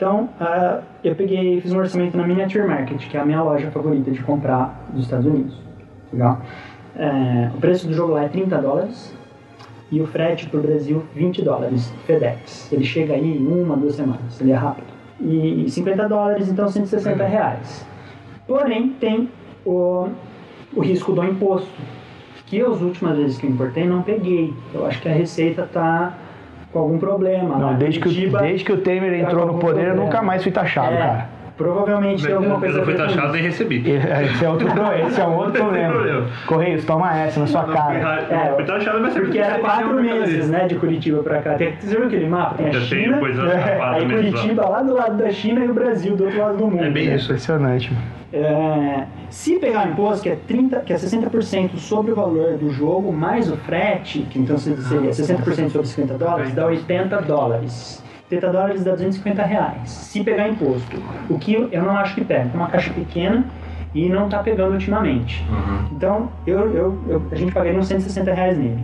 Então, 0.00 0.30
ah, 0.40 0.80
eu 1.04 1.14
peguei, 1.14 1.60
fiz 1.60 1.74
um 1.74 1.78
orçamento 1.78 2.16
na 2.16 2.26
Miniature 2.26 2.66
Market, 2.66 3.06
que 3.06 3.18
é 3.18 3.20
a 3.20 3.24
minha 3.26 3.42
loja 3.42 3.70
favorita 3.70 4.10
de 4.10 4.22
comprar 4.22 4.88
dos 4.94 5.04
Estados 5.04 5.26
Unidos. 5.26 5.54
Legal? 6.10 6.40
É, 6.96 7.50
o 7.54 7.60
preço 7.60 7.86
do 7.86 7.92
jogo 7.92 8.14
lá 8.14 8.24
é 8.24 8.28
30 8.28 8.56
dólares 8.62 9.14
e 9.92 10.00
o 10.00 10.06
frete 10.06 10.46
para 10.46 10.58
o 10.58 10.62
Brasil 10.62 11.02
20 11.14 11.42
dólares 11.42 11.92
FedEx. 12.06 12.72
Ele 12.72 12.82
chega 12.82 13.12
aí 13.12 13.36
em 13.36 13.46
uma, 13.46 13.76
duas 13.76 13.94
semanas, 13.94 14.40
ele 14.40 14.52
é 14.52 14.54
rápido. 14.54 14.86
E 15.20 15.66
50 15.68 16.08
dólares, 16.08 16.48
então 16.48 16.66
160 16.66 17.22
reais. 17.22 17.86
Porém, 18.46 18.94
tem 18.98 19.28
o, 19.66 20.08
o 20.74 20.80
risco 20.80 21.12
do 21.12 21.22
imposto, 21.22 21.68
que 22.46 22.58
as 22.62 22.80
últimas 22.80 23.18
vezes 23.18 23.36
que 23.36 23.46
eu 23.46 23.50
importei 23.50 23.86
não 23.86 24.00
peguei. 24.00 24.54
Eu 24.72 24.86
acho 24.86 24.98
que 25.02 25.10
a 25.10 25.12
receita 25.12 25.68
tá 25.70 26.16
com 26.72 26.78
algum 26.78 26.98
problema. 26.98 27.56
Não, 27.56 27.66
lá. 27.68 27.72
desde 27.72 28.00
que, 28.00 28.28
desde 28.28 28.64
que 28.64 28.72
o 28.72 28.78
Temer 28.78 29.12
entrou 29.14 29.46
no 29.46 29.58
poder, 29.58 29.88
eu 29.88 29.96
nunca 29.96 30.22
mais 30.22 30.42
fui 30.42 30.52
taxado, 30.52 30.94
É, 30.94 30.98
cara. 30.98 31.28
Provavelmente 31.60 32.24
tem 32.24 32.34
alguma 32.34 32.58
coisa 32.58 32.78
não 32.78 32.86
com 32.86 32.92
taxado 32.94 33.32
nem 33.34 33.42
recebi. 33.42 33.84
Esse 33.86 34.44
é 34.46 34.48
outro, 34.48 34.66
esse 35.06 35.20
é 35.20 35.24
um 35.26 35.34
outro 35.36 35.56
é 35.58 35.60
problema. 35.60 35.92
problema. 35.92 36.26
Correios, 36.46 36.84
toma 36.86 37.14
essa 37.18 37.40
na 37.40 37.46
sua 37.46 37.66
Não 37.66 37.74
cara. 37.74 37.98
ra- 37.98 38.20
É, 38.30 38.54
fui 38.54 38.64
taxado, 38.64 39.00
mas 39.02 39.14
é 39.14 39.20
Porque 39.20 39.38
era 39.38 39.54
tem 39.56 39.60
quatro 39.62 39.94
meses, 40.02 40.48
né, 40.48 40.66
de 40.66 40.76
Curitiba 40.76 41.22
pra 41.22 41.42
cá. 41.42 41.54
Tem, 41.56 41.74
você 41.78 41.94
viu 41.96 42.06
aquele 42.06 42.26
mapa? 42.30 42.54
Tem 42.54 42.66
a 42.68 42.72
Eu 42.72 42.80
China, 42.80 43.02
tenho 43.02 43.18
coisa 43.18 43.42
É, 43.42 43.78
aí 43.82 44.06
meses. 44.06 44.30
Curitiba 44.32 44.68
lá 44.70 44.82
do 44.82 44.94
lado 44.94 45.16
da 45.18 45.30
China 45.30 45.62
e 45.62 45.68
o 45.68 45.74
Brasil 45.74 46.16
do 46.16 46.24
outro 46.24 46.38
lado 46.40 46.56
do 46.56 46.66
mundo. 46.66 46.82
É 46.82 46.88
bem 46.90 47.08
né? 47.08 47.16
isso. 47.16 47.26
Impressionante. 47.26 47.92
É, 48.32 49.04
se 49.28 49.58
pegar 49.58 49.86
o 49.86 49.90
imposto, 49.90 50.22
que 50.22 50.30
é, 50.30 50.38
30, 50.48 50.80
que 50.80 50.94
é 50.94 50.96
60% 50.96 51.76
sobre 51.76 52.12
o 52.12 52.14
valor 52.14 52.56
do 52.56 52.70
jogo, 52.70 53.12
mais 53.12 53.50
o 53.52 53.56
frete, 53.58 54.20
que 54.30 54.38
então 54.38 54.56
seria 54.56 54.78
60% 55.10 55.68
sobre 55.68 55.86
50 55.88 56.14
dólares, 56.14 56.54
dá 56.54 56.64
80 56.64 57.20
dólares. 57.20 58.02
80 58.30 58.52
dólares 58.52 58.84
dá 58.84 58.92
250 58.92 59.42
reais. 59.42 59.90
Se 59.90 60.22
pegar 60.22 60.48
imposto. 60.48 61.02
O 61.28 61.36
que 61.38 61.68
eu 61.72 61.82
não 61.82 61.96
acho 61.96 62.14
que 62.14 62.24
pega. 62.24 62.48
É 62.54 62.56
uma 62.56 62.68
caixa 62.68 62.92
pequena 62.92 63.44
e 63.92 64.08
não 64.08 64.28
tá 64.28 64.38
pegando 64.38 64.72
ultimamente. 64.74 65.44
Uhum. 65.50 65.88
Então, 65.96 66.28
eu, 66.46 66.72
eu, 66.72 66.98
eu- 67.08 67.22
a 67.32 67.34
gente 67.34 67.52
pagaria 67.52 67.78
uns 67.78 67.88
160 67.88 68.32
reais 68.32 68.56
nele. 68.56 68.78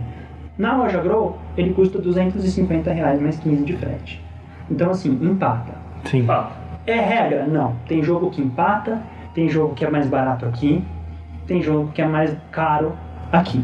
Na 0.57 0.75
loja 0.75 0.99
Grow, 0.99 1.37
ele 1.55 1.73
custa 1.73 1.97
250 1.99 2.91
reais 2.91 3.21
mais 3.21 3.37
15 3.39 3.63
de 3.63 3.73
frete. 3.77 4.21
Então, 4.69 4.89
assim, 4.91 5.11
empata. 5.21 5.73
Sim. 6.05 6.25
Ah, 6.27 6.49
É 6.85 6.95
regra? 6.99 7.45
Não. 7.45 7.73
Tem 7.87 8.03
jogo 8.03 8.29
que 8.29 8.41
empata, 8.41 9.01
tem 9.33 9.47
jogo 9.47 9.73
que 9.75 9.85
é 9.85 9.89
mais 9.89 10.07
barato 10.07 10.45
aqui, 10.45 10.83
tem 11.45 11.61
jogo 11.61 11.89
que 11.93 12.01
é 12.01 12.07
mais 12.07 12.35
caro 12.51 12.93
aqui. 13.31 13.63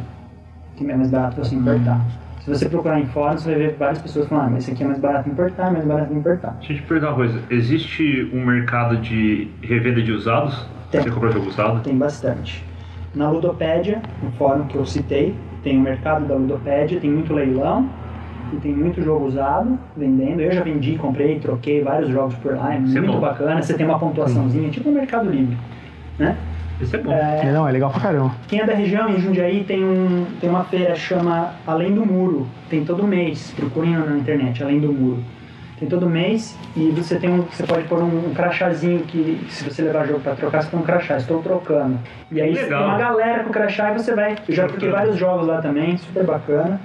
Que 0.77 0.89
é 0.89 0.95
mais 0.95 1.09
barato 1.09 1.43
você 1.43 1.55
importar. 1.55 1.99
Se 2.43 2.49
você 2.49 2.67
procurar 2.67 2.99
em 2.99 3.05
fórum, 3.05 3.37
você 3.37 3.51
vai 3.51 3.59
ver 3.59 3.75
várias 3.79 3.99
pessoas 4.01 4.27
falando, 4.27 4.47
ah, 4.47 4.49
mas 4.51 4.63
esse 4.63 4.71
aqui 4.73 4.83
é 4.83 4.87
mais 4.87 4.99
barato 4.99 5.29
importar, 5.29 5.71
mais 5.71 5.85
barato 5.85 6.13
importar. 6.13 6.51
deixa 6.59 6.73
eu 6.73 6.77
te 6.77 6.83
perguntar 6.83 7.11
uma 7.11 7.15
coisa. 7.15 7.39
Existe 7.49 8.29
um 8.33 8.45
mercado 8.45 8.97
de 8.97 9.47
revenda 9.61 10.01
de 10.01 10.11
usados? 10.11 10.67
Tem. 10.91 11.01
Você 11.01 11.09
compra 11.09 11.31
jogo 11.31 11.47
usado? 11.47 11.79
Tem 11.81 11.97
bastante. 11.97 12.61
Na 13.15 13.29
Ludopédia, 13.29 14.01
no 14.21 14.29
fórum 14.33 14.65
que 14.67 14.75
eu 14.75 14.85
citei, 14.85 15.33
tem 15.63 15.77
o 15.77 15.81
mercado 15.81 16.25
da 16.27 16.35
Ludopédia, 16.35 16.99
tem 16.99 17.09
muito 17.09 17.33
leilão 17.33 17.87
e 18.51 18.57
tem 18.57 18.73
muito 18.73 19.01
jogo 19.01 19.25
usado 19.25 19.79
vendendo. 19.95 20.41
Eu 20.41 20.51
já 20.51 20.63
vendi, 20.63 20.97
comprei, 20.97 21.39
troquei 21.39 21.81
vários 21.81 22.09
jogos 22.09 22.35
por 22.35 22.55
lá, 22.55 22.73
é 22.73 22.75
é 22.75 22.79
muito 22.79 23.05
bom. 23.13 23.19
bacana. 23.21 23.61
Você 23.61 23.73
tem 23.73 23.85
uma 23.85 23.97
pontuaçãozinha, 23.97 24.69
tipo 24.69 24.89
no 24.89 24.95
Mercado 24.95 25.29
Livre, 25.29 25.57
né? 26.19 26.35
Isso 26.81 26.95
é 26.95 26.99
bom. 26.99 27.11
É, 27.11 27.51
Não, 27.51 27.67
é 27.67 27.71
legal 27.71 27.89
pra 27.91 28.01
caramba. 28.01 28.31
Quem 28.47 28.59
é 28.59 28.65
da 28.65 28.73
região, 28.73 29.09
em 29.09 29.19
Jundiaí, 29.19 29.63
tem, 29.63 29.83
um, 29.83 30.25
tem 30.39 30.49
uma 30.49 30.63
feira 30.63 30.95
chama 30.95 31.53
Além 31.65 31.93
do 31.93 32.05
Muro. 32.05 32.47
Tem 32.69 32.83
todo 32.83 33.03
mês. 33.03 33.53
Procurem 33.55 33.91
na 33.91 34.17
internet, 34.17 34.63
Além 34.63 34.79
do 34.79 34.91
Muro. 34.91 35.23
Tem 35.79 35.89
todo 35.89 36.07
mês 36.09 36.57
e 36.77 36.91
você 36.91 37.17
tem 37.17 37.29
um, 37.29 37.41
você 37.41 37.63
pode 37.63 37.83
pôr 37.87 37.99
um, 37.99 38.29
um 38.29 38.33
crachazinho 38.33 39.01
que 39.01 39.45
se 39.49 39.63
você 39.63 39.81
levar 39.81 40.05
jogo 40.07 40.19
pra 40.21 40.33
trocar, 40.33 40.61
você 40.63 40.69
tem 40.69 40.79
um 40.79 40.83
crachá. 40.83 41.17
Estou 41.17 41.41
trocando. 41.41 41.99
E 42.31 42.39
aí 42.39 42.53
Legal. 42.53 42.83
tem 42.83 42.89
uma 42.89 42.97
galera 42.97 43.43
com 43.43 43.51
crachá 43.51 43.91
e 43.91 43.93
você 43.93 44.15
vai. 44.15 44.35
Eu 44.47 44.55
já 44.55 44.67
troquei 44.67 44.89
vários 44.89 45.17
jogos 45.17 45.47
lá 45.47 45.61
também, 45.61 45.97
super 45.97 46.23
bacana. 46.23 46.79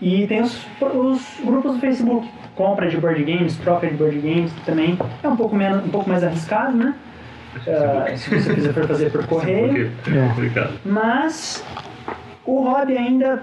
E 0.00 0.26
tem 0.26 0.42
os, 0.42 0.66
os 0.80 1.40
grupos 1.44 1.74
do 1.74 1.80
Facebook. 1.80 2.28
Compra 2.54 2.88
de 2.88 2.96
board 2.96 3.24
games, 3.24 3.56
troca 3.56 3.88
de 3.88 3.94
board 3.94 4.18
games, 4.20 4.52
que 4.52 4.60
também 4.60 4.96
é 5.22 5.28
um 5.28 5.34
pouco, 5.34 5.56
menos, 5.56 5.84
um 5.84 5.88
pouco 5.88 6.08
mais 6.08 6.22
arriscado, 6.22 6.76
né? 6.76 6.94
Ah, 7.68 8.16
se 8.16 8.30
você 8.30 8.54
quiser 8.54 8.74
for 8.74 8.88
fazer 8.88 9.10
por 9.10 9.26
correio. 9.26 9.92
É. 10.08 10.78
Mas 10.84 11.64
o 12.44 12.62
hobby 12.62 12.96
ainda 12.96 13.42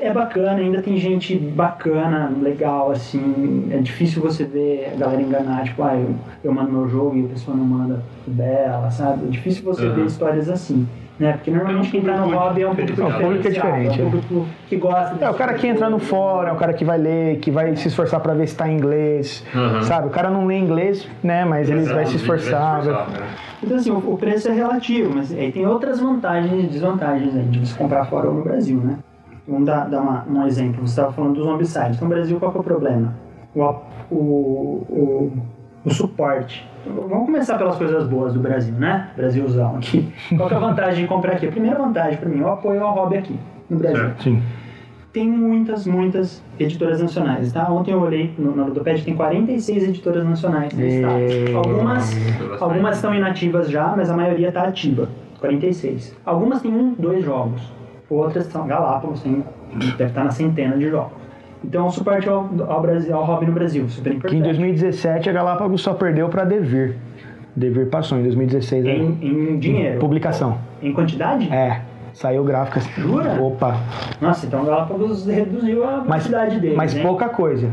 é 0.00 0.12
bacana, 0.12 0.60
ainda 0.60 0.80
tem 0.80 0.96
gente 0.96 1.36
bacana, 1.38 2.32
legal, 2.40 2.90
assim. 2.90 3.68
É 3.70 3.78
difícil 3.78 4.22
você 4.22 4.44
ver 4.44 4.92
a 4.92 4.96
galera 4.96 5.22
enganar, 5.22 5.64
tipo, 5.64 5.82
ah, 5.82 5.94
eu, 5.96 6.14
eu 6.42 6.52
mando 6.52 6.72
meu 6.72 6.88
jogo 6.88 7.16
e 7.16 7.24
a 7.26 7.28
pessoa 7.28 7.56
não 7.56 7.64
manda 7.64 8.04
dela, 8.26 8.90
sabe? 8.90 9.26
É 9.26 9.28
difícil 9.28 9.64
você 9.64 9.84
Aham. 9.86 9.94
ver 9.94 10.06
histórias 10.06 10.48
assim. 10.48 10.88
Né? 11.20 11.32
Porque 11.34 11.50
normalmente 11.50 11.90
quem 11.90 12.00
tá 12.00 12.16
no 12.16 12.34
hobby 12.34 12.62
é 12.62 12.66
um 12.66 12.74
público 12.74 13.02
diferenciado. 13.02 13.12
É, 13.12 13.18
o 13.18 13.28
público 13.28 13.46
é 13.46 13.50
diferente, 13.50 14.00
É 14.00 14.04
um 14.04 14.10
público 14.10 14.46
que 14.66 14.76
gosta 14.76 15.24
É 15.24 15.28
o 15.28 15.34
cara 15.34 15.50
tipo 15.52 15.60
que 15.60 15.66
entra 15.68 15.90
no 15.90 15.98
fórum, 15.98 16.48
é 16.48 16.52
o 16.52 16.56
cara 16.56 16.72
que 16.72 16.82
vai 16.82 16.96
ler, 16.96 17.36
que 17.40 17.50
vai 17.50 17.76
se 17.76 17.88
esforçar 17.88 18.20
pra 18.20 18.32
ver 18.32 18.48
se 18.48 18.56
tá 18.56 18.66
em 18.66 18.76
inglês. 18.78 19.44
Uhum. 19.54 19.82
Sabe? 19.82 20.06
O 20.06 20.10
cara 20.10 20.30
não 20.30 20.46
lê 20.46 20.56
inglês, 20.56 21.06
né? 21.22 21.44
Mas 21.44 21.68
ele 21.68 21.82
vai 21.84 22.06
se 22.06 22.16
esforçar. 22.16 22.80
vai- 22.80 22.94
né? 22.94 23.28
Então 23.62 23.76
assim, 23.76 23.90
o, 23.90 24.16
preço 24.16 24.48
é 24.48 24.52
relativo, 24.52 25.12
mas 25.14 25.30
aí 25.30 25.52
tem 25.52 25.66
outras 25.66 26.00
vantagens 26.00 26.64
e 26.64 26.66
desvantagens 26.66 27.36
aí 27.36 27.42
de 27.44 27.66
você 27.66 27.76
comprar 27.76 28.06
fora 28.06 28.26
ou 28.28 28.34
no 28.36 28.42
Brasil, 28.42 28.78
né? 28.80 28.96
Vamos 29.46 29.66
dar, 29.66 29.90
dar 29.90 30.00
uma- 30.00 30.24
um 30.26 30.46
exemplo. 30.46 30.80
Você 30.86 30.92
estava 30.92 31.12
falando 31.12 31.34
do 31.34 31.42
Zombicide. 31.44 31.90
Então, 31.96 32.08
no 32.08 32.14
Brasil, 32.14 32.38
qual 32.40 32.50
que 32.50 32.56
é 32.56 32.60
o 32.60 32.64
problema? 32.64 33.14
O, 33.54 33.60
o, 34.10 34.16
o, 34.88 35.32
o 35.84 35.90
suporte. 35.90 36.68
Vamos 36.86 37.26
começar 37.26 37.58
pelas 37.58 37.76
coisas 37.76 38.06
boas 38.06 38.32
do 38.32 38.40
Brasil, 38.40 38.74
né? 38.74 39.10
Brasilzão 39.16 39.76
aqui. 39.76 40.12
Qual 40.36 40.48
que 40.48 40.54
é 40.54 40.56
a 40.56 40.60
vantagem 40.60 41.02
de 41.02 41.08
comprar 41.08 41.32
aqui? 41.32 41.46
A 41.46 41.50
primeira 41.50 41.78
vantagem 41.78 42.18
para 42.18 42.28
mim 42.28 42.40
é 42.40 42.44
o 42.44 42.48
apoio 42.48 42.82
ao 42.82 42.94
hobby 42.94 43.18
aqui, 43.18 43.38
no 43.68 43.78
Brasil. 43.78 44.04
Certo. 44.04 44.22
Sim. 44.22 44.42
Tem 45.12 45.28
muitas, 45.28 45.86
muitas 45.86 46.42
editoras 46.58 47.02
nacionais, 47.02 47.52
tá? 47.52 47.70
Ontem 47.70 47.90
eu 47.90 48.00
olhei 48.00 48.32
no, 48.38 48.54
na 48.54 48.64
Ludopad, 48.64 49.02
tem 49.04 49.16
46 49.16 49.88
editoras 49.88 50.24
nacionais 50.24 50.72
no 50.72 50.86
estado. 50.86 51.56
Algumas, 51.56 52.10
algumas 52.60 52.96
estão 52.96 53.12
inativas 53.12 53.68
já, 53.68 53.92
mas 53.96 54.08
a 54.08 54.16
maioria 54.16 54.48
está 54.48 54.62
ativa. 54.62 55.08
46. 55.40 56.16
Algumas 56.24 56.62
têm 56.62 56.72
um, 56.72 56.94
dois 56.94 57.24
jogos. 57.24 57.60
Outras 58.08 58.46
são 58.46 58.66
Galápagos, 58.66 59.20
tem, 59.20 59.44
deve 59.96 60.04
estar 60.04 60.24
na 60.24 60.30
centena 60.30 60.76
de 60.76 60.88
jogos. 60.88 61.19
Então, 61.64 61.86
o 61.86 61.90
suporte 61.90 62.28
ao, 62.28 62.48
ao, 62.68 62.80
Brasil, 62.80 63.14
ao 63.14 63.24
hobby 63.24 63.46
no 63.46 63.52
Brasil, 63.52 63.88
super 63.88 64.10
Que 64.10 64.14
em 64.14 64.18
importante. 64.18 64.42
2017 64.42 65.28
a 65.28 65.32
Galápagos 65.32 65.82
só 65.82 65.92
perdeu 65.94 66.28
pra 66.28 66.44
Devir. 66.44 66.96
Devir 67.54 67.88
passou 67.90 68.18
em 68.18 68.22
2016. 68.22 68.84
né? 68.84 68.92
Em, 68.92 69.52
em 69.54 69.58
dinheiro. 69.58 69.98
Publicação. 69.98 70.56
Em 70.82 70.92
quantidade? 70.92 71.52
É. 71.52 71.82
Saiu 72.14 72.42
gráfico 72.44 72.78
assim. 72.78 73.00
Jura? 73.02 73.40
Opa. 73.40 73.76
Nossa, 74.20 74.46
então 74.46 74.62
o 74.62 74.64
Galápagos 74.66 75.26
reduziu 75.26 75.84
a 75.84 75.98
Mas, 75.98 76.26
velocidade 76.26 76.60
dele. 76.60 76.74
mas 76.76 76.94
né? 76.94 77.02
pouca 77.02 77.28
coisa. 77.28 77.68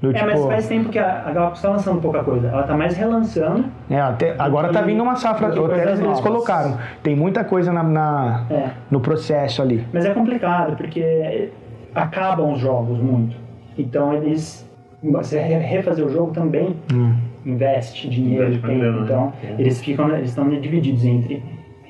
Do 0.00 0.10
É, 0.10 0.22
mas 0.22 0.34
tipo, 0.34 0.48
faz 0.48 0.68
tempo 0.68 0.88
que 0.90 0.98
a, 0.98 1.22
a 1.26 1.32
Galapagos 1.32 1.62
tá 1.62 1.68
lançando 1.70 2.00
pouca 2.00 2.22
coisa. 2.22 2.48
Ela 2.48 2.62
tá 2.64 2.76
mais 2.76 2.96
relançando. 2.96 3.64
é, 3.90 3.98
até, 4.00 4.34
agora 4.38 4.68
tá 4.70 4.82
vindo 4.82 5.02
uma 5.02 5.16
safra, 5.16 5.50
coisas 5.50 6.00
eles 6.00 6.20
colocaram. 6.20 6.76
Tem 7.02 7.16
muita 7.16 7.42
coisa 7.44 7.72
na, 7.72 7.82
na- 7.82 8.44
É. 8.50 8.68
no 8.90 9.00
processo 9.00 9.60
ali. 9.62 9.84
Mas 9.92 10.04
é 10.04 10.12
complicado, 10.14 10.76
porque 10.76 11.50
acabam 11.94 12.52
os 12.52 12.58
jogos 12.60 12.98
muito. 12.98 13.36
Então 13.78 14.12
eles. 14.12 14.68
Você 15.02 15.38
re- 15.38 15.58
refazer 15.58 16.04
o 16.06 16.08
jogo 16.08 16.32
também 16.32 16.74
Hum. 16.92 17.14
investe 17.44 18.08
dinheiro, 18.08 18.44
Investe 18.46 18.66
tempo. 18.66 18.78
grana, 18.80 18.96
né? 18.98 19.04
Então 19.04 19.32
É. 19.42 19.54
eles 19.60 19.80
ficam. 19.82 20.08
Eles 20.14 20.30
estão 20.30 20.48
divididos 20.48 21.04
entre 21.04 21.42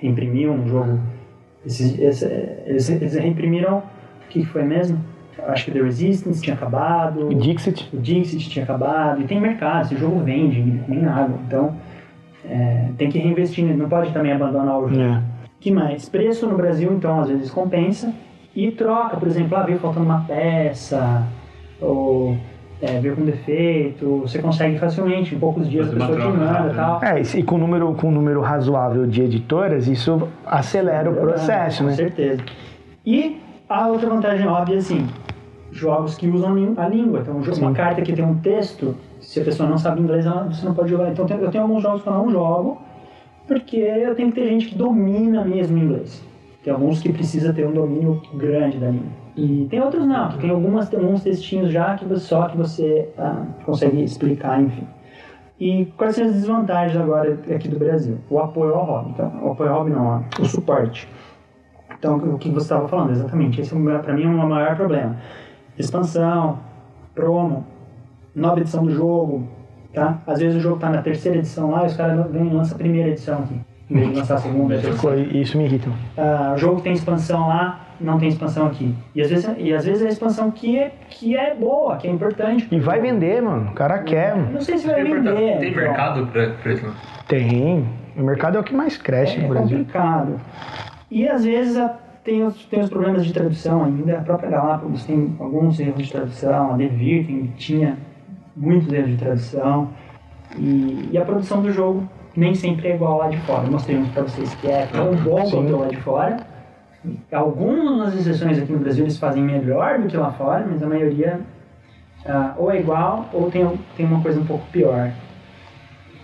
imprimir 0.03 0.51
um 0.51 0.67
jogo. 0.69 0.99
Esses, 1.65 1.99
esse- 1.99 2.27
eles, 2.67 2.89
eles 2.91 3.15
reimprimiram. 3.15 3.79
O 3.79 4.29
que 4.29 4.41
que 4.41 4.47
foi 4.47 4.65
mesmo? 4.65 4.99
Acho 5.47 5.67
que 5.67 5.71
The 5.73 5.83
Resistance 5.83 6.43
tinha 6.43 6.55
acabado. 6.55 7.31
E 7.31 7.35
Dixit? 7.35 7.89
O 7.93 7.99
Dixit 8.01 8.49
tinha 8.51 8.65
acabado, 8.65 9.21
e 9.21 9.25
tem 9.25 9.41
mercado, 9.41 9.85
esse 9.85 9.97
jogo 9.97 10.19
vende, 10.21 10.61
nem 10.89 11.05
água. 11.07 11.39
Então, 11.47 11.75
é, 12.49 12.89
tem 12.97 13.09
que 13.11 13.19
reinvestir, 13.19 13.65
não 13.77 13.89
pode 13.89 14.13
também 14.13 14.33
abandonar 14.33 14.79
o 14.79 14.89
jogo. 14.89 15.01
É. 15.01 15.23
que 15.61 15.71
mais? 15.71 16.09
Preço 16.11 16.47
no 16.47 16.57
Brasil, 16.57 16.93
então, 16.93 17.21
às 17.21 17.29
vezes 17.29 17.51
compensa. 17.51 18.13
E 18.55 18.71
troca, 18.71 19.17
por 19.17 19.27
exemplo, 19.29 19.57
ah, 19.57 19.63
veio 19.63 19.79
faltando 19.79 20.07
uma 20.07 20.21
peça, 20.27 21.27
ou 21.81 22.37
é, 22.81 23.01
veio 23.01 23.17
com 23.17 23.25
defeito, 23.25 24.19
você 24.21 24.39
consegue 24.41 24.79
facilmente, 24.79 25.35
em 25.35 25.39
poucos 25.39 25.69
dias 25.69 25.89
a 25.89 25.93
Fazer 25.99 26.13
pessoa 26.13 26.33
te 26.33 26.37
manda 26.39 26.45
e 26.45 26.57
rápida. 26.57 26.75
tal. 26.75 27.01
É, 27.03 27.21
e 27.21 27.43
com 27.43 27.57
um 27.57 27.59
número, 27.59 27.95
com 27.95 28.09
um 28.09 28.13
número 28.13 28.41
razoável 28.41 29.07
de 29.07 29.23
editoras, 29.23 29.89
isso 29.89 30.29
acelera 30.47 31.11
o 31.11 31.15
processo, 31.15 31.83
com 31.83 31.89
né? 31.91 31.95
certeza. 31.97 32.43
E 33.05 33.41
a 33.69 33.89
outra 33.89 34.09
vantagem 34.09 34.47
óbvia, 34.47 34.79
assim, 34.79 35.07
jogos 35.73 36.15
que 36.17 36.29
usam 36.29 36.53
a 36.77 36.89
língua. 36.89 37.21
Então, 37.21 37.43
jogo- 37.43 37.59
uma 37.61 37.71
Sim. 37.71 37.75
carta 37.77 38.03
que 38.03 38.13
tem 38.13 38.25
um 38.25 38.37
texto, 38.39 38.95
se 39.21 39.41
a 39.41 39.45
pessoa 39.45 39.69
não 39.69 39.79
sabe 39.79 40.01
inglês, 40.01 40.25
ela- 40.27 40.45
você 40.45 40.65
não 40.65 40.75
pode 40.75 40.91
jogar. 40.91 41.11
Então, 41.11 41.27
eu 41.29 41.51
tenho 41.51 41.65
alguns 41.65 41.83
jogos 41.83 42.03
que 42.03 42.09
eu 42.09 42.13
não 42.15 42.31
jogo, 42.31 42.81
porque 43.49 43.77
eu 43.77 44.15
tenho 44.15 44.31
que 44.31 44.41
ter 44.41 44.47
gente 44.49 44.67
que 44.69 44.75
domina 44.77 45.45
mesmo 45.45 45.77
inglês. 45.77 46.23
Tem 46.65 46.73
alguns 46.73 47.03
que 47.03 47.13
precisa 47.13 47.53
ter 47.53 47.67
um 47.67 47.73
domínio 47.73 48.23
grande 48.33 48.79
da 48.79 48.89
língua. 48.89 49.13
E 49.37 49.67
tem 49.69 49.83
outros 49.83 50.07
não, 50.07 50.31
que 50.31 50.39
tem 50.39 50.49
algumas, 50.49 50.93
alguns 50.95 51.23
textinhos 51.23 51.71
já 51.71 51.95
que 51.95 52.07
você, 52.07 52.21
só 52.21 52.49
que 52.49 52.57
você 52.57 53.11
ah, 53.19 53.45
consegue 53.67 54.03
explicar, 54.03 54.63
enfim. 54.63 54.87
E 55.61 55.85
quais 55.97 56.17
são 56.17 56.25
as 56.25 56.33
desvantagens 56.33 56.99
agora 56.99 57.39
aqui 57.55 57.69
do 57.69 57.79
Brasil? 57.79 58.19
O 58.31 58.39
apoio 58.39 58.75
ao 58.75 58.85
hobby. 58.85 59.11
Então, 59.11 59.45
o 59.45 59.53
apoio 59.53 59.71
ao 59.71 59.79
hobby 59.79 59.91
não, 59.91 60.25
o 60.41 60.45
suporte. 60.47 61.07
Então, 61.99 62.17
o 62.17 62.39
que 62.39 62.49
você 62.49 62.65
estava 62.65 62.89
falando, 62.89 63.11
exatamente. 63.11 63.61
Esse, 63.61 63.75
para 64.03 64.15
mim, 64.15 64.25
é 64.25 64.27
o 64.27 64.49
maior 64.49 64.75
problema. 64.75 65.17
Expansão, 65.79 66.59
promo, 67.15 67.67
nova 68.35 68.61
edição 68.61 68.85
do 68.85 68.91
jogo, 68.91 69.47
tá? 69.93 70.23
Às 70.27 70.41
vezes 70.41 70.57
o 70.57 70.61
jogo 70.61 70.79
tá 70.79 70.89
na 70.89 71.03
terceira 71.03 71.39
edição 71.39 71.71
lá 71.71 71.85
e 71.85 71.87
os 71.87 71.97
caras 71.97 72.31
vêm 72.31 72.49
e 72.49 72.55
lançam 72.55 72.75
a 72.75 72.79
primeira 72.79 73.11
edição 73.11 73.41
aqui. 73.41 73.61
Em 73.91 73.95
vez 73.97 74.11
de 74.13 74.17
lançar 74.17 74.35
a 74.35 74.39
segunda, 74.39 74.77
Isso 75.33 75.59
me 75.59 75.65
irrita. 75.65 75.91
Ah, 76.17 76.53
o 76.55 76.59
jogo 76.59 76.81
tem 76.81 76.93
expansão 76.95 77.49
lá, 77.49 77.81
não 78.01 78.19
tem 78.19 78.29
expansão 78.31 78.67
aqui. 78.67 78.95
E 79.15 79.21
às 79.21 79.29
vezes, 79.29 79.51
e 79.59 79.75
às 79.75 79.85
vezes 79.85 80.03
a 80.05 80.09
expansão 80.09 80.51
que 80.51 80.79
é, 80.79 80.93
que 81.11 81.37
é 81.37 81.55
boa, 81.55 81.97
que 81.97 82.09
é 82.09 82.11
importante. 82.11 82.67
E 82.71 82.81
vai 82.81 83.01
vender, 83.01 83.43
mano. 83.43 83.71
O 83.71 83.75
cara 83.75 83.99
quer. 83.99 84.35
mano. 84.37 84.53
Não 84.53 84.61
sei 84.63 84.79
se 84.79 84.87
vai 84.87 85.03
Tem 85.03 85.13
vender. 85.15 85.59
Tem 85.59 85.75
mercado 85.77 86.27
pra, 86.29 86.73
isso? 86.73 86.87
não? 86.87 86.95
Tem. 87.29 87.87
O 88.17 88.23
mercado 88.23 88.57
é 88.57 88.61
o 88.61 88.65
que 88.65 88.75
mais 88.75 88.97
cresce 88.97 89.39
É, 89.39 89.43
no 89.43 89.49
Brasil. 89.49 89.79
complicado. 89.79 90.41
E 91.11 91.29
às 91.29 91.45
vezes 91.45 91.77
a- 91.77 91.95
tem 92.25 92.43
os, 92.43 92.65
tem 92.67 92.81
os 92.81 92.89
problemas 92.89 93.27
de 93.27 93.35
tradução 93.35 93.85
ainda. 93.85 94.17
A 94.19 94.23
própria 94.23 94.49
Galápagos 94.49 95.05
tem 95.05 95.37
alguns 95.39 95.79
erros 95.79 96.07
de 96.07 96.11
tradução. 96.11 96.73
A 96.73 96.77
Devir 96.79 97.27
tem, 97.27 97.53
tinha 97.59 97.99
muitos 98.57 98.91
erros 98.91 99.11
de 99.11 99.17
tradução. 99.19 99.91
E, 100.57 101.11
e 101.13 101.19
a 101.19 101.25
produção 101.25 101.61
do 101.61 101.71
jogo 101.71 102.09
nem 102.37 102.55
sempre 102.55 102.89
é 102.89 102.95
igual 102.95 103.19
lá 103.19 103.29
de 103.29 103.39
fora. 103.39 103.65
Eu 103.65 103.73
mostrei 103.73 103.97
uns 103.97 104.09
pra 104.09 104.23
vocês 104.23 104.55
que 104.57 104.69
é 104.69 104.87
tão 104.87 105.15
bom 105.17 105.45
Sim. 105.45 105.51
quanto 105.53 105.77
lá 105.77 105.89
de 105.89 105.97
fora. 105.99 106.37
Algumas 107.33 108.15
exceções 108.15 108.59
aqui 108.59 108.73
no 108.73 108.79
Brasil 108.79 109.05
eles 109.05 109.19
fazem 109.19 109.43
melhor 109.43 109.99
do 109.99 110.09
que 110.09 110.17
lá 110.17 110.33
fora, 110.33 110.67
mas 110.69 110.83
a 110.83 110.87
maioria 110.87 111.41
ah, 112.27 112.55
ou 112.57 112.71
é 112.73 112.81
igual 112.81 113.29
ou 113.33 113.51
tem, 113.51 113.71
tem 113.97 114.07
uma 114.07 114.23
coisa 114.23 114.41
um 114.41 114.47
pouco 114.47 114.67
pior. 114.73 115.11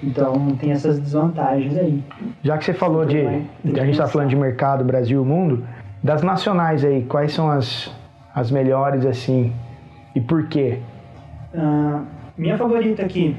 Então 0.03 0.57
tem 0.59 0.73
essas 0.73 0.99
desvantagens 0.99 1.77
aí. 1.77 2.03
Já 2.43 2.57
que 2.57 2.65
você 2.65 2.73
falou 2.73 3.05
de. 3.05 3.23
Vai, 3.23 3.45
tem 3.63 3.73
que 3.75 3.81
A 3.81 3.85
gente 3.85 3.97
tá 3.97 4.05
pensar. 4.05 4.13
falando 4.13 4.31
de 4.31 4.37
mercado, 4.37 4.85
Brasil 4.85 5.23
mundo. 5.25 5.65
Das 6.03 6.23
nacionais 6.23 6.83
aí, 6.83 7.05
quais 7.05 7.35
são 7.35 7.51
as, 7.51 7.95
as 8.35 8.51
melhores 8.51 9.05
assim? 9.05 9.53
E 10.15 10.21
por 10.21 10.49
quê? 10.49 10.79
Ah, 11.55 12.03
minha 12.39 12.57
favorita 12.57 13.03
aqui 13.03 13.37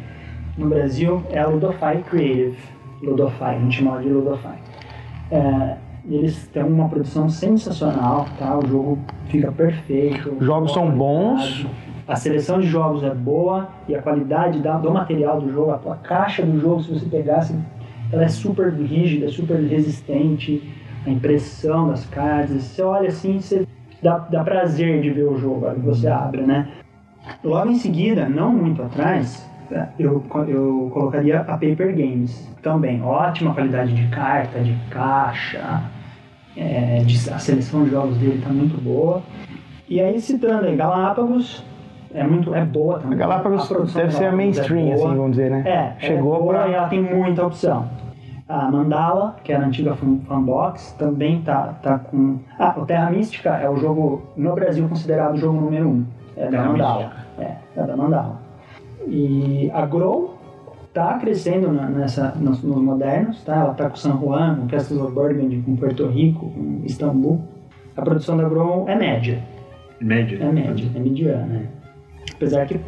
no 0.57 0.69
Brasil 0.69 1.23
é 1.29 1.39
a 1.39 1.47
Ludofy 1.47 2.03
Creative. 2.09 2.57
Ludofy, 3.01 3.43
a 3.43 3.59
gente 3.59 3.77
chama 3.77 3.99
de 4.01 4.09
Ludofy. 4.09 4.49
É, 5.31 5.77
eles 6.09 6.47
têm 6.47 6.63
uma 6.63 6.89
produção 6.89 7.29
sensacional, 7.29 8.25
tá? 8.37 8.57
O 8.57 8.65
jogo 8.67 8.99
fica 9.27 9.51
perfeito. 9.51 10.35
Os 10.39 10.45
jogos 10.45 10.73
são 10.73 10.89
bons. 10.91 11.65
A 12.07 12.15
seleção 12.15 12.59
de 12.59 12.67
jogos 12.67 13.03
é 13.03 13.13
boa 13.13 13.69
e 13.87 13.95
a 13.95 14.01
qualidade 14.01 14.59
da- 14.59 14.77
do 14.77 14.91
material 14.91 15.39
do 15.39 15.51
jogo, 15.51 15.71
a 15.71 15.77
tua 15.77 15.95
caixa 15.95 16.43
do 16.43 16.59
jogo, 16.59 16.81
se 16.83 16.91
você 16.93 17.05
pegasse, 17.05 17.55
ela 18.11 18.23
é 18.23 18.27
super 18.27 18.73
rígida, 18.73 19.29
super 19.29 19.55
resistente. 19.57 20.61
A 21.05 21.09
impressão 21.09 21.87
das 21.87 22.05
cartas, 22.05 22.61
você 22.63 22.81
olha 22.83 23.07
assim, 23.07 23.39
você 23.39 23.65
dá, 24.03 24.17
dá 24.17 24.43
prazer 24.43 25.01
de 25.01 25.09
ver 25.09 25.23
o 25.23 25.37
jogo, 25.37 25.67
que 25.73 25.79
você 25.79 26.07
abre, 26.07 26.41
né? 26.41 26.67
Logo 27.43 27.69
em 27.71 27.75
seguida, 27.75 28.27
não 28.27 28.51
muito 28.51 28.83
atrás, 28.83 29.49
eu, 29.99 30.23
eu 30.47 30.89
colocaria 30.93 31.39
a 31.41 31.43
Paper 31.53 31.95
Games. 31.95 32.49
Também, 32.61 33.01
ótima 33.01 33.53
qualidade 33.53 33.93
de 33.93 34.07
carta, 34.09 34.59
de 34.59 34.75
caixa, 34.89 35.81
é, 36.55 37.01
de- 37.05 37.29
a 37.29 37.39
seleção 37.39 37.83
de 37.83 37.91
jogos 37.91 38.17
dele 38.17 38.35
está 38.37 38.49
muito 38.49 38.79
boa. 38.81 39.21
E 39.89 39.99
aí, 39.99 40.19
citando 40.21 40.65
aí, 40.67 40.75
Galápagos, 40.75 41.63
é 42.13 42.23
muito 42.23 42.53
é 42.53 42.63
boa 42.63 42.99
também. 42.99 43.15
A 43.15 43.19
Galápagos 43.19 43.67
produção 43.67 44.01
deve 44.01 44.13
ser 44.13 44.25
a 44.25 44.27
é 44.27 44.31
mainstream, 44.31 44.83
boa. 44.85 44.95
assim, 45.07 45.15
vamos 45.17 45.31
dizer, 45.31 45.51
né? 45.51 45.63
É, 45.65 45.93
Chegou 46.05 46.35
é 46.35 46.39
boa 46.39 46.53
pra- 46.53 46.67
e 46.67 46.73
ela 46.73 46.87
tem 46.87 47.01
muita 47.01 47.45
opção. 47.45 47.89
A 48.47 48.69
Mandala, 48.69 49.37
que 49.45 49.53
era 49.53 49.63
a 49.63 49.67
antiga 49.67 49.95
Fan- 49.95 50.19
Fanbox, 50.27 50.91
também 50.99 51.41
tá, 51.41 51.73
tá 51.81 51.97
com. 51.99 52.37
Ah, 52.59 52.73
o 52.77 52.85
Terra 52.85 53.09
Mística 53.09 53.49
é 53.51 53.69
o 53.69 53.77
jogo, 53.77 54.23
no 54.35 54.53
Brasil, 54.53 54.87
considerado 54.89 55.35
o 55.35 55.37
jogo 55.37 55.61
número 55.61 55.87
um. 55.87 56.05
É 56.35 56.45
da 56.45 56.51
Terra 56.51 56.65
Mandala. 56.65 57.11
É, 57.39 57.51
é 57.77 57.83
da 57.83 57.95
Mandala. 57.95 58.40
E 59.07 59.69
a 59.73 59.85
Grow 59.85 60.37
tá 60.93 61.17
crescendo 61.19 61.71
na- 61.71 61.87
nessa, 61.89 62.33
nos, 62.35 62.61
nos 62.61 62.77
modernos, 62.81 63.41
tá? 63.43 63.55
Ela 63.55 63.73
tá 63.73 63.89
com 63.89 63.95
San 63.95 64.17
Juan, 64.19 64.55
com 64.61 64.67
Castles 64.67 64.99
of 65.01 65.13
Burgundy, 65.13 65.57
com 65.65 65.75
Porto 65.75 66.05
Rico, 66.07 66.49
com 66.51 66.81
Istambul. 66.85 67.41
A 67.95 68.01
produção 68.01 68.37
da 68.37 68.47
Grow 68.47 68.87
é 68.87 68.95
média. 68.95 69.39
Média. 69.99 70.39
É 70.41 70.51
média, 70.51 70.89
é 70.95 70.99
mediana. 70.99 71.45
né? 71.45 71.67
Apesar 72.33 72.65
que, 72.65 72.79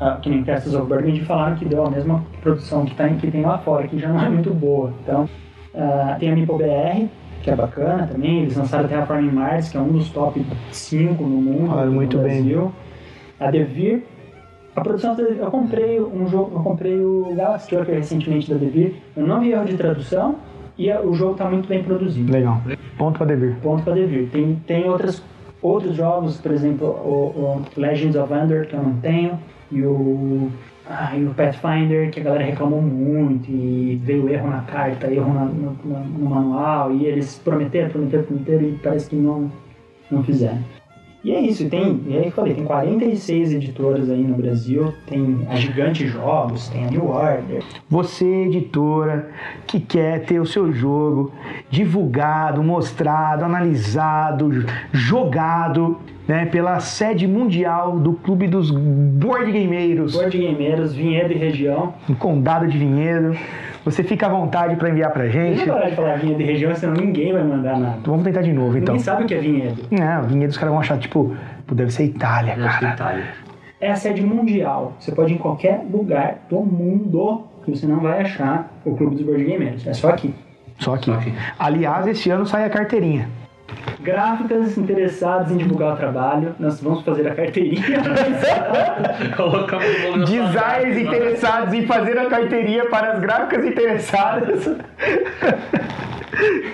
ah, 0.00 0.18
que 0.22 0.28
nem 0.30 0.42
Castles 0.44 0.74
of 0.74 0.88
Burgundy 0.88 1.20
falaram 1.24 1.56
que 1.56 1.64
deu 1.64 1.84
a 1.84 1.90
mesma 1.90 2.24
produção 2.40 2.84
que, 2.84 2.94
tá, 2.94 3.08
que 3.08 3.30
tem 3.30 3.42
lá 3.42 3.58
fora, 3.58 3.86
que 3.86 3.98
já 3.98 4.08
não 4.08 4.20
é 4.24 4.28
muito 4.28 4.52
boa. 4.54 4.92
Então, 5.02 5.28
ah, 5.74 6.16
tem 6.18 6.30
a 6.32 6.34
Meeple 6.34 6.56
BR, 6.56 7.06
que 7.42 7.50
é 7.50 7.54
bacana 7.56 8.06
também. 8.06 8.42
Eles 8.42 8.56
lançaram 8.56 8.88
Terraforming 8.88 9.30
Mars, 9.30 9.68
que 9.68 9.76
é 9.76 9.80
um 9.80 9.88
dos 9.88 10.08
top 10.10 10.44
5 10.72 11.22
no 11.22 11.28
mundo. 11.40 11.76
No 11.84 11.92
muito 11.92 12.16
bem. 12.18 12.42
Brasil. 12.42 12.72
A 13.38 13.50
Devir. 13.50 14.02
A 14.76 14.80
produção 14.82 15.16
da 15.16 15.22
eu 15.22 15.50
comprei 15.50 15.98
um 16.00 16.28
jogo, 16.28 16.56
eu 16.58 16.62
comprei 16.62 17.00
o 17.00 17.34
Galaxy 17.34 17.68
Trucker 17.68 17.94
recentemente 17.94 18.50
da 18.52 18.56
Devir. 18.58 18.94
Eu 19.16 19.26
não 19.26 19.40
vi 19.40 19.52
erro 19.52 19.64
de 19.64 19.74
tradução 19.76 20.36
e 20.78 20.92
o 20.92 21.14
jogo 21.14 21.32
está 21.32 21.46
muito 21.48 21.66
bem 21.66 21.82
produzido 21.82 22.30
Legal. 22.30 22.60
Ponto 22.98 23.16
pra 23.18 23.26
devir. 23.26 23.56
ponto 23.62 23.82
para 23.82 23.94
devir. 23.94 24.28
Tem, 24.30 24.54
tem 24.66 24.88
outras, 24.88 25.22
outros 25.62 25.96
jogos, 25.96 26.36
por 26.38 26.52
exemplo, 26.52 26.86
o, 26.88 27.62
o 27.76 27.80
Legends 27.80 28.16
of 28.16 28.32
Under, 28.32 28.66
que 28.68 28.74
eu 28.74 28.82
não 28.82 28.94
tenho, 28.98 29.38
e 29.72 29.82
o, 29.82 30.50
ah, 30.88 31.16
e 31.16 31.24
o 31.24 31.30
Pathfinder, 31.30 32.10
que 32.10 32.20
a 32.20 32.22
galera 32.22 32.44
reclamou 32.44 32.80
muito, 32.82 33.50
e 33.50 33.98
veio 34.04 34.28
erro 34.28 34.48
na 34.50 34.60
carta, 34.62 35.10
erro 35.10 35.32
na- 35.32 35.44
no, 35.46 35.76
no- 35.84 36.04
no 36.04 36.30
manual, 36.30 36.92
e 36.92 37.06
eles 37.06 37.38
prometeram, 37.42 37.88
prometeram, 37.90 38.24
prometeram, 38.24 38.62
e 38.68 38.72
parece 38.82 39.08
que 39.10 39.16
não, 39.16 39.50
não 40.10 40.22
fizeram. 40.22 40.58
E 41.26 41.32
é 41.32 41.40
isso, 41.40 41.68
tem, 41.68 42.04
e 42.06 42.16
aí 42.16 42.26
eu 42.26 42.30
falei, 42.30 42.54
tem 42.54 42.62
46 42.62 43.54
editoras 43.54 44.08
aí 44.08 44.22
no 44.22 44.36
Brasil, 44.36 44.94
tem 45.08 45.44
a 45.50 45.56
Gigante 45.56 46.06
Jogos, 46.06 46.68
tem 46.68 46.86
a 46.86 46.88
New 46.88 47.08
Order, 47.08 47.64
Você, 47.90 48.44
editora, 48.44 49.28
que 49.66 49.80
quer 49.80 50.24
ter 50.24 50.38
o 50.38 50.46
seu 50.46 50.72
jogo 50.72 51.32
divulgado, 51.68 52.62
mostrado, 52.62 53.44
analisado, 53.44 54.66
jogado, 54.92 55.98
né, 56.26 56.46
pela 56.46 56.80
sede 56.80 57.26
mundial 57.26 57.98
do 57.98 58.14
Clube 58.14 58.48
dos 58.48 58.70
Board 58.70 59.52
Gameiros, 59.52 60.14
Board 60.14 60.36
Gameiros, 60.36 60.94
Vinhedo 60.94 61.32
e 61.32 61.36
Região. 61.36 61.94
no 62.08 62.16
Condado 62.16 62.66
de 62.66 62.76
Vinhedo. 62.76 63.36
Você 63.84 64.02
fica 64.02 64.26
à 64.26 64.28
vontade 64.28 64.74
para 64.74 64.90
enviar 64.90 65.12
pra 65.12 65.28
gente. 65.28 65.56
Deixa 65.58 65.70
eu 65.70 65.74
parar 65.74 65.90
de 65.90 65.96
falar 65.96 66.16
Vinhedo 66.18 66.42
e 66.42 66.44
Região, 66.44 66.74
senão 66.74 66.94
ninguém 66.94 67.32
vai 67.32 67.44
mandar 67.44 67.78
nada. 67.78 67.98
Vamos 68.04 68.24
tentar 68.24 68.42
de 68.42 68.52
novo, 68.52 68.76
então. 68.76 68.94
Ninguém 68.94 69.04
sabe 69.04 69.22
o 69.22 69.26
que 69.26 69.34
é 69.34 69.38
vinhedo. 69.38 69.82
Não, 69.90 70.22
Vinhedo 70.24 70.50
os 70.50 70.56
caras 70.58 70.72
vão 70.72 70.80
achar, 70.80 70.98
tipo, 70.98 71.36
deve 71.70 71.92
ser 71.92 72.04
Itália, 72.04 72.56
Deve 72.56 72.68
ser 72.68 72.80
cara. 72.80 72.94
Itália. 72.94 73.24
É 73.80 73.90
a 73.90 73.94
sede 73.96 74.22
mundial. 74.22 74.94
Você 74.98 75.12
pode 75.12 75.32
ir 75.32 75.36
em 75.36 75.38
qualquer 75.38 75.84
lugar 75.88 76.38
do 76.50 76.60
mundo 76.60 77.44
que 77.64 77.70
você 77.70 77.86
não 77.86 78.00
vai 78.00 78.22
achar 78.22 78.72
o 78.84 78.96
Clube 78.96 79.16
dos 79.16 79.24
Board 79.24 79.44
Gamers. 79.44 79.86
É 79.86 79.92
só 79.92 80.08
aqui. 80.08 80.34
Só 80.78 80.94
aqui. 80.94 81.04
Só 81.06 81.14
aqui. 81.14 81.32
Aliás, 81.58 82.06
esse 82.08 82.28
ano 82.30 82.44
sai 82.46 82.64
a 82.64 82.70
carteirinha. 82.70 83.28
Gráficas 84.00 84.78
interessadas 84.78 85.50
em 85.50 85.56
divulgar 85.56 85.94
o 85.94 85.96
trabalho, 85.96 86.54
nós 86.58 86.80
vamos 86.80 87.02
fazer 87.02 87.26
a 87.26 87.34
carteirinha. 87.34 87.82
Designers 90.24 90.54
cara. 90.54 91.00
interessados 91.00 91.74
em 91.74 91.86
fazer 91.86 92.18
a 92.18 92.26
carteirinha 92.26 92.86
para 92.86 93.14
as 93.14 93.20
gráficas 93.20 93.64
interessadas. 93.64 94.68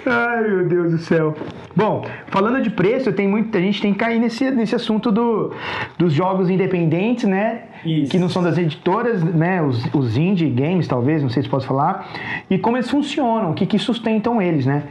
Ai, 0.04 0.42
meu 0.42 0.66
Deus 0.66 0.92
do 0.92 0.98
céu. 0.98 1.34
Bom, 1.74 2.04
falando 2.26 2.60
de 2.60 2.68
preço, 2.68 3.12
tem 3.12 3.28
muito, 3.28 3.56
a 3.56 3.60
gente 3.60 3.80
tem 3.80 3.92
que 3.92 3.98
cair 3.98 4.18
nesse, 4.18 4.50
nesse 4.50 4.74
assunto 4.74 5.10
do, 5.10 5.52
dos 5.96 6.12
jogos 6.12 6.50
independentes, 6.50 7.24
né? 7.24 7.62
Isso. 7.84 8.10
Que 8.10 8.18
não 8.18 8.28
são 8.28 8.42
das 8.42 8.58
editoras, 8.58 9.22
né? 9.22 9.62
Os, 9.62 9.82
os 9.94 10.16
indie 10.16 10.50
games, 10.50 10.86
talvez, 10.86 11.22
não 11.22 11.30
sei 11.30 11.42
se 11.42 11.48
posso 11.48 11.66
falar. 11.66 12.08
E 12.50 12.58
como 12.58 12.76
eles 12.76 12.90
funcionam, 12.90 13.52
o 13.52 13.54
que, 13.54 13.64
que 13.64 13.78
sustentam 13.78 14.42
eles, 14.42 14.66
né? 14.66 14.82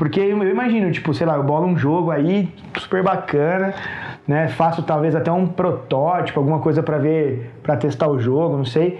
Porque 0.00 0.18
eu, 0.18 0.42
imagino, 0.48 0.90
tipo, 0.90 1.12
sei 1.12 1.26
lá, 1.26 1.34
eu 1.36 1.42
bolo 1.42 1.66
um 1.66 1.76
jogo 1.76 2.10
aí 2.10 2.48
super 2.78 3.02
bacana, 3.02 3.74
né? 4.26 4.48
Faço 4.48 4.82
talvez 4.82 5.14
até 5.14 5.30
um 5.30 5.46
protótipo, 5.46 6.40
alguma 6.40 6.58
coisa 6.58 6.82
pra 6.82 6.96
ver, 6.96 7.50
pra 7.62 7.76
testar 7.76 8.08
o 8.08 8.18
jogo, 8.18 8.56
não 8.56 8.64
sei. 8.64 8.98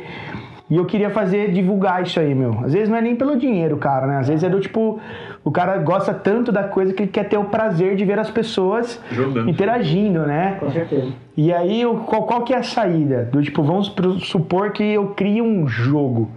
E 0.69 0.77
eu 0.77 0.85
queria 0.85 1.09
fazer, 1.09 1.53
divulgar 1.53 2.03
isso 2.03 2.21
aí, 2.21 2.35
meu. 2.35 2.51
Às 2.63 2.75
vezes 2.75 2.91
não 2.91 2.99
é 2.99 3.01
nem 3.01 3.17
pelo 3.17 3.39
dinheiro, 3.39 3.79
cara, 3.79 4.07
né? 4.07 4.19
Às 4.19 4.29
vezes 4.29 4.45
é 4.45 4.51
do 4.51 4.61
tipo, 4.61 5.01
o 5.43 5.51
cara 5.51 5.79
gosta 5.79 6.13
tanto 6.13 6.53
da 6.53 6.65
coisa 6.65 6.93
que 6.93 7.05
ele 7.05 7.11
quer 7.11 7.25
ter 7.25 7.39
o 7.39 7.45
prazer 7.45 7.97
de 7.97 8.05
ver 8.05 8.19
as 8.19 8.31
pessoas 8.31 9.03
Jogando. 9.11 9.49
interagindo, 9.49 10.27
né? 10.27 10.59
Com 10.61 10.71
certeza. 10.71 11.15
E 11.35 11.51
aí, 11.51 11.83
qual, 12.05 12.25
qual 12.25 12.43
que 12.43 12.53
é 12.53 12.59
a 12.59 12.63
saída? 12.63 13.25
Do 13.33 13.41
tipo, 13.41 13.63
vamos 13.63 13.91
supor 14.21 14.73
que 14.73 14.85
eu 14.85 15.15
crio 15.15 15.45
um 15.45 15.67
jogo. 15.67 16.31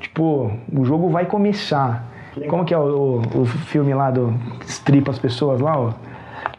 Tipo, 0.00 0.50
o 0.74 0.86
jogo 0.86 1.10
vai 1.10 1.26
começar. 1.26 2.13
Como 2.48 2.64
que 2.64 2.74
é 2.74 2.78
o, 2.78 3.20
o- 3.34 3.40
o 3.42 3.44
filme 3.46 3.92
lá 3.94 4.10
do 4.10 4.34
que 4.60 4.66
estripa 4.66 5.10
as 5.10 5.18
pessoas 5.18 5.60
lá, 5.60 5.78
ó? 5.78 5.92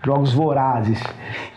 Jogos 0.03 0.33
vorazes. 0.33 1.01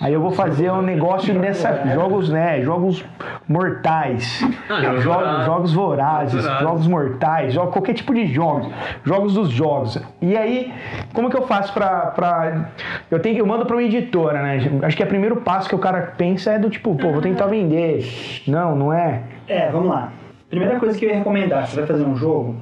Aí 0.00 0.12
eu 0.12 0.20
vou 0.22 0.30
fazer 0.30 0.70
um 0.72 0.80
negócio 0.80 1.34
nessa. 1.38 1.86
Jogos, 1.94 2.30
né? 2.30 2.62
Jogos 2.62 3.04
mortais. 3.46 4.42
Ah, 4.70 4.80
jogos 4.80 5.02
jogos, 5.02 5.04
vorazes. 5.04 5.44
jogos 5.46 5.72
vorazes, 5.72 6.32
Jogos 6.32 6.44
vorazes. 6.46 6.62
jogos 6.68 6.86
mortais, 6.86 7.52
jogo, 7.52 7.72
qualquer 7.72 7.92
tipo 7.94 8.14
de 8.14 8.26
jogos. 8.26 8.68
Jogos 9.04 9.34
dos 9.34 9.50
jogos. 9.50 9.98
E 10.22 10.36
aí, 10.36 10.72
como 11.12 11.28
que 11.28 11.36
eu 11.36 11.42
faço 11.46 11.72
pra. 11.74 12.06
pra 12.06 12.68
eu 13.10 13.20
tenho. 13.20 13.38
Eu 13.38 13.46
mando 13.46 13.66
pra 13.66 13.76
uma 13.76 13.82
editora, 13.82 14.42
né? 14.42 14.60
Acho 14.82 14.96
que 14.96 15.02
é 15.02 15.06
o 15.06 15.08
primeiro 15.08 15.36
passo 15.36 15.68
que 15.68 15.74
o 15.74 15.78
cara 15.78 16.14
pensa 16.16 16.52
é 16.52 16.58
do 16.58 16.70
tipo, 16.70 16.94
pô, 16.94 17.12
vou 17.12 17.20
tentar 17.20 17.46
vender. 17.46 18.04
Não, 18.46 18.74
não 18.74 18.92
é. 18.92 19.22
É, 19.46 19.68
vamos 19.70 19.88
lá. 19.88 20.10
Primeira 20.48 20.78
coisa 20.78 20.98
que 20.98 21.04
eu 21.04 21.10
ia 21.10 21.16
recomendar, 21.16 21.66
você 21.66 21.76
vai 21.76 21.86
fazer 21.86 22.04
um 22.04 22.16
jogo, 22.16 22.56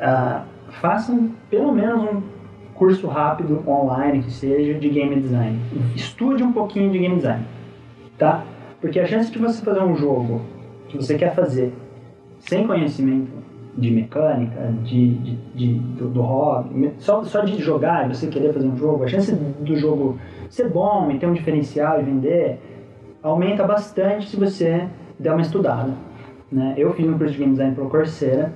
ah, 0.00 0.40
faça 0.82 1.12
um- 1.12 1.30
pelo 1.48 1.72
menos 1.72 2.02
um 2.02 2.22
curso 2.74 3.06
rápido 3.06 3.62
online 3.66 4.22
que 4.22 4.30
seja 4.32 4.74
de 4.74 4.88
game 4.88 5.14
design. 5.20 5.58
Estude 5.94 6.42
um 6.42 6.52
pouquinho 6.52 6.90
de 6.90 6.98
game 6.98 7.16
design, 7.16 7.44
tá? 8.18 8.42
Porque 8.80 8.98
a 8.98 9.06
chance 9.06 9.30
de 9.30 9.38
você 9.38 9.64
fazer 9.64 9.80
um 9.80 9.94
jogo 9.96 10.40
que 10.88 10.96
você 10.96 11.16
quer 11.16 11.34
fazer 11.34 11.72
sem 12.40 12.66
conhecimento 12.66 13.30
de 13.78 13.90
mecânica, 13.90 14.60
de, 14.82 15.14
de, 15.14 15.36
de- 15.54 15.74
do, 15.78 16.08
do 16.08 16.20
hobby, 16.20 16.90
só, 16.98 17.22
só 17.22 17.40
de 17.42 17.58
jogar 17.62 18.04
e 18.10 18.14
você 18.14 18.26
querer 18.26 18.52
fazer 18.52 18.66
um 18.66 18.76
jogo, 18.76 19.04
a 19.04 19.08
chance 19.08 19.32
do 19.32 19.76
jogo 19.76 20.18
ser 20.50 20.68
bom 20.68 21.10
e 21.10 21.18
ter 21.18 21.26
um 21.26 21.32
diferencial 21.32 22.00
e 22.00 22.02
vender 22.02 22.58
aumenta 23.22 23.64
bastante 23.64 24.28
se 24.28 24.36
você 24.36 24.88
der 25.18 25.30
uma 25.32 25.40
estudada. 25.40 25.92
Né? 26.50 26.74
Eu 26.76 26.92
fiz 26.92 27.06
um 27.08 27.16
curso 27.16 27.32
de 27.32 27.38
game 27.38 27.52
design 27.52 27.74
pelo 27.74 27.88
Coursera, 27.88 28.52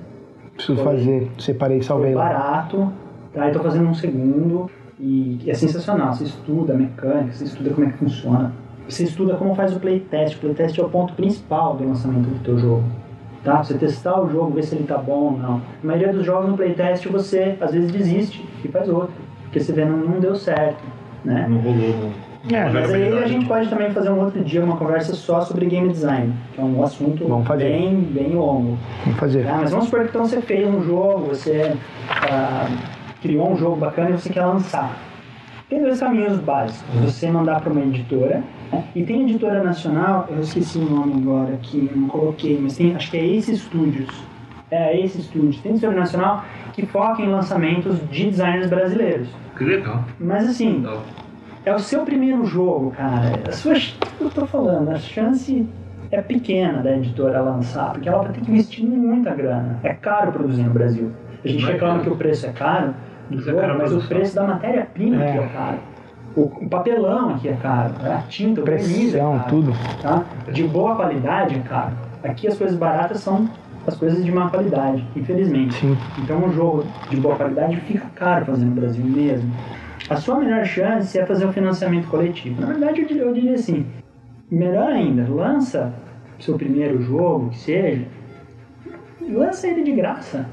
Preciso 0.57 0.83
Foi. 0.83 0.95
fazer. 0.95 1.31
Separei, 1.37 1.77
foi 1.77 1.85
salvei 1.85 2.15
lá. 2.15 2.23
barato, 2.25 2.91
tá? 3.33 3.47
Eu 3.47 3.53
tô 3.53 3.59
fazendo 3.61 3.87
um 3.87 3.93
segundo 3.93 4.69
e 4.99 5.39
é 5.47 5.53
sensacional. 5.53 6.13
Você 6.13 6.25
estuda 6.25 6.73
a 6.73 6.77
mecânica, 6.77 7.31
você 7.31 7.45
estuda 7.45 7.69
como 7.69 7.87
é 7.87 7.91
que 7.91 7.97
funciona. 7.99 8.51
Você 8.89 9.03
estuda 9.03 9.35
como 9.35 9.53
faz 9.53 9.75
o 9.75 9.79
playtest. 9.79 10.37
O 10.37 10.39
playtest 10.39 10.77
é 10.79 10.81
o 10.81 10.89
ponto 10.89 11.13
principal 11.13 11.75
do 11.75 11.87
lançamento 11.87 12.27
do 12.27 12.43
teu 12.43 12.57
jogo. 12.57 12.83
Tá? 13.43 13.63
Você 13.63 13.75
testar 13.75 14.19
o 14.19 14.29
jogo, 14.29 14.51
ver 14.51 14.63
se 14.63 14.75
ele 14.75 14.85
tá 14.85 14.97
bom 14.97 15.33
ou 15.33 15.37
não. 15.37 15.61
A 15.83 15.87
maioria 15.87 16.11
dos 16.11 16.25
jogos 16.25 16.49
no 16.49 16.57
playtest 16.57 17.05
você 17.07 17.55
às 17.61 17.71
vezes 17.71 17.91
desiste 17.91 18.43
e 18.63 18.67
faz 18.67 18.89
outro. 18.89 19.13
Porque 19.43 19.59
você 19.59 19.71
vê 19.71 19.85
não, 19.85 19.97
não 19.97 20.19
deu 20.19 20.35
certo. 20.35 20.83
Né? 21.23 21.45
Não 21.47 21.59
rolou. 21.59 21.77
Não. 21.77 22.26
É, 22.51 22.69
Mas 22.69 22.93
aí 22.93 23.23
a 23.23 23.27
gente 23.27 23.45
pode 23.45 23.69
também 23.69 23.91
fazer 23.91 24.09
um 24.09 24.19
outro 24.23 24.43
dia 24.43 24.63
uma 24.63 24.77
conversa 24.77 25.13
só 25.13 25.41
sobre 25.41 25.65
game 25.65 25.89
design, 25.89 26.33
que 26.53 26.61
é 26.61 26.63
um 26.63 26.81
assunto 26.83 27.25
bem, 27.57 27.95
bem 27.95 28.35
longo. 28.35 28.77
Vamos 29.03 29.19
fazer. 29.19 29.45
Tá? 29.45 29.57
Mas 29.61 29.71
vamos 29.71 29.85
supor 29.85 30.03
que 30.03 30.09
então 30.09 30.25
você 30.25 30.41
fez 30.41 30.67
um 30.67 30.81
jogo, 30.83 31.27
você 31.27 31.75
ah, 32.09 32.67
criou 33.21 33.51
um 33.51 33.57
jogo 33.57 33.75
bacana 33.75 34.11
e 34.11 34.13
você 34.13 34.29
quer 34.29 34.45
lançar. 34.45 34.97
Tem 35.69 35.81
dois 35.81 35.99
caminhos 35.99 36.39
básicos. 36.39 36.85
Você 37.01 37.29
mandar 37.29 37.59
para 37.59 37.73
uma 37.73 37.81
editora, 37.81 38.41
né? 38.71 38.83
e 38.95 39.03
tem 39.03 39.23
editora 39.23 39.61
nacional, 39.61 40.25
eu 40.29 40.39
esqueci 40.39 40.77
o 40.77 40.89
nome 40.89 41.21
agora 41.21 41.53
aqui, 41.55 41.91
não 41.93 42.07
coloquei, 42.07 42.57
mas 42.61 42.77
tem, 42.77 42.95
acho 42.95 43.11
que 43.11 43.17
é 43.17 43.25
Ace 43.25 43.57
Studios. 43.57 44.09
É, 44.71 44.97
Ace 44.97 45.21
Studios. 45.21 45.59
Tem 45.59 45.73
editora 45.73 45.95
nacional 45.95 46.45
que 46.71 46.85
foca 46.85 47.21
em 47.21 47.29
lançamentos 47.29 47.99
de 48.09 48.29
designers 48.29 48.69
brasileiros. 48.69 49.27
Que 49.57 49.65
legal. 49.65 50.05
Mas 50.19 50.47
assim, 50.47 50.77
Legal. 50.77 51.03
É 51.67 51.75
o 51.75 51.79
seu 51.79 52.03
primeiro 52.03 52.45
jogo, 52.45 52.91
cara. 52.91 53.41
A 53.47 53.51
sua, 53.51 53.73
eu 54.21 54.29
tô 54.29 54.45
falando, 54.45 54.89
a 54.89 54.95
chance 54.95 55.67
é 56.09 56.21
pequena 56.21 56.81
da 56.81 56.95
editora 56.95 57.41
lançar, 57.41 57.91
porque 57.91 58.07
ela 58.07 58.23
vai 58.23 58.31
ter 58.31 58.41
que 58.41 58.49
investir 58.51 58.85
muita 58.85 59.35
grana. 59.35 59.77
É 59.83 59.93
caro 59.93 60.31
produzir 60.31 60.63
no 60.63 60.69
Brasil. 60.71 61.11
A 61.43 61.47
gente 61.47 61.59
Imagina. 61.59 61.71
reclama 61.73 61.99
que 61.99 62.09
o 62.09 62.15
preço 62.15 62.45
é 62.45 62.51
caro 62.53 62.93
do 63.29 63.35
Mas 63.35 63.47
é 63.47 63.51
jogo, 63.51 63.77
mas 63.77 63.91
o 63.93 64.07
preço 64.07 64.35
da 64.35 64.43
matéria-prima 64.43 65.21
É. 65.23 65.29
aqui 65.29 65.37
é 65.39 65.47
caro. 65.47 65.77
O, 66.37 66.69
papelão 66.69 67.29
aqui 67.31 67.49
é 67.49 67.53
caro, 67.53 67.93
a 68.05 68.17
tinta, 68.29 68.61
o 68.61 68.63
verniz 68.63 69.15
é 69.15 69.19
caro, 69.19 69.43
tudo. 69.49 69.73
Tá? 70.01 70.23
De 70.51 70.63
boa 70.63 70.95
qualidade 70.95 71.55
é 71.55 71.59
caro. 71.59 71.93
Aqui 72.23 72.47
as 72.47 72.57
coisas 72.57 72.77
baratas 72.77 73.19
são 73.19 73.49
as 73.85 73.95
coisas 73.97 74.23
de 74.23 74.31
má 74.31 74.49
qualidade, 74.49 75.03
infelizmente. 75.15 75.73
Sim. 75.75 75.97
Então 76.19 76.37
um 76.45 76.51
jogo 76.53 76.85
de 77.09 77.17
boa 77.17 77.35
qualidade 77.35 77.75
fica 77.81 78.05
caro 78.15 78.45
fazer 78.45 78.65
no 78.65 78.71
Brasil 78.75 79.03
mesmo. 79.03 79.51
A 80.09 80.15
sua 80.15 80.39
melhor 80.39 80.65
chance 80.65 81.17
é 81.17 81.25
fazer 81.25 81.45
um 81.45 81.51
financiamento 81.51 82.07
coletivo. 82.07 82.61
Na 82.61 82.67
verdade, 82.67 83.01
eu 83.01 83.07
diria, 83.07 83.23
eu 83.23 83.33
diria 83.33 83.55
assim: 83.55 83.85
melhor 84.49 84.89
ainda, 84.89 85.27
lança 85.29 85.93
seu 86.39 86.55
primeiro 86.55 87.01
jogo, 87.01 87.49
que 87.49 87.57
seja, 87.57 88.05
lança 89.29 89.67
ele 89.67 89.83
de 89.83 89.91
graça, 89.91 90.47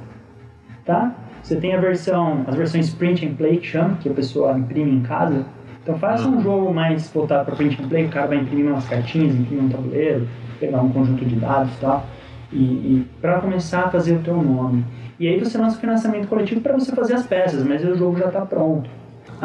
tá? 0.85 1.15
Você 1.43 1.57
tem 1.57 1.75
a 1.75 1.81
versão, 1.81 2.45
as 2.47 2.55
versões 2.55 2.93
print 2.95 3.27
and 3.27 3.35
play 3.35 3.59
que 3.59 3.67
chama, 3.67 3.97
que 3.99 4.09
a 4.09 4.13
pessoa 4.13 4.59
imprime 4.59 4.91
em 4.91 5.03
casa. 5.03 5.45
Então 5.83 5.99
faça 5.99 6.27
um 6.27 6.41
jogo 6.41 6.73
mais 6.73 7.11
voltado 7.11 7.45
para 7.45 7.55
print 7.55 7.83
and 7.83 7.89
play, 7.89 8.07
o 8.07 8.09
cara 8.09 8.29
vai 8.29 8.39
imprimir 8.39 8.67
umas 8.67 8.89
cartinhas, 8.89 9.35
imprimir 9.35 9.65
um 9.65 9.69
tabuleiro, 9.69 10.27
pegar 10.59 10.81
um 10.81 10.89
conjunto 10.89 11.23
de 11.25 11.37
dados 11.37 11.75
e 11.75 11.81
tal, 11.81 12.07
e, 12.51 13.07
para 13.21 13.41
começar 13.41 13.83
a 13.83 13.91
fazer 13.91 14.15
o 14.15 14.21
teu 14.21 14.43
nome. 14.43 14.85
E 15.21 15.29
aí 15.29 15.39
você 15.39 15.59
lança 15.59 15.77
o 15.77 15.81
financiamento 15.81 16.27
coletivo 16.27 16.63
para 16.63 16.73
você 16.73 16.91
fazer 16.93 17.15
as 17.15 17.27
peças, 17.27 17.63
mas 17.63 17.85
o 17.85 17.95
jogo 17.95 18.19
já 18.19 18.27
está 18.27 18.41
pronto. 18.41 18.89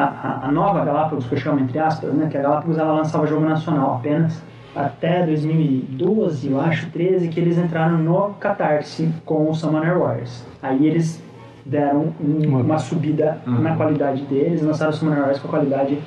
A, 0.03 0.49
nova 0.51 0.83
Galápagos, 0.85 1.25
que 1.25 1.33
eu 1.35 1.39
chamo 1.39 1.59
entre 1.59 1.77
aspas, 1.79 2.13
né, 2.13 2.27
que 2.29 2.37
a 2.37 2.41
Galápagos 2.41 2.77
ela 2.77 2.93
lançava 2.93 3.27
jogo 3.27 3.45
nacional 3.45 3.95
apenas, 3.95 4.41
até 4.75 5.25
2012, 5.25 6.51
eu 6.51 6.61
acho, 6.61 6.89
13, 6.91 7.27
que 7.27 7.39
eles 7.39 7.57
entraram 7.57 7.97
no 7.97 8.29
Catarse 8.39 9.09
com 9.25 9.49
o 9.49 9.53
Summoner 9.53 9.97
Wars. 9.97 10.45
Aí 10.61 10.85
eles 10.87 11.21
deram 11.65 12.13
um- 12.21 12.59
Uma- 12.61 12.79
subida 12.79 13.39
Uhum. 13.45 13.59
na 13.61 13.75
qualidade 13.75 14.23
deles, 14.23 14.61
lançaram 14.61 14.91
o 14.91 14.93
Summoner 14.93 15.23
Wars 15.23 15.39
com 15.39 15.47
a 15.47 15.51
qualidade 15.51 15.97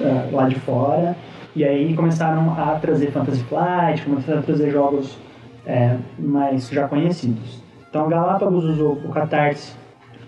eh, 0.00 0.28
lá 0.32 0.48
de 0.48 0.54
fora, 0.60 1.14
e 1.54 1.62
aí 1.64 1.94
começaram 1.94 2.54
a 2.58 2.76
trazer 2.80 3.10
Fantasy 3.10 3.42
Flight, 3.44 4.02
começaram 4.04 4.38
a 4.38 4.42
trazer 4.42 4.70
jogos 4.70 5.18
eh, 5.66 5.96
mais 6.18 6.68
já 6.70 6.88
conhecidos. 6.88 7.62
Então 7.90 8.06
a 8.06 8.08
Galápagos 8.08 8.64
usou 8.64 8.92
o 8.94 9.08
Catarse, 9.10 9.74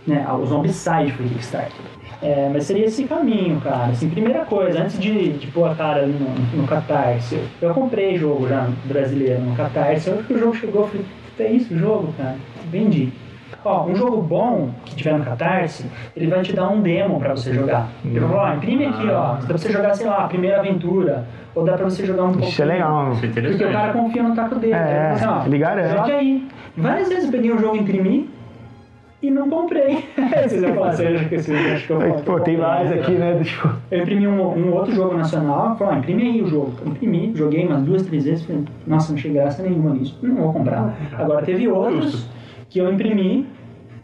né, 0.07 0.27
o 0.33 0.45
Zombicide 0.45 1.13
foi 1.13 1.27
Kickstarter. 1.29 1.94
É, 2.23 2.51
mas 2.53 2.65
seria 2.65 2.87
esse 2.87 3.05
caminho, 3.05 3.61
cara. 3.61 3.87
Assim, 3.87 4.09
primeira 4.09 4.45
coisa, 4.45 4.83
antes 4.83 4.99
de, 4.99 5.35
de 5.35 5.47
pôr 5.49 5.71
a 5.71 5.75
cara 5.75 6.07
no, 6.07 6.29
no 6.57 6.67
Catarse, 6.67 7.39
eu, 7.61 7.75
comprei 7.75 8.17
jogo 8.17 8.49
já 8.49 8.69
brasileiro 8.85 9.43
no 9.43 9.57
Catarse, 9.57 10.09
eu 10.09 10.15
acho 10.15 10.25
que 10.25 10.35
o 10.35 10.39
jogo 10.39 10.55
chegou, 10.55 10.83
eu 10.83 10.89
falei, 10.89 11.07
é 11.41 11.53
isso 11.53 11.75
o 11.75 11.79
jogo, 11.79 12.15
cara? 12.17 12.37
Vendi. 12.71 13.13
Ó, 13.65 13.87
um 13.87 13.95
jogo 13.95 14.21
bom 14.21 14.71
que 14.85 14.95
tiver 14.95 15.17
no 15.17 15.25
Catarse, 15.25 15.87
ele 16.17 16.27
vai 16.27 16.43
te 16.43 16.53
dar 16.53 16.69
um 16.69 16.81
demo 16.81 17.19
pra 17.19 17.35
você 17.35 17.53
jogar. 17.53 17.89
Ele 18.05 18.21
vai 18.21 18.29
falar, 18.29 18.53
ó, 18.53 18.57
imprime 18.57 18.87
aqui, 18.87 19.09
ó, 19.09 19.35
dá 19.35 19.47
pra 19.47 19.59
você 19.59 19.73
jogar, 19.73 19.95
sei 19.95 20.07
lá, 20.07 20.25
a 20.25 20.29
primeira 20.29 20.59
aventura, 20.59 21.25
ou 21.55 21.65
dá 21.65 21.75
pra 21.75 21.85
você 21.85 22.05
jogar 22.05 22.25
um 22.25 22.33
pouquinho. 22.33 22.51
Isso 22.51 22.63
é 22.63 22.65
legal, 22.67 23.13
é 23.13 23.27
Porque 23.27 23.65
o 23.65 23.73
cara 23.73 23.93
confia 23.93 24.23
no 24.23 24.35
taco 24.35 24.57
dele. 24.57 24.75
É, 24.75 24.79
Ele 24.79 24.95
fala 24.95 25.13
assim, 25.13 25.27
ó, 25.27 25.47
ele 25.47 25.59
garante. 25.59 25.97
Joga 25.97 26.17
aí. 26.17 26.49
Várias 26.77 27.09
vezes 27.09 27.25
eu 27.25 27.31
peguei 27.31 27.53
um 27.53 27.59
jogo 27.59 27.77
e 27.77 27.81
imprimi 27.81 28.34
e 29.25 29.31
não 29.31 29.49
comprei. 29.49 30.05
Vocês 30.47 30.61
vão 30.61 30.75
falar, 30.75 30.93
você 30.93 31.07
acha 31.07 31.25
que 31.25 31.39
vocês 31.39 31.67
acham 31.73 31.99
que 31.99 32.05
eu 32.05 32.15
Pô, 32.25 32.39
eu 32.39 32.41
tem 32.41 32.57
vários 32.57 32.91
né? 32.91 33.01
aqui, 33.01 33.13
né? 33.13 33.43
Tipo, 33.43 33.75
Eu 33.91 34.03
imprimi 34.03 34.29
um, 34.29 34.43
um 34.43 34.75
outro 34.75 34.95
jogo 34.95 35.17
nacional, 35.17 35.77
falei, 35.79 35.95
ah, 35.95 35.99
imprime 35.99 36.23
aí 36.23 36.43
o 36.43 36.47
jogo. 36.47 36.73
Eu 36.85 36.93
imprimi, 36.93 37.33
joguei 37.35 37.67
umas 37.67 37.83
duas, 37.83 38.03
três 38.03 38.25
vezes, 38.25 38.45
falei, 38.45 38.65
nossa, 38.87 39.13
não 39.13 39.19
achei 39.19 39.33
graça 39.33 39.63
nenhuma 39.63 39.95
nisso, 39.95 40.19
não 40.23 40.35
vou 40.37 40.53
comprar. 40.53 40.95
Agora 41.17 41.43
teve 41.43 41.67
outros 41.69 42.29
que 42.69 42.79
eu 42.79 42.93
imprimi 42.93 43.47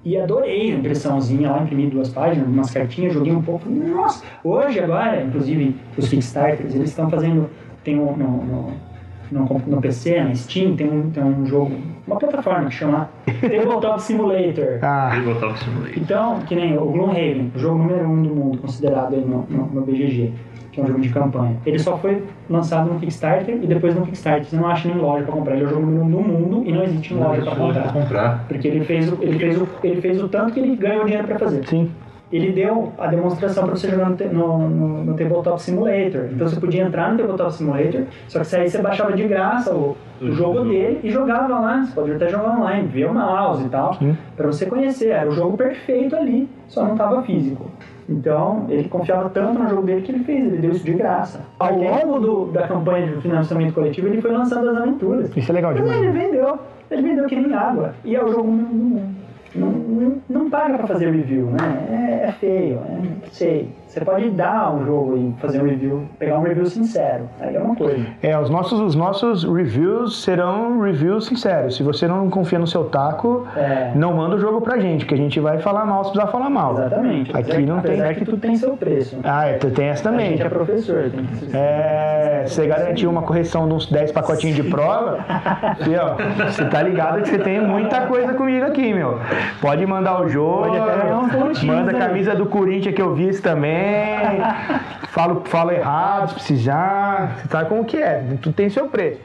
e 0.02 0.16
adorei 0.16 0.72
a 0.72 0.76
impressãozinha 0.76 1.50
lá, 1.50 1.62
imprimi 1.62 1.88
duas 1.88 2.08
páginas, 2.08 2.48
umas 2.48 2.70
cartinhas, 2.70 3.12
joguei 3.12 3.34
um 3.34 3.42
pouco, 3.42 3.64
falei, 3.64 3.90
nossa, 3.90 4.24
hoje 4.42 4.80
agora, 4.80 5.22
inclusive 5.22 5.76
os 5.98 6.08
Kickstarters, 6.08 6.74
eles 6.74 6.88
estão 6.88 7.10
fazendo, 7.10 7.50
tem 7.84 8.00
um, 8.00 8.16
no, 8.16 8.42
no, 8.42 8.72
no, 9.30 9.62
no 9.66 9.80
PC, 9.82 10.22
na 10.22 10.34
Steam, 10.34 10.76
tem 10.76 10.90
um, 10.90 11.10
tem 11.10 11.22
um 11.22 11.44
jogo, 11.44 11.76
uma 12.10 12.18
plataforma 12.18 12.68
que 12.68 12.74
chama 12.74 13.08
Tabletop 13.40 14.02
Simulator. 14.02 14.78
ah, 14.82 15.10
Tabletop 15.14 15.58
Simulator. 15.58 15.92
Então, 15.96 16.40
que 16.40 16.54
nem 16.54 16.76
o 16.76 16.84
Gloomhaven, 16.86 17.52
o 17.54 17.58
jogo 17.58 17.78
número 17.78 18.08
um 18.08 18.22
do 18.22 18.34
mundo, 18.34 18.58
considerado 18.58 19.14
aí 19.14 19.20
no, 19.24 19.46
no, 19.48 19.66
no 19.66 19.80
BGG, 19.82 20.32
que 20.72 20.80
é 20.80 20.84
um 20.84 20.86
jogo 20.86 21.00
de 21.00 21.08
campanha. 21.08 21.56
Ele 21.64 21.78
só 21.78 21.96
foi 21.98 22.22
lançado 22.48 22.92
no 22.92 22.98
Kickstarter 23.00 23.58
e 23.62 23.66
depois 23.66 23.94
no 23.94 24.02
Kickstarter. 24.06 24.44
Você 24.44 24.56
não 24.56 24.66
acha 24.68 24.88
nem 24.88 24.98
loja 24.98 25.24
pra 25.24 25.32
comprar. 25.32 25.54
Ele 25.54 25.64
é 25.64 25.66
o 25.66 25.70
jogo 25.70 25.86
número 25.86 26.04
um 26.04 26.10
do 26.10 26.20
mundo 26.20 26.62
e 26.68 26.72
não 26.72 26.82
existe 26.82 27.14
loja 27.14 27.42
pra 27.42 27.56
comprar. 27.56 27.92
comprar. 27.92 28.44
Porque 28.48 28.68
ele 28.68 28.84
fez, 28.84 29.10
o, 29.12 29.18
ele, 29.20 29.38
fez 29.38 29.60
o, 29.60 29.68
ele 29.82 30.00
fez 30.00 30.22
o 30.22 30.28
tanto 30.28 30.52
que 30.52 30.60
ele 30.60 30.76
ganhou 30.76 31.04
dinheiro 31.04 31.26
pra 31.26 31.38
fazer. 31.38 31.66
sim. 31.66 31.90
Ele 32.32 32.52
deu 32.52 32.92
a 32.96 33.08
demonstração 33.08 33.64
para 33.64 33.74
você 33.74 33.88
jogar 33.88 34.10
no, 34.10 34.16
no, 34.32 34.68
no, 34.68 35.04
no 35.04 35.16
Tabletop 35.16 35.60
Simulator. 35.60 36.28
Então 36.32 36.48
você 36.48 36.60
podia 36.60 36.82
entrar 36.84 37.10
no 37.10 37.18
Tabletop 37.18 37.52
Simulator, 37.52 38.02
só 38.28 38.40
que 38.44 38.56
aí 38.56 38.68
você 38.70 38.78
baixava 38.80 39.12
de 39.12 39.24
graça 39.26 39.74
o, 39.74 39.96
o 40.20 40.30
jogo 40.30 40.60
dele 40.60 41.00
e 41.02 41.10
jogava 41.10 41.58
lá. 41.58 41.82
Você 41.84 41.92
pode 41.92 42.12
até 42.12 42.28
jogar 42.28 42.56
online, 42.56 42.86
ver 42.86 43.06
o 43.06 43.14
mouse 43.14 43.64
e 43.64 43.68
tal, 43.68 43.98
para 44.36 44.46
você 44.46 44.66
conhecer. 44.66 45.08
Era 45.08 45.28
o 45.28 45.32
jogo 45.32 45.56
perfeito 45.56 46.14
ali, 46.14 46.48
só 46.68 46.84
não 46.84 46.92
estava 46.92 47.20
físico. 47.22 47.68
Então 48.08 48.66
ele 48.68 48.88
confiava 48.88 49.28
tanto 49.30 49.58
no 49.58 49.68
jogo 49.68 49.82
dele 49.82 50.02
que 50.02 50.12
ele 50.12 50.24
fez, 50.24 50.44
ele 50.44 50.58
deu 50.58 50.72
isso 50.72 50.84
de 50.84 50.92
graça. 50.92 51.40
Ao 51.58 51.72
longo 51.74 52.18
do, 52.18 52.44
da 52.52 52.66
campanha 52.66 53.06
de 53.08 53.20
financiamento 53.20 53.72
coletivo, 53.72 54.08
ele 54.08 54.20
foi 54.20 54.32
lançando 54.32 54.68
as 54.70 54.76
aventuras. 54.76 55.36
Isso 55.36 55.50
é 55.50 55.54
legal 55.54 55.72
Mas 55.72 55.82
demais. 55.82 56.02
ele 56.02 56.12
vendeu, 56.12 56.58
ele 56.90 57.02
vendeu 57.02 57.26
que 57.26 57.36
nem 57.36 57.54
água. 57.54 57.94
E 58.04 58.16
é 58.16 58.24
o 58.24 58.32
jogo 58.32 58.50
não, 58.50 59.19
não, 59.54 59.70
não, 59.70 60.22
não 60.28 60.50
paga 60.50 60.78
pra 60.78 60.86
fazer 60.86 61.10
review, 61.10 61.46
né? 61.50 61.58
É, 61.90 62.28
é 62.28 62.32
feio, 62.32 62.78
é, 62.78 62.98
não 63.00 63.30
sei. 63.30 63.68
Você 63.90 64.00
pode 64.02 64.30
dar 64.30 64.72
um 64.72 64.86
jogo 64.86 65.16
e 65.16 65.34
fazer 65.40 65.60
um 65.60 65.64
review, 65.66 66.04
pegar 66.16 66.38
um 66.38 66.42
review 66.42 66.64
sincero. 66.66 67.24
Aí 67.40 67.56
é 67.56 67.58
uma 67.58 67.74
coisa. 67.74 68.06
É, 68.22 68.38
os 68.38 68.48
nossos, 68.48 68.78
os 68.78 68.94
nossos 68.94 69.42
reviews 69.42 70.22
serão 70.22 70.80
reviews 70.80 71.26
sinceros. 71.26 71.74
Se 71.74 71.82
você 71.82 72.06
não 72.06 72.30
confia 72.30 72.60
no 72.60 72.68
seu 72.68 72.84
taco, 72.84 73.48
É. 73.56 73.90
não 73.96 74.12
manda 74.14 74.36
o 74.36 74.38
jogo 74.38 74.60
pra 74.60 74.78
gente, 74.78 75.04
que 75.04 75.12
a 75.12 75.16
gente 75.16 75.40
vai 75.40 75.58
falar 75.58 75.84
mal 75.86 76.04
se 76.04 76.12
precisar 76.12 76.30
falar 76.30 76.48
mal. 76.48 76.74
Exatamente. 76.74 77.30
Aqui 77.36 77.50
Apesar- 77.50 77.60
não 77.66 77.80
tem. 77.80 77.90
Apesar 78.00 78.14
que 78.14 78.24
tudo 78.24 78.36
tem 78.36 78.54
seu 78.54 78.76
preço. 78.76 79.18
Ah, 79.24 79.46
é, 79.46 79.54
tem 79.58 79.86
essa 79.88 80.08
A 80.08 80.12
também. 80.12 80.30
gente 80.36 80.42
é 80.42 80.48
professor, 80.48 81.10
tem 81.10 81.24
que 81.26 81.56
É, 81.56 82.44
você 82.46 82.66
garantiu 82.68 83.10
uma 83.10 83.22
correção 83.22 83.66
de 83.66 83.74
uns 83.74 83.90
10 83.90 84.12
pacotinhos 84.12 84.54
de 84.54 84.62
prova, 84.62 85.18
e, 85.88 85.96
ó, 85.96 86.44
você 86.46 86.64
tá 86.66 86.80
ligado 86.80 87.22
que 87.22 87.28
você 87.28 87.38
tem 87.38 87.60
muita 87.60 88.02
coisa 88.02 88.34
comigo 88.34 88.64
aqui, 88.66 88.94
meu. 88.94 89.18
Pode 89.60 89.84
mandar 89.84 90.20
o 90.22 90.28
jogo, 90.28 90.68
Pode 90.68 90.78
até 90.78 91.10
pontinhos 91.36 91.64
manda 91.64 91.90
a 91.90 91.94
camisa 91.94 92.36
do 92.36 92.46
Corinthians 92.46 92.94
que 92.94 93.02
eu 93.02 93.14
vi 93.14 93.28
isso 93.28 93.42
também. 93.80 94.40
Falo, 95.10 95.42
falo 95.46 95.70
errado 95.72 96.28
se 96.28 96.34
precisar. 96.34 97.38
Você 97.38 97.48
sabe 97.48 97.68
como 97.68 97.84
que 97.84 97.96
é, 97.96 98.22
tudo 98.40 98.54
tem 98.54 98.70
seu 98.70 98.88
preço. 98.88 99.20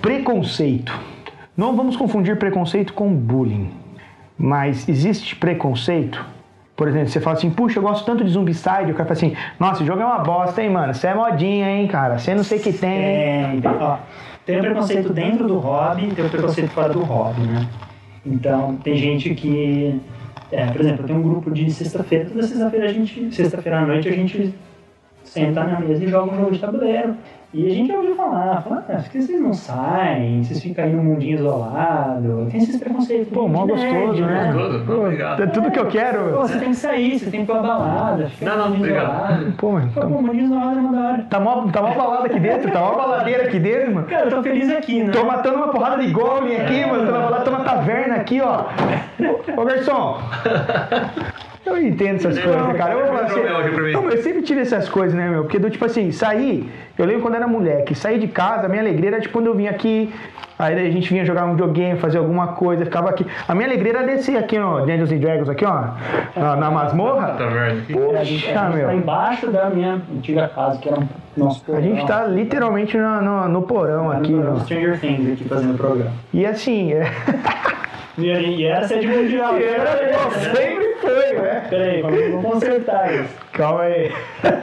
Preconceito. 0.00 0.92
Não 1.56 1.74
vamos 1.76 1.96
confundir 1.96 2.38
preconceito 2.38 2.92
com 2.92 3.12
bullying. 3.12 3.72
Mas 4.38 4.88
existe 4.88 5.34
preconceito? 5.34 6.35
Por 6.76 6.88
exemplo, 6.88 7.08
você 7.08 7.20
fala 7.20 7.36
assim, 7.36 7.48
puxa, 7.48 7.78
eu 7.78 7.82
gosto 7.82 8.04
tanto 8.04 8.22
de 8.22 8.30
Zombicide, 8.30 8.90
o 8.90 8.94
cara 8.94 9.04
fala 9.04 9.12
assim, 9.12 9.34
nossa, 9.58 9.76
esse 9.76 9.86
jogo 9.86 10.02
é 10.02 10.04
uma 10.04 10.18
bosta, 10.18 10.62
hein, 10.62 10.68
mano? 10.68 10.92
Você 10.92 11.06
é 11.06 11.14
modinha, 11.14 11.70
hein, 11.70 11.88
cara? 11.88 12.18
Você 12.18 12.34
não 12.34 12.44
sei 12.44 12.58
o 12.58 12.62
que 12.62 12.72
tem, 12.72 13.54
hein? 13.54 13.60
Tem, 13.62 13.70
ó, 13.80 13.96
tem 14.44 14.58
o 14.58 14.60
preconceito 14.60 15.12
dentro 15.12 15.48
do 15.48 15.58
hobby 15.58 16.08
tem 16.14 16.26
o 16.26 16.28
preconceito 16.28 16.68
fora 16.70 16.90
do 16.92 17.02
hobby, 17.02 17.40
né? 17.40 17.66
Então, 18.26 18.76
tem 18.76 18.94
gente 18.94 19.34
que... 19.34 19.98
é, 20.52 20.66
por 20.66 20.82
exemplo, 20.82 21.06
tem 21.06 21.16
um 21.16 21.22
grupo 21.22 21.50
de 21.50 21.70
sexta-feira, 21.70 22.26
toda 22.26 22.42
sexta-feira 22.42 22.84
a 22.84 22.92
gente... 22.92 23.34
Sexta-feira 23.34 23.78
à 23.78 23.86
noite 23.86 24.08
a 24.08 24.12
gente 24.12 24.54
senta 25.24 25.64
na 25.64 25.80
mesa 25.80 26.04
e 26.04 26.08
joga 26.08 26.30
um 26.30 26.36
jogo 26.36 26.52
de 26.52 26.58
tabuleiro. 26.58 27.16
E 27.54 27.66
a 27.70 27.70
gente 27.70 27.90
ouviu 27.92 28.14
falar, 28.16 28.60
fala, 28.60 28.84
ah, 28.88 28.96
por 28.96 29.08
que 29.08 29.22
vocês 29.22 29.40
não 29.40 29.54
saem? 29.54 30.42
Vocês 30.44 30.60
ficam 30.60 30.84
aí 30.84 30.92
num 30.92 31.02
mundinho 31.04 31.38
isolado? 31.38 32.48
Tem 32.50 32.60
esses 32.60 32.76
preconceitos. 32.76 33.28
Pô, 33.32 33.48
mó 33.48 33.64
gostoso, 33.64 34.20
né? 34.26 34.52
Gostoso? 34.52 34.84
Não, 34.84 35.00
obrigado. 35.04 35.42
É 35.42 35.46
tudo 35.46 35.70
que 35.70 35.78
eu 35.78 35.84
Pô, 35.86 35.90
quero. 35.90 36.32
você 36.36 36.58
tem 36.58 36.70
que 36.70 36.76
sair, 36.76 37.18
você 37.18 37.30
tem 37.30 37.46
que 37.46 37.50
ir 37.50 37.54
pra 37.54 37.62
balada, 37.62 38.28
ficar 38.28 38.50
Não, 38.50 38.58
não, 38.58 38.64
mundinho 38.70 38.84
obrigado. 38.84 39.32
isolado. 39.40 39.52
Pô, 39.56 39.72
mano, 39.72 39.90
Pô, 39.94 40.00
tá, 40.00 40.06
pô, 40.06 40.20
mundinho 40.22 40.44
isolado 40.44 40.78
é 40.78 40.80
uma 40.82 40.92
da 40.92 41.08
hora. 41.08 41.26
tá 41.30 41.40
mó, 41.40 41.66
tá 41.70 41.82
mó 41.82 41.94
balada 41.94 42.26
aqui 42.26 42.40
dentro, 42.40 42.70
tá 42.70 42.80
mó 42.80 42.94
baladeira 42.94 43.44
aqui 43.44 43.58
dentro, 43.58 43.94
mano. 43.94 44.06
Cara, 44.06 44.24
eu 44.26 44.30
tô 44.30 44.42
feliz 44.42 44.70
aqui, 44.70 45.02
né? 45.02 45.12
Tô 45.12 45.24
matando 45.24 45.56
uma 45.56 45.68
porrada 45.68 46.02
de 46.02 46.10
goblin 46.12 46.56
aqui, 46.56 46.84
mano. 46.84 47.06
Tô 47.06 47.12
lá, 47.30 47.40
tô 47.40 47.50
uma 47.50 47.60
taverna 47.60 48.16
aqui, 48.16 48.40
ó. 48.42 48.64
Ô, 49.56 49.64
garçom. 49.64 50.18
Eu 51.66 51.82
entendo 51.82 52.16
essas 52.16 52.38
coisas, 52.38 52.76
cara. 52.76 52.92
Eu, 52.94 53.16
assim, 53.18 53.92
não, 53.92 54.08
eu 54.08 54.22
sempre 54.22 54.42
tive 54.42 54.60
essas 54.60 54.88
coisas, 54.88 55.14
né, 55.14 55.28
meu? 55.28 55.42
Porque 55.42 55.58
do 55.58 55.68
tipo 55.68 55.84
assim, 55.84 56.12
sair. 56.12 56.70
Eu 56.96 57.04
lembro 57.04 57.22
quando 57.22 57.34
era 57.34 57.48
moleque, 57.48 57.94
sair 57.94 58.18
de 58.18 58.28
casa, 58.28 58.66
a 58.66 58.68
minha 58.68 58.80
alegria 58.80 59.10
era 59.10 59.20
tipo 59.20 59.34
quando 59.34 59.46
eu 59.46 59.54
vinha 59.54 59.70
aqui. 59.70 60.12
Aí 60.58 60.74
a 60.74 60.90
gente 60.90 61.10
vinha 61.10 61.22
jogar 61.24 61.44
um 61.44 61.50
videogame, 61.50 61.98
fazer 61.98 62.16
alguma 62.16 62.48
coisa, 62.48 62.84
ficava 62.84 63.10
aqui. 63.10 63.26
A 63.46 63.54
minha 63.54 63.66
alegria 63.66 63.92
era 63.92 64.02
descer 64.04 64.38
aqui 64.38 64.58
no 64.58 64.80
Dungeons 64.80 65.12
and 65.12 65.18
Dragons, 65.18 65.48
aqui, 65.50 65.64
ó. 65.66 65.88
Na, 66.34 66.56
na 66.56 66.70
masmorra. 66.70 67.32
Taverna 67.32 67.80
aqui. 67.82 67.92
A 67.92 67.98
gente, 67.98 68.16
a 68.16 68.24
gente 68.24 68.52
tá 68.54 68.70
meu. 68.70 68.90
embaixo 68.92 69.50
da 69.50 69.68
minha 69.68 70.00
antiga 70.16 70.48
casa, 70.48 70.78
que 70.78 70.88
era 70.88 70.98
um 70.98 71.06
nosso 71.36 71.62
A 71.74 71.80
gente 71.80 72.06
tá 72.06 72.24
literalmente 72.26 72.96
no, 72.96 73.20
no, 73.20 73.48
no 73.48 73.62
porão 73.62 74.10
aqui, 74.10 74.32
no 74.32 74.54
ó. 74.54 74.60
Stranger 74.60 74.98
Things 74.98 75.32
aqui 75.32 75.44
fazendo 75.44 75.74
o 75.74 75.76
programa. 75.76 76.12
E 76.32 76.46
assim, 76.46 76.92
é. 76.94 77.04
E, 78.18 78.26
e 78.26 78.64
era 78.64 78.86
sede 78.88 79.06
mundial. 79.06 79.54
Sempre 79.54 80.94
foi, 81.00 81.32
né? 81.34 81.66
Peraí, 81.68 82.02
vamos, 82.02 82.42
consertar 82.44 83.14
isso. 83.14 83.34
Calma 83.52 83.82
aí. 83.82 84.10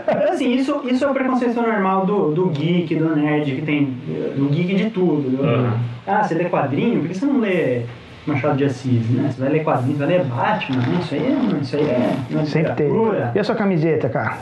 Mas 0.07 0.29
assim, 0.31 0.51
isso, 0.53 0.81
isso 0.85 1.05
é 1.05 1.09
o 1.09 1.13
preconceito 1.13 1.61
normal 1.61 2.05
do, 2.05 2.31
do 2.31 2.47
geek, 2.49 2.95
do 2.95 3.15
nerd, 3.15 3.55
que 3.55 3.61
tem. 3.61 3.85
Do 4.35 4.49
geek 4.49 4.75
de 4.75 4.89
tudo. 4.89 5.29
do- 5.37 5.43
Aham. 5.43 5.77
Ah, 6.07 6.23
você 6.23 6.33
lê 6.33 6.45
quadrinho? 6.45 6.99
Por 7.01 7.07
que 7.09 7.13
você 7.17 7.25
não 7.25 7.39
lê 7.39 7.81
Machado 8.25 8.57
de 8.57 8.65
Assis, 8.65 9.07
né? 9.09 9.29
Você 9.31 9.39
vai 9.41 9.49
ler 9.51 9.63
quadrinho, 9.63 9.97
vai 9.97 10.07
ler 10.07 10.23
Batman, 10.23 10.77
né? 10.77 10.99
Isso 11.01 11.13
aí 11.15 11.21
é. 11.25 11.61
Isso 11.61 11.75
aí 11.75 11.83
é. 11.83 12.13
é 12.41 12.45
Sempre 12.45 12.71
teve. 12.73 12.89
literatura. 12.89 13.31
E 13.35 13.39
a 13.39 13.43
sua 13.43 13.55
camiseta, 13.55 14.09
cara? 14.09 14.37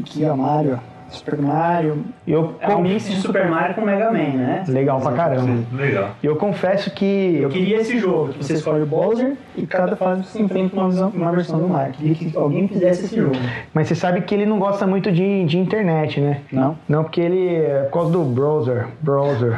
Aqui, 0.00 0.24
ó, 0.24 0.34
Mario. 0.36 0.80
Super 1.10 1.38
Mario. 1.38 2.04
Eu 2.26 2.54
É 2.60 2.68
um 2.74 2.82
mix 2.82 3.08
de 3.08 3.16
Super 3.16 3.48
Mario 3.48 3.74
com 3.74 3.80
Mega 3.80 4.10
Man, 4.10 4.18
né? 4.36 4.64
Legal 4.68 5.00
pra 5.00 5.12
caramba. 5.12 5.64
Legal. 5.72 6.10
Eu 6.22 6.36
confesso 6.36 6.90
que. 6.90 7.38
Eu 7.42 7.48
queria 7.48 7.78
esse 7.80 7.98
jogo, 7.98 8.32
que 8.34 8.44
você 8.44 8.54
escolhe 8.54 8.82
o 8.82 8.86
Bowser 8.86 9.32
e 9.56 9.66
cada 9.66 9.96
fase 9.96 10.24
você 10.24 10.40
enfrenta 10.42 10.76
uma, 10.76 10.88
visão- 10.88 11.12
uma 11.14 11.32
versão 11.32 11.58
do 11.58 11.68
Mario. 11.68 11.94
Queria 11.94 12.14
que 12.14 12.32
alguém 12.36 12.68
fizesse 12.68 13.06
esse 13.06 13.16
jogo. 13.16 13.32
Mas 13.72 13.88
você 13.88 13.94
sabe 13.94 14.20
que 14.20 14.34
ele 14.34 14.44
não 14.46 14.58
gosta 14.58 14.86
muito 14.86 15.10
de, 15.10 15.44
de 15.44 15.58
internet, 15.58 16.20
né? 16.20 16.40
Não? 16.52 16.76
Não, 16.88 17.02
porque 17.04 17.20
ele. 17.20 17.56
É 17.56 17.82
por 17.84 17.92
causa 18.00 18.12
do 18.12 18.22
browser. 18.24 18.86
Browser. 19.00 19.56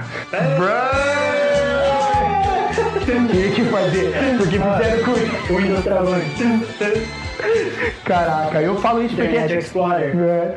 Tinha 3.04 3.50
que 3.50 3.64
fazer. 3.64 4.12
Porque 4.38 4.58
fizeram 4.58 5.04
com. 5.04 5.52
O 5.52 5.56
Windows 5.56 5.82
travando. 5.84 6.22
Caraca, 8.04 8.60
eu 8.60 8.76
falo 8.76 9.02
isso 9.02 9.14
Internet 9.14 9.40
porque. 9.42 9.58
Explorer. 9.58 10.16
É, 10.18 10.54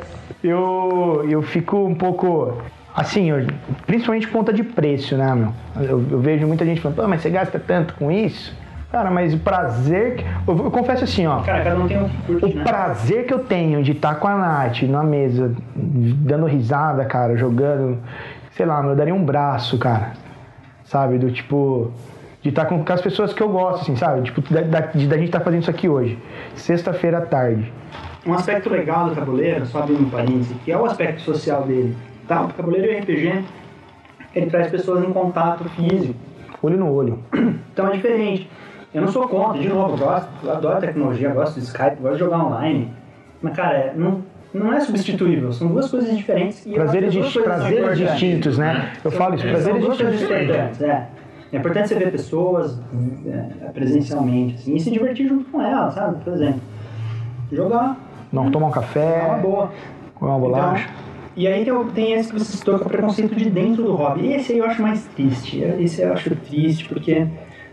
eu, 0.48 1.24
eu 1.28 1.42
fico 1.42 1.76
um 1.76 1.94
pouco. 1.94 2.52
Assim, 2.94 3.30
eu- 3.30 3.46
principalmente 3.86 4.26
por 4.28 4.34
conta 4.38 4.52
de 4.52 4.62
preço, 4.62 5.16
né, 5.16 5.34
meu? 5.34 5.52
Eu, 5.82 6.04
eu 6.12 6.20
vejo 6.20 6.46
muita 6.46 6.64
gente 6.64 6.80
falando, 6.80 7.08
mas 7.08 7.22
você 7.22 7.30
gasta 7.30 7.58
tanto 7.58 7.94
com 7.94 8.10
isso? 8.10 8.54
Cara, 8.92 9.10
mas 9.10 9.34
o 9.34 9.38
prazer. 9.38 10.16
que- 10.16 10.24
Eu, 10.46 10.70
confesso 10.70 11.02
assim, 11.02 11.26
ó. 11.26 11.40
Cara, 11.40 11.64
cada 11.64 11.80
um 11.80 11.88
tem 11.88 12.00
o 12.00 12.08
que 12.08 12.16
curte, 12.26 12.44
O 12.46 12.58
né? 12.58 12.62
prazer 12.64 13.26
que 13.26 13.34
eu 13.34 13.40
tenho 13.40 13.82
de 13.82 13.90
estar 13.90 14.14
com 14.16 14.28
a 14.28 14.36
Nath 14.36 14.82
na 14.82 15.02
mesa, 15.02 15.52
dando 15.74 16.46
risada, 16.46 17.04
cara, 17.04 17.36
jogando, 17.36 17.98
sei 18.52 18.64
lá, 18.64 18.80
eu 18.86 18.94
daria 18.94 19.12
um 19.14 19.24
braço, 19.24 19.76
cara. 19.78 20.12
Sabe? 20.84 21.18
Do 21.18 21.30
tipo. 21.32 21.90
De 22.42 22.50
estar 22.50 22.66
com, 22.66 22.84
com 22.84 22.92
as 22.92 23.00
pessoas 23.00 23.32
que 23.32 23.42
eu 23.42 23.48
gosto, 23.48 23.80
assim, 23.82 23.96
sabe? 23.96 24.20
Tipo, 24.22 24.42
da, 24.52 24.60
da, 24.60 24.80
de- 24.80 25.08
da 25.08 25.16
gente 25.16 25.26
estar 25.26 25.40
fazendo 25.40 25.62
isso 25.62 25.70
aqui 25.70 25.88
hoje. 25.88 26.16
Sexta-feira 26.54 27.18
à 27.18 27.22
tarde. 27.22 27.72
Um 28.26 28.32
aspecto 28.32 28.70
legal 28.70 29.08
do 29.08 29.14
tabuleiro, 29.14 29.66
só 29.66 29.80
abrindo 29.80 30.02
um 30.06 30.10
parênteses, 30.10 30.56
que 30.64 30.72
é 30.72 30.76
o 30.78 30.84
aspecto 30.84 31.20
social 31.22 31.62
dele. 31.64 31.94
Tá? 32.26 32.42
O 32.42 32.48
tabuleiro 32.48 32.90
e 32.90 32.98
RPG, 33.00 33.44
ele 34.34 34.46
traz 34.46 34.70
pessoas 34.70 35.04
em 35.04 35.12
contato 35.12 35.64
físico. 35.70 36.14
Olho 36.62 36.78
no 36.78 36.90
olho. 36.92 37.18
Então 37.74 37.88
é 37.88 37.92
diferente. 37.96 38.48
Eu 38.94 39.02
não 39.02 39.08
sou 39.08 39.26
contra, 39.26 39.60
de 39.60 39.68
novo, 39.68 39.94
eu 39.94 40.06
gosto, 40.06 40.28
eu 40.44 40.52
adoro 40.52 40.78
tecnologia, 40.80 41.26
eu 41.30 41.34
gosto 41.34 41.54
do 41.54 41.64
Skype, 41.64 41.96
eu 41.96 42.02
gosto 42.02 42.12
de 42.12 42.18
jogar 42.20 42.38
online. 42.44 42.88
Mas, 43.42 43.56
cara, 43.56 43.76
é, 43.76 43.92
não, 43.96 44.22
não 44.54 44.72
é 44.72 44.78
substituível, 44.78 45.52
são 45.52 45.66
duas 45.66 45.90
coisas 45.90 46.16
diferentes. 46.16 46.64
E 46.64 46.70
eu 46.70 46.76
Prazeres, 46.76 47.12
dis- 47.12 47.32
são 47.32 47.42
prazeres 47.42 47.98
distintos, 47.98 48.56
né? 48.58 48.92
Eu 49.04 49.10
falo 49.10 49.34
isso, 49.34 49.42
São 49.42 49.50
prazeres 49.52 49.84
distintos. 49.88 50.22
importantes, 50.22 50.80
é. 50.82 51.08
É 51.52 51.56
importante 51.56 51.88
você 51.88 51.94
ver 51.96 52.12
pessoas 52.12 52.78
é, 53.26 53.68
presencialmente, 53.70 54.54
assim, 54.54 54.76
e 54.76 54.80
se 54.80 54.90
divertir 54.92 55.26
junto 55.26 55.50
com 55.50 55.60
elas, 55.60 55.94
sabe? 55.94 56.22
Por 56.22 56.32
exemplo, 56.32 56.60
jogar, 57.52 57.96
Não, 58.34 58.50
tomar 58.50 58.66
um 58.66 58.68
é 58.68 58.72
uma 58.72 58.74
café, 58.74 59.38
boa. 59.40 59.72
comer 60.14 60.30
uma 60.30 60.38
bolacha. 60.38 60.84
Então, 60.84 61.14
e 61.36 61.48
aí 61.48 61.64
tem, 61.64 61.84
tem 61.94 62.12
esse 62.12 62.32
que 62.32 62.38
você 62.38 62.56
citou, 62.56 62.78
que 62.78 62.84
é 62.84 62.86
o 62.86 62.90
preconceito 62.90 63.34
de 63.34 63.50
dentro 63.50 63.82
do 63.82 63.94
hobby. 63.94 64.32
Esse 64.32 64.52
aí 64.52 64.58
eu 64.58 64.66
acho 64.66 64.80
mais 64.80 65.04
triste. 65.06 65.60
Esse 65.60 66.02
eu 66.02 66.12
acho 66.12 66.34
triste, 66.36 66.88
porque, 66.88 67.26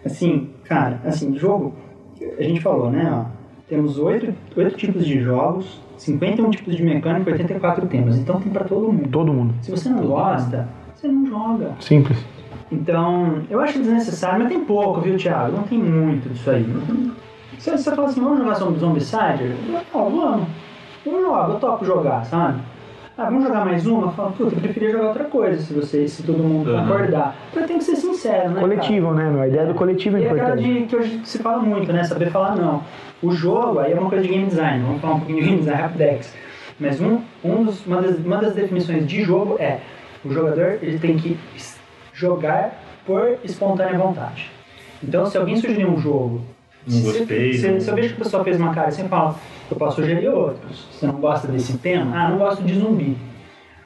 assim, 0.06 0.50
cara, 0.64 1.00
assim, 1.06 1.38
jogo, 1.38 1.74
a 2.38 2.44
gente 2.44 2.60
falou, 2.60 2.90
né, 2.90 3.10
ó, 3.12 3.26
temos 3.68 3.98
oito, 4.00 4.34
oito 4.56 4.76
tipos 4.78 5.06
de 5.06 5.20
jogos, 5.20 5.80
51 5.98 6.50
tipos 6.50 6.76
de 6.76 6.84
mecânica 6.84 7.30
e 7.30 7.34
84 7.34 7.88
temas. 7.88 8.18
Então 8.18 8.40
tem 8.42 8.52
pra 8.52 8.64
todo 8.64 8.92
mundo. 8.92 9.10
Todo 9.10 9.32
mundo. 9.32 9.54
Se 9.62 9.70
você 9.70 9.90
não 9.90 10.06
gosta, 10.06 10.68
você 10.96 11.08
não 11.08 11.26
joga. 11.28 11.76
Simples. 11.80 12.18
Então, 12.72 13.44
eu 13.50 13.60
acho 13.60 13.80
desnecessário, 13.80 14.40
mas 14.40 14.50
tem 14.50 14.64
pouco, 14.64 15.02
viu, 15.02 15.18
Thiago? 15.18 15.58
Não 15.58 15.64
tem 15.64 15.78
muito 15.78 16.30
disso 16.30 16.50
aí. 16.50 16.66
Se 17.62 17.70
você 17.70 17.96
fala 17.96 18.08
assim, 18.08 18.22
vamos 18.22 18.40
jogar 18.40 18.56
Zombie 18.56 18.80
Zombicide? 18.80 19.56
Não, 19.94 20.10
vamos. 20.10 20.48
Eu 21.06 21.22
jogo, 21.22 21.52
eu 21.54 21.60
topo 21.60 21.86
jogar, 21.86 22.26
sabe? 22.26 22.60
Ah, 23.16 23.26
vamos 23.26 23.44
jogar 23.44 23.64
mais 23.66 23.86
uma? 23.86 24.08
Eu 24.08 24.12
falo, 24.14 24.32
puta, 24.32 24.56
eu 24.56 24.62
preferia 24.62 24.92
jogar 24.92 25.10
outra 25.10 25.26
coisa, 25.26 25.62
se 25.62 25.72
você, 25.72 26.08
se 26.08 26.24
todo 26.24 26.40
mundo 26.42 26.72
Aham. 26.72 26.88
concordar. 26.88 27.36
Mas 27.54 27.68
tem 27.68 27.78
que 27.78 27.84
ser 27.84 27.98
sincero, 27.98 28.50
né? 28.50 28.56
cara? 28.56 28.62
Coletivo, 28.62 29.14
né, 29.14 29.30
meu? 29.30 29.42
A 29.42 29.48
ideia 29.48 29.66
do 29.68 29.76
coletivo 29.76 30.18
é 30.18 30.22
E 30.22 30.26
aquela 30.26 30.40
importante. 30.56 30.80
de, 30.80 30.86
que 30.88 30.96
hoje 30.96 31.22
se 31.24 31.38
fala 31.38 31.60
muito, 31.62 31.94
né? 31.94 32.04
Saber 32.04 32.32
falar 32.32 32.56
não. 32.56 32.82
O 33.22 33.32
jogo, 33.32 33.78
aí 33.78 33.92
é 33.92 34.00
uma 34.00 34.10
coisa 34.10 34.24
de 34.24 34.30
game 34.34 34.48
design, 34.48 34.84
vamos 34.84 35.02
falar 35.02 35.14
um 35.14 35.20
pouquinho 35.20 35.40
de 35.40 35.46
game 35.46 35.60
design 35.60 35.82
rapidex. 35.84 36.34
Mas 36.80 37.00
um, 37.00 37.22
um 37.44 37.64
dos, 37.64 37.86
uma, 37.86 38.02
das, 38.02 38.18
uma 38.18 38.38
das 38.38 38.56
definições 38.56 39.06
de 39.06 39.22
jogo 39.22 39.58
é 39.60 39.82
o 40.26 40.32
jogador 40.34 40.80
ele 40.82 40.98
tem 40.98 41.16
que 41.16 41.38
jogar 42.12 42.74
por 43.06 43.38
espontânea 43.44 44.00
vontade. 44.00 44.50
Então, 45.04 45.28
se 45.28 45.38
alguém 45.38 45.58
sugerir 45.58 45.86
um 45.86 46.00
jogo, 46.00 46.42
Não 46.88 46.94
se, 46.98 47.04
gostei, 47.04 47.54
se, 47.54 47.68
né? 47.68 47.80
se 47.80 47.90
eu 47.90 47.96
vejo 47.96 48.16
que 48.16 48.22
a 48.22 48.24
pessoa 48.24 48.44
fez 48.44 48.60
uma 48.60 48.74
cara 48.74 48.88
assim, 48.88 49.04
eu 49.04 49.10
falo, 49.10 49.36
eu 49.70 49.78
posso 49.78 49.98
sugerir 50.02 50.30
outros. 50.30 50.88
Você 50.92 51.06
não 51.08 51.16
gosta 51.16 51.48
desse 51.48 51.78
tema? 51.78 52.12
Ah, 52.16 52.30
não 52.30 52.38
gosto 52.38 52.64
de 52.64 52.74
zumbi. 52.74 53.18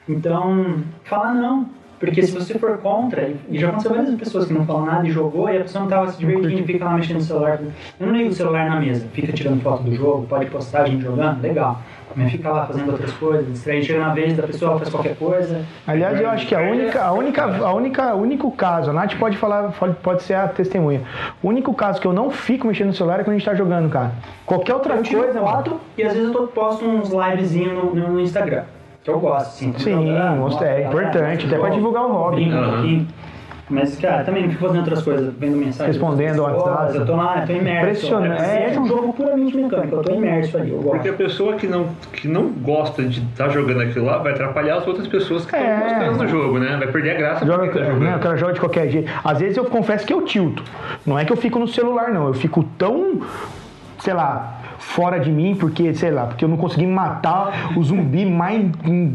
Então, 0.08 0.82
fala 1.04 1.34
não. 1.34 1.68
Porque 1.98 2.22
se 2.22 2.32
você 2.32 2.58
for 2.58 2.76
contra, 2.78 3.22
e- 3.22 3.58
já 3.58 3.68
aconteceu 3.68 3.94
várias 3.94 4.14
pessoas 4.16 4.44
que 4.46 4.52
não 4.52 4.66
falam 4.66 4.84
nada 4.84 5.08
e 5.08 5.10
jogou, 5.10 5.48
e 5.48 5.56
a 5.56 5.62
pessoa 5.62 5.82
não 5.82 5.88
tava 5.90 6.12
se 6.12 6.18
divertindo 6.18 6.64
fica 6.64 6.84
lá 6.84 6.92
mexendo 6.94 7.16
no 7.16 7.22
celular. 7.22 7.58
Eu 7.98 8.06
não 8.06 8.14
ligo 8.14 8.28
o 8.28 8.34
celular 8.34 8.68
na 8.68 8.78
mesa, 8.78 9.06
fica 9.14 9.32
tirando 9.32 9.62
foto 9.62 9.82
do 9.82 9.94
jogo, 9.94 10.26
pode 10.26 10.44
postar 10.50 10.82
a 10.82 10.86
gente 10.86 11.02
jogando, 11.02 11.40
legal. 11.40 11.80
Mas 12.18 12.32
fica 12.32 12.50
lá 12.50 12.64
fazendo 12.64 12.90
outras 12.92 13.12
coisas, 13.12 13.46
distrair, 13.46 13.82
chega 13.84 14.00
na 14.00 14.14
vez 14.14 14.34
da 14.34 14.44
pessoa, 14.44 14.78
faz 14.78 14.88
qualquer 14.88 15.16
coisa. 15.16 15.60
Aliás, 15.86 16.18
eu 16.18 16.30
acho 16.30 16.46
que 16.46 16.54
a 16.54 16.60
única, 16.60 17.02
a 17.04 17.12
única, 17.12 17.44
a 17.44 17.74
única, 17.74 18.14
o 18.14 18.22
único 18.22 18.50
caso, 18.52 18.88
a 18.90 18.92
Nath 18.94 19.16
pode 19.18 19.36
falar, 19.36 19.70
pode, 20.02 20.22
ser 20.22 20.32
a 20.34 20.48
testemunha. 20.48 21.02
O 21.42 21.48
único 21.48 21.74
caso 21.74 22.00
que 22.00 22.06
eu 22.06 22.14
não 22.14 22.30
fico 22.30 22.66
mexendo 22.66 22.86
no 22.88 22.94
celular 22.94 23.20
é 23.20 23.24
quando 23.24 23.36
a 23.36 23.38
gente 23.38 23.44
tá 23.46 23.54
jogando, 23.54 23.90
cara. 23.90 24.12
Qualquer 24.46 24.72
outra 24.72 24.94
Eu 24.94 25.02
tiro 25.02 25.22
coisa, 25.24 25.38
foto 25.40 25.78
e 25.98 26.02
às 26.02 26.14
vezes 26.14 26.28
eu 26.28 26.32
tô- 26.32 26.46
posto 26.48 26.86
uns 26.86 27.10
livezinhos 27.10 27.74
no, 27.74 27.94
no- 27.94 28.20
Instagram. 28.20 28.62
Que 29.04 29.10
eu 29.10 29.20
gosto, 29.20 29.48
assim. 29.48 29.74
Sim, 29.76 30.06
jogando, 30.06 30.36
mostra- 30.38 30.68
é 30.68 30.86
importante, 30.88 31.44
mostro 31.44 31.48
até 31.48 31.58
pra 31.58 31.68
divulgar 31.68 32.02
o 32.06 32.12
hobby. 32.12 32.52
um 32.52 32.70
pouquinho. 32.72 33.08
Mas, 33.68 33.96
cara, 33.98 34.22
também 34.22 34.44
não 34.44 34.50
fico 34.50 34.62
fazendo 34.64 34.78
outras 34.78 35.02
coisas, 35.02 35.34
vendo 35.36 35.56
mensagem. 35.56 35.92
Respondendo 35.92 36.30
pessoas, 36.44 36.62
WhatsApp. 36.62 36.96
Eu 36.98 37.04
tô 37.06 37.16
lá, 37.16 37.38
eu 37.40 37.46
tô 37.46 37.52
imerso. 37.52 37.86
Impressionante. 37.88 38.42
É, 38.44 38.74
é 38.74 38.78
um 38.80 38.86
jogo 38.86 39.12
puramente 39.12 39.56
mecânico, 39.56 39.96
eu 39.96 40.02
tô 40.02 40.14
imerso 40.14 40.56
ali, 40.56 40.70
eu 40.70 40.76
gosto. 40.76 40.90
Porque 40.92 41.08
a 41.08 41.12
pessoa 41.14 41.54
que 41.56 41.66
não, 41.66 41.88
que 42.12 42.28
não 42.28 42.46
gosta 42.48 43.02
de 43.02 43.20
estar 43.22 43.48
jogando 43.48 43.80
aquilo 43.80 44.04
lá 44.06 44.18
vai 44.18 44.32
atrapalhar 44.34 44.76
as 44.76 44.86
outras 44.86 45.08
pessoas 45.08 45.44
que 45.44 45.56
estão 45.56 45.68
É. 45.68 45.80
gostando 45.80 46.18
do 46.18 46.28
jogo, 46.28 46.58
né? 46.60 46.76
Vai 46.76 46.86
perder 46.86 47.10
a 47.10 47.14
graça 47.14 47.44
Joga, 47.44 47.68
tá 47.72 47.80
né, 47.80 47.86
o 47.90 47.94
jogando. 47.94 48.20
cara 48.20 48.36
joga 48.36 48.52
de 48.52 48.60
qualquer 48.60 48.88
jeito. 48.88 49.10
Às 49.24 49.38
vezes 49.40 49.56
eu 49.56 49.64
confesso 49.64 50.06
que 50.06 50.12
eu 50.12 50.22
tilto. 50.22 50.62
Não 51.04 51.18
é 51.18 51.24
que 51.24 51.32
eu 51.32 51.36
fico 51.36 51.58
no 51.58 51.66
celular, 51.66 52.10
não. 52.12 52.28
Eu 52.28 52.34
fico 52.34 52.62
tão, 52.78 53.20
sei 53.98 54.14
lá, 54.14 54.55
fora 54.88 55.18
de 55.18 55.30
mim, 55.30 55.54
porque, 55.58 55.92
sei 55.94 56.10
lá, 56.10 56.26
porque 56.26 56.44
eu 56.44 56.48
não 56.48 56.56
consegui 56.56 56.86
matar 56.86 57.72
o 57.76 57.82
zumbi 57.82 58.24
mais 58.24 58.62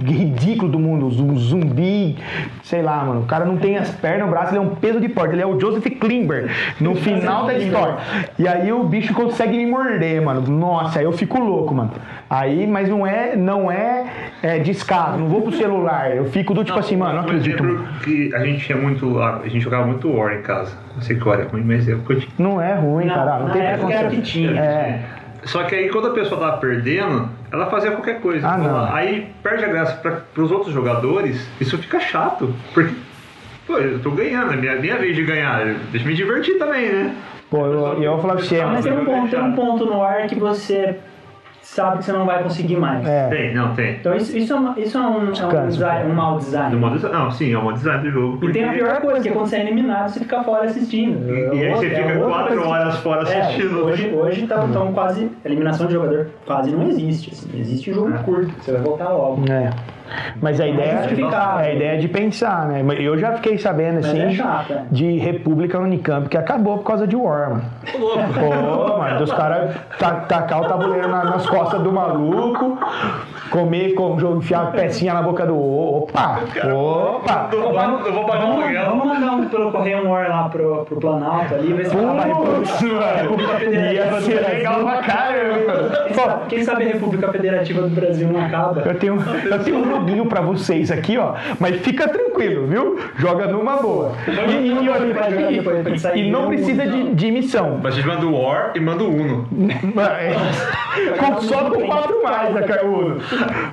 ridículo 0.05 0.69
do 0.71 0.77
mundo. 0.77 1.07
O 1.07 1.11
zum- 1.11 1.35
zumbi, 1.37 2.17
sei 2.63 2.81
lá, 2.81 3.03
mano. 3.03 3.21
O 3.21 3.25
cara 3.25 3.45
não 3.45 3.57
tem 3.57 3.77
as 3.77 3.89
pernas, 3.89 4.27
o 4.27 4.29
braço, 4.29 4.51
ele 4.51 4.57
é 4.59 4.61
um 4.61 4.75
peso 4.75 4.99
de 4.99 5.07
porta. 5.09 5.33
Ele 5.33 5.41
é 5.41 5.45
o 5.45 5.59
Joseph 5.59 5.85
Klimber 5.99 6.49
no 6.79 6.93
final 6.95 7.45
da 7.45 7.53
história. 7.57 7.95
E 8.37 8.47
aí 8.47 8.71
o 8.71 8.83
bicho 8.83 9.13
consegue 9.13 9.57
me 9.57 9.65
morder, 9.65 10.21
mano. 10.21 10.41
Nossa, 10.41 10.99
aí 10.99 11.05
eu 11.05 11.11
fico 11.13 11.39
louco, 11.39 11.73
mano. 11.73 11.91
Aí, 12.29 12.67
mas 12.67 12.87
não 12.89 13.05
é, 13.07 13.35
não 13.35 13.71
é, 13.71 14.05
é 14.43 14.59
descaso. 14.59 15.17
Não 15.17 15.27
vou 15.27 15.41
pro 15.41 15.51
celular. 15.53 16.15
Eu 16.15 16.25
fico 16.25 16.53
do 16.53 16.63
tipo 16.63 16.77
assim, 16.77 16.95
mano, 16.97 17.13
não 17.15 17.21
acredito. 17.21 17.63
que 18.03 18.33
a 18.35 18.43
gente 18.45 18.65
tinha 18.65 18.77
muito. 18.77 19.19
A 19.21 19.41
gente 19.45 19.61
jogava 19.61 19.85
muito 19.87 20.11
War 20.11 20.33
em 20.33 20.41
casa. 20.41 20.75
Não 20.95 21.01
sei 21.01 21.15
que 21.17 21.27
War 21.27 21.39
é 21.39 21.43
ruim, 21.43 21.63
mas 21.63 21.87
é 21.87 21.95
porque 21.95 22.13
eu 22.13 22.19
tinha. 22.19 22.31
Não 22.37 22.61
é 22.61 22.73
ruim, 22.75 23.05
Não, 23.05 23.15
cara. 23.15 23.39
Não 23.39 23.47
na 23.47 23.53
tem 23.53 23.61
época 23.61 23.93
era 23.93 24.09
que 24.09 24.21
tinha. 24.21 24.51
É. 24.59 24.99
Só 25.43 25.63
que 25.63 25.75
aí 25.75 25.89
quando 25.89 26.07
a 26.07 26.11
pessoa 26.11 26.39
tava 26.39 26.57
perdendo, 26.57 27.29
ela 27.51 27.65
fazia 27.67 27.91
qualquer 27.91 28.21
coisa. 28.21 28.47
Ah, 28.47 28.57
não. 28.57 28.93
Aí 28.93 29.31
perde 29.41 29.65
a 29.65 29.67
graça 29.67 29.95
para 29.97 30.41
os 30.41 30.51
outros 30.51 30.73
jogadores, 30.73 31.47
isso 31.59 31.77
fica 31.77 31.99
chato. 31.99 32.53
Porque, 32.73 32.93
pô, 33.65 33.77
eu 33.77 33.99
tô 33.99 34.11
ganhando, 34.11 34.53
é 34.53 34.55
minha, 34.55 34.75
minha 34.75 34.97
vez 34.97 35.15
de 35.15 35.23
ganhar. 35.23 35.65
Deixa 35.91 36.05
eu 36.05 36.09
me 36.09 36.15
divertir 36.15 36.57
também, 36.57 36.91
né? 36.91 37.15
Pô, 37.49 37.65
eu, 37.65 38.01
e 38.01 38.05
eu 38.05 38.13
vou 38.13 38.21
falar 38.21 38.35
pra 38.35 38.43
você, 38.43 38.63
Mas 38.63 38.85
tem 38.85 38.93
um 38.93 39.03
ponto, 39.03 39.29
tem 39.29 39.41
um 39.41 39.53
ponto 39.53 39.85
no 39.85 40.01
ar 40.01 40.27
que 40.27 40.35
você 40.35 40.97
sabe 41.71 41.99
que 41.99 42.03
você 42.05 42.11
não 42.11 42.25
vai 42.25 42.43
conseguir 42.43 42.75
mais. 42.75 43.05
É. 43.07 43.27
Tem, 43.29 43.53
não, 43.53 43.73
tem. 43.73 43.95
Então 43.95 44.13
isso, 44.15 44.37
isso, 44.37 44.51
é, 44.51 44.55
uma- 44.57 44.79
isso 44.79 44.97
é 44.97 45.01
um, 45.01 45.05
é 45.05 45.61
um, 45.63 45.67
design, 45.67 46.11
um 46.11 46.13
mau 46.15 46.37
design. 46.37 46.75
Não, 46.75 47.31
sim, 47.31 47.53
é 47.53 47.57
o 47.57 47.63
modo 47.63 47.75
design 47.77 48.03
do 48.03 48.11
jogo. 48.11 48.49
E 48.49 48.51
tem 48.51 48.65
a 48.67 48.73
pior 48.73 48.99
coisa, 49.01 49.21
que 49.21 49.29
é 49.29 49.31
quando 49.31 49.47
você 49.47 49.55
é 49.55 49.61
eliminado, 49.61 50.09
você 50.09 50.19
fica 50.19 50.43
fora 50.43 50.65
assistindo. 50.65 51.27
E 51.29 51.59
aí 51.59 51.63
É 51.65 51.75
você 51.75 51.85
é 51.87 51.89
fica 51.95 52.19
quatro 52.19 52.47
coisa 52.47 52.61
que- 52.61 52.67
horas 52.67 52.95
fora 52.97 53.29
É, 53.29 53.41
assistindo. 53.41 53.85
hoje, 53.85 54.09
hoje 54.13 54.47
tá, 54.47 54.67
tão 54.73 54.91
quase. 54.93 55.31
A 55.43 55.47
eliminação 55.47 55.87
de 55.87 55.93
jogador 55.93 56.27
quase 56.45 56.71
não 56.71 56.87
existe. 56.89 57.31
Assim, 57.31 57.49
existe 57.59 57.93
jogo 57.93 58.11
curto, 58.23 58.51
você 58.61 58.71
vai 58.73 58.81
voltar 58.81 59.09
logo. 59.09 59.43
É. 59.49 59.69
Mas 60.41 60.59
a 60.59 60.67
ideia, 60.67 60.91
é 60.91 61.67
a 61.67 61.73
ideia 61.73 61.97
de 61.99 62.07
pensar, 62.07 62.67
né? 62.67 62.83
Eu 62.99 63.17
já 63.17 63.33
fiquei 63.33 63.57
sabendo, 63.57 63.95
Mas 63.95 64.05
assim, 64.07 64.21
é 64.21 64.31
chato, 64.31 64.73
é. 64.73 64.83
de 64.91 65.17
República 65.17 65.79
Unicamp 65.79 66.27
que 66.29 66.37
acabou 66.37 66.77
por 66.79 66.83
causa 66.85 67.07
de 67.07 67.15
War, 67.15 67.49
mano. 67.51 67.63
Pô, 67.93 68.97
mano, 68.97 69.17
dos 69.19 69.31
caras 69.31 69.75
ta- 69.99 70.21
tacar 70.27 70.61
o 70.61 70.67
tabuleiro 70.67 71.07
na- 71.07 71.23
nas 71.25 71.45
costas 71.49 71.81
do 71.81 71.91
maluco, 71.91 72.77
comer, 73.49 73.93
com, 73.93 74.17
enfiar 74.37 74.63
a 74.63 74.65
pecinha 74.67 75.13
na 75.13 75.21
boca 75.21 75.45
do 75.45 75.57
Opa! 75.57 76.39
Opa! 76.73 77.49
Eu 77.51 77.61
vou, 77.61 78.07
eu 78.07 78.13
vou 78.13 78.25
pagar 78.25 78.45
um 78.45 78.51
Vamos, 78.51 78.63
aluguel. 78.65 78.85
vamos 78.85 79.05
mandar 79.07 79.31
um 79.33 79.45
pelo 79.49 79.71
Correio 79.71 80.09
War 80.09 80.29
lá 80.29 80.49
pro, 80.49 80.85
pro 80.85 80.99
Planalto 80.99 81.53
ali, 81.55 81.73
ver 81.73 81.85
se 81.85 81.95
República, 81.95 83.57
Federativa 83.57 83.93
ia 83.93 84.03
do 84.05 84.09
Brasil. 84.09 84.35
legal 84.41 84.79
pra 84.81 84.97
caramba. 84.97 85.91
Quem 86.05 86.13
sabe, 86.13 86.45
quem 86.49 86.63
sabe 86.63 86.83
a 86.83 86.87
República 86.87 87.31
Federativa 87.31 87.81
do 87.81 87.89
Brasil 87.89 88.27
não 88.31 88.45
acaba. 88.45 88.81
Eu 88.81 88.95
tenho, 88.95 89.17
eu 89.49 89.63
tenho 89.63 89.77
um 89.77 90.00
joguinho 90.01 90.25
pra 90.25 90.41
vocês 90.41 90.91
aqui, 90.91 91.17
ó. 91.17 91.33
Mas 91.59 91.77
fica 91.81 92.07
tranquilo, 92.07 92.65
viu? 92.67 92.99
Joga 93.17 93.47
numa 93.47 93.77
boa. 93.77 94.11
E, 94.27 94.67
e, 94.67 94.89
olha, 94.89 95.05
e- 96.15 96.19
e 96.27 96.31
não 96.31 96.47
precisa 96.47 96.85
de, 96.87 97.13
de 97.13 97.31
missão. 97.31 97.79
Mas 97.81 97.93
a 97.93 97.97
gente 97.97 98.07
manda 98.07 98.25
o 98.25 98.41
War 98.41 98.71
e 98.75 98.79
manda 98.79 99.03
o 99.03 99.09
Uno. 99.09 99.47
Só 101.41 101.69
com 101.69 101.81
quatro 101.85 102.23
mais 102.23 102.55
a 102.55 102.85
Uno. 102.85 103.17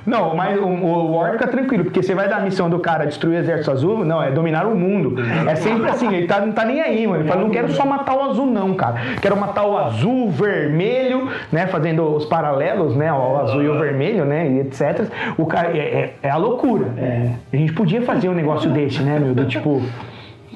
Não, 0.05 0.35
mas 0.35 0.59
o, 0.59 0.65
o 0.65 1.15
War 1.17 1.33
fica 1.33 1.47
tranquilo, 1.47 1.83
porque 1.85 2.01
você 2.01 2.13
vai 2.15 2.27
dar 2.27 2.37
a 2.37 2.41
missão 2.41 2.69
do 2.69 2.79
cara 2.79 3.05
destruir 3.05 3.35
o 3.37 3.39
exército 3.39 3.71
azul, 3.71 4.05
não, 4.05 4.21
é 4.21 4.31
dominar 4.31 4.65
o 4.65 4.75
mundo. 4.75 5.15
É 5.49 5.55
sempre 5.55 5.89
assim, 5.89 6.13
ele 6.13 6.27
tá, 6.27 6.39
não 6.39 6.51
tá 6.51 6.63
nem 6.65 6.81
aí, 6.81 7.05
mano. 7.07 7.21
Ele 7.21 7.29
fala, 7.29 7.41
não 7.41 7.49
quero 7.49 7.69
só 7.71 7.85
matar 7.85 8.15
o 8.15 8.29
azul, 8.29 8.45
não, 8.45 8.73
cara. 8.73 8.95
Quero 9.21 9.35
matar 9.37 9.65
o 9.65 9.77
azul, 9.77 10.27
o 10.27 10.31
vermelho, 10.31 11.27
né? 11.51 11.67
Fazendo 11.67 12.03
os 12.15 12.25
paralelos, 12.25 12.95
né? 12.95 13.11
O 13.11 13.37
azul 13.37 13.63
e 13.63 13.69
o 13.69 13.77
vermelho, 13.79 14.25
né? 14.25 14.47
E 14.47 14.59
etc. 14.59 15.05
O 15.37 15.45
cara, 15.45 15.69
é, 15.77 15.79
é- 15.79 16.13
é 16.21 16.29
a 16.29 16.37
loucura. 16.37 16.93
É, 16.97 17.31
a 17.51 17.55
gente 17.55 17.73
podia 17.73 18.01
fazer 18.01 18.29
um 18.29 18.33
negócio 18.33 18.69
desse, 18.71 19.01
né, 19.01 19.19
meu? 19.19 19.33
Do 19.33 19.45
tipo, 19.45 19.81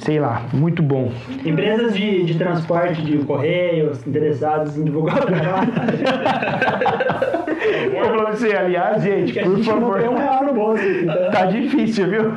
sei 0.03 0.19
lá, 0.19 0.41
muito 0.53 0.81
bom. 0.83 1.11
Empresas 1.45 1.93
de, 1.95 2.23
de 2.23 2.35
transporte 2.37 3.01
de 3.01 3.17
correios 3.19 4.05
interessados 4.05 4.77
em 4.77 4.83
divulgar 4.83 5.17
o 5.23 5.25
trabalho. 5.25 5.71
Vou 7.93 8.11
pra 8.11 8.31
você, 8.31 8.55
aliás, 8.55 9.01
gente, 9.01 9.33
por 9.39 9.55
gente 9.55 9.67
não 9.69 9.79
favor. 9.81 9.99
tem 9.99 10.09
um 10.09 10.17
real 10.17 10.43
no 10.43 10.53
bolso. 10.53 10.83
Então. 10.83 11.31
Tá 11.31 11.45
difícil, 11.45 12.07
viu? 12.09 12.33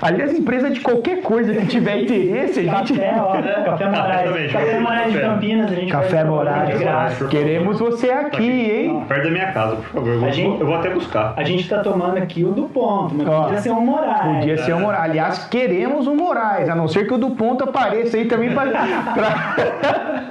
Aliás, 0.00 0.38
empresa 0.38 0.70
de 0.70 0.80
qualquer 0.80 1.20
coisa 1.22 1.52
que 1.54 1.66
tiver 1.66 2.02
interesse, 2.02 2.60
a 2.60 2.62
gente. 2.62 2.92
Café, 2.96 3.14
ó, 3.18 3.32
Café 3.64 3.86
Moraes. 3.88 4.28
também, 4.28 4.48
Café 4.48 4.64
café. 4.66 4.80
Moraes 4.80 5.12
de 5.12 5.20
Campinas, 5.20 5.72
a 5.72 5.74
gente 5.74 5.92
Café 5.92 6.24
Moraes. 6.24 7.18
Queremos 7.28 7.78
você 7.80 8.10
aqui, 8.10 8.44
hein? 8.70 9.04
Perto 9.08 9.24
da 9.24 9.30
minha 9.30 9.52
casa, 9.52 9.76
por 9.76 9.84
favor. 9.84 10.08
Eu 10.08 10.20
vou, 10.20 10.30
gente- 10.32 10.60
eu 10.60 10.66
vou 10.66 10.76
até 10.76 10.90
buscar. 10.90 11.34
A 11.36 11.42
gente 11.42 11.68
tá 11.68 11.78
tomando 11.78 12.18
aqui 12.18 12.44
o 12.44 12.52
do 12.52 12.64
ponto, 12.68 13.14
mas 13.14 13.26
Ó, 13.26 13.42
podia 13.44 13.58
ser 13.60 13.70
um 13.72 13.80
Moraes. 13.80 14.36
Podia 14.38 14.58
ser 14.58 14.74
um 14.74 14.80
Moraes. 14.80 15.04
Aliás, 15.10 15.44
queremos 15.46 16.06
um 16.06 16.14
Moraes, 16.14 16.68
a 16.68 16.74
não 16.76 16.88
ser 16.88 17.06
que 17.06 17.14
o 17.14 17.18
do 17.18 17.30
ponto 17.30 17.64
apareça 17.64 18.16
aí 18.16 18.26
também 18.26 18.52
pra. 18.54 18.66
pra- 19.14 20.30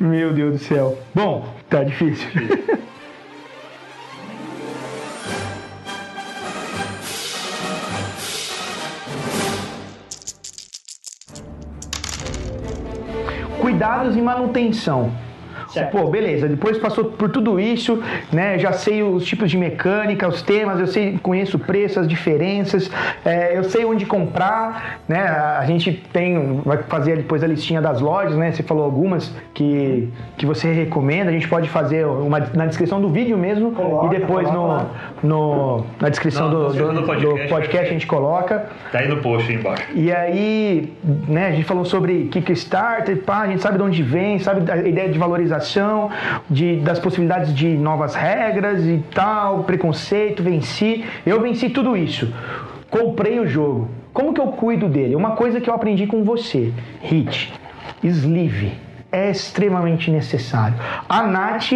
Meu 0.00 0.32
Deus 0.32 0.52
do 0.52 0.58
céu. 0.58 0.98
Bom, 1.14 1.46
tá 1.68 1.82
difícil. 1.84 2.28
Cuidados 13.60 14.16
e 14.16 14.22
manutenção. 14.22 15.10
Certo. 15.68 15.90
Pô, 15.92 16.06
beleza, 16.08 16.48
depois 16.48 16.78
passou 16.78 17.04
por 17.06 17.28
tudo 17.30 17.58
isso, 17.60 18.02
né? 18.32 18.58
Já 18.58 18.72
sei 18.72 19.02
os 19.02 19.24
tipos 19.24 19.50
de 19.50 19.56
mecânica, 19.58 20.26
os 20.26 20.40
temas, 20.42 20.80
eu 20.80 20.86
sei, 20.86 21.18
conheço 21.22 21.56
o 21.56 21.60
preço, 21.60 22.00
as 22.00 22.08
diferenças, 22.08 22.90
é, 23.24 23.56
eu 23.56 23.64
sei 23.64 23.84
onde 23.84 24.06
comprar, 24.06 25.00
né? 25.08 25.20
A 25.20 25.64
gente 25.66 25.92
tem, 26.12 26.60
vai 26.64 26.78
fazer 26.78 27.16
depois 27.16 27.42
a 27.44 27.46
listinha 27.46 27.80
das 27.82 28.00
lojas, 28.00 28.34
né? 28.36 28.50
Você 28.52 28.62
falou 28.62 28.84
algumas 28.84 29.34
que, 29.54 30.08
que 30.36 30.46
você 30.46 30.72
recomenda, 30.72 31.30
a 31.30 31.32
gente 31.32 31.48
pode 31.48 31.68
fazer 31.68 32.06
uma 32.06 32.38
na 32.54 32.66
descrição 32.66 33.00
do 33.00 33.08
vídeo 33.10 33.36
mesmo 33.36 33.72
Coloca, 33.72 34.06
e 34.06 34.18
depois 34.18 34.48
coloca 34.48 34.86
no, 35.22 35.28
no- 35.28 35.86
na 36.00 36.08
descrição 36.08 36.48
Não, 36.50 36.68
do, 36.68 36.72
do- 36.72 36.92
do 36.94 37.02
podcast, 37.02 37.42
do 37.42 37.48
podcast 37.48 37.86
a 37.88 37.92
gente 37.92 38.06
coloca. 38.06 38.66
Tá 38.90 38.98
aí 39.00 39.08
no 39.08 39.18
post 39.18 39.50
aí 39.50 39.58
embaixo. 39.58 39.84
E 39.94 40.10
aí, 40.12 40.92
né, 41.28 41.48
a 41.48 41.50
gente 41.50 41.64
falou 41.64 41.84
sobre 41.84 42.24
Kickstarter, 42.30 43.18
pá, 43.18 43.40
a 43.42 43.46
gente 43.48 43.60
sabe 43.62 43.76
de 43.76 43.82
onde 43.82 44.02
vem, 44.02 44.38
sabe 44.38 44.60
da 44.60 44.76
ideia 44.78 45.08
de 45.08 45.18
valorização, 45.18 45.57
de, 46.48 46.76
das 46.76 46.98
possibilidades 46.98 47.54
de 47.54 47.76
novas 47.76 48.14
regras 48.14 48.84
e 48.84 49.02
tal, 49.14 49.64
preconceito, 49.64 50.42
venci. 50.42 51.04
Eu 51.24 51.40
venci 51.40 51.68
tudo 51.68 51.96
isso. 51.96 52.32
Comprei 52.90 53.38
o 53.38 53.46
jogo. 53.46 53.88
Como 54.12 54.32
que 54.32 54.40
eu 54.40 54.48
cuido 54.48 54.88
dele? 54.88 55.14
Uma 55.14 55.32
coisa 55.32 55.60
que 55.60 55.68
eu 55.68 55.74
aprendi 55.74 56.06
com 56.06 56.24
você, 56.24 56.72
Hit, 57.02 57.52
sleeve. 58.02 58.72
É 59.10 59.30
extremamente 59.30 60.10
necessário. 60.10 60.76
A 61.08 61.22
Nath, 61.22 61.72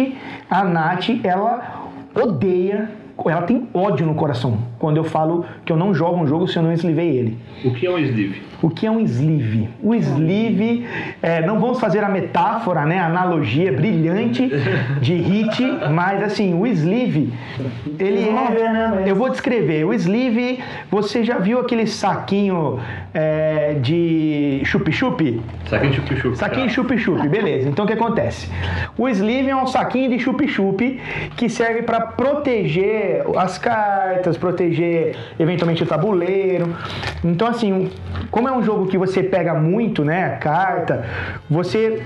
a 0.49 0.63
Nath, 0.63 1.09
ela 1.23 1.87
odeia, 2.13 2.91
ela 3.25 3.43
tem 3.43 3.67
ódio 3.73 4.05
no 4.05 4.15
coração 4.15 4.57
quando 4.79 4.97
eu 4.97 5.03
falo 5.03 5.45
que 5.65 5.71
eu 5.71 5.77
não 5.77 5.93
jogo 5.93 6.17
um 6.17 6.27
jogo 6.27 6.47
se 6.47 6.57
eu 6.57 6.63
não 6.63 6.73
eslivei 6.73 7.09
ele. 7.15 7.37
O 7.63 7.71
que 7.71 7.85
é 7.85 7.91
um 7.91 7.97
sleeve? 7.99 8.41
O 8.61 8.69
que 8.69 8.87
é 8.87 8.91
um 8.91 8.99
sleeve? 9.01 9.69
O 9.81 9.93
sleeve, 9.93 10.85
é, 11.21 11.45
não 11.45 11.59
vamos 11.59 11.79
fazer 11.79 12.03
a 12.03 12.09
metáfora, 12.09 12.85
né, 12.85 12.97
a 12.99 13.05
analogia 13.07 13.71
brilhante 13.73 14.49
de 15.01 15.13
hit, 15.15 15.61
mas 15.91 16.23
assim, 16.23 16.53
o 16.53 16.65
sleeve, 16.67 17.31
ele 17.99 18.21
né, 18.31 18.47
é. 18.57 18.87
mas- 18.95 19.07
Eu 19.07 19.15
vou 19.15 19.29
descrever. 19.29 19.83
O 19.85 19.93
sleeve, 19.93 20.59
você 20.89 21.23
já 21.23 21.37
viu 21.39 21.59
aquele 21.59 21.85
saquinho 21.85 22.79
é, 23.13 23.75
de 23.81 24.61
chup-chup? 24.65 25.41
Saquinho 25.69 25.93
chup-chup. 25.93 26.37
Saquinho 26.37 26.69
chup-chup, 26.69 27.27
beleza. 27.27 27.69
Então 27.69 27.83
o 27.83 27.87
que 27.87 27.93
acontece? 27.93 28.49
O 28.97 29.07
sleeve 29.09 29.49
é 29.49 29.55
um 29.55 29.67
saquinho 29.67 30.09
de 30.09 30.19
chup-chup 30.19 30.99
que 31.35 31.49
serve 31.49 31.81
para 31.83 31.99
proteger 32.01 33.02
as 33.37 33.57
cartas, 33.57 34.37
proteger 34.37 35.15
eventualmente 35.39 35.83
o 35.83 35.85
tabuleiro. 35.85 36.75
Então 37.23 37.47
assim, 37.47 37.89
como 38.31 38.47
é 38.47 38.51
um 38.51 38.63
jogo 38.63 38.87
que 38.87 38.97
você 38.97 39.23
pega 39.23 39.53
muito, 39.53 40.03
né, 40.03 40.25
a 40.25 40.37
carta, 40.37 41.05
você 41.49 42.03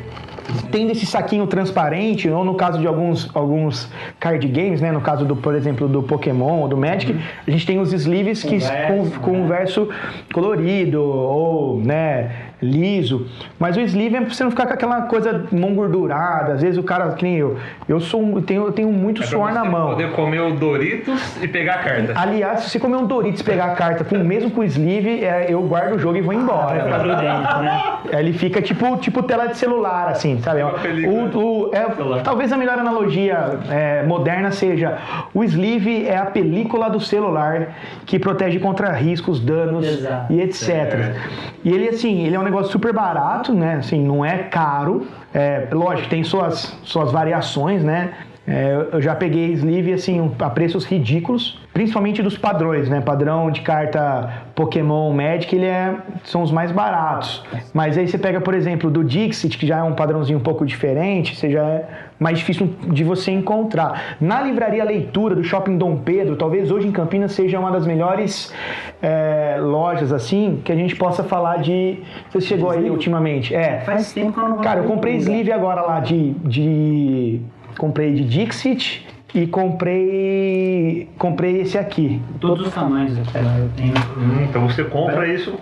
tendo 0.72 0.92
esse 0.92 1.06
saquinho 1.06 1.46
transparente, 1.48 2.30
ou 2.30 2.44
no 2.46 2.56
caso 2.56 2.80
de 2.80 2.88
alguns, 2.88 3.30
alguns 3.36 3.90
card 4.20 4.48
games, 4.48 4.82
né, 4.82 4.92
no 4.92 5.02
caso 5.02 5.26
do, 5.26 5.36
por 5.36 5.54
exemplo, 5.54 5.88
do 5.88 6.02
Pokémon 6.04 6.62
ou 6.62 6.68
do 6.68 6.78
Magic, 6.78 7.20
a 7.46 7.52
gente 7.52 7.66
tem 7.66 7.80
os 7.80 7.92
sleeves 7.92 8.44
que 8.44 8.58
com, 8.88 9.10
com 9.20 9.42
um 9.42 9.48
verso 9.48 9.90
colorido 10.34 11.02
ou, 11.04 11.80
né, 11.80 12.32
liso. 12.62 13.28
Mas 13.60 13.78
o 13.78 13.82
sleeve 13.82 14.16
é 14.16 14.22
pra 14.22 14.34
você 14.34 14.44
não 14.44 14.52
ficar 14.52 14.66
com 14.68 14.74
aquela 14.74 15.02
coisa 15.04 15.46
mão 15.52 15.74
gordurada. 15.76 16.54
Às 16.54 16.62
vezes 16.62 16.78
o 16.78 16.84
cara, 16.84 17.10
que 17.12 17.24
nem 17.24 17.36
eu, 17.38 17.58
eu 17.88 18.00
sou 18.00 18.22
um- 18.22 18.36
eu 18.38 18.42
tenho, 18.42 18.66
eu 18.66 18.72
tenho 18.72 18.92
muito 18.92 19.22
É 19.24 19.26
suor 19.26 19.50
você 19.50 19.54
na 19.54 19.64
mão. 19.66 19.90
poder 19.90 20.12
comer 20.12 20.42
o 20.42 20.52
Doritos 20.56 21.38
e 21.42 21.48
pegar 21.48 21.76
a 21.76 21.78
carta. 21.80 22.14
Aliás, 22.16 22.62
se 22.62 22.70
você 22.72 22.80
comer 22.80 22.98
um 22.98 23.06
Doritos 23.06 23.42
e 23.42 23.44
pegar 23.44 23.66
a 23.66 23.76
carta 23.76 24.04
com 24.04 24.18
mesmo 24.18 24.50
com 24.52 24.62
o 24.62 24.64
sleeve, 24.64 25.24
é, 25.24 25.46
eu 25.50 25.62
guardo 25.64 25.94
o 25.96 26.00
jogo 26.00 26.18
e 26.18 26.22
vou 26.22 26.34
embora. 26.34 26.84
Tá 26.84 26.98
grudento, 26.98 27.58
né? 27.62 27.84
Ele 28.20 28.34
fica 28.34 28.62
tipo, 28.62 28.98
tipo 28.98 29.22
tela 29.24 29.48
de 29.48 29.58
celular, 29.58 30.08
assim, 30.10 30.40
sabe? 30.42 30.64
Uma 30.64 30.74
película. 30.74 31.30
O, 31.36 31.70
o- 31.70 31.76
é, 31.76 31.86
talvez 32.24 32.52
a 32.52 32.58
melhor 32.58 32.80
analogia 32.80 33.60
é, 33.70 34.04
moderna 34.04 34.50
seja 34.52 34.98
o 35.34 35.44
sleeve 35.44 36.08
é 36.08 36.18
a 36.18 36.26
película 36.26 36.90
do 36.90 37.00
celular 37.00 37.76
que 38.06 38.18
protege 38.18 38.60
contra 38.60 38.92
riscos, 38.94 39.40
danos 39.40 39.86
Exato. 39.86 40.34
e 40.34 40.42
etc. 40.42 40.56
Certo. 40.56 41.20
E 41.64 41.72
ele, 41.74 41.90
assim, 41.90 42.26
ele 42.26 42.36
é 42.36 42.40
um 42.40 42.47
negócio 42.48 42.72
super 42.72 42.94
barato, 42.94 43.54
né? 43.54 43.76
Assim, 43.76 44.04
não 44.04 44.26
é 44.26 44.40
caro. 44.44 45.08
É, 45.34 45.68
lógico, 45.72 46.10
tem 46.10 46.24
suas, 46.24 46.78
suas 46.84 47.12
variações, 47.12 47.84
né? 47.84 48.14
É, 48.48 48.88
eu 48.94 49.02
já 49.02 49.14
peguei 49.14 49.52
sleeve 49.52 49.92
assim 49.92 50.32
a 50.40 50.50
preços 50.50 50.86
ridículos, 50.86 51.60
principalmente 51.74 52.24
dos 52.24 52.38
padrões, 52.38 52.88
né? 52.88 53.02
Padrão 53.02 53.52
de 53.52 53.60
carta 53.60 54.46
Pokémon 54.56 55.12
Magic, 55.12 55.54
ele 55.54 55.66
é, 55.66 55.94
são 56.24 56.42
os 56.42 56.52
mais 56.52 56.72
baratos. 56.72 57.44
Mas 57.74 57.98
aí 57.98 58.08
você 58.08 58.18
pega, 58.18 58.40
por 58.40 58.54
exemplo, 58.54 58.90
do 58.90 59.04
Dixit, 59.04 59.58
que 59.58 59.68
já 59.68 59.80
é 59.80 59.84
um 59.84 59.94
padrãozinho 59.94 60.40
um 60.40 60.42
pouco 60.42 60.66
diferente, 60.66 61.36
você 61.36 61.52
já 61.52 61.62
é 61.62 61.90
mais 62.20 62.40
difícil 62.40 62.74
de 62.92 63.04
você 63.04 63.32
encontrar. 63.32 64.18
Na 64.20 64.42
livraria 64.42 64.84
Leitura 64.84 65.36
do 65.36 65.44
Shopping 65.44 65.78
Dom 65.78 65.98
Pedro, 65.98 66.36
talvez 66.36 66.72
hoje 66.72 66.88
em 66.88 66.92
Campinas 66.92 67.32
seja 67.32 67.60
uma 67.60 67.72
das 67.72 67.86
melhores 67.86 68.54
é, 69.02 69.58
lojas 69.60 70.12
assim 70.12 70.62
que 70.64 70.72
a 70.72 70.76
gente 70.76 70.96
possa 70.96 71.24
falar 71.24 71.58
de. 71.58 72.00
Você 72.30 72.42
chegou 72.42 72.72
aí 72.72 72.90
ultimamente? 72.90 73.54
É. 73.54 73.82
Faz 73.82 74.12
tempo 74.14 74.34
que 74.34 74.40
eu 74.40 74.44
não 74.44 74.56
vou 74.56 74.64
Cara, 74.64 74.80
eu 74.82 74.86
comprei 74.86 75.16
sleeve 75.18 75.52
agora 75.52 75.82
lá 75.82 76.00
de, 76.00 76.32
de. 76.44 77.42
Comprei 77.78 78.14
de 78.14 78.24
Dixit 78.24 79.06
e 79.34 79.46
comprei. 79.48 81.10
Comprei 81.18 81.62
esse 81.62 81.78
aqui. 81.78 82.22
Todos 82.40 82.68
os 82.68 82.74
tamanhos 82.74 83.18
lá 83.34 83.58
eu 83.60 83.70
tenho. 83.76 83.94
Hum, 84.18 84.44
então 84.50 84.68
você 84.70 84.84
compra 84.84 85.28
isso. 85.28 85.54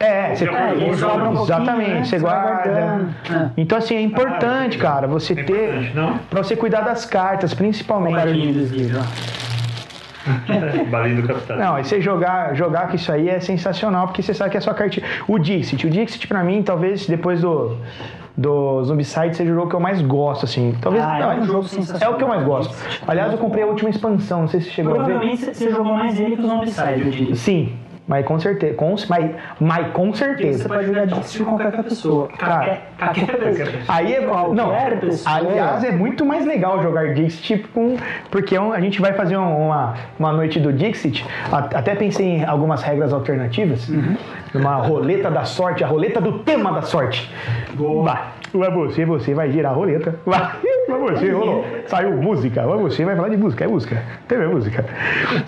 É, 0.00 0.34
você 0.34 0.44
É, 0.48 0.74
e 0.90 0.94
sobra 0.94 1.16
um 1.28 1.34
pouquinho, 1.34 1.42
Exatamente, 1.44 1.90
né? 1.90 2.04
você 2.04 2.18
guarda. 2.18 3.08
É. 3.30 3.50
Então, 3.56 3.78
assim, 3.78 3.96
é 3.96 4.00
importante, 4.00 4.78
cara, 4.78 5.06
você 5.06 5.32
É 5.32 5.42
ter. 5.42 5.52
importante, 5.68 5.96
não? 5.96 6.18
Pra 6.30 6.42
você 6.42 6.54
cuidar 6.56 6.80
das 6.82 7.04
cartas, 7.04 7.54
principalmente. 7.54 8.14
Barulhinho 8.16 8.52
dos 8.54 8.70
livros, 8.70 9.00
ó. 9.00 9.38
Balinho 10.90 11.22
do 11.22 11.28
capitalismo. 11.28 11.70
Não, 11.70 11.78
e 11.78 11.84
você 11.84 12.00
jogar, 12.00 12.54
jogar 12.54 12.88
com 12.88 12.96
isso 12.96 13.10
aí 13.10 13.28
é 13.30 13.40
sensacional, 13.40 14.06
porque 14.08 14.22
você 14.22 14.34
sabe 14.34 14.50
que 14.50 14.56
é 14.56 14.58
a 14.58 14.60
sua 14.60 14.74
cartinha. 14.74 15.06
O 15.26 15.38
Dixit, 15.38 15.86
o 15.86 15.90
Dixit 15.90 16.26
pra 16.28 16.44
mim, 16.44 16.62
talvez 16.62 17.06
depois 17.06 17.40
do, 17.40 17.76
do 18.38 18.84
Zombicide 18.84 19.36
seja 19.36 19.50
o 19.50 19.54
jogo 19.56 19.68
que 19.68 19.74
eu 19.74 19.80
mais 19.80 20.00
gosto, 20.00 20.44
assim. 20.44 20.72
Talvez, 20.80 21.04
Ah, 21.04 21.18
é 21.18 21.36
não, 21.36 21.42
um 21.42 21.44
jogo 21.44 21.66
É 22.00 22.08
o 22.08 22.14
que 22.14 22.22
eu 22.22 22.28
mais 22.28 22.44
gosto. 22.44 22.72
Aliás, 23.06 23.32
eu 23.32 23.38
comprei 23.38 23.64
a 23.64 23.66
última 23.66 23.90
expansão, 23.90 24.42
não 24.42 24.48
sei 24.48 24.60
se 24.60 24.70
chegou 24.70 24.92
a 24.94 24.98
ver. 24.98 25.04
Provavelmente 25.06 25.44
você- 25.44 25.54
você 25.54 25.70
jogou 25.72 25.92
mais 25.94 26.20
ele 26.20 26.36
que 26.36 26.42
o 26.42 26.46
Zombicide, 26.46 27.00
eu 27.04 27.10
diria. 27.10 27.34
Sim, 27.34 27.72
mas 28.08 28.24
com 28.26 28.38
certeza. 28.40 28.74
Com, 28.74 28.96
mas, 29.08 29.30
mas 29.60 29.92
com 29.92 30.12
certeza. 30.14 30.62
você 30.62 30.68
pode 30.68 30.86
jogar 30.86 31.06
Dixit 31.06 31.44
com 31.44 31.58
qualquer 31.58 31.82
pessoa. 31.84 32.28
Cara, 32.38 32.54
Qualquer, 32.54 32.82
qualquer 32.98 33.38
pessoa. 33.38 33.68
Aí 33.88 34.14
é 34.14 34.20
não, 34.22 34.72
aliás, 35.26 35.84
é 35.84 35.92
muito 35.92 36.24
mais 36.24 36.46
legal 36.46 36.82
jogar 36.82 37.12
Dixit 37.14 37.58
com, 37.74 37.96
porque 38.30 38.56
é 38.56 38.60
um- 38.60 38.72
a 38.72 38.80
gente 38.80 39.00
vai 39.00 39.12
fazer 39.12 39.36
um- 39.36 39.66
uma, 39.66 39.94
uma 40.18 40.32
noite 40.32 40.58
do 40.58 40.72
Dixit. 40.72 41.24
Até 41.52 41.94
pensei 41.94 42.26
em 42.38 42.44
algumas 42.44 42.82
regras 42.82 43.12
alternativas. 43.12 43.88
Uhum. 43.88 44.16
Uma 44.54 44.76
roleta 44.76 45.30
da 45.30 45.44
sorte, 45.44 45.84
a 45.84 45.86
roleta 45.86 46.20
do 46.20 46.38
tema 46.38 46.72
da 46.72 46.80
sorte. 46.82 47.30
Vai, 48.02 48.22
vai 48.52 48.70
você, 48.70 49.04
você 49.04 49.34
vai 49.34 49.50
girar 49.50 49.72
a 49.72 49.74
roleta. 49.74 50.14
Vai, 50.24 50.40
vai 50.88 50.98
você, 51.00 51.30
rolou. 51.30 51.64
Saiu 51.86 52.16
música, 52.16 52.66
vai 52.66 52.78
você, 52.78 53.04
vai 53.04 53.16
falar 53.16 53.28
de 53.28 53.36
música, 53.36 53.64
é 53.64 53.68
música. 53.68 54.02
Tem 54.26 54.38
é 54.38 54.46
música. 54.46 54.84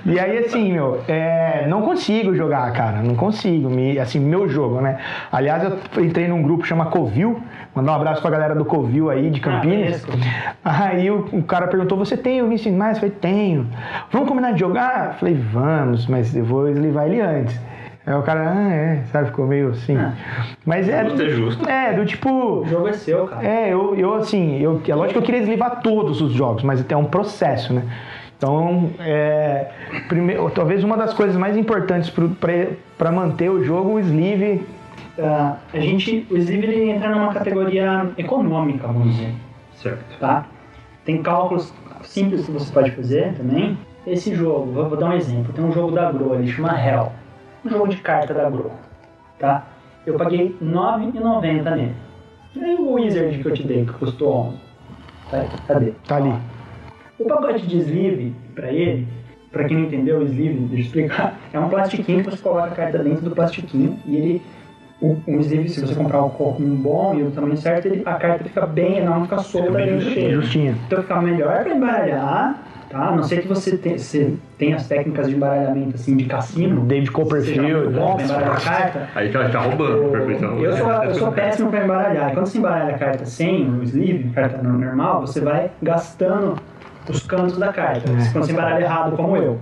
E 0.04 0.18
aí, 0.18 0.38
assim, 0.38 0.72
meu, 0.72 1.00
é, 1.08 1.66
não 1.68 1.82
consigo 1.82 2.34
jogar, 2.34 2.70
cara, 2.72 3.02
não 3.02 3.14
consigo. 3.14 3.70
Me, 3.70 3.98
assim, 3.98 4.20
meu 4.20 4.48
jogo, 4.48 4.80
né? 4.80 4.98
Aliás, 5.30 5.62
eu 5.62 6.04
entrei 6.04 6.28
num 6.28 6.42
grupo 6.42 6.66
chama 6.66 6.86
Covil. 6.86 7.40
Mandar 7.74 7.92
um 7.92 7.96
abraço 7.96 8.20
pra 8.20 8.30
galera 8.30 8.54
do 8.54 8.64
Covil 8.64 9.10
aí, 9.10 9.30
de 9.30 9.40
Campinas. 9.40 10.04
conheço. 10.04 10.28
aí 10.64 11.10
o, 11.10 11.28
o 11.32 11.42
cara 11.42 11.68
perguntou: 11.68 11.96
Você 11.98 12.16
tem 12.16 12.42
o 12.42 12.48
Vincent 12.48 12.74
Mais? 12.74 12.96
Eu 12.96 13.00
falei: 13.00 13.16
Tenho. 13.20 13.66
Vamos 14.10 14.28
combinar 14.28 14.52
de 14.52 14.60
jogar? 14.60 15.08
Eu 15.08 15.14
falei: 15.14 15.34
Vamos, 15.34 16.06
mas 16.06 16.34
eu 16.36 16.44
vou 16.44 16.68
eslivar 16.68 17.06
ele 17.06 17.20
antes. 17.20 17.60
Aí 18.06 18.14
o 18.14 18.22
cara, 18.22 18.52
ah, 18.54 18.72
é, 18.72 19.02
sabe, 19.12 19.26
ficou 19.26 19.46
meio 19.46 19.68
assim. 19.70 19.96
Ah. 19.96 20.14
Mas 20.64 20.88
é. 20.88 21.04
Justo 21.04 21.22
é 21.22 21.28
justo. 21.28 21.68
É, 21.68 21.92
do 21.92 22.06
tipo. 22.06 22.30
O 22.30 22.66
jogo 22.66 22.88
é 22.88 22.92
seu, 22.94 23.26
cara. 23.26 23.46
É, 23.46 23.72
eu, 23.72 23.94
eu 23.94 24.14
assim, 24.14 24.58
eu, 24.60 24.80
é 24.86 24.94
lógico 24.94 25.12
que 25.12 25.18
eu 25.18 25.22
queria 25.22 25.40
deslivar 25.40 25.80
todos 25.82 26.20
os 26.20 26.32
jogos, 26.32 26.62
mas 26.62 26.84
é 26.88 26.96
um 26.96 27.04
processo, 27.04 27.72
né? 27.72 27.82
Então, 28.36 28.90
é, 29.00 29.70
primeiro, 30.08 30.48
talvez 30.50 30.82
uma 30.82 30.96
das 30.96 31.12
coisas 31.12 31.36
mais 31.36 31.58
importantes 31.58 32.10
para 32.96 33.12
manter 33.12 33.50
o 33.50 33.62
jogo, 33.62 33.94
o 33.94 34.00
sleeve. 34.00 34.66
Ah, 35.18 35.58
a 35.74 35.78
gente, 35.78 36.26
o 36.30 36.36
Sleeve 36.38 36.66
ele 36.66 36.90
entra 36.90 37.10
numa 37.10 37.34
categoria 37.34 38.10
econômica, 38.16 38.86
vamos 38.86 39.14
dizer. 39.14 39.34
Certo. 39.74 40.18
tá? 40.18 40.46
Tem 41.04 41.22
cálculos 41.22 41.72
simples 42.02 42.46
que 42.46 42.52
você 42.52 42.72
pode 42.72 42.90
fazer 42.92 43.34
também. 43.34 43.76
Esse 44.06 44.34
jogo, 44.34 44.72
vou, 44.72 44.88
vou 44.88 44.98
dar 44.98 45.10
um 45.10 45.12
exemplo. 45.12 45.52
Tem 45.52 45.62
um 45.62 45.72
jogo 45.72 45.92
da 45.92 46.10
Gro, 46.10 46.34
ele 46.34 46.50
chama 46.50 46.72
Hell. 46.80 47.12
Um 47.64 47.70
jogo 47.70 47.88
de 47.88 47.96
carta 47.98 48.32
da 48.32 48.48
Gro, 48.48 48.72
tá? 49.38 49.66
Eu 50.06 50.14
paguei 50.16 50.56
R$ 50.60 50.66
9,90 50.66 51.76
nele. 51.76 51.94
Nem 52.54 52.74
o 52.76 52.92
Wizard 52.92 53.38
que 53.38 53.46
eu 53.46 53.52
te 53.52 53.62
dei, 53.62 53.84
que 53.84 53.92
custou 53.92 54.32
11. 54.32 54.56
Tá, 55.30 55.46
cadê? 55.68 55.92
Tá 56.06 56.16
ali. 56.16 56.34
O 57.18 57.24
pacote 57.26 57.66
de 57.66 57.78
sleeve, 57.78 58.34
pra 58.54 58.72
ele, 58.72 59.06
pra 59.52 59.64
quem 59.64 59.76
não 59.76 59.84
entendeu 59.84 60.18
o 60.18 60.22
sleeve, 60.22 60.58
deixa 60.60 60.74
eu 60.74 60.80
explicar, 60.80 61.38
é 61.52 61.60
um 61.60 61.68
plastiquinho 61.68 62.24
que 62.24 62.30
você 62.30 62.42
coloca 62.42 62.68
a 62.68 62.70
carta 62.70 62.98
dentro 62.98 63.22
do 63.22 63.30
plastiquinho 63.30 63.98
e 64.06 64.16
ele. 64.16 64.42
Um, 65.02 65.16
um 65.26 65.40
sleeve, 65.40 65.68
se 65.70 65.80
você 65.80 65.94
comprar 65.94 66.22
um, 66.22 66.56
um 66.60 66.76
bom 66.76 67.14
e 67.14 67.22
o 67.22 67.30
tamanho 67.30 67.56
certo, 67.56 67.86
ele, 67.86 68.02
a 68.04 68.14
carta 68.14 68.44
fica 68.44 68.66
bem, 68.66 68.98
ela 68.98 69.16
não 69.16 69.24
fica 69.24 69.38
solta 69.38 69.70
bem. 69.70 69.98
Justinha. 69.98 70.76
Então 70.86 71.00
fica 71.00 71.22
melhor 71.22 71.62
pra 71.62 71.74
embaralhar, 71.74 72.62
tá? 72.90 73.08
A 73.08 73.16
não 73.16 73.22
ser 73.22 73.40
que 73.42 73.48
você 73.48 73.76
tenha, 73.78 73.98
você 73.98 74.34
tenha 74.58 74.76
as 74.76 74.86
técnicas 74.86 75.28
de 75.28 75.36
embaralhamento 75.36 75.94
assim 75.94 76.16
de 76.16 76.24
cassino. 76.24 76.82
David 76.84 77.10
Copperfield. 77.12 77.60
Seja 77.60 77.78
muito 77.78 77.90
bom 77.98 78.14
pra 78.16 78.24
embaralhar 78.24 78.56
a 78.56 78.60
carta. 78.60 79.08
Aí 79.14 79.30
tá, 79.30 79.48
tá 79.48 79.60
roubando. 79.60 80.62
Eu 80.62 80.76
sou, 80.76 80.90
eu 81.04 81.14
sou 81.14 81.32
péssimo 81.32 81.70
para 81.70 81.84
embaralhar. 81.84 82.32
Quando 82.34 82.46
você 82.46 82.58
embaralha 82.58 82.94
a 82.94 82.98
carta 82.98 83.24
sem 83.24 83.70
o 83.70 83.82
sleeve, 83.84 84.30
carta 84.34 84.62
normal, 84.62 85.20
você 85.22 85.40
vai 85.40 85.70
gastando 85.82 86.56
os 87.08 87.26
cantos 87.26 87.56
da 87.56 87.72
carta. 87.72 88.10
Quando 88.32 88.44
você 88.44 88.52
embaralha 88.52 88.84
errado, 88.84 89.16
como 89.16 89.36
eu. 89.36 89.58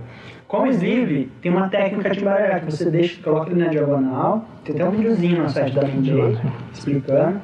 Com 0.47 0.63
o 0.63 0.67
sleeve, 0.67 1.31
tem 1.43 1.51
uma 1.51 1.69
técnica 1.69 2.09
de 2.09 2.21
embaralhar 2.21 2.59
que 2.61 2.65
você 2.71 2.89
deixa, 2.89 3.21
coloca 3.21 3.51
ele 3.51 3.63
na 3.63 3.69
diagonal. 3.69 4.43
Tem 4.65 4.73
até 4.73 4.83
um 4.83 4.89
videozinho 4.91 5.43
no 5.43 5.49
site 5.49 5.75
da 5.75 5.83
Mindy 5.83 6.11
explicando. 6.73 7.39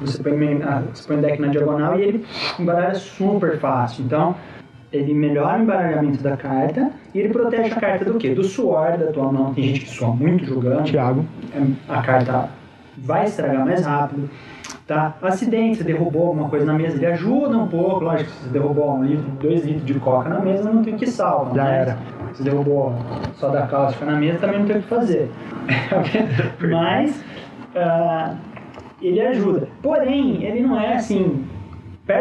Você 0.00 0.22
põe, 0.22 0.54
na- 0.58 0.82
você 0.94 1.08
põe 1.08 1.16
o 1.16 1.20
deck 1.22 1.40
na 1.40 1.48
diagonal 1.48 1.98
e 1.98 2.02
ele 2.02 2.26
embaralha 2.60 2.94
super 2.94 3.58
fácil. 3.58 4.04
Então, 4.04 4.36
ele 4.96 5.14
melhora 5.14 5.58
o 5.58 5.62
embaralhamento 5.62 6.22
da 6.22 6.36
carta 6.36 6.90
e 7.14 7.20
ele 7.20 7.28
protege 7.28 7.72
a 7.72 7.80
carta 7.80 8.04
do 8.04 8.14
quê? 8.18 8.34
Do 8.34 8.44
suor 8.44 8.96
da 8.96 9.06
tua 9.12 9.30
mão. 9.30 9.54
Tem 9.54 9.64
gente 9.64 9.80
que 9.80 9.90
sua 9.90 10.08
muito 10.08 10.44
jogando 10.44 10.84
Thiago. 10.84 11.24
a 11.88 12.02
carta 12.02 12.48
vai 12.98 13.24
estragar 13.24 13.64
mais 13.64 13.84
rápido. 13.84 14.28
Tá? 14.86 15.16
Acidente, 15.20 15.78
você 15.78 15.84
derrubou 15.84 16.28
alguma 16.28 16.48
coisa 16.48 16.64
na 16.64 16.72
mesa, 16.72 16.96
ele 16.96 17.06
ajuda 17.06 17.58
um 17.58 17.66
pouco, 17.66 18.04
lógico, 18.04 18.30
se 18.30 18.44
você 18.44 18.50
derrubou 18.50 18.96
um 18.96 19.04
litro, 19.04 19.28
dois 19.40 19.64
litros 19.64 19.84
de 19.84 19.94
coca 19.94 20.28
na 20.28 20.38
mesa, 20.38 20.70
não 20.70 20.82
tem 20.84 20.94
o 20.94 20.96
que 20.96 21.08
salva. 21.08 21.54
Já 21.56 21.64
né? 21.64 21.78
era. 21.80 21.98
Se 22.34 22.42
derrubou 22.42 22.94
só 23.34 23.48
da 23.48 23.66
cáustica 23.66 24.04
na 24.04 24.16
mesa, 24.16 24.38
também 24.38 24.60
não 24.60 24.66
tem 24.66 24.76
o 24.76 24.82
que 24.82 24.88
fazer. 24.88 25.30
Mas 26.70 27.24
ah, 27.74 28.34
ele 29.02 29.20
ajuda. 29.20 29.68
Porém, 29.82 30.44
ele 30.44 30.60
não 30.60 30.80
é 30.80 30.94
assim. 30.94 31.44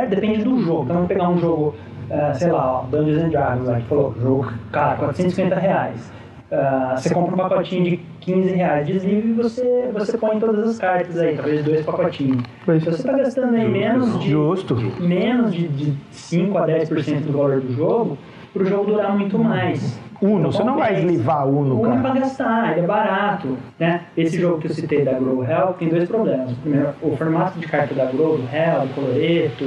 Depende 0.09 0.43
do 0.43 0.59
jogo. 0.61 0.83
Então 0.83 0.95
vamos 0.95 1.07
pegar 1.07 1.29
um 1.29 1.37
jogo, 1.37 1.75
ah, 2.11 2.33
sei 2.33 2.51
lá, 2.51 2.79
ó, 2.79 2.83
Dungeons 2.83 3.23
and 3.23 3.29
Dragons, 3.29 3.67
lá, 3.67 3.75
que 3.79 3.87
falou, 3.87 4.15
jogo, 4.21 4.51
cara, 4.71 4.95
450 4.95 5.55
reais. 5.55 6.11
Ah, 6.51 6.95
você 6.95 7.13
compra 7.13 7.33
um 7.33 7.37
pacotinho 7.37 7.83
de 7.83 7.97
15 8.21 8.49
reais 8.51 8.85
de 8.85 8.93
sleeve 8.97 9.29
e 9.29 9.33
você, 9.33 9.89
você 9.91 10.17
põe 10.17 10.39
todas 10.39 10.69
as 10.69 10.77
cartas 10.77 11.17
aí, 11.17 11.35
talvez 11.35 11.65
dois 11.65 11.83
pacotinhos. 11.85 12.43
Pois. 12.65 12.83
Se 12.83 12.89
você 12.91 12.97
está 12.97 13.13
gastando 13.13 13.55
aí 13.55 13.67
menos 13.67 14.19
de, 14.19 14.29
Justo. 14.29 14.75
menos 14.99 15.51
de, 15.53 15.67
de 15.67 15.97
5 16.11 16.57
a 16.57 16.67
10% 16.67 17.21
do 17.21 17.33
valor 17.33 17.61
do 17.61 17.73
jogo, 17.73 18.17
para 18.53 18.63
o 18.63 18.65
jogo 18.65 18.85
durar 18.85 19.17
muito 19.17 19.37
mais. 19.37 19.99
Uno, 20.21 20.39
Então, 20.39 20.51
você 20.53 20.63
não 20.63 20.77
vai 20.77 20.95
eslivar 20.97 21.45
Uno, 21.45 21.77
Uno 21.81 21.87
é 21.87 21.97
cara. 21.97 22.01
pra 22.01 22.19
gastar, 22.21 22.71
ele 22.71 22.81
é 22.81 22.87
barato. 22.87 23.57
Né? 23.77 24.01
Esse 24.15 24.39
jogo 24.39 24.59
que 24.59 24.67
eu 24.67 24.73
citei 24.73 25.03
da 25.03 25.13
Grow 25.13 25.43
Hell 25.43 25.73
tem 25.77 25.89
dois 25.89 26.07
problemas. 26.07 26.53
Primeiro, 26.53 26.89
o 27.01 27.17
formato 27.17 27.59
de 27.59 27.67
carta 27.67 27.93
da 27.93 28.05
Grow, 28.05 28.37
do 28.37 28.43
Hell, 28.43 28.87
do 28.87 28.93
Coloreto, 28.95 29.65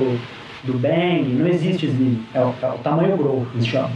do 0.64 0.78
Bang, 0.78 1.24
não 1.24 1.46
existe 1.46 1.86
sleeve. 1.86 2.20
É 2.34 2.40
o, 2.40 2.54
é 2.62 2.68
o 2.68 2.78
tamanho 2.78 3.16
Grow 3.16 3.46
que 3.52 3.60
se 3.60 3.68
chama. 3.68 3.90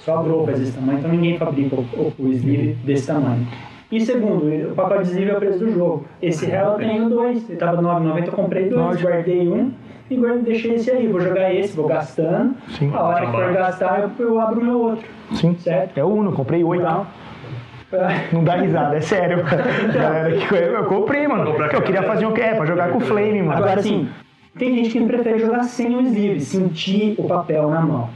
Só 0.00 0.18
a 0.18 0.22
Grow 0.22 0.44
faz 0.44 0.60
esse 0.60 0.72
tamanho, 0.72 0.98
então 0.98 1.10
ninguém 1.10 1.38
fabrica 1.38 1.76
o, 1.76 1.80
o, 1.80 2.14
o 2.18 2.28
sleeve 2.32 2.74
desse 2.84 3.06
tamanho. 3.06 3.46
E 3.90 4.00
segundo, 4.00 4.46
o 4.70 4.74
pacote 4.74 5.04
de 5.04 5.10
sleeve 5.10 5.30
é 5.30 5.34
o 5.34 5.38
preço 5.38 5.58
do 5.60 5.72
jogo. 5.72 6.06
Esse 6.20 6.50
Hell 6.50 6.72
eu 6.72 6.78
tenho 6.78 7.08
dois, 7.08 7.48
ele 7.48 7.58
tava 7.58 7.76
R$ 7.76 7.82
9,90, 7.82 8.26
eu 8.26 8.32
comprei 8.32 8.68
dois, 8.68 9.00
guardei 9.00 9.48
um 9.48 9.72
e 10.10 10.16
guardei, 10.16 10.42
deixei 10.42 10.74
esse 10.74 10.90
aí. 10.90 11.06
Vou 11.06 11.20
jogar 11.20 11.54
esse, 11.54 11.74
vou 11.74 11.86
gastando. 11.86 12.54
Sim. 12.78 12.92
A 12.94 13.02
hora 13.02 13.26
que 13.26 13.32
for 13.32 13.52
gastar, 13.52 14.00
eu, 14.00 14.26
eu 14.26 14.40
abro 14.40 14.60
o 14.60 14.64
meu 14.64 14.78
outro. 14.78 15.06
Sim. 15.32 15.56
Certo? 15.58 15.96
É 15.96 16.04
o 16.04 16.08
Uno, 16.08 16.32
comprei 16.32 16.62
oito. 16.62 16.84
Não 18.32 18.44
dá 18.44 18.56
risada, 18.56 18.96
é 18.96 19.00
sério. 19.00 19.42
Galera, 19.94 20.36
que 20.36 20.54
eu, 20.54 20.58
eu 20.58 20.84
comprei, 20.84 21.26
mano. 21.26 21.50
Eu 21.72 21.82
queria 21.82 22.02
fazer 22.02 22.26
um 22.26 22.32
que 22.32 22.42
é 22.42 22.54
pra 22.54 22.66
jogar 22.66 22.90
com 22.90 22.98
o 22.98 23.00
Flame, 23.00 23.42
mano. 23.42 23.56
Agora 23.56 23.82
sim, 23.82 24.08
tem 24.58 24.74
gente 24.76 24.90
que 24.90 25.04
prefere 25.04 25.38
jogar 25.38 25.62
sem 25.64 25.94
o 25.96 26.00
sleeve, 26.02 26.40
sentir 26.40 27.14
o 27.18 27.24
papel 27.24 27.70
na 27.70 27.80
mão, 27.80 28.08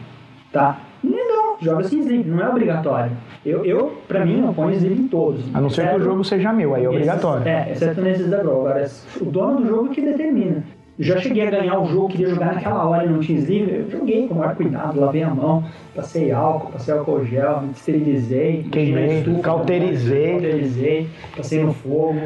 tá? 0.52 0.80
Legal, 1.02 1.56
joga 1.60 1.84
sem 1.84 2.00
sleeve, 2.00 2.28
não 2.30 2.40
é 2.44 2.48
obrigatório. 2.48 3.12
Eu, 3.44 3.64
eu 3.64 3.92
pra 4.06 4.24
mim, 4.24 4.44
eu 4.46 4.52
ponho 4.52 4.72
sleeve 4.74 5.02
em 5.02 5.08
todos. 5.08 5.44
A 5.54 5.60
não 5.60 5.68
ser 5.70 5.88
que 5.90 5.96
o 5.96 6.00
jogo 6.04 6.22
seja 6.24 6.52
meu, 6.52 6.74
aí 6.74 6.82
é 6.82 6.84
esses- 6.84 6.94
obrigatório. 6.96 7.48
É, 7.48 7.72
exceto 7.72 8.00
nesses 8.00 8.28
da 8.30 8.38
Grow. 8.38 8.66
Agora, 8.66 8.88
o 9.20 9.24
dono 9.24 9.60
do 9.60 9.66
jogo 9.68 9.88
que 9.88 10.00
determina. 10.00 10.62
Já 10.98 11.18
cheguei 11.18 11.48
a 11.48 11.50
ganhar 11.50 11.80
o 11.80 11.86
jogo, 11.86 12.08
queria 12.10 12.28
jogar 12.28 12.54
naquela 12.54 12.84
hora 12.86 13.06
e 13.06 13.08
não 13.08 13.18
tinha 13.18 13.38
sleeve, 13.38 13.72
eu 13.80 13.90
joguei 13.90 14.28
com 14.28 14.34
o 14.34 14.38
maior 14.38 14.54
cuidado, 14.54 15.00
lavei 15.00 15.22
a 15.22 15.30
mão, 15.30 15.64
passei 15.96 16.30
álcool, 16.30 16.70
passei 16.70 16.94
álcool 16.94 17.24
gel, 17.24 17.62
me 17.62 17.70
esterilizei, 17.72 18.66
Queimei, 18.70 19.18
estufa, 19.20 19.40
cauterizei. 19.40 20.30
cauterizei, 20.32 21.08
passei 21.36 21.64
no 21.64 21.72
fogo. 21.72 22.20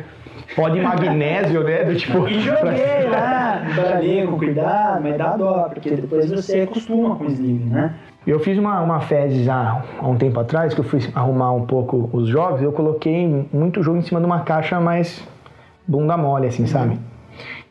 Pó 0.55 0.69
de 0.69 0.81
magnésio, 0.81 1.65
né? 1.65 1.85
Do 1.85 1.97
tipo. 1.97 2.29
E 2.29 2.41
joguei 2.41 3.09
lá, 3.11 3.63
embaralhei 3.71 4.27
com 4.27 4.39
cuidado, 4.39 5.03
mas 5.03 5.19
dá 5.19 5.37
dó, 5.37 5.69
porque 5.73 5.91
depois 5.91 6.31
você 6.31 6.61
acostuma 6.61 7.17
com 7.17 7.25
o 7.25 7.31
sleeve, 7.31 7.65
né? 7.65 7.95
Eu 8.27 8.41
fiz 8.41 8.59
uma, 8.59 8.81
uma 8.81 9.01
fezes 9.01 9.45
já 9.45 9.83
há 10.01 10.09
um 10.09 10.17
tempo 10.17 10.41
atrás, 10.41 10.75
que 10.75 10.81
eu 10.81 10.85
fui 10.85 11.01
arrumar 11.15 11.53
um 11.53 11.65
pouco 11.65 12.11
os 12.13 12.29
jogos, 12.29 12.61
eu 12.61 12.73
coloquei 12.73 13.47
muito 13.53 13.83
jogo 13.83 13.99
em 13.99 14.03
cima 14.03 14.19
de 14.19 14.27
uma 14.27 14.41
caixa 14.41 14.81
mais 14.81 15.27
bunda 15.87 16.17
mole, 16.17 16.49
assim, 16.49 16.67
sabe? 16.67 16.99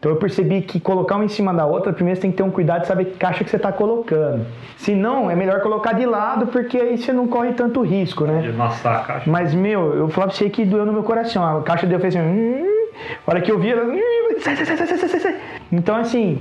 Então 0.06 0.14
eu 0.14 0.20
percebi 0.20 0.62
que 0.62 0.80
colocar 0.80 1.16
uma 1.16 1.26
em 1.26 1.28
cima 1.28 1.52
da 1.52 1.66
outra, 1.66 1.92
primeiro 1.92 2.16
você 2.16 2.22
tem 2.22 2.30
que 2.30 2.38
ter 2.38 2.44
um 2.44 2.52
cuidado 2.52 2.82
de 2.82 2.88
saber 2.88 3.06
que 3.06 3.18
caixa 3.18 3.44
que 3.44 3.50
você 3.50 3.56
está 3.56 3.72
colocando. 3.72 4.46
Se 4.78 4.94
não, 4.94 5.32
é 5.32 5.36
melhor 5.36 5.62
colocar 5.62 5.94
de 5.94 6.06
lado, 6.06 6.46
porque 6.46 6.78
aí 6.78 6.96
você 6.96 7.12
não 7.12 7.26
corre 7.28 7.54
tanto 7.54 7.82
risco, 7.82 8.24
né? 8.26 8.40
De 8.44 8.50
amassar 8.50 8.98
a 8.98 9.04
caixa. 9.04 9.28
Mas, 9.32 9.56
meu, 9.56 9.96
eu 9.96 10.08
falava 10.10 10.32
pra 10.32 10.38
você 10.38 10.48
que 10.48 10.64
doeu 10.64 10.86
no 10.86 10.94
meu 10.94 11.02
coração. 11.02 11.58
A 11.58 11.64
caixa 11.64 11.88
deu 11.88 12.00
fez 12.00 12.16
assim. 12.16 12.24
"Hum", 12.24 12.86
A 13.26 13.32
hora 13.32 13.42
que 13.42 13.52
eu 13.52 13.58
vi, 13.58 13.72
ela. 13.72 13.84
"Hum, 13.84 14.00
sai, 14.42 14.56
sai, 14.58 14.66
sai, 14.68 14.78
sai, 14.78 14.86
sai, 14.96 15.10
sai, 15.10 15.20
sai". 15.22 15.36
Então, 15.72 15.96
assim, 15.96 16.40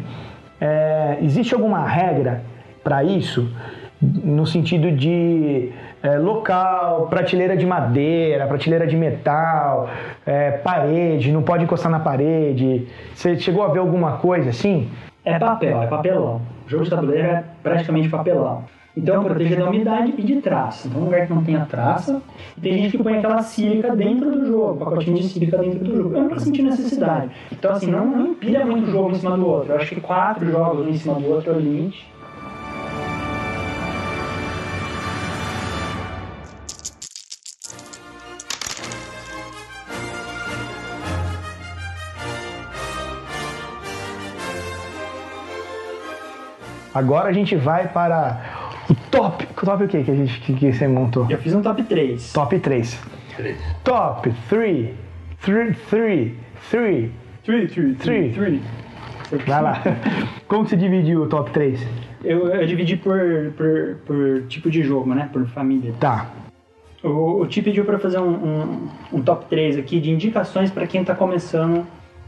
é, 0.60 1.16
existe 1.22 1.54
alguma 1.54 1.86
regra 1.88 2.42
para 2.84 3.02
isso? 3.02 3.48
No 4.02 4.46
sentido 4.46 4.90
de 4.90 5.72
é, 6.02 6.18
local, 6.18 7.06
prateleira 7.08 7.56
de 7.56 7.64
madeira, 7.64 8.46
prateleira 8.46 8.86
de 8.86 8.96
metal, 8.96 9.88
é, 10.26 10.50
parede, 10.50 11.32
não 11.32 11.42
pode 11.42 11.64
encostar 11.64 11.90
na 11.90 12.00
parede. 12.00 12.86
Você 13.14 13.38
chegou 13.38 13.62
a 13.62 13.68
ver 13.68 13.78
alguma 13.78 14.18
coisa 14.18 14.50
assim? 14.50 14.90
É 15.24 15.38
papel, 15.38 15.82
é 15.82 15.86
papelão. 15.86 16.42
O 16.66 16.70
jogo 16.70 16.84
de 16.84 16.90
tabuleiro 16.90 17.26
é 17.26 17.44
praticamente 17.62 18.08
papelão. 18.08 18.64
Então 18.96 19.24
protege 19.24 19.56
da 19.56 19.68
umidade 19.68 20.14
e 20.16 20.22
de 20.22 20.36
traça. 20.36 20.86
Então 20.86 21.00
um 21.00 21.04
lugar 21.06 21.26
que 21.26 21.32
não 21.32 21.42
tenha 21.42 21.66
traça. 21.66 22.22
E 22.56 22.60
tem 22.60 22.78
gente 22.78 22.96
que 22.96 23.02
põe 23.02 23.18
aquela 23.18 23.42
sílica 23.42 23.94
dentro 23.96 24.30
do 24.30 24.46
jogo, 24.46 24.84
pacotinho 24.84 25.16
de 25.16 25.28
sílica 25.28 25.58
dentro 25.58 25.80
do 25.80 25.96
jogo. 25.96 26.16
Eu 26.16 26.22
nunca 26.22 26.38
senti 26.38 26.62
necessidade. 26.62 27.30
Então 27.50 27.72
assim, 27.72 27.90
não, 27.90 28.06
não 28.06 28.26
empilha 28.28 28.64
muito 28.64 28.90
jogo 28.90 29.10
em 29.10 29.14
cima 29.14 29.36
do 29.36 29.48
outro. 29.48 29.72
Eu 29.72 29.76
acho 29.76 29.94
que 29.94 30.00
quatro 30.00 30.48
jogos 30.48 30.86
um 30.86 30.90
em 30.90 30.94
cima 30.94 31.14
do 31.14 31.28
outro 31.28 31.52
é 31.52 31.56
o 31.56 31.60
limite. 31.60 32.06
Agora 46.94 47.28
a 47.28 47.32
gente 47.32 47.56
vai 47.56 47.88
para 47.88 48.40
o 48.88 48.94
top. 49.10 49.46
Top 49.46 49.82
o 49.82 49.88
que 49.88 50.04
que, 50.04 50.10
a 50.10 50.14
gente, 50.14 50.40
que, 50.40 50.54
que 50.54 50.72
você 50.72 50.86
montou? 50.86 51.26
Eu 51.28 51.38
fiz 51.38 51.52
um 51.52 51.60
top 51.60 51.82
3. 51.82 52.32
Top 52.32 52.56
3. 52.56 53.00
Três. 53.36 53.58
Top 53.82 54.32
3. 54.48 54.90
3, 55.40 55.76
3, 55.90 56.32
3. 56.70 57.10
3, 57.44 57.72
3, 57.72 57.98
Three. 57.98 58.32
3. 58.32 58.60
Vai 59.44 59.62
lá. 59.62 59.82
Como 60.46 60.66
você 60.66 60.76
dividiu 60.76 61.22
o 61.22 61.28
top 61.28 61.50
3? 61.50 61.84
Eu, 62.22 62.46
eu 62.48 62.66
dividi 62.66 62.96
por, 62.96 63.18
por, 63.56 63.96
por 64.06 64.42
tipo 64.46 64.70
de 64.70 64.82
jogo, 64.82 65.12
né? 65.14 65.28
Por 65.32 65.44
família. 65.48 65.92
Tá. 65.98 66.30
O, 67.02 67.40
o 67.40 67.46
Ti 67.46 67.60
pediu 67.60 67.84
para 67.84 67.98
fazer 67.98 68.20
um, 68.20 68.30
um, 68.30 68.88
um 69.14 69.22
top 69.22 69.46
3 69.46 69.76
aqui 69.78 69.98
de 70.00 70.10
indicações 70.10 70.70
para 70.70 70.86
quem 70.86 71.00
está 71.00 71.14
começando 71.14 71.84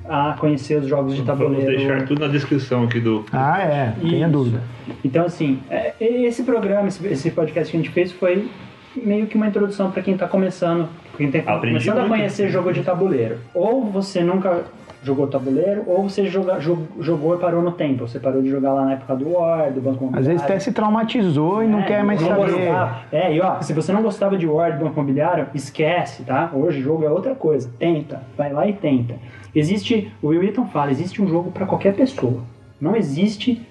a 0.09 0.35
conhecer 0.39 0.77
os 0.79 0.87
jogos 0.87 1.15
de 1.15 1.23
Vamos 1.23 1.39
tabuleiro. 1.41 1.67
deixar 1.77 2.07
tudo 2.07 2.21
na 2.21 2.29
descrição 2.29 2.85
aqui 2.85 3.01
do. 3.01 3.25
Ah, 3.33 3.61
é. 3.61 3.93
Tenha 4.01 4.29
dúvida. 4.29 4.61
Então, 5.05 5.25
assim, 5.25 5.59
é, 5.71 5.93
esse 6.01 6.43
programa, 6.43 6.89
esse, 6.89 7.31
podcast 7.31 7.71
que 7.71 7.77
a 7.77 7.81
gente 7.81 7.93
fez 7.93 8.13
foi 8.13 8.49
meio 8.97 9.27
que 9.27 9.37
uma 9.37 9.47
introdução 9.47 9.91
para 9.91 10.03
quem 10.03 10.15
está 10.15 10.27
começando, 10.27 10.89
pra 11.11 11.19
quem 11.19 11.27
está 11.29 11.39
Aprendi 11.55 11.75
começando 11.79 11.99
a 11.99 12.01
muito. 12.01 12.13
conhecer 12.15 12.49
jogo 12.49 12.73
de 12.73 12.83
tabuleiro. 12.83 13.39
Ou 13.55 13.85
você 13.85 14.23
nunca 14.23 14.65
jogou 15.03 15.27
tabuleiro, 15.29 15.85
ou 15.87 16.09
você 16.09 16.27
joga, 16.27 16.59
jo- 16.59 16.87
jogou 16.99 17.37
e 17.37 17.39
parou 17.39 17.63
no 17.63 17.71
tempo. 17.71 18.09
Você 18.09 18.19
parou 18.19 18.43
de 18.43 18.49
jogar 18.49 18.73
lá 18.73 18.85
na 18.87 18.93
época 18.95 19.15
do 19.15 19.31
War, 19.35 19.71
do 19.71 19.81
Banco 19.81 20.11
Às 20.13 20.27
vezes 20.27 20.43
até 20.43 20.59
se 20.59 20.73
traumatizou 20.73 21.63
e 21.63 21.67
não 21.69 21.81
é, 21.81 21.83
quer 21.85 22.03
mais 22.03 22.21
não 22.21 22.29
saber. 22.29 22.51
gostava. 22.53 22.97
É, 23.13 23.33
e 23.35 23.41
ó, 23.41 23.61
se 23.61 23.73
você 23.73 23.93
não 23.93 24.03
gostava 24.03 24.37
de 24.37 24.47
War, 24.47 24.73
de 24.73 24.79
Banco 24.83 24.95
Imobiliário, 24.99 25.47
esquece, 25.55 26.25
tá? 26.25 26.51
Hoje 26.53 26.81
o 26.81 26.83
jogo 26.83 27.05
é 27.05 27.11
outra 27.11 27.35
coisa. 27.37 27.71
Tenta, 27.79 28.23
vai 28.37 28.53
lá 28.53 28.67
e 28.67 28.73
tenta. 28.73 29.15
Existe, 29.59 30.13
o 30.23 30.29
Will 30.29 30.41
Wheaton 30.41 30.67
fala, 30.67 30.91
existe 30.91 31.23
um 31.23 31.27
jogo 31.29 31.51
para 31.51 31.65
qualquer 31.65 31.95
pessoa. 31.95 32.43
Não 32.81 32.95
existe, 32.95 33.67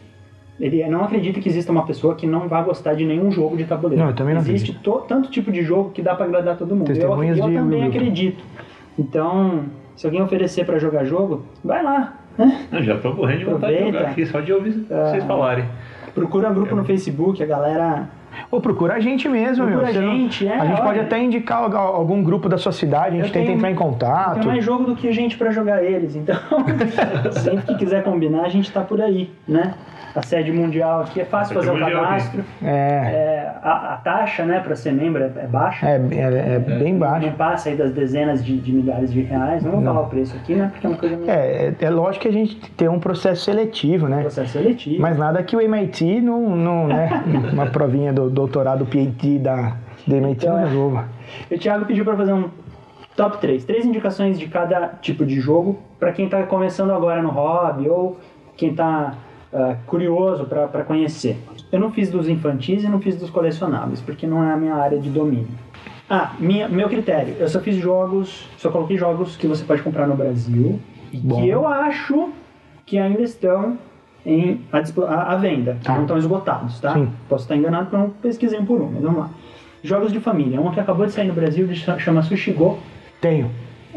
ele 0.60 0.84
não 0.88 1.04
acredita 1.04 1.40
que 1.40 1.48
exista 1.48 1.72
uma 1.72 1.86
pessoa 1.86 2.16
que 2.16 2.26
não 2.26 2.48
vai 2.48 2.64
gostar 2.64 2.96
de 2.96 3.06
nenhum 3.06 3.32
jogo 3.32 3.56
de 3.56 3.66
tabuleiro. 3.66 4.02
Não, 4.04 4.10
eu 4.10 4.16
também 4.16 4.34
não 4.34 4.42
existe 4.42 4.74
to- 4.80 5.06
tanto 5.08 5.30
tipo 5.30 5.52
de 5.52 5.62
jogo 5.64 5.92
que 5.92 6.02
dá 6.02 6.16
para 6.16 6.26
agradar 6.26 6.58
todo 6.58 6.76
mundo. 6.76 6.88
Eu, 7.04 7.10
eu 7.38 7.44
também 7.62 7.82
Will 7.82 7.90
acredito. 7.90 8.44
Então, 8.98 9.66
se 9.96 10.06
alguém 10.08 10.22
oferecer 10.22 10.66
para 10.66 10.80
jogar 10.80 11.06
jogo, 11.06 11.44
vai 11.64 11.84
lá, 11.84 12.16
né? 12.38 12.66
Eu 12.72 12.82
já 12.84 12.98
tô 12.98 13.14
morrendo 13.14 13.40
de 13.40 13.46
vontade 13.46 13.78
de 13.78 13.84
jogar 13.92 14.00
aqui, 14.10 14.26
só 14.26 14.40
de 14.40 14.52
ouvir 14.54 14.72
vocês 14.90 15.24
falarem. 15.26 15.66
Procura 16.16 16.50
um 16.50 16.54
grupo 16.54 16.76
no 16.76 16.84
Facebook, 16.86 17.44
a 17.44 17.46
galera 17.46 18.10
Ou 18.52 18.60
procura 18.62 18.96
a 18.96 19.00
gente 19.00 19.28
mesmo, 19.30 19.66
Procura 19.66 19.92
meu. 19.92 20.02
A 20.02 20.06
não- 20.06 20.16
gente, 20.18 20.48
é, 20.48 20.56
A 20.56 20.66
gente 20.66 20.78
pode 20.78 20.90
olha. 21.00 21.02
até 21.04 21.22
indicar 21.22 21.64
algu- 21.64 21.78
algum 21.78 22.24
grupo 22.24 22.48
da 22.50 22.58
sua 22.58 22.72
cidade, 22.72 23.08
a 23.18 23.20
gente 23.20 23.28
Eu 23.28 23.34
tenta 23.34 23.46
tenho- 23.46 23.58
entrar 23.58 23.72
em 23.72 23.76
Tem 23.76 23.84
contato. 23.88 24.46
mais 24.48 24.64
jogo 24.64 24.84
do 24.86 24.96
que 24.96 25.12
gente 25.12 25.38
pra 25.38 25.52
jogar 25.52 25.84
eles, 25.84 26.16
então 26.16 26.36
sempre 27.32 27.66
que 27.68 27.76
quiser 27.76 28.04
combinar, 28.04 28.44
a 28.44 28.50
gente 28.50 28.72
tá 28.72 28.82
por 28.82 29.02
aí, 29.02 29.30
né? 29.48 29.74
A 30.16 30.22
sede 30.22 30.50
mundial 30.52 31.02
aqui 31.02 31.20
é 31.20 31.26
fácil 31.26 31.56
fazer 31.56 31.72
o 31.72 31.78
cadastro. 31.80 32.44
É, 32.64 32.70
É, 32.70 33.52
a, 33.62 33.96
a 33.96 33.98
taxa, 33.98 34.46
né, 34.46 34.62
pra 34.62 34.74
ser 34.76 34.94
membro 34.94 35.22
é, 35.22 35.26
é 35.36 35.46
baixa. 35.48 35.86
é, 35.86 35.96
é, 35.96 36.56
é 36.56 36.60
bem 36.60 36.98
baixo. 36.98 37.26
Não 37.28 37.34
passa 37.34 37.68
aí 37.70 37.76
das 37.76 37.92
dezenas 37.92 38.44
de, 38.44 38.58
de 38.58 38.72
milhares 38.72 39.12
de 39.12 39.22
reais. 39.22 39.62
Não 39.62 39.72
vou 39.72 39.82
Não. 39.82 39.94
falar 39.94 40.06
o 40.06 40.10
preço 40.10 40.34
aqui, 40.38 40.56
né? 40.56 40.70
Porque 40.72 40.88
é 40.88 40.90
uma 40.90 40.98
coisa 40.98 41.18
meio 41.18 41.30
É, 41.30 41.66
é, 41.68 41.76
é 41.82 41.90
lógico 41.90 42.22
que 42.24 42.28
a 42.30 42.32
gente 42.32 42.56
tem 42.72 42.88
um 42.88 43.00
processo 43.00 43.44
seletivo, 43.44 44.08
né? 44.08 44.22
processo 44.22 44.54
seletivo. 44.54 45.02
Mas 45.02 45.18
nada 45.18 45.44
que 45.44 45.54
o 45.56 45.60
MIT 45.60 46.22
não, 46.22 46.56
não 46.56 46.88
né? 46.88 47.24
Uma 47.52 47.66
provinha 47.68 48.14
do 48.14 48.30
doutorado 48.30 48.86
PhD 48.86 49.38
da, 49.40 49.74
do 50.08 50.16
MIT 50.16 50.46
não 50.46 50.54
Então, 50.54 50.58
é. 50.60 50.66
resolva. 50.70 51.06
E 51.52 51.56
o 51.56 51.60
Thiago 51.60 51.86
pediu 51.86 52.06
pra 52.06 52.16
fazer 52.16 52.32
um 52.32 52.50
top 53.18 53.38
3. 53.40 53.66
Três 53.66 53.86
indicações 53.86 54.40
de 54.40 54.48
cada 54.48 54.94
tipo 55.02 55.26
de 55.26 55.42
jogo 55.42 55.78
pra 56.00 56.14
quem 56.14 56.30
tá 56.30 56.42
começando 56.44 56.92
agora 56.92 57.22
no 57.22 57.30
hobby 57.32 57.90
ou 57.90 58.18
quem 58.56 58.74
tá 58.74 59.14
ah, 59.54 59.76
curioso 59.88 60.46
pra 60.46 60.84
conhecer. 60.84 61.38
Eu 61.72 61.80
não 61.80 61.92
fiz 61.92 62.10
dos 62.10 62.28
infantis 62.30 62.84
e 62.84 62.88
não 62.88 63.00
fiz 63.00 63.16
dos 63.16 63.30
colecionáveis, 63.30 64.02
porque 64.02 64.26
não 64.28 64.44
é 64.44 64.54
a 64.54 64.58
minha 64.58 64.76
área 64.76 65.00
de 65.00 65.10
domínio. 65.10 65.48
Ah, 66.10 66.34
minha, 66.40 66.68
meu 66.70 66.88
critério. 66.88 67.36
Eu 67.40 67.48
só 67.48 67.60
fiz 67.60 67.76
jogos, 67.78 68.48
só 68.58 68.70
coloquei 68.70 68.98
jogos 68.98 69.36
que 69.36 69.48
você 69.48 69.64
pode 69.64 69.82
comprar 69.82 70.06
no 70.08 70.16
Brasil 70.16 70.80
e 71.12 71.18
Bom. 71.18 71.42
que 71.42 71.50
eu 71.50 71.68
acho 71.68 72.30
que 72.86 72.98
ainda 73.00 73.22
estão 73.24 73.78
em 74.26 74.62
à- 74.72 75.34
à 75.34 75.36
venda, 75.36 75.74
que 75.80 75.86
Tá. 75.86 75.94
não 75.96 76.02
estão 76.04 76.18
esgotados, 76.18 76.80
tá? 76.80 76.94
Sim. 76.94 77.10
Posso 77.28 77.44
estar 77.46 77.56
enganado 77.56 77.86
porque 77.86 77.96
eu 77.96 78.00
não 78.02 78.10
pesquisei 78.10 78.60
um 78.60 78.66
por 78.66 78.82
um, 78.82 78.90
mas 78.92 79.02
vamos 79.02 79.20
lá. 79.20 79.30
Jogos 79.84 80.12
de 80.12 80.20
família. 80.20 80.60
Um 80.62 80.72
que 80.72 80.80
acabou 80.80 81.06
de 81.06 81.12
sair 81.12 81.28
no 81.28 81.34
Brasil, 81.34 81.68
chama 81.76 82.22
Sushi 82.24 82.52
Go. 82.52 82.78
Tenho. 83.22 83.50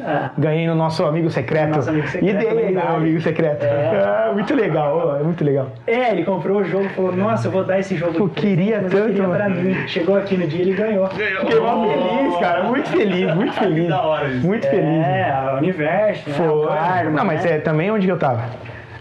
Ah, 0.05 0.31
Ganhei 0.39 0.67
no 0.67 0.75
nosso 0.75 1.05
amigo 1.05 1.29
secreto. 1.31 1.77
Nosso 1.77 1.91
amigo 1.91 2.07
secreto, 2.09 2.35
E 2.37 2.39
dei 2.39 2.53
legal. 2.53 2.85
meu 2.89 2.97
amigo 2.97 3.21
secreto. 3.21 3.65
É. 3.65 4.03
Ah, 4.05 4.31
muito 4.33 4.55
legal, 4.55 5.17
é 5.19 5.23
muito 5.23 5.45
legal. 5.45 5.73
É, 5.87 6.13
ele 6.13 6.25
comprou 6.25 6.59
o 6.61 6.65
jogo 6.65 6.85
e 6.85 6.89
falou, 6.91 7.13
nossa, 7.17 7.49
eu 7.49 7.53
vou 7.53 7.65
dar 7.65 7.79
esse 7.79 7.97
jogo. 7.97 8.17
Eu 8.19 8.29
queria 8.29 8.81
mas 8.83 8.93
eu 8.93 9.01
tanto, 9.01 9.13
queria 9.15 9.29
pra 9.29 9.49
mano. 9.49 9.61
mim. 9.63 9.89
Chegou 9.89 10.17
aqui 10.17 10.37
no 10.37 10.47
dia 10.47 10.61
ele 10.63 10.75
ganhou. 10.75 11.07
Fiquei 11.09 11.61
mó 11.61 11.87
feliz, 11.87 12.37
cara. 12.39 12.63
Muito 12.65 12.89
feliz, 12.91 13.35
muito 13.35 13.53
feliz. 13.55 13.89
da 13.89 14.03
hora 14.03 14.29
isso. 14.29 14.47
Muito 14.47 14.67
feliz. 14.69 15.07
É, 15.07 15.31
a 15.31 15.55
Universo, 15.59 16.31
né? 16.31 16.37
O 16.37 16.63
Foi. 16.63 16.67
Karma, 16.77 17.11
Não, 17.11 17.25
mas 17.25 17.45
né? 17.45 17.53
é 17.57 17.59
também 17.59 17.91
onde 17.91 18.07
que 18.07 18.13
eu 18.13 18.19
tava? 18.19 18.43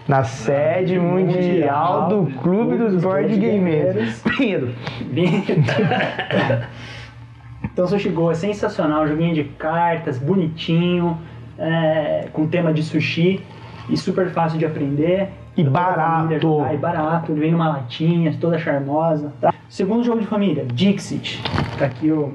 Na 0.08 0.24
sede 0.24 0.98
mundial 0.98 2.08
do 2.08 2.28
Clube 2.42 2.78
dos 2.78 3.04
Board 3.04 3.36
Gamers. 3.38 4.24
Pinheiro. 4.24 4.70
Então 7.78 7.86
Sushi 7.88 8.10
Go 8.10 8.32
é 8.32 8.34
sensacional, 8.34 9.08
joguinho 9.08 9.36
de 9.36 9.44
cartas, 9.44 10.18
bonitinho, 10.18 11.16
é, 11.60 12.28
com 12.34 12.48
tema 12.48 12.74
de 12.74 12.82
sushi 12.82 13.40
e 13.88 13.96
super 13.96 14.32
fácil 14.32 14.58
de 14.58 14.66
aprender. 14.66 15.30
E 15.56 15.62
a 15.62 15.70
barato. 15.70 16.40
jogar, 16.42 16.74
E 16.74 16.78
barato, 16.78 17.32
ele 17.32 17.40
vem 17.40 17.52
numa 17.52 17.70
latinha, 17.70 18.36
toda 18.42 18.58
charmosa. 18.58 19.32
Tá? 19.40 19.54
Segundo 19.70 20.04
jogo 20.04 20.22
de 20.22 20.26
família, 20.26 20.66
Dixit. 20.74 21.40
Tá 21.78 21.86
aqui 21.86 22.12
o. 22.12 22.34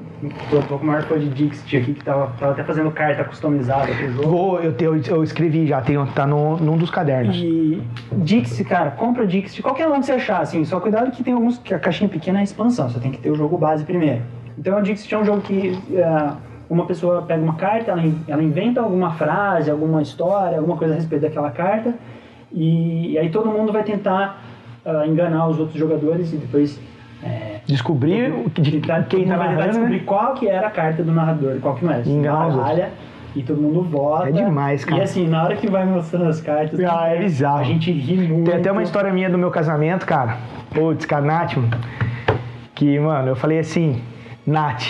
Tô, 0.49 0.61
tô 0.61 0.77
com 0.77 0.83
o 0.85 0.87
maior 0.87 1.03
fã 1.03 1.19
de 1.19 1.27
Dixit 1.27 1.75
aqui, 1.75 1.93
que 1.93 2.03
tava, 2.05 2.27
tava 2.39 2.53
até 2.53 2.63
fazendo 2.63 2.89
carta 2.91 3.25
customizada 3.25 3.87
pro 3.93 4.11
jogo. 4.13 4.29
Vou, 4.29 4.59
eu, 4.61 4.71
te- 4.73 4.85
eu, 4.85 4.95
eu 4.95 5.23
escrevi 5.25 5.67
já, 5.67 5.81
tem, 5.81 5.97
tá 6.15 6.25
no, 6.25 6.55
num 6.55 6.77
dos 6.77 6.89
cadernos. 6.89 7.35
E 7.35 7.81
Dixie, 8.13 8.63
cara, 8.63 8.91
compra 8.91 9.27
Dixie, 9.27 9.61
qualquer 9.61 9.89
um 9.89 9.99
que 9.99 10.05
você 10.05 10.13
achar, 10.13 10.39
assim, 10.41 10.63
só 10.63 10.79
cuidado 10.79 11.11
que 11.11 11.21
tem 11.21 11.33
alguns 11.33 11.57
que 11.57 11.73
a 11.73 11.79
caixinha 11.79 12.09
pequena 12.09 12.39
é 12.39 12.43
expansão, 12.43 12.89
você 12.89 12.97
tem 13.01 13.11
que 13.11 13.17
ter 13.17 13.29
o 13.29 13.35
jogo 13.35 13.57
base 13.57 13.83
primeiro. 13.83 14.21
Então 14.57 14.77
o 14.77 14.81
Dixie 14.81 15.13
é 15.13 15.17
um 15.17 15.25
jogo 15.25 15.41
que 15.41 15.77
é, 15.93 16.29
uma 16.69 16.85
pessoa 16.85 17.21
pega 17.23 17.41
uma 17.43 17.55
carta, 17.55 17.91
ela, 17.91 18.03
ela 18.27 18.43
inventa 18.43 18.81
alguma 18.81 19.11
frase, 19.11 19.69
alguma 19.69 20.01
história, 20.01 20.57
alguma 20.57 20.77
coisa 20.77 20.93
a 20.93 20.97
respeito 20.97 21.21
daquela 21.23 21.51
carta, 21.51 21.93
e, 22.51 23.11
e 23.13 23.17
aí 23.17 23.29
todo 23.29 23.49
mundo 23.49 23.71
vai 23.71 23.83
tentar 23.83 24.41
ah, 24.85 25.05
enganar 25.07 25.47
os 25.47 25.59
outros 25.59 25.77
jogadores 25.79 26.31
e 26.33 26.37
depois 26.37 26.79
é, 27.23 27.61
Descobrir 27.65 28.31
o 28.33 28.49
que- 28.49 28.61
de 28.61 28.71
tentar- 28.71 29.03
quem 29.03 29.25
todo 29.25 29.29
tá 29.29 29.37
narrando, 29.37 29.69
descobrir 29.69 29.97
né? 29.99 30.03
qual 30.05 30.33
que 30.33 30.47
era 30.47 30.67
a 30.67 30.71
carta 30.71 31.01
do 31.03 31.11
narrador, 31.11 31.57
qual 31.61 31.75
que 31.75 31.85
não 31.85 31.93
era. 31.93 32.03
E 32.05 32.11
enganar 32.11 32.47
os 32.47 32.57
E 33.35 33.41
todo 33.41 33.59
mundo 33.61 33.81
vota. 33.81 34.27
É 34.27 34.31
demais, 34.31 34.83
cara. 34.85 34.99
E 35.01 35.03
assim, 35.03 35.27
na 35.27 35.43
hora 35.43 35.55
que 35.55 35.67
vai 35.67 35.85
mostrando 35.85 36.25
as 36.27 36.39
cartas, 36.41 36.77
Ah, 36.81 37.07
é 37.07 37.17
bizarro. 37.19 37.59
a 37.59 37.63
gente 37.63 37.91
ri 37.91 38.17
muito. 38.27 38.51
Tem 38.51 38.59
até 38.59 38.71
uma 38.71 38.83
história 38.83 39.11
minha 39.11 39.29
do 39.29 39.37
meu 39.37 39.49
casamento, 39.49 40.05
cara. 40.05 40.37
Putz, 40.75 41.05
mano. 41.05 41.63
Que, 42.75 42.99
mano, 42.99 43.29
eu 43.29 43.35
falei 43.35 43.59
assim, 43.59 44.01
Nath. 44.45 44.83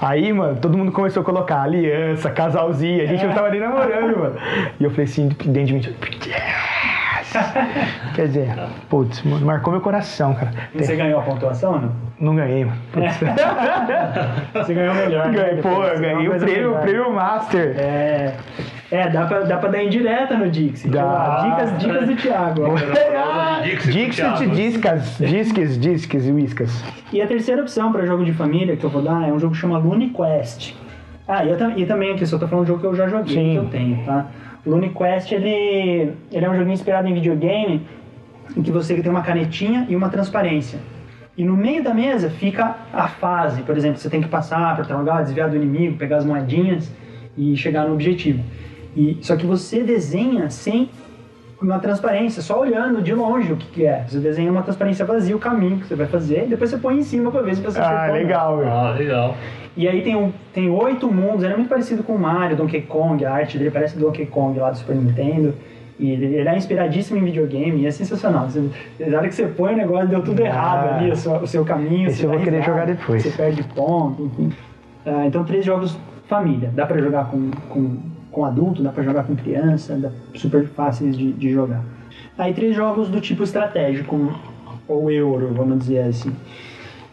Aí, 0.00 0.32
mano, 0.32 0.56
todo 0.56 0.76
mundo 0.76 0.90
começou 0.92 1.20
a 1.22 1.24
colocar 1.24 1.60
aliança, 1.62 2.30
casalzinho. 2.30 3.02
A 3.02 3.06
gente 3.06 3.24
É. 3.24 3.26
não 3.28 3.34
tava 3.34 3.50
nem 3.50 3.60
namorando, 3.60 4.18
mano. 4.18 4.36
E 4.80 4.84
eu 4.84 4.90
falei 4.90 5.04
assim, 5.04 5.28
dentro 5.44 5.64
de 5.66 5.72
mim, 5.74 5.80
yes! 6.26 7.32
Quer 8.14 8.26
dizer, 8.28 8.54
putz, 8.88 9.22
mano, 9.22 9.44
marcou 9.44 9.72
meu 9.72 9.82
coração, 9.82 10.34
cara. 10.34 10.50
E 10.74 10.82
Você 10.82 10.96
ganhou 10.96 11.20
a 11.20 11.22
pontuação, 11.22 11.78
não? 11.78 11.92
Não 12.18 12.36
ganhei, 12.36 12.64
mano. 12.64 12.78
Putz. 12.92 13.16
Você 14.54 14.72
ganhou 14.74 14.94
melhor. 14.94 15.26
né? 15.28 15.32
Ganhei, 15.36 15.56
pô, 15.62 15.68
eu 15.68 15.98
Depois, 15.98 16.00
ganhei 16.00 16.28
o 16.28 16.38
prêmio, 16.38 16.74
o 16.74 16.78
prêmio 16.80 17.12
Master. 17.12 17.74
É, 17.78 18.32
é 18.90 19.08
dá, 19.08 19.26
pra, 19.26 19.40
dá 19.40 19.56
pra 19.56 19.68
dar 19.68 19.82
indireta 19.82 20.36
no 20.36 20.48
Dixie. 20.48 20.88
Dá. 20.88 21.42
Dicas, 21.42 21.78
dicas 21.78 22.06
do 22.08 22.16
Thiago. 22.16 22.62
Thiago. 24.12 24.54
discas, 24.54 25.18
disques, 25.18 25.78
disques 25.78 26.26
e 26.26 26.32
whiskas. 26.32 26.84
E 27.12 27.20
a 27.20 27.26
terceira 27.26 27.62
opção 27.62 27.92
para 27.92 28.06
jogo 28.06 28.24
de 28.24 28.32
família 28.32 28.76
que 28.76 28.84
eu 28.84 28.90
vou 28.90 29.02
dar 29.02 29.28
é 29.28 29.32
um 29.32 29.38
jogo 29.38 29.54
que 29.54 29.60
chama 29.60 29.78
Looney 29.78 30.10
Quest. 30.10 30.74
Ah, 31.26 31.44
e, 31.44 31.50
eu, 31.50 31.56
e 31.76 31.84
também 31.86 32.12
aqui, 32.12 32.24
só 32.24 32.38
tô 32.38 32.46
falando 32.46 32.66
de 32.66 32.68
jogo 32.68 32.80
que 32.80 32.86
eu 32.86 32.94
já 32.94 33.08
joguei, 33.08 33.34
Sim. 33.34 33.50
que 33.52 33.56
eu 33.56 33.64
tenho, 33.64 34.04
tá? 34.04 34.26
Looney 34.64 34.90
Quest, 34.90 35.32
ele, 35.32 36.12
ele 36.30 36.44
é 36.44 36.48
um 36.48 36.54
joguinho 36.54 36.74
inspirado 36.74 37.08
em 37.08 37.14
videogame, 37.14 37.84
em 38.56 38.62
que 38.62 38.70
você 38.70 38.94
tem 38.94 39.10
uma 39.10 39.22
canetinha 39.22 39.86
e 39.88 39.96
uma 39.96 40.08
transparência. 40.08 40.78
E 41.36 41.44
no 41.44 41.56
meio 41.56 41.82
da 41.82 41.92
mesa 41.92 42.30
fica 42.30 42.76
a 42.92 43.08
fase, 43.08 43.62
por 43.62 43.76
exemplo, 43.76 43.98
você 43.98 44.08
tem 44.08 44.22
que 44.22 44.28
passar 44.28 44.76
para 44.76 44.84
tal 44.84 44.98
lugar, 45.00 45.22
desviar 45.22 45.50
do 45.50 45.56
inimigo, 45.56 45.98
pegar 45.98 46.18
as 46.18 46.24
moedinhas 46.24 46.90
e 47.36 47.56
chegar 47.56 47.86
no 47.86 47.94
objetivo. 47.94 48.42
E, 48.96 49.18
só 49.20 49.36
que 49.36 49.44
você 49.46 49.82
desenha 49.82 50.48
sem 50.50 50.88
uma 51.60 51.78
transparência, 51.78 52.42
só 52.42 52.60
olhando 52.60 53.00
de 53.02 53.14
longe 53.14 53.52
o 53.52 53.56
que, 53.56 53.66
que 53.66 53.86
é. 53.86 54.04
Você 54.08 54.18
desenha 54.18 54.50
uma 54.50 54.62
transparência 54.62 55.04
vazia, 55.04 55.34
o 55.36 55.38
caminho 55.38 55.78
que 55.78 55.86
você 55.86 55.94
vai 55.94 56.06
fazer, 56.06 56.44
e 56.44 56.46
depois 56.48 56.70
você 56.70 56.78
põe 56.78 56.98
em 56.98 57.02
cima 57.02 57.30
pra 57.30 57.42
ver 57.42 57.56
se 57.56 57.62
você 57.62 57.78
Ah, 57.78 58.06
não. 58.08 58.14
legal. 58.14 58.60
Ah, 58.64 58.90
legal. 58.92 59.34
E 59.76 59.86
aí 59.86 60.02
tem, 60.02 60.16
um, 60.16 60.32
tem 60.54 60.70
oito 60.70 61.10
mundos, 61.12 61.44
ele 61.44 61.52
é 61.52 61.56
muito 61.56 61.68
parecido 61.68 62.02
com 62.02 62.14
o 62.14 62.18
Mario, 62.18 62.56
Donkey 62.56 62.82
Kong, 62.82 63.22
a 63.24 63.32
arte 63.34 63.58
dele 63.58 63.70
parece 63.70 63.98
Donkey 63.98 64.26
Kong 64.26 64.58
lá 64.58 64.70
do 64.70 64.78
Super 64.78 64.96
Nintendo. 64.96 65.54
E 65.98 66.10
ele, 66.10 66.26
ele 66.26 66.48
é 66.48 66.56
inspiradíssimo 66.56 67.18
em 67.18 67.24
videogame 67.24 67.80
e 67.82 67.86
é 67.86 67.90
sensacional. 67.90 68.48
Você, 68.50 68.62
na 69.00 69.16
hora 69.18 69.28
que 69.28 69.34
você 69.34 69.46
põe 69.46 69.72
o 69.72 69.76
negócio, 69.76 70.08
deu 70.08 70.22
tudo 70.22 70.40
errado 70.42 70.88
Ah. 70.90 70.96
ali, 70.98 71.10
o 71.10 71.16
seu, 71.16 71.32
o 71.36 71.46
seu 71.46 71.64
caminho. 71.64 72.08
Esse 72.08 72.18
você 72.18 72.26
eu 72.26 72.30
vou 72.30 72.38
querer 72.40 72.58
risada, 72.60 72.72
jogar 72.72 72.86
depois. 72.86 73.22
Você 73.22 73.30
perde 73.30 73.62
ponto, 73.62 74.22
enfim. 74.24 74.52
Ah, 75.06 75.24
então, 75.26 75.42
três 75.44 75.64
jogos 75.64 75.96
família. 76.28 76.70
Dá 76.74 76.84
pra 76.84 76.98
jogar 76.98 77.30
com, 77.30 77.50
com, 77.70 77.96
com 78.36 78.44
adulto, 78.44 78.82
dá 78.82 78.90
pra 78.92 79.02
jogar 79.02 79.24
com 79.24 79.34
criança, 79.34 79.96
dá, 79.96 80.10
super 80.34 80.66
fáceis 80.66 81.16
de, 81.16 81.32
de 81.32 81.50
jogar. 81.50 81.82
Aí, 82.36 82.52
três 82.52 82.76
jogos 82.76 83.08
do 83.08 83.18
tipo 83.18 83.42
estratégico, 83.42 84.30
ou 84.86 85.10
euro, 85.10 85.54
vamos 85.54 85.78
dizer 85.78 86.00
assim. 86.00 86.30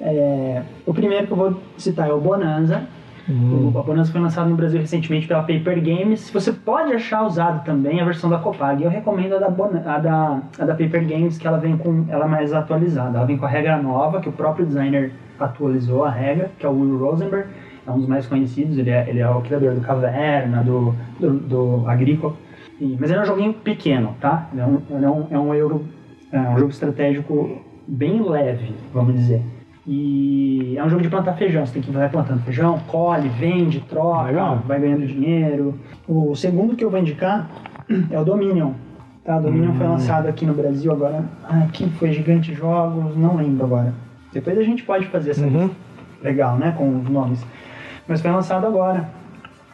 É, 0.01 0.61
o 0.85 0.93
primeiro 0.93 1.25
que 1.25 1.31
eu 1.31 1.37
vou 1.37 1.59
citar 1.77 2.09
é 2.09 2.11
o 2.13 2.19
Bonanza. 2.19 2.81
O 3.29 3.71
Bonanza 3.83 4.11
foi 4.11 4.19
lançado 4.19 4.49
no 4.49 4.55
Brasil 4.57 4.81
recentemente 4.81 5.25
pela 5.25 5.39
Paper 5.43 5.81
Games. 5.81 6.29
Você 6.29 6.51
pode 6.51 6.91
achar 6.91 7.25
usado 7.25 7.63
também 7.63 8.01
a 8.01 8.03
versão 8.03 8.29
da 8.29 8.37
Copag. 8.37 8.83
Eu 8.83 8.89
recomendo 8.89 9.35
a 9.35 9.39
da, 9.39 9.49
Bona- 9.49 9.81
a 9.85 9.97
da, 9.97 10.41
a 10.59 10.65
da 10.65 10.73
Paper 10.75 11.07
Games, 11.07 11.37
que 11.37 11.47
ela 11.47 11.57
vem 11.57 11.77
com 11.77 12.03
ela 12.09 12.25
é 12.25 12.27
mais 12.27 12.51
atualizada. 12.53 13.17
Ela 13.17 13.25
vem 13.25 13.37
com 13.37 13.45
a 13.45 13.49
regra 13.49 13.77
nova, 13.81 14.19
que 14.19 14.27
o 14.27 14.31
próprio 14.33 14.65
designer 14.65 15.13
atualizou 15.39 16.03
a 16.03 16.09
regra, 16.09 16.51
que 16.59 16.65
é 16.65 16.69
o 16.69 16.73
Will 16.73 16.97
Rosenberg. 16.97 17.47
É 17.85 17.91
um 17.91 17.99
dos 17.99 18.07
mais 18.07 18.25
conhecidos. 18.27 18.77
Ele 18.77 18.89
é, 18.89 19.09
ele 19.09 19.19
é 19.19 19.29
o 19.29 19.41
criador 19.41 19.73
do 19.75 19.81
Caverna, 19.81 20.63
do, 20.63 20.95
do, 21.19 21.31
do 21.39 21.83
Agrícola. 21.87 22.33
E- 22.79 22.97
mas 22.99 23.09
ele 23.09 23.19
é 23.19 23.23
um 23.23 23.25
joguinho 23.25 23.53
pequeno, 23.53 24.15
tá? 24.19 24.47
Ele 24.51 24.61
é 24.61 24.65
um, 24.65 24.81
ele 24.89 25.05
é 25.05 25.09
um, 25.09 25.27
é 25.31 25.39
um 25.39 25.53
euro, 25.53 25.85
é 26.31 26.39
um 26.39 26.57
jogo 26.57 26.71
estratégico 26.71 27.61
bem 27.87 28.21
leve, 28.21 28.73
vamos 28.93 29.13
dizer. 29.15 29.41
E 29.85 30.75
é 30.77 30.83
um 30.83 30.89
jogo 30.89 31.01
de 31.03 31.09
plantar 31.09 31.33
feijão. 31.33 31.65
Você 31.65 31.73
tem 31.73 31.81
que 31.81 31.91
vai 31.91 32.07
plantando 32.09 32.41
feijão, 32.43 32.79
colhe, 32.87 33.27
vende, 33.29 33.81
troca, 33.81 34.23
Legal. 34.23 34.61
vai 34.65 34.79
ganhando 34.79 35.05
dinheiro. 35.05 35.77
O 36.07 36.33
segundo 36.35 36.75
que 36.75 36.83
eu 36.85 36.89
vou 36.89 36.99
indicar 36.99 37.49
é 38.09 38.17
o 38.19 38.23
Dominion. 38.23 38.71
Tá? 39.25 39.39
Dominion 39.39 39.71
Hum. 39.71 39.75
foi 39.75 39.87
lançado 39.87 40.27
aqui 40.27 40.45
no 40.45 40.53
Brasil 40.53 40.91
agora. 40.91 41.23
Ah, 41.43 41.59
aqui 41.63 41.89
foi 41.91 42.11
Gigante 42.13 42.53
Jogos, 42.53 43.15
não 43.17 43.35
lembro 43.35 43.65
agora. 43.65 43.93
Depois 44.33 44.57
a 44.57 44.63
gente 44.63 44.83
pode 44.83 45.05
fazer 45.07 45.31
essa 45.31 45.45
Uhum. 45.45 45.63
lista. 45.65 45.75
Legal, 46.23 46.57
né? 46.57 46.73
Com 46.77 46.99
os 46.99 47.09
nomes. 47.09 47.45
Mas 48.07 48.21
foi 48.21 48.31
lançado 48.31 48.65
agora. 48.65 49.09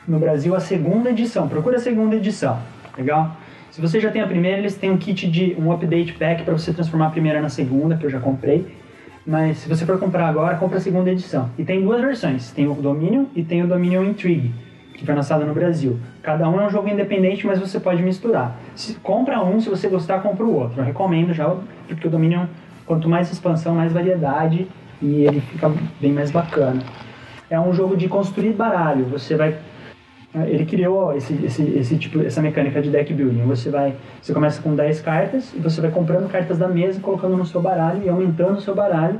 No 0.07 0.19
Brasil, 0.19 0.55
a 0.55 0.59
segunda 0.59 1.09
edição. 1.09 1.47
Procura 1.47 1.77
a 1.77 1.79
segunda 1.79 2.15
edição. 2.15 2.59
Legal? 2.97 3.35
Se 3.71 3.79
você 3.79 3.99
já 3.99 4.09
tem 4.09 4.21
a 4.21 4.27
primeira, 4.27 4.57
eles 4.57 4.75
têm 4.75 4.89
um 4.89 4.97
kit 4.97 5.29
de 5.29 5.55
um 5.59 5.71
update 5.71 6.13
pack 6.13 6.43
para 6.43 6.53
você 6.53 6.73
transformar 6.73 7.07
a 7.07 7.09
primeira 7.11 7.41
na 7.41 7.49
segunda, 7.49 7.95
que 7.95 8.05
eu 8.05 8.09
já 8.09 8.19
comprei. 8.19 8.75
Mas 9.25 9.59
se 9.59 9.69
você 9.69 9.85
for 9.85 9.99
comprar 9.99 10.27
agora, 10.27 10.57
compra 10.57 10.77
a 10.77 10.81
segunda 10.81 11.11
edição. 11.11 11.49
E 11.57 11.63
tem 11.63 11.81
duas 11.81 12.01
versões. 12.01 12.51
Tem 12.51 12.67
o 12.67 12.73
Dominion 12.73 13.25
e 13.35 13.43
tem 13.43 13.61
o 13.63 13.67
Dominion 13.67 14.03
Intrigue, 14.03 14.53
que 14.95 15.05
foi 15.05 15.13
lançado 15.13 15.45
no 15.45 15.53
Brasil. 15.53 15.99
Cada 16.23 16.49
um 16.49 16.59
é 16.59 16.65
um 16.65 16.69
jogo 16.69 16.89
independente, 16.89 17.45
mas 17.45 17.59
você 17.59 17.79
pode 17.79 18.01
misturar. 18.01 18.59
Se, 18.75 18.95
compra 18.95 19.43
um, 19.43 19.59
se 19.61 19.69
você 19.69 19.87
gostar, 19.87 20.19
compra 20.21 20.43
o 20.43 20.55
outro. 20.55 20.81
Eu 20.81 20.85
recomendo 20.85 21.33
já, 21.33 21.55
porque 21.87 22.07
o 22.07 22.09
Dominion, 22.09 22.47
quanto 22.85 23.07
mais 23.07 23.31
expansão, 23.31 23.75
mais 23.75 23.93
variedade 23.93 24.67
e 25.01 25.25
ele 25.25 25.41
fica 25.41 25.71
bem 26.01 26.11
mais 26.11 26.31
bacana. 26.31 26.81
É 27.49 27.59
um 27.59 27.73
jogo 27.73 27.95
de 27.97 28.07
construir 28.07 28.53
baralho. 28.53 29.05
Você 29.05 29.35
vai 29.35 29.57
ele 30.45 30.63
criou 30.63 31.11
esse, 31.15 31.33
esse, 31.43 31.63
esse 31.63 31.97
tipo, 31.97 32.21
essa 32.21 32.39
mecânica 32.39 32.79
de 32.81 32.91
deck 32.91 33.11
building. 33.11 33.41
Você 33.47 33.71
vai, 33.71 33.95
você 34.21 34.31
começa 34.31 34.61
com 34.61 34.75
10 34.75 35.01
cartas 35.01 35.53
e 35.55 35.59
você 35.59 35.81
vai 35.81 35.89
comprando 35.89 36.29
cartas 36.29 36.57
da 36.59 36.67
mesa, 36.67 36.99
colocando 36.99 37.35
no 37.35 37.45
seu 37.45 37.59
baralho 37.61 38.03
e 38.03 38.09
aumentando 38.09 38.59
o 38.59 38.61
seu 38.61 38.75
baralho. 38.75 39.19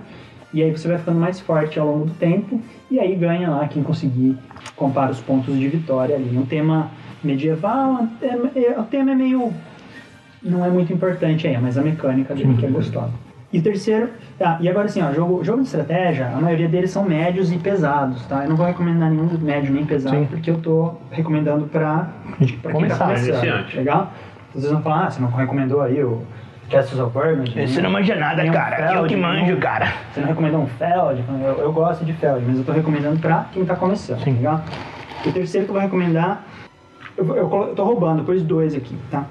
E 0.54 0.62
aí 0.62 0.72
você 0.72 0.88
vai 0.88 0.98
ficando 0.98 1.20
mais 1.20 1.40
forte 1.40 1.80
ao 1.80 1.88
longo 1.88 2.06
do 2.06 2.14
tempo 2.14 2.62
e 2.90 3.00
aí 3.00 3.16
ganha 3.16 3.50
lá 3.50 3.68
quem 3.68 3.82
conseguir 3.84 4.38
compara 4.76 5.12
os 5.12 5.20
pontos 5.20 5.58
de 5.58 5.68
vitória 5.68 6.16
ali. 6.16 6.38
Um 6.38 6.46
tema 6.46 6.92
medieval, 7.24 8.08
é- 8.22 8.80
o 8.80 8.84
tema 8.84 9.12
é 9.12 9.16
meio 9.16 9.52
não 10.42 10.66
é 10.66 10.70
muito 10.70 10.94
importante 10.94 11.48
aí, 11.48 11.58
mas 11.60 11.78
a 11.78 11.82
mecânica 11.82 12.34
dele 12.34 12.56
que 12.58 12.66
é 12.66 12.70
gostosa. 12.70 13.12
E 13.52 13.58
o 13.58 13.64
terceiro, 13.64 14.10
tá, 14.38 14.60
e 14.62 14.70
agora 14.70 14.86
assim, 14.86 15.02
ó, 15.02 15.12
jogo, 15.12 15.44
jogo 15.44 15.62
de 15.62 15.66
estratégia, 15.66 16.28
a 16.28 16.40
maioria 16.40 16.68
deles 16.68 16.92
são 16.92 17.04
médios 17.04 17.52
e 17.52 17.58
pesados, 17.58 18.24
tá? 18.28 18.44
Eu 18.44 18.50
não 18.50 18.56
vou 18.56 18.66
recomendar 18.66 19.10
nenhum 19.10 19.28
médio 19.40 19.74
nem 19.74 19.84
pesado, 19.86 20.16
Sim. 20.18 20.26
porque 20.26 20.52
eu 20.52 20.60
tô 20.60 20.94
recomendando 21.10 21.66
pra, 21.66 22.10
pra 22.38 22.46
quem 22.46 22.58
tá 22.60 22.70
Começar, 22.72 23.06
começando, 23.08 23.30
iniciante. 23.34 23.78
legal? 23.78 24.14
Vocês 24.54 24.72
vão 24.72 24.82
falar, 24.84 25.06
ah, 25.06 25.10
você 25.10 25.20
não 25.22 25.30
recomendou 25.32 25.82
aí 25.82 26.04
o 26.04 26.22
Castles 26.70 27.00
of 27.00 27.12
Burgundy? 27.12 27.68
Você 27.68 27.82
não 27.82 27.90
manja 27.90 28.16
nada, 28.16 28.46
cara. 28.52 28.82
Eu 28.82 28.88
Feld, 28.94 29.08
que 29.10 29.16
manjo, 29.16 29.42
nenhum- 29.46 29.60
cara. 29.60 29.94
Você 30.14 30.20
não 30.22 30.28
recomendou 30.28 30.62
um 30.62 30.68
Feld? 30.68 31.24
Eu, 31.44 31.58
eu 31.64 31.74
gosto 31.74 32.06
de 32.06 32.14
Feld, 32.14 32.46
mas 32.46 32.58
eu 32.60 32.64
tô 32.64 32.72
recomendando 32.72 33.20
pra 33.20 33.46
quem 33.52 33.66
tá 33.66 33.76
começando, 33.76 34.24
Sim. 34.24 34.34
legal? 34.34 34.62
O 35.26 35.32
terceiro 35.32 35.66
que 35.66 35.72
eu 35.72 35.74
vou 35.74 35.82
recomendar, 35.82 36.44
eu, 37.18 37.26
eu, 37.36 37.36
eu 37.52 37.74
tô 37.76 37.84
roubando, 37.84 38.24
pus 38.24 38.44
dois 38.44 38.76
aqui, 38.76 38.96
tá? 39.10 39.26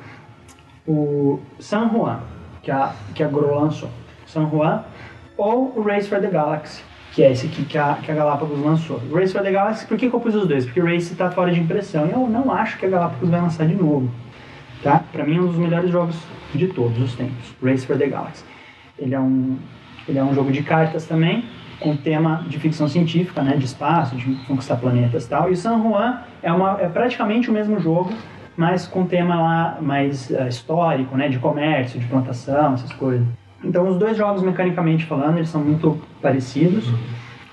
O 0.88 1.38
San 1.60 1.88
Juan, 1.88 2.18
que 2.62 2.70
a, 2.72 2.90
que 3.14 3.22
a 3.22 3.28
Gro 3.28 3.54
lançou. 3.60 3.88
San 4.28 4.48
Juan, 4.48 4.84
ou 5.36 5.72
o 5.76 5.82
Race 5.82 6.08
for 6.08 6.20
the 6.20 6.28
Galaxy, 6.28 6.82
que 7.12 7.22
é 7.22 7.32
esse 7.32 7.46
aqui 7.46 7.64
que 7.64 7.78
a, 7.78 7.94
que 7.94 8.12
a 8.12 8.14
Galápagos 8.14 8.58
lançou. 8.60 9.00
O 9.10 9.14
Race 9.14 9.32
for 9.32 9.42
the 9.42 9.50
Galaxy, 9.50 9.86
por 9.86 9.96
que, 9.96 10.08
que 10.08 10.14
eu 10.14 10.20
pus 10.20 10.34
os 10.34 10.46
dois? 10.46 10.64
Porque 10.64 10.80
o 10.80 10.84
Race 10.84 11.14
tá 11.14 11.30
fora 11.30 11.50
de 11.50 11.58
impressão 11.58 12.06
e 12.06 12.12
eu 12.12 12.26
não 12.28 12.52
acho 12.52 12.78
que 12.78 12.86
a 12.86 12.88
Galápagos 12.88 13.28
vai 13.28 13.40
lançar 13.40 13.66
de 13.66 13.74
novo. 13.74 14.10
Tá? 14.82 15.02
Pra 15.10 15.24
mim 15.24 15.36
é 15.36 15.40
um 15.40 15.46
dos 15.46 15.56
melhores 15.56 15.90
jogos 15.90 16.16
de 16.54 16.68
todos 16.68 16.98
os 17.00 17.14
tempos, 17.14 17.54
Race 17.62 17.86
for 17.86 17.96
the 17.96 18.06
Galaxy. 18.06 18.44
Ele 18.98 19.14
é 19.14 19.20
um, 19.20 19.56
ele 20.06 20.18
é 20.18 20.24
um 20.24 20.34
jogo 20.34 20.52
de 20.52 20.62
cartas 20.62 21.06
também, 21.06 21.44
com 21.80 21.96
tema 21.96 22.44
de 22.48 22.58
ficção 22.58 22.88
científica, 22.88 23.42
né, 23.42 23.56
de 23.56 23.64
espaço, 23.64 24.16
de 24.16 24.34
conquistar 24.46 24.76
planetas 24.76 25.24
e 25.24 25.28
tal. 25.28 25.48
E 25.48 25.52
o 25.52 25.56
San 25.56 25.80
Juan 25.80 26.20
é, 26.42 26.52
uma, 26.52 26.80
é 26.80 26.88
praticamente 26.88 27.48
o 27.50 27.52
mesmo 27.52 27.78
jogo, 27.78 28.12
mas 28.56 28.86
com 28.86 29.06
tema 29.06 29.40
lá 29.40 29.78
mais 29.80 30.30
eh, 30.30 30.48
histórico, 30.48 31.16
né, 31.16 31.28
de 31.28 31.38
comércio, 31.38 32.00
de 32.00 32.06
plantação, 32.06 32.74
essas 32.74 32.92
coisas. 32.92 33.24
Então 33.62 33.88
os 33.88 33.96
dois 33.96 34.16
jogos, 34.16 34.42
mecanicamente 34.42 35.04
falando, 35.04 35.38
eles 35.38 35.48
são 35.48 35.60
muito 35.60 35.98
parecidos. 36.22 36.88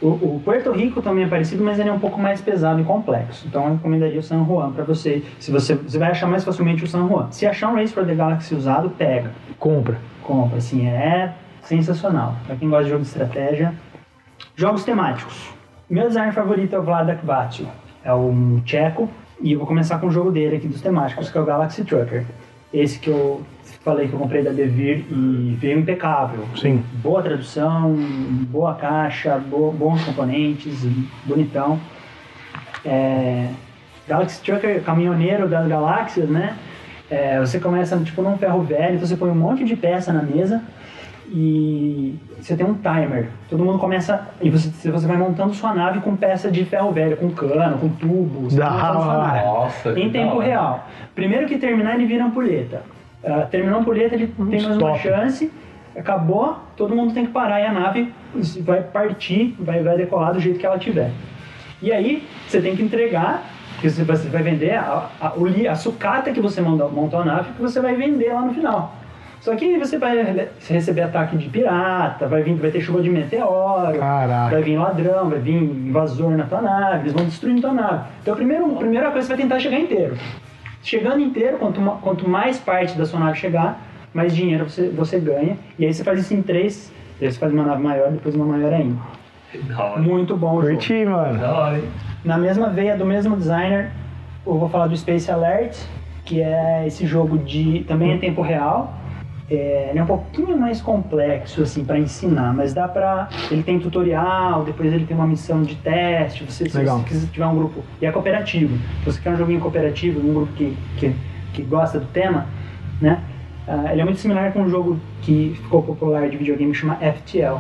O, 0.02 0.08
o 0.08 0.42
Puerto 0.44 0.72
Rico 0.72 1.02
também 1.02 1.24
é 1.24 1.28
parecido, 1.28 1.64
mas 1.64 1.80
ele 1.80 1.90
é 1.90 1.94
um 1.94 2.00
pouco 2.00 2.20
mais 2.20 2.42
pesado 2.42 2.80
e 2.82 2.84
complexo. 2.84 3.48
Então 3.48 3.66
eu 3.66 3.74
recomendaria 3.74 4.20
o 4.20 4.24
San 4.24 4.46
Juan 4.46 4.72
para 4.72 4.84
você. 4.84 5.24
Se 5.40 5.52
você, 5.52 5.74
você 5.74 5.98
vai 5.98 6.12
achar 6.12 6.28
mais 6.28 6.44
facilmente 6.44 6.84
o 6.84 6.88
San 6.88 7.08
Juan. 7.08 7.32
Se 7.32 7.46
achar 7.48 7.70
um 7.70 7.76
Race 7.76 7.94
for 7.94 8.06
the 8.06 8.14
Galaxy 8.14 8.54
usado, 8.54 8.90
pega 8.90 9.32
Compra. 9.58 9.98
compra, 10.22 10.58
assim, 10.58 10.88
é 10.88 11.34
sensacional. 11.62 12.36
Pra 12.46 12.56
quem 12.56 12.70
gosta 12.70 12.84
de 12.84 12.90
jogo 12.92 13.02
de 13.02 13.08
estratégia. 13.08 13.74
Jogos 14.56 14.84
temáticos. 14.84 15.54
Meu 15.90 16.08
designer 16.08 16.34
favorito 16.34 16.76
é 16.76 16.80
o 16.80 16.84
Vladak 16.84 17.26
Vatil. 17.26 17.68
É 18.04 18.14
um 18.14 18.62
tcheco. 18.62 19.10
E 19.42 19.54
eu 19.54 19.60
vou 19.60 19.68
começar 19.68 19.98
com 20.00 20.08
o 20.08 20.12
jogo 20.12 20.32
dele 20.32 20.58
aqui 20.58 20.68
dos 20.68 20.82
temáticos, 20.82 21.30
que 21.30 21.38
é 21.38 21.42
o 21.42 21.46
Galaxy 21.46 21.84
Trucker. 21.84 22.26
Esse 22.74 23.00
que 23.00 23.10
eu 23.10 23.42
falei 23.86 24.08
que 24.08 24.14
eu 24.14 24.20
comprei 24.20 24.44
da 24.44 24.50
Devir 24.52 25.06
e 25.12 25.56
veio 25.62 25.80
impecável. 25.80 26.44
Sim. 26.60 26.84
Boa 27.04 27.22
tradução, 27.22 27.94
boa 28.50 28.74
caixa, 28.74 29.38
bo- 29.38 29.72
bons 29.72 30.04
componentes, 30.04 30.84
bonitão. 31.24 31.80
É, 32.84 33.48
Galaxy 34.08 34.42
Trucker, 34.44 34.82
caminhoneiro 34.84 35.48
das 35.48 35.68
galáxias, 35.68 36.28
né? 36.28 36.56
É, 37.10 37.40
você 37.40 37.60
começa 37.60 37.96
tipo 38.00 38.22
num 38.24 38.38
ferro 38.38 38.62
velho, 38.64 39.00
você 39.00 39.16
põe 39.16 39.30
um 39.30 39.36
monte 39.36 39.64
de 39.64 39.76
peça 39.76 40.12
na 40.12 40.24
mesa 40.24 40.64
e 41.30 42.16
você 42.40 42.56
tem 42.56 42.66
um 42.66 42.74
timer. 42.74 43.30
Todo 43.50 43.64
mundo 43.64 43.78
começa 43.78 44.28
e 44.42 44.50
você, 44.50 44.90
você 44.92 45.06
vai 45.08 45.18
montando 45.18 45.54
sua 45.54 45.74
nave 45.74 46.00
com 46.00 46.16
peça 46.16 46.50
de 46.50 46.66
ferro 46.66 46.92
velho, 46.92 47.18
com 47.18 47.30
cano, 47.30 47.78
com 47.78 47.90
tubo. 47.90 48.50
Você 48.50 48.58
Da 48.58 48.70
Nossa, 48.72 49.94
que 49.94 50.00
em 50.02 50.08
da 50.08 50.14
tempo 50.20 50.38
hora. 50.38 50.46
real. 50.48 50.88
Primeiro 51.14 51.46
que 51.48 51.58
terminar, 51.60 51.94
ele 51.96 52.06
vira 52.08 52.26
ampulheta. 52.26 52.82
Ah, 53.26 53.48
terminou 53.50 53.78
a 53.78 53.82
ampulheta, 53.82 54.16
ele 54.16 54.28
tem 54.28 54.46
mais 54.46 54.66
uma 54.66 54.76
stop. 54.96 55.00
chance. 55.00 55.52
Acabou, 55.98 56.58
todo 56.76 56.94
mundo 56.96 57.14
tem 57.14 57.26
que 57.26 57.32
parar 57.32 57.62
e 57.62 57.66
a 57.66 57.72
nave 57.72 58.14
vai 58.62 58.82
partir, 58.82 59.56
vai, 59.60 59.82
vai 59.82 59.96
decolar 59.98 60.34
do 60.34 60.40
jeito 60.42 60.60
que 60.60 60.66
ela 60.66 60.78
tiver. 60.78 61.10
E 61.82 61.92
aí, 61.92 62.28
você 62.48 62.62
tem 62.62 62.76
que 62.76 62.84
entregar, 62.84 63.44
que 63.80 63.90
você 63.90 64.04
vai, 64.04 64.16
você 64.18 64.28
vai 64.28 64.44
vender 64.44 64.74
a, 64.76 65.10
a, 65.22 65.34
a 65.72 65.76
sucata 65.76 66.32
que 66.32 66.42
você 66.42 66.62
monta, 66.62 66.86
montou 66.88 67.22
a 67.22 67.26
nave, 67.26 67.54
que 67.54 67.62
você 67.62 67.80
vai 67.80 67.96
vender 67.96 68.34
lá 68.34 68.42
no 68.42 68.54
final. 68.54 68.94
Só 69.40 69.56
que 69.56 69.78
você 69.78 69.98
vai 69.98 70.22
re- 70.24 70.48
receber 70.68 71.02
ataque 71.04 71.38
de 71.38 71.48
pirata, 71.50 72.28
vai, 72.28 72.42
vir, 72.42 72.56
vai 72.56 72.72
ter 72.72 72.82
chuva 72.82 73.02
de 73.02 73.10
meteoro, 73.10 73.98
Caraca. 74.00 74.50
vai 74.56 74.64
vir 74.64 74.78
ladrão, 74.78 75.30
vai 75.30 75.40
vir 75.40 75.54
invasor 75.62 76.32
na 76.32 76.46
tua 76.46 76.62
nave, 76.62 77.04
eles 77.04 77.14
vão 77.14 77.24
destruindo 77.26 77.62
tua 77.62 77.74
nave. 77.74 78.04
Então, 78.22 78.34
a 78.34 78.38
primeira, 78.38 78.66
a 78.66 78.70
primeira 78.76 79.12
coisa 79.12 79.28
você 79.28 79.34
vai 79.34 79.42
tentar 79.44 79.60
chegar 79.60 79.80
inteiro. 79.80 80.18
Chegando 80.86 81.20
inteiro, 81.20 81.58
quanto, 81.58 81.82
quanto 81.82 82.30
mais 82.30 82.60
parte 82.60 82.96
da 82.96 83.08
sua 83.08 83.20
nave 83.20 83.40
chegar, 83.40 83.82
mais 84.14 84.36
dinheiro 84.36 84.70
você, 84.70 84.88
você 84.88 85.20
ganha. 85.20 85.58
E 85.80 85.86
aí 85.86 85.92
você 85.92 86.04
faz 86.04 86.20
isso 86.20 86.32
em 86.36 86.44
três, 86.44 86.94
aí 87.20 87.32
você 87.32 87.40
faz 87.40 87.52
uma 87.52 87.64
nave 87.64 87.82
maior, 87.82 88.12
depois 88.12 88.36
uma 88.36 88.46
maior 88.46 88.72
ainda. 88.72 88.96
Muito 89.98 90.38
bom 90.38 90.58
o 90.58 90.62
jogo. 90.62 90.76
Curti, 90.76 91.04
mano. 91.06 91.40
Da 91.40 91.58
hora, 91.58 91.78
hein? 91.80 91.90
Na 92.24 92.38
mesma 92.38 92.70
veia 92.70 92.96
do 92.96 93.04
mesmo 93.04 93.36
designer, 93.36 93.90
eu 94.46 94.60
vou 94.60 94.70
falar 94.70 94.86
do 94.86 94.96
Space 94.96 95.30
Alert, 95.32 95.76
que 96.24 96.40
é 96.40 96.86
esse 96.86 97.08
jogo 97.08 97.40
de 97.40 97.84
também 97.88 98.12
em 98.12 98.20
tempo 98.20 98.44
real. 98.44 98.94
É, 99.50 99.90
ele 99.92 100.00
é 100.00 100.04
um 100.04 100.08
pouquinho 100.08 100.58
mais 100.58 100.82
complexo 100.82 101.62
assim 101.62 101.86
para 101.86 102.00
ensinar, 102.00 102.52
mas 102.54 102.74
dá 102.74 102.88
pra. 102.88 103.30
Ele 103.52 103.62
tem 103.62 103.80
tutorial, 103.80 104.64
depois 104.64 104.92
ele 104.92 105.06
tem 105.06 105.16
uma 105.16 105.28
missão 105.28 105.62
de 105.62 105.76
teste. 105.76 106.44
Você, 106.44 106.68
se 106.68 106.76
Legal. 106.76 107.00
você 107.00 107.06
quiser 107.06 107.28
tiver 107.28 107.46
um 107.46 107.56
grupo 107.56 107.84
e 108.02 108.06
é 108.06 108.12
cooperativo. 108.12 108.76
Se 109.04 109.06
você 109.06 109.22
quer 109.22 109.32
um 109.32 109.38
joguinho 109.38 109.60
cooperativo, 109.60 110.20
um 110.20 110.34
grupo 110.34 110.54
que, 110.54 110.76
que, 110.98 111.16
que 111.54 111.62
gosta 111.62 112.00
do 112.00 112.08
tema, 112.08 112.48
né? 113.00 113.22
Ah, 113.68 113.92
ele 113.92 114.02
é 114.02 114.04
muito 114.04 114.20
similar 114.20 114.52
com 114.52 114.62
um 114.62 114.70
jogo 114.70 115.00
que 115.22 115.54
ficou 115.62 115.84
popular 115.84 116.28
de 116.30 116.38
videogame 116.38 116.72
que 116.72 116.78
chama 116.78 116.96
FTL. 116.96 117.60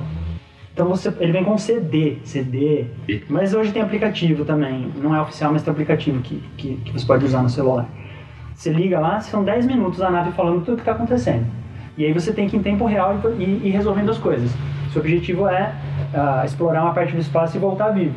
Então 0.74 0.88
você, 0.88 1.14
ele 1.20 1.32
vem 1.32 1.44
com 1.44 1.58
CD, 1.58 2.18
CD, 2.24 2.86
mas 3.30 3.54
hoje 3.54 3.72
tem 3.72 3.82
aplicativo 3.82 4.44
também. 4.44 4.92
Não 4.96 5.16
é 5.16 5.22
oficial, 5.22 5.54
mas 5.54 5.64
tem 5.64 5.72
aplicativo 5.72 6.20
que, 6.22 6.44
que, 6.58 6.76
que 6.78 6.92
você 6.92 7.06
pode 7.06 7.26
usar 7.26 7.42
no 7.42 7.50
celular. 7.50 7.88
Você 8.54 8.72
liga 8.72 9.00
lá, 9.00 9.20
são 9.20 9.44
10 9.44 9.68
minutos 9.68 10.02
a 10.02 10.10
nave 10.10 10.32
falando 10.32 10.60
tudo 10.66 10.74
o 10.74 10.76
que 10.76 10.82
está 10.82 10.92
acontecendo. 10.92 11.46
E 11.98 12.06
aí 12.06 12.14
você 12.14 12.34
tem 12.34 12.48
que 12.48 12.56
ir 12.56 12.60
em 12.60 12.64
tempo 12.64 12.86
real 12.86 13.18
e, 13.38 13.44
e, 13.44 13.62
e 13.66 13.70
resolvendo 13.70 14.12
as 14.12 14.18
coisas. 14.18 14.52
Seu 14.92 15.02
objetivo 15.02 15.48
é 15.48 15.74
ah, 16.14 16.44
explorar 16.46 16.84
uma 16.84 16.94
parte 16.94 17.14
do 17.14 17.20
espaço 17.20 17.58
e 17.58 17.60
voltar 17.60 17.90
vivo. 17.90 18.16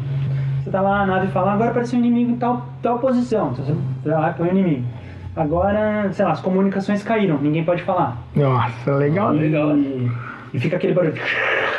Você 0.62 0.70
tá 0.70 0.80
lá, 0.80 1.02
a 1.02 1.06
nave 1.06 1.28
fala, 1.28 1.52
agora 1.52 1.70
apareceu 1.70 1.98
um 1.98 2.02
inimigo 2.02 2.32
em 2.32 2.36
tal, 2.36 2.66
tal 2.82 2.98
posição. 2.98 3.50
Então 3.52 3.64
você 3.64 3.74
vai 4.08 4.20
lá 4.20 4.30
e 4.30 4.34
põe 4.34 4.48
o 4.48 4.50
inimigo. 4.50 4.84
Agora, 5.36 6.10
sei 6.12 6.24
lá, 6.24 6.32
as 6.32 6.40
comunicações 6.40 7.02
caíram, 7.02 7.38
ninguém 7.38 7.64
pode 7.64 7.82
falar. 7.82 8.18
Nossa, 8.34 8.94
legal. 8.94 9.30
legal. 9.30 9.76
E, 9.76 10.10
e 10.52 10.58
fica 10.58 10.76
aquele 10.76 10.94
barulho. 10.94 11.14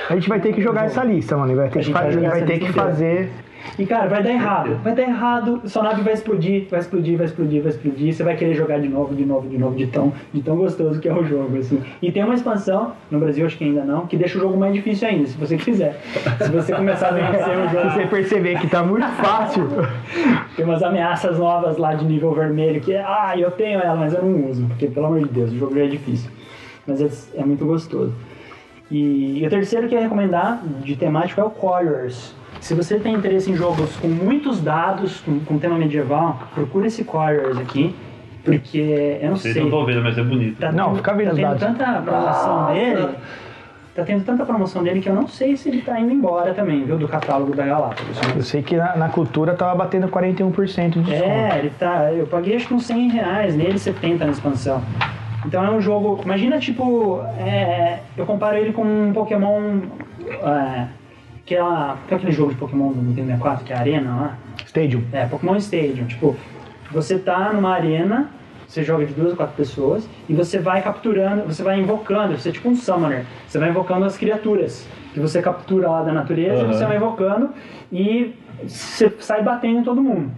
A 0.09 0.15
gente 0.15 0.29
vai 0.29 0.39
ter 0.39 0.53
que 0.53 0.61
jogar 0.61 0.85
essa 0.85 1.03
lista, 1.03 1.35
mano. 1.35 1.51
E 1.51 1.55
vai 1.55 1.69
ter 1.69 1.79
A 1.79 1.83
que, 1.83 1.91
vai 1.91 2.11
e 2.11 2.17
vai 2.17 2.41
ter 2.43 2.59
que 2.59 2.71
fazer 2.71 3.31
E 3.77 3.85
cara, 3.85 4.07
vai 4.07 4.21
dar 4.21 4.31
errado. 4.31 4.79
Vai 4.83 4.93
dar 4.93 5.03
errado, 5.03 5.61
sua 5.65 5.83
nave 5.83 6.01
vai 6.01 6.13
explodir, 6.13 6.67
vai 6.69 6.79
explodir, 6.79 7.17
vai 7.17 7.25
explodir, 7.25 7.61
vai 7.61 7.71
explodir. 7.71 8.13
Você 8.13 8.23
vai 8.23 8.35
querer 8.35 8.53
jogar 8.53 8.79
de 8.79 8.87
novo, 8.87 9.15
de 9.15 9.25
novo, 9.25 9.47
de 9.47 9.57
novo, 9.57 9.75
de 9.75 9.87
tão, 9.87 10.11
de 10.33 10.41
tão 10.41 10.57
gostoso 10.57 10.99
que 10.99 11.07
é 11.07 11.13
o 11.13 11.23
jogo, 11.23 11.57
assim. 11.57 11.81
E 12.01 12.11
tem 12.11 12.23
uma 12.23 12.35
expansão, 12.35 12.93
no 13.09 13.19
Brasil 13.19 13.45
acho 13.45 13.57
que 13.57 13.63
ainda 13.63 13.83
não, 13.83 14.05
que 14.07 14.17
deixa 14.17 14.37
o 14.37 14.41
jogo 14.41 14.57
mais 14.57 14.73
difícil 14.73 15.07
ainda, 15.07 15.27
se 15.27 15.37
você 15.37 15.57
quiser. 15.57 15.99
Se 16.41 16.51
você 16.51 16.73
começar 16.73 17.09
a 17.09 17.11
vencer 17.11 17.57
o 17.57 17.69
Se 17.69 17.75
jogo. 17.75 17.89
você 17.93 18.05
perceber 18.07 18.59
que 18.59 18.67
tá 18.67 18.83
muito 18.83 19.07
fácil. 19.07 19.67
Tem 20.55 20.65
umas 20.65 20.83
ameaças 20.83 21.37
novas 21.37 21.77
lá 21.77 21.93
de 21.93 22.05
nível 22.05 22.33
vermelho 22.33 22.81
que, 22.81 22.95
ah, 22.95 23.33
eu 23.37 23.51
tenho 23.51 23.79
ela, 23.79 23.95
mas 23.95 24.13
eu 24.13 24.23
não 24.23 24.49
uso, 24.49 24.65
porque 24.67 24.87
pelo 24.87 25.05
amor 25.05 25.19
de 25.19 25.29
Deus, 25.29 25.51
o 25.51 25.57
jogo 25.57 25.75
já 25.75 25.85
é 25.85 25.87
difícil. 25.87 26.29
Mas 26.85 27.01
é, 27.01 27.41
é 27.41 27.45
muito 27.45 27.65
gostoso. 27.65 28.13
E, 28.91 29.39
e 29.39 29.45
o 29.45 29.49
terceiro 29.49 29.87
que 29.87 29.93
eu 29.93 29.99
ia 29.99 30.03
recomendar 30.03 30.61
de 30.81 30.95
temático 30.95 31.39
é 31.39 31.43
o 31.43 31.51
Quarriors. 31.51 32.33
Se 32.59 32.73
você 32.73 32.99
tem 32.99 33.13
interesse 33.15 33.49
em 33.51 33.55
jogos 33.55 33.95
com 33.97 34.07
muitos 34.07 34.61
dados, 34.61 35.21
com, 35.21 35.39
com 35.39 35.57
tema 35.57 35.77
medieval, 35.77 36.39
procura 36.53 36.87
esse 36.87 37.03
Quarriors 37.03 37.57
aqui, 37.57 37.95
porque 38.43 39.17
eu 39.21 39.29
não 39.29 39.37
Vocês 39.37 39.53
sei. 39.53 39.61
não 39.63 39.69
estão 39.69 39.85
vendo, 39.85 40.03
mas 40.03 40.17
é 40.17 40.23
bonito. 40.23 40.59
Tá 40.59 40.71
Não, 40.71 40.85
tendo- 40.87 40.95
fica 40.97 41.13
vendo 41.13 41.25
tá 41.27 41.31
os 41.31 41.37
tendo 41.37 41.49
dados. 41.59 41.77
tanta 41.77 42.01
promoção 42.01 42.73
dele. 42.73 43.09
Tá 43.95 44.03
tendo 44.05 44.23
tanta 44.23 44.45
promoção 44.45 44.83
dele 44.83 45.01
que 45.01 45.09
eu 45.09 45.15
não 45.15 45.27
sei 45.27 45.57
se 45.57 45.67
ele 45.67 45.81
tá 45.81 45.99
indo 45.99 46.11
embora 46.13 46.53
também, 46.53 46.85
viu? 46.85 46.97
Do 46.97 47.07
catálogo 47.07 47.53
da 47.55 47.65
Galápagos. 47.65 48.17
Eu 48.35 48.43
sei 48.43 48.61
que 48.61 48.77
na, 48.77 48.95
na 48.95 49.09
cultura 49.09 49.53
tava 49.55 49.75
batendo 49.75 50.07
41% 50.07 50.89
de 50.89 51.01
desconto. 51.01 51.23
É, 51.29 51.59
ele 51.59 51.71
tá. 51.77 52.11
Eu 52.13 52.27
paguei 52.27 52.55
acho 52.55 52.67
que 52.67 52.73
uns 52.73 52.85
100 52.85 53.09
reais 53.09 53.55
nele, 53.55 53.77
70 53.79 54.23
na 54.25 54.31
expansão. 54.31 54.81
Então 55.45 55.63
é 55.65 55.71
um 55.71 55.81
jogo. 55.81 56.19
Imagina, 56.23 56.59
tipo. 56.59 57.21
é, 57.39 57.99
eu 58.15 58.25
comparo 58.25 58.57
ele 58.57 58.71
com 58.71 58.83
um 58.83 59.11
Pokémon. 59.11 59.79
É, 60.43 60.85
que 61.49 61.55
é, 61.55 61.59
a- 61.59 61.97
que 62.07 62.13
é 62.13 62.17
aquele 62.17 62.31
jogo 62.31 62.51
de 62.51 62.57
Pokémon 62.59 62.91
do 62.91 63.01
Nintendo 63.01 63.25
64, 63.27 63.65
que 63.65 63.73
é 63.73 63.75
a 63.75 63.79
Arena 63.79 64.15
lá. 64.15 64.37
Stadium. 64.67 65.01
É, 65.11 65.25
Pokémon 65.25 65.55
Stadium. 65.55 66.05
Tipo, 66.05 66.35
você 66.91 67.17
tá 67.17 67.51
numa 67.51 67.71
arena, 67.73 68.29
você 68.67 68.83
joga 68.83 69.03
de 69.03 69.13
duas 69.15 69.31
ou 69.31 69.35
quatro 69.35 69.55
pessoas, 69.55 70.07
e 70.29 70.33
você 70.35 70.59
vai 70.59 70.79
capturando, 70.83 71.41
você 71.51 71.63
vai 71.63 71.79
invocando, 71.79 72.37
você 72.37 72.49
é 72.49 72.51
tipo 72.51 72.69
um 72.69 72.75
summoner. 72.75 73.25
Você 73.47 73.57
vai 73.57 73.69
invocando 73.69 74.05
as 74.05 74.15
criaturas 74.15 74.87
que 75.11 75.19
você 75.19 75.41
captura 75.41 75.89
lá 75.89 76.03
da 76.03 76.11
natureza, 76.13 76.63
e 76.65 76.67
você 76.67 76.85
vai 76.85 76.97
invocando 76.97 77.49
e 77.91 78.35
você 78.67 79.11
sai 79.17 79.41
batendo 79.41 79.79
em 79.79 79.83
todo 79.83 79.99
mundo. 80.03 80.29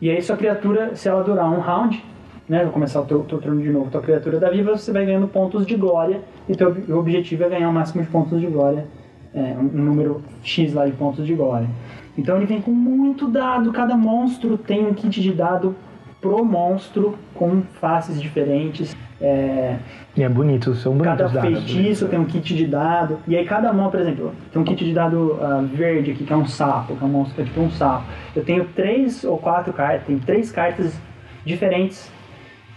E 0.00 0.08
aí 0.08 0.22
sua 0.22 0.36
criatura, 0.38 0.96
se 0.96 1.06
ela 1.10 1.22
durar 1.22 1.44
um 1.50 1.60
round, 1.60 2.02
né, 2.48 2.62
vai 2.62 2.72
começar 2.72 3.02
o 3.02 3.04
teu, 3.04 3.20
teu 3.20 3.38
turno 3.38 3.60
de 3.60 3.68
novo, 3.68 3.90
tua 3.90 4.00
criatura 4.00 4.40
da 4.40 4.48
viva, 4.48 4.76
você 4.78 4.90
vai 4.92 5.04
ganhando 5.04 5.28
pontos 5.28 5.66
de 5.66 5.74
glória, 5.76 6.22
e 6.48 6.54
teu 6.56 6.68
ob- 6.68 6.90
objetivo 6.92 7.44
é 7.44 7.48
ganhar 7.50 7.68
o 7.68 7.72
máximo 7.72 8.02
de 8.02 8.08
pontos 8.08 8.40
de 8.40 8.46
glória, 8.46 8.86
é, 9.34 9.56
um, 9.58 9.64
número 9.64 10.22
X 10.42 10.72
lá 10.72 10.86
de 10.86 10.92
pontos 10.92 11.26
de 11.26 11.34
glória. 11.34 11.68
Então 12.16 12.36
ele 12.36 12.46
vem 12.46 12.60
com 12.60 12.70
muito 12.70 13.28
dado, 13.28 13.72
cada 13.72 13.96
monstro 13.96 14.56
tem 14.56 14.86
um 14.86 14.94
kit 14.94 15.20
de 15.20 15.32
dado 15.32 15.74
pro 16.20 16.44
monstro, 16.44 17.18
com 17.34 17.62
faces 17.80 18.22
diferentes. 18.22 18.96
É, 19.20 19.76
E 20.16 20.22
é 20.22 20.28
bonito, 20.28 20.74
são 20.74 20.92
bonitos 20.94 21.18
cada 21.18 21.28
dados. 21.28 21.64
feitiço 21.72 22.08
tem 22.08 22.18
um 22.18 22.24
kit 22.24 22.54
de 22.54 22.66
dado. 22.66 23.18
E 23.28 23.36
aí 23.36 23.44
cada 23.44 23.72
mão, 23.72 23.90
por 23.90 24.00
exemplo, 24.00 24.32
tem 24.52 24.62
um 24.62 24.64
kit 24.64 24.84
de 24.84 24.92
dado 24.92 25.38
ah, 25.40 25.62
verde 25.62 26.12
aqui, 26.12 26.24
que 26.24 26.32
é 26.32 26.36
um 26.36 26.46
sapo, 26.46 26.96
que 26.96 27.02
é 27.02 27.06
um 27.06 27.10
monstro 27.10 27.34
que 27.34 27.42
é 27.42 27.44
tipo 27.44 27.60
um 27.60 27.70
sapo. 27.70 28.06
Eu 28.34 28.44
tenho 28.44 28.64
três 28.74 29.24
ou 29.24 29.36
quatro 29.36 29.72
cartas, 29.72 30.06
tem 30.06 30.18
três 30.18 30.50
cartas 30.50 30.98
diferentes, 31.44 32.10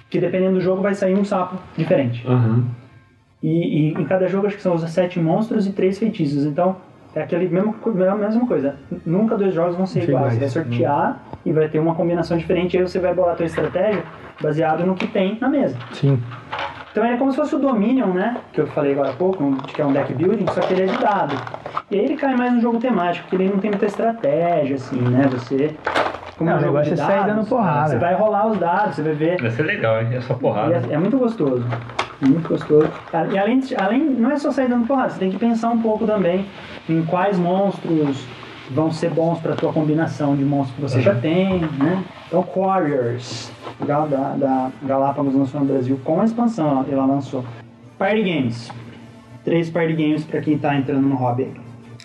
que 0.09 0.19
dependendo 0.19 0.55
do 0.55 0.61
jogo 0.61 0.81
vai 0.81 0.93
sair 0.93 1.15
um 1.15 1.23
sapo 1.23 1.57
diferente. 1.77 2.25
Aham. 2.27 2.65
E, 3.41 3.89
e 3.89 3.93
em 3.93 4.05
cada 4.05 4.27
jogo 4.27 4.47
acho 4.47 4.55
que 4.55 4.61
são 4.61 4.73
os 4.75 4.81
sete 4.89 5.19
monstros 5.19 5.67
e 5.67 5.71
três 5.71 5.97
feitiços. 5.99 6.45
Então 6.45 6.75
é 7.15 7.21
aquele 7.21 7.47
mesmo, 7.47 7.73
co- 7.73 7.89
a 7.91 8.15
mesma 8.15 8.45
coisa. 8.47 8.75
Nunca 9.05 9.37
dois 9.37 9.53
jogos 9.53 9.75
vão 9.75 9.85
ser 9.85 10.01
Sim, 10.01 10.07
iguais. 10.11 10.33
Você 10.33 10.39
vai 10.39 10.45
mas- 10.45 10.53
sortear 10.53 11.23
e 11.45 11.51
vai 11.51 11.67
ter 11.69 11.79
uma 11.79 11.95
combinação 11.95 12.37
diferente. 12.37 12.77
Aí 12.77 12.83
você 12.83 12.99
vai 12.99 13.13
bolar 13.13 13.33
a 13.33 13.35
tua 13.35 13.45
estratégia 13.45 14.03
baseado 14.41 14.85
no 14.85 14.95
que 14.95 15.07
tem 15.07 15.37
na 15.39 15.47
mesa. 15.49 15.77
Sim. 15.93 16.19
Então 16.91 17.05
ele 17.05 17.13
é 17.13 17.17
como 17.17 17.29
se 17.31 17.37
fosse 17.37 17.55
o 17.55 17.59
Dominion, 17.59 18.07
né? 18.07 18.37
Que 18.51 18.61
eu 18.61 18.67
falei 18.67 18.93
agora 18.93 19.11
há 19.11 19.13
pouco, 19.13 19.55
que 19.67 19.79
é 19.79 19.85
um 19.85 19.93
deck 19.93 20.11
building, 20.13 20.45
só 20.51 20.61
que 20.61 20.73
ele 20.73 20.83
é 20.83 20.85
de 20.87 20.97
dado. 20.97 21.35
E 21.91 21.95
aí 21.99 22.05
ele 22.05 22.15
cai 22.15 22.35
mais 22.35 22.53
no 22.53 22.59
jogo 22.59 22.79
temático, 22.79 23.27
porque 23.29 23.35
ele 23.43 23.51
não 23.53 23.59
tem 23.59 23.69
muita 23.69 23.85
estratégia, 23.85 24.75
assim, 24.77 24.99
né? 24.99 25.27
Você. 25.31 25.75
Como 26.37 26.49
Não, 26.49 26.57
é 26.57 26.59
um 26.59 26.59
o 26.59 26.65
jogo 26.65 26.73
negócio 26.77 26.95
de 26.95 27.01
é 27.01 27.05
sair 27.05 27.25
dando 27.25 27.45
porrada. 27.47 27.89
Você 27.89 27.97
vai 27.97 28.13
rolar 28.15 28.47
os 28.47 28.57
dados, 28.59 28.95
você 28.95 29.01
vai 29.01 29.13
ver. 29.13 29.41
Vai 29.41 29.51
ser 29.51 29.63
legal, 29.63 30.01
hein? 30.01 30.07
É 30.13 30.21
só 30.21 30.33
E 30.33 30.37
porrada. 30.37 30.73
é, 30.89 30.93
é 30.93 30.97
muito 30.97 31.17
gostoso. 31.17 31.65
Muito 32.21 32.47
gostoso. 32.49 32.89
E 33.31 33.37
além, 33.37 33.59
de- 33.59 33.75
além, 33.75 34.03
não 34.03 34.31
é 34.31 34.37
só 34.37 34.51
sair 34.51 34.67
dando 34.69 34.87
porrada, 34.87 35.09
você 35.11 35.19
tem 35.19 35.31
que 35.31 35.37
pensar 35.37 35.69
um 35.69 35.79
pouco 35.81 36.05
também 36.05 36.45
em 36.89 37.03
quais 37.05 37.37
monstros 37.39 38.23
vão 38.71 38.91
ser 38.91 39.09
bons 39.11 39.39
para 39.39 39.55
tua 39.55 39.71
combinação 39.71 40.35
de 40.35 40.43
monstros 40.43 40.75
que 40.75 40.81
você 40.81 41.01
já 41.01 41.15
tem, 41.15 41.59
né? 41.59 42.03
Então, 42.27 42.45
Warriors, 42.55 43.51
da, 43.85 44.05
da, 44.05 44.29
da 44.35 44.71
Galápagos 44.83 45.33
lançou 45.33 45.61
no 45.61 45.65
Brasil 45.67 45.99
com 46.03 46.19
a 46.21 46.25
expansão, 46.25 46.85
ela 46.91 47.05
lançou. 47.05 47.43
Party 47.97 48.21
Games. 48.23 48.71
Três 49.45 49.69
party 49.69 49.93
games 49.93 50.25
para 50.25 50.41
quem 50.41 50.57
tá 50.57 50.75
entrando 50.75 51.07
no 51.07 51.15
hobby. 51.15 51.49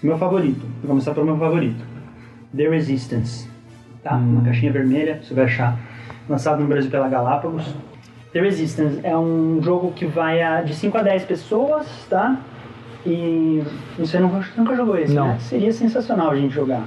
Meu 0.03 0.17
favorito, 0.17 0.61
vou 0.81 0.91
começar 0.91 1.13
pelo 1.13 1.27
meu 1.27 1.37
favorito. 1.37 1.85
The 2.57 2.69
Resistance. 2.69 3.49
Tá? 4.03 4.17
Uma 4.17 4.43
caixinha 4.43 4.73
vermelha, 4.73 5.21
você 5.23 5.33
vai 5.33 5.45
achar. 5.45 5.79
Lançado 6.29 6.61
no 6.61 6.67
Brasil 6.67 6.91
pela 6.91 7.09
Galápagos. 7.09 7.65
The 8.33 8.41
Resistance 8.41 9.01
é 9.03 9.17
um 9.17 9.61
jogo 9.63 9.93
que 9.93 10.07
vai 10.07 10.43
a, 10.43 10.63
de 10.63 10.75
5 10.75 10.97
a 10.97 11.03
10 11.03 11.25
pessoas, 11.25 11.87
tá? 12.09 12.39
E 13.05 13.63
você 13.99 14.19
nunca, 14.19 14.45
nunca 14.57 14.75
jogou 14.75 14.97
esse, 14.97 15.13
Não. 15.13 15.29
né? 15.29 15.39
Seria 15.41 15.73
sensacional 15.73 16.31
a 16.31 16.37
gente 16.37 16.55
jogar. 16.55 16.85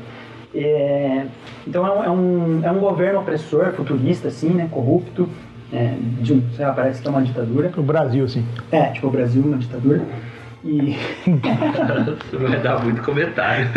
É, 0.54 1.26
então 1.68 1.86
é 1.86 1.92
um, 1.92 2.04
é, 2.04 2.10
um, 2.10 2.62
é 2.64 2.72
um 2.72 2.80
governo 2.80 3.20
opressor, 3.20 3.74
futurista, 3.74 4.30
assim, 4.30 4.50
né? 4.50 4.68
Corrupto. 4.72 5.30
É, 5.74 5.96
de 6.22 6.42
sei 6.56 6.66
lá, 6.66 6.74
parece 6.74 7.02
que 7.02 7.08
é 7.08 7.12
uma 7.12 7.22
ditadura. 7.22 7.72
O 7.76 7.82
Brasil, 7.82 8.28
sim. 8.28 8.46
É, 8.72 8.92
tipo 8.92 9.08
o 9.08 9.12
Brasil, 9.12 9.44
uma 9.44 9.58
ditadura. 9.58 10.02
E 10.66 10.98
vai 12.38 12.60
dar 12.60 12.84
muito 12.84 13.02
comentário. 13.04 13.68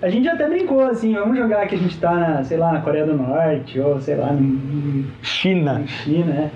a 0.00 0.08
gente 0.08 0.26
até 0.26 0.48
brincou, 0.48 0.80
assim, 0.80 1.12
vamos 1.14 1.36
jogar 1.36 1.66
que 1.66 1.74
a 1.74 1.78
gente 1.78 1.98
tá, 1.98 2.14
na, 2.14 2.44
sei 2.44 2.56
lá, 2.56 2.72
na 2.72 2.80
Coreia 2.80 3.04
do 3.04 3.14
Norte, 3.14 3.78
ou 3.78 4.00
sei 4.00 4.16
lá, 4.16 4.32
em, 4.32 5.06
China. 5.22 5.80
em 5.82 5.86
China, 5.86 6.24
né? 6.32 6.50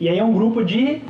E 0.00 0.08
aí 0.08 0.18
é 0.18 0.24
um 0.24 0.32
grupo 0.32 0.64
de 0.64 1.00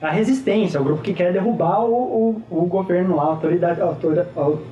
a 0.00 0.10
resistência, 0.10 0.78
é 0.78 0.80
o 0.80 0.84
grupo 0.84 1.02
que 1.02 1.12
quer 1.12 1.30
derrubar 1.34 1.80
o, 1.84 2.42
o, 2.50 2.62
o 2.62 2.64
governo 2.64 3.16
lá, 3.16 3.24
a 3.24 3.26
autoridade, 3.26 3.80
autora, 3.82 4.26
au- 4.34 4.62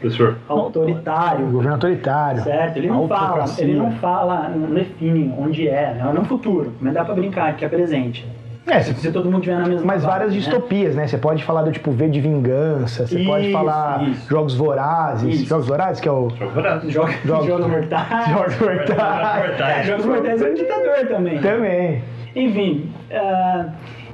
Professor, 0.00 0.36
O 0.48 0.52
autoritário. 0.52 1.46
governo 1.46 1.74
autoritário. 1.74 2.42
Certo, 2.42 2.76
ele 2.76 2.88
não 2.88 3.06
fala, 3.08 3.44
ele 3.58 3.74
não 3.76 3.92
fala, 3.92 4.48
não 4.48 4.74
define 4.74 5.32
onde 5.38 5.66
é, 5.68 5.94
né? 5.94 6.04
é 6.06 6.12
no 6.12 6.24
futuro, 6.24 6.72
mas 6.80 6.92
dá 6.92 7.04
pra 7.04 7.14
brincar 7.14 7.56
que 7.56 7.64
é 7.64 7.68
presente. 7.68 8.26
É, 8.66 8.80
Se, 8.80 8.94
se 8.94 9.12
todo 9.12 9.30
mundo 9.30 9.42
tiver 9.42 9.58
na 9.58 9.66
mesma 9.68 9.86
mas 9.86 10.02
várias 10.02 10.32
né? 10.32 10.38
distopias, 10.38 10.94
né? 10.96 11.06
Você 11.06 11.16
pode 11.18 11.44
falar 11.44 11.62
do 11.62 11.70
tipo 11.70 11.90
V 11.92 12.08
de 12.08 12.20
Vingança, 12.20 13.06
você 13.06 13.22
pode 13.24 13.44
Isso, 13.44 13.52
falar 13.52 14.08
isso. 14.08 14.28
Jogos 14.28 14.54
Vorazes. 14.54 15.34
Isso. 15.34 15.46
Jogos 15.46 15.66
Vorazes, 15.68 16.00
que 16.00 16.08
é 16.08 16.12
o. 16.12 16.30
jogo 16.30 16.50
barato. 16.52 16.90
Joga, 16.90 17.12
Jogos- 17.24 17.46
jogos 17.46 17.66
mortais. 17.68 18.28
Jogos 18.28 18.58
Mortais. 18.60 19.86
Jogos 19.86 20.04
Mortais 20.06 20.42
é 20.42 20.50
um 20.50 20.54
ditador 20.54 21.06
também. 21.08 21.38
Também. 21.40 22.02
Enfim, 22.34 22.90
ah, 23.12 23.66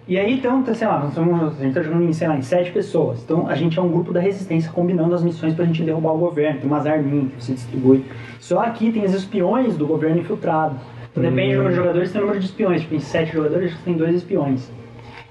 e 0.07 0.19
aí 0.19 0.35
então, 0.35 0.63
tá, 0.63 0.75
sei 0.75 0.87
lá, 0.87 1.11
somos, 1.15 1.59
a 1.59 1.63
gente 1.65 1.75
tá 1.75 1.83
jogando 1.83 2.05
em, 2.05 2.13
sei 2.13 2.29
lá, 2.29 2.37
em 2.37 2.43
sete 2.43 2.71
pessoas. 2.73 3.23
Então 3.23 3.49
a 3.49 3.55
gente 3.55 3.79
é 3.79 3.83
um 3.83 3.89
grupo 3.89 4.13
da 4.13 4.21
resistência 4.21 4.71
combinando 4.71 5.15
as 5.15 5.23
missões 5.23 5.55
pra 5.55 5.65
gente 5.65 5.83
derrubar 5.83 6.13
o 6.13 6.19
governo. 6.19 6.61
Tem 6.61 6.69
umas 6.69 6.87
arminhas 6.87 7.33
que 7.33 7.43
você 7.45 7.53
distribui. 7.55 8.05
Só 8.39 8.61
aqui 8.61 8.93
tem 8.93 9.05
os 9.05 9.15
espiões 9.15 9.77
do 9.77 9.87
governo 9.87 10.19
infiltrados. 10.21 10.77
Depende 11.15 11.53
do 11.53 11.57
número 11.59 11.71
de 11.71 11.77
jogadores, 11.77 12.13
tem 12.13 12.21
número 12.21 12.39
de 12.39 12.47
espiões. 12.47 12.81
Tipo, 12.83 12.95
em 12.95 13.01
sete 13.01 13.33
jogadores 13.33 13.77
tem 13.85 13.95
dois 13.95 14.15
espiões. 14.15 14.71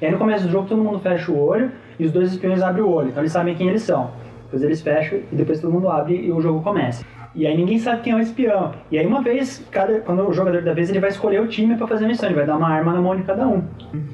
E 0.01 0.05
aí 0.05 0.11
no 0.11 0.17
começo 0.17 0.45
do 0.45 0.51
jogo 0.51 0.67
todo 0.67 0.83
mundo 0.83 0.99
fecha 0.99 1.31
o 1.31 1.39
olho 1.39 1.71
e 1.99 2.05
os 2.05 2.11
dois 2.11 2.31
espiões 2.31 2.61
abrem 2.61 2.83
o 2.83 2.89
olho. 2.89 3.09
Então 3.09 3.21
eles 3.21 3.31
sabem 3.31 3.55
quem 3.55 3.67
eles 3.67 3.83
são. 3.83 4.11
Depois 4.45 4.63
eles 4.63 4.81
fecham 4.81 5.19
e 5.31 5.35
depois 5.35 5.59
todo 5.59 5.71
mundo 5.71 5.89
abre 5.89 6.15
e 6.15 6.31
o 6.31 6.41
jogo 6.41 6.61
começa. 6.61 7.05
E 7.33 7.47
aí 7.47 7.55
ninguém 7.55 7.79
sabe 7.79 8.01
quem 8.01 8.11
é 8.11 8.15
o 8.15 8.19
espião. 8.19 8.73
E 8.91 8.99
aí 8.99 9.05
uma 9.05 9.21
vez, 9.21 9.65
cada, 9.71 10.01
quando 10.01 10.27
o 10.27 10.33
jogador 10.33 10.61
da 10.61 10.73
vez, 10.73 10.89
ele 10.89 10.99
vai 10.99 11.09
escolher 11.09 11.41
o 11.41 11.47
time 11.47 11.77
pra 11.77 11.87
fazer 11.87 12.05
a 12.05 12.07
missão. 12.07 12.27
Ele 12.27 12.35
vai 12.35 12.45
dar 12.45 12.57
uma 12.57 12.67
arma 12.67 12.93
na 12.93 13.01
mão 13.01 13.15
de 13.15 13.23
cada 13.23 13.47
um. 13.47 13.63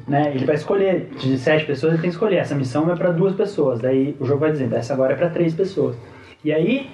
Né? 0.07 0.33
Ele 0.35 0.45
vai 0.45 0.55
escolher, 0.55 1.09
de 1.17 1.37
sete 1.37 1.65
pessoas 1.65 1.93
ele 1.93 2.01
tem 2.01 2.11
que 2.11 2.15
escolher. 2.15 2.37
Essa 2.37 2.53
missão 2.53 2.91
é 2.91 2.95
pra 2.95 3.11
duas 3.11 3.33
pessoas. 3.33 3.79
Daí 3.79 4.15
o 4.19 4.25
jogo 4.25 4.41
vai 4.41 4.51
dizer, 4.51 4.71
essa 4.71 4.93
agora 4.93 5.13
é 5.13 5.15
pra 5.15 5.29
três 5.29 5.53
pessoas. 5.55 5.95
E 6.45 6.53
aí, 6.53 6.91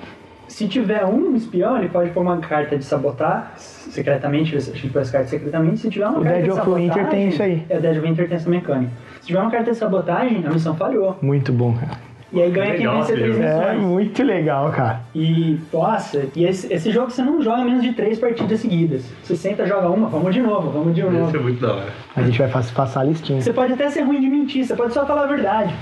se 0.53 0.67
tiver 0.67 1.03
um 1.03 1.35
espião, 1.35 1.79
ele 1.79 1.89
pode 1.89 2.11
pôr 2.11 2.21
uma 2.21 2.37
carta 2.37 2.77
de 2.77 2.85
sabotar 2.85 3.53
secretamente, 3.57 4.55
a 4.55 4.59
gente 4.59 4.89
põe 4.89 5.01
as 5.01 5.09
cartas 5.09 5.31
secretamente. 5.31 5.79
Se 5.79 5.89
tiver 5.89 6.05
uma 6.07 6.19
O 6.19 6.23
carta 6.23 6.37
Dead 6.37 6.43
de 6.43 6.51
of 6.51 6.59
sabotagem, 6.59 6.89
Winter 6.89 7.07
tem 7.09 7.27
isso 7.29 7.41
aí. 7.41 7.65
É, 7.69 7.77
o 7.77 7.81
Dead 7.81 7.97
of 7.97 8.07
Winter 8.07 8.27
tem 8.27 8.37
essa 8.37 8.49
mecânica. 8.49 8.91
Se 9.19 9.27
tiver 9.27 9.39
uma 9.39 9.49
carta 9.49 9.71
de 9.71 9.77
sabotagem, 9.77 10.43
a 10.45 10.51
missão 10.51 10.75
falhou. 10.75 11.17
Muito 11.23 11.51
bom, 11.51 11.73
cara. 11.73 11.97
E 12.31 12.41
aí 12.41 12.51
ganha 12.51 12.71
quem 12.71 12.79
Legal, 12.87 12.95
vencer 13.01 13.15
três 13.15 13.35
filho. 13.35 13.47
É 13.47 13.55
missões. 13.73 13.81
muito 13.81 14.23
legal, 14.23 14.71
cara. 14.71 15.01
E, 15.15 15.59
nossa, 15.71 16.23
e 16.35 16.45
esse, 16.45 16.71
esse 16.71 16.91
jogo 16.91 17.09
você 17.09 17.23
não 17.23 17.41
joga 17.41 17.63
menos 17.63 17.81
de 17.81 17.93
três 17.93 18.19
partidas 18.19 18.59
seguidas. 18.59 19.03
Você 19.23 19.35
senta, 19.35 19.65
joga 19.65 19.89
uma, 19.89 20.07
vamos 20.07 20.33
de 20.33 20.41
novo, 20.41 20.69
vamos 20.69 20.93
de 20.93 21.01
Isso 21.01 21.09
é 21.09 21.11
novo. 21.13 21.39
muito 21.41 21.61
da 21.61 21.73
hora. 21.73 21.89
A 22.15 22.21
gente 22.21 22.37
vai 22.37 22.47
passar 22.49 23.01
a 23.01 23.03
listinha. 23.03 23.41
Você 23.41 23.53
pode 23.53 23.73
até 23.73 23.89
ser 23.89 24.01
ruim 24.01 24.19
de 24.21 24.27
mentir, 24.27 24.65
você 24.65 24.75
pode 24.75 24.93
só 24.93 25.03
falar 25.05 25.23
a 25.23 25.27
verdade. 25.27 25.73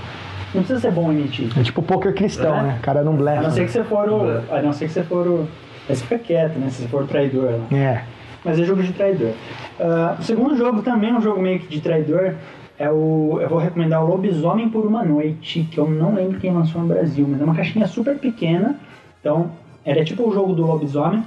Não 0.54 0.62
precisa 0.62 0.80
ser 0.80 0.90
bom 0.92 1.10
em 1.12 1.16
mentir. 1.16 1.48
É 1.58 1.62
tipo 1.62 1.82
poker 1.82 2.14
cristão, 2.14 2.54
É. 2.56 2.62
né? 2.62 2.76
O 2.78 2.82
cara 2.82 3.02
não 3.02 3.14
A 3.14 3.16
blefa. 3.16 3.42
não 3.42 3.50
ser 3.50 3.64
que 3.64 3.70
você 3.72 3.82
for 3.84 4.08
o. 4.08 4.54
A 4.54 4.60
não 4.62 4.72
ser 4.72 4.86
que 4.86 4.92
você 4.92 5.02
for 5.02 5.26
o. 5.26 5.48
Aí 5.88 5.96
você 5.96 6.02
fica 6.04 6.18
quieto, 6.18 6.58
né? 6.58 6.68
Se 6.70 6.82
você 6.82 6.88
for 6.88 7.06
traidor 7.06 7.50
lá. 7.70 7.76
É. 7.78 8.02
Mas 8.44 8.58
é 8.58 8.64
jogo 8.64 8.82
de 8.82 8.92
traidor. 8.92 9.32
Ah, 9.80 10.16
o 10.18 10.22
segundo 10.22 10.56
jogo 10.56 10.82
também 10.82 11.10
é 11.10 11.14
um 11.14 11.20
jogo 11.20 11.40
meio 11.40 11.58
que 11.60 11.68
de 11.68 11.80
traidor. 11.80 12.34
É 12.78 12.90
o, 12.90 13.38
eu 13.40 13.48
vou 13.48 13.58
recomendar 13.58 14.02
o 14.02 14.08
Lobisomem 14.08 14.68
por 14.68 14.84
uma 14.84 15.04
Noite, 15.04 15.68
que 15.70 15.78
eu 15.78 15.88
não 15.88 16.14
lembro 16.14 16.40
quem 16.40 16.52
lançou 16.52 16.80
no 16.82 16.88
Brasil, 16.88 17.26
mas 17.28 17.40
é 17.40 17.44
uma 17.44 17.54
caixinha 17.54 17.86
super 17.86 18.16
pequena. 18.18 18.76
Então, 19.20 19.50
ele 19.86 20.00
é 20.00 20.04
tipo 20.04 20.28
o 20.28 20.32
jogo 20.32 20.52
do 20.52 20.66
Lobisomem, 20.66 21.22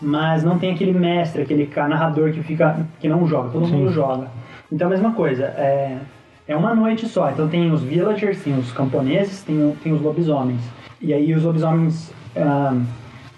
mas 0.00 0.42
não 0.42 0.58
tem 0.58 0.72
aquele 0.72 0.92
mestre, 0.98 1.42
aquele 1.42 1.68
narrador 1.76 2.32
que 2.32 2.42
fica 2.42 2.78
que 3.00 3.08
não 3.08 3.26
joga, 3.26 3.50
todo 3.50 3.66
mundo 3.66 3.90
joga. 3.92 4.28
Então, 4.72 4.86
a 4.86 4.90
mesma 4.90 5.12
coisa. 5.12 5.44
É, 5.44 5.98
é 6.46 6.56
uma 6.56 6.74
noite 6.74 7.06
só. 7.08 7.30
Então, 7.30 7.48
tem 7.48 7.70
os 7.72 7.82
villagers, 7.82 8.42
tem 8.42 8.58
os 8.58 8.72
camponeses, 8.72 9.42
tem, 9.42 9.76
tem 9.82 9.92
os 9.92 10.00
lobisomens. 10.00 10.60
E 11.00 11.12
aí, 11.12 11.34
os 11.34 11.42
lobisomens. 11.44 12.12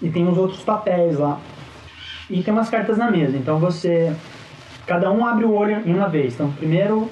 e 0.01 0.09
tem 0.09 0.27
os 0.27 0.37
outros 0.37 0.61
papéis 0.63 1.17
lá. 1.17 1.39
E 2.29 2.43
tem 2.43 2.53
umas 2.53 2.69
cartas 2.69 2.97
na 2.97 3.09
mesa. 3.09 3.37
Então 3.37 3.57
você. 3.57 4.13
Cada 4.85 5.11
um 5.11 5.25
abre 5.25 5.45
o 5.45 5.53
olho 5.53 5.81
em 5.85 5.93
uma 5.93 6.07
vez. 6.07 6.33
Então 6.33 6.51
primeiro 6.51 7.09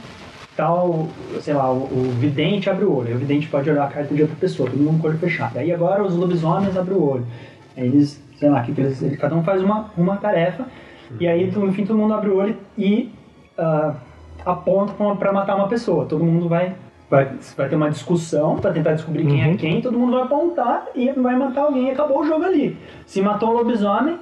tal, 0.56 1.08
sei 1.42 1.54
lá, 1.54 1.72
o, 1.72 1.84
o 1.84 2.12
vidente 2.20 2.70
abre 2.70 2.86
o 2.86 2.94
olho. 2.96 3.16
O 3.16 3.20
vidente 3.20 3.48
pode 3.48 3.70
olhar 3.70 3.86
a 3.86 3.88
carta 3.88 4.14
de 4.14 4.22
outra 4.22 4.38
pessoa, 4.38 4.70
todo 4.70 4.80
mundo 4.80 5.02
com 5.02 5.08
o 5.08 5.10
olho 5.10 5.20
fechado. 5.20 5.58
Aí 5.58 5.72
agora 5.72 6.04
os 6.04 6.16
lobisomens 6.16 6.76
abrem 6.78 6.98
o 6.98 7.04
olho. 7.04 7.28
Aí 7.78 7.86
eles, 7.86 8.22
sei 8.38 8.50
lá, 8.50 8.62
que 8.62 8.72
eles, 8.72 9.02
ele- 9.02 9.18
cada 9.18 9.36
um 9.36 9.44
faz 9.44 9.62
uma, 9.62 9.90
uma 9.98 10.18
tarefa. 10.18 10.66
E 11.20 11.28
aí 11.28 11.50
no 11.52 11.72
fim 11.74 11.86
todo 11.86 11.98
mundo 11.98 12.14
abre 12.14 12.30
o 12.30 12.38
olho 12.38 12.58
e 12.78 13.12
ah, 13.58 13.96
aponta 14.46 14.94
pra- 14.94 15.16
pra 15.16 15.34
matar 15.34 15.56
uma 15.56 15.68
pessoa. 15.68 16.06
Todo 16.06 16.24
mundo 16.24 16.48
vai. 16.48 16.74
Vai, 17.10 17.30
vai 17.56 17.70
ter 17.70 17.76
uma 17.76 17.90
discussão 17.92 18.56
pra 18.56 18.72
tentar 18.72 18.94
descobrir 18.94 19.26
quem 19.28 19.44
é 19.44 19.56
quem, 19.56 19.80
todo 19.80 19.98
mundo 19.98 20.14
vai 20.14 20.24
apontar 20.24 20.86
e 20.96 21.12
vai 21.12 21.36
matar 21.36 21.62
alguém 21.66 21.88
e 21.90 21.92
acabou 21.92 22.22
o 22.22 22.26
jogo 22.26 22.44
ali. 22.44 22.76
Se 23.06 23.22
matou 23.22 23.52
um 23.52 23.54
lobisomem, 23.54 24.18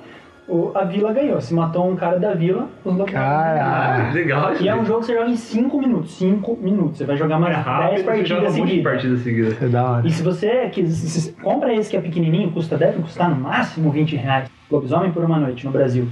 o- 0.49 0.69
a 0.75 0.83
vila 0.83 1.13
ganhou. 1.13 1.39
Se 1.39 1.53
matou 1.53 1.89
um 1.89 1.95
cara 1.95 2.19
da 2.19 2.33
vila, 2.33 2.67
os 2.83 2.91
lobisomens 2.97 3.13
Caralho. 3.13 4.09
Ah, 4.09 4.11
legal. 4.13 4.53
e 4.59 4.67
é 4.67 4.75
um 4.75 4.83
jogo 4.83 4.99
que 4.99 5.05
você 5.05 5.13
joga 5.15 5.29
em 5.29 5.37
5 5.37 5.79
minutos. 5.79 6.11
5 6.17 6.57
minutos. 6.61 6.97
Você 6.97 7.05
vai 7.05 7.15
jogar 7.15 7.39
mais 7.39 7.53
É 7.53 7.55
10 7.55 7.65
rápido, 7.65 7.89
você 7.89 8.25
joga 8.25 8.41
partidas 8.41 8.51
um 8.51 8.55
seguidas. 8.67 8.83
partidas 8.91 9.19
seguidas. 9.21 9.61
É 9.63 9.67
da 9.67 9.89
hora. 9.89 10.05
E 10.07 10.11
se 10.11 10.21
você 10.21 10.69
se- 10.87 11.31
compra 11.41 11.73
esse 11.73 11.89
que 11.89 11.95
é 11.95 12.01
pequenininho, 12.01 12.51
custa, 12.51 12.77
deve 12.77 13.01
custar 13.01 13.29
no 13.29 13.37
máximo 13.37 13.89
20 13.91 14.17
reais. 14.17 14.49
Lobisomem 14.69 15.09
por 15.09 15.23
uma 15.23 15.37
noite 15.39 15.65
no 15.65 15.71
Brasil. 15.71 16.05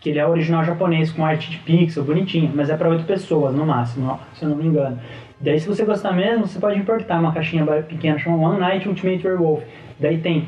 Que 0.00 0.10
ele 0.10 0.18
é 0.18 0.26
original 0.26 0.64
japonês 0.64 1.10
com 1.10 1.24
arte 1.24 1.50
de 1.50 1.58
pixel, 1.58 2.04
bonitinho, 2.04 2.52
mas 2.54 2.70
é 2.70 2.76
pra 2.76 2.88
8 2.88 3.04
pessoas 3.04 3.54
no 3.54 3.66
máximo, 3.66 4.18
se 4.34 4.44
eu 4.44 4.48
não 4.48 4.56
me 4.56 4.66
engano. 4.66 4.98
Daí 5.40 5.58
se 5.58 5.68
você 5.68 5.84
gostar 5.84 6.12
mesmo, 6.12 6.46
você 6.46 6.58
pode 6.58 6.78
importar 6.78 7.18
uma 7.18 7.32
caixinha 7.32 7.64
pequena 7.82 8.18
chamada 8.18 8.42
One 8.42 8.60
Night 8.60 8.88
Ultimate 8.88 9.26
Werewolf. 9.26 9.62
Daí 9.98 10.18
tem 10.18 10.46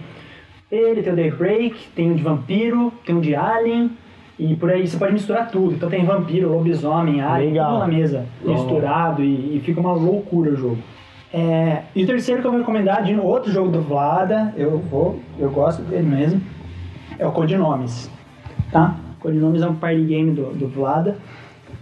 ele, 0.70 1.02
tem 1.02 1.12
o 1.12 1.16
Daybreak, 1.16 1.88
tem 1.96 2.12
o 2.12 2.14
de 2.14 2.22
vampiro, 2.22 2.92
tem 3.04 3.16
o 3.16 3.20
de 3.20 3.34
alien, 3.34 3.90
e 4.38 4.54
por 4.54 4.70
aí 4.70 4.86
você 4.86 4.96
pode 4.96 5.12
misturar 5.12 5.50
tudo. 5.50 5.74
Então 5.74 5.90
tem 5.90 6.04
vampiro, 6.04 6.48
lobisomem, 6.48 7.20
alien, 7.20 7.50
Legal. 7.50 7.72
tudo 7.72 7.78
na 7.80 7.86
mesa, 7.88 8.26
misturado, 8.44 9.22
e, 9.22 9.56
e 9.56 9.60
fica 9.64 9.80
uma 9.80 9.92
loucura 9.92 10.52
o 10.52 10.56
jogo. 10.56 10.78
É, 11.32 11.82
e 11.94 12.04
o 12.04 12.06
terceiro 12.06 12.40
que 12.40 12.46
eu 12.46 12.50
vou 12.52 12.60
recomendar, 12.60 13.02
de 13.02 13.14
outro 13.14 13.50
jogo 13.52 13.70
do 13.70 13.80
Vlada, 13.80 14.52
eu 14.56 14.78
vou, 14.78 15.20
eu 15.38 15.50
gosto 15.50 15.82
dele 15.82 16.06
mesmo, 16.06 16.40
é 17.18 17.26
o 17.26 17.32
Codinomes, 17.32 18.10
tá? 18.72 18.96
Codinomes 19.20 19.62
é 19.62 19.68
um 19.68 19.74
party 19.74 20.02
game 20.02 20.30
do, 20.32 20.52
do 20.54 20.66
Vlada, 20.68 21.16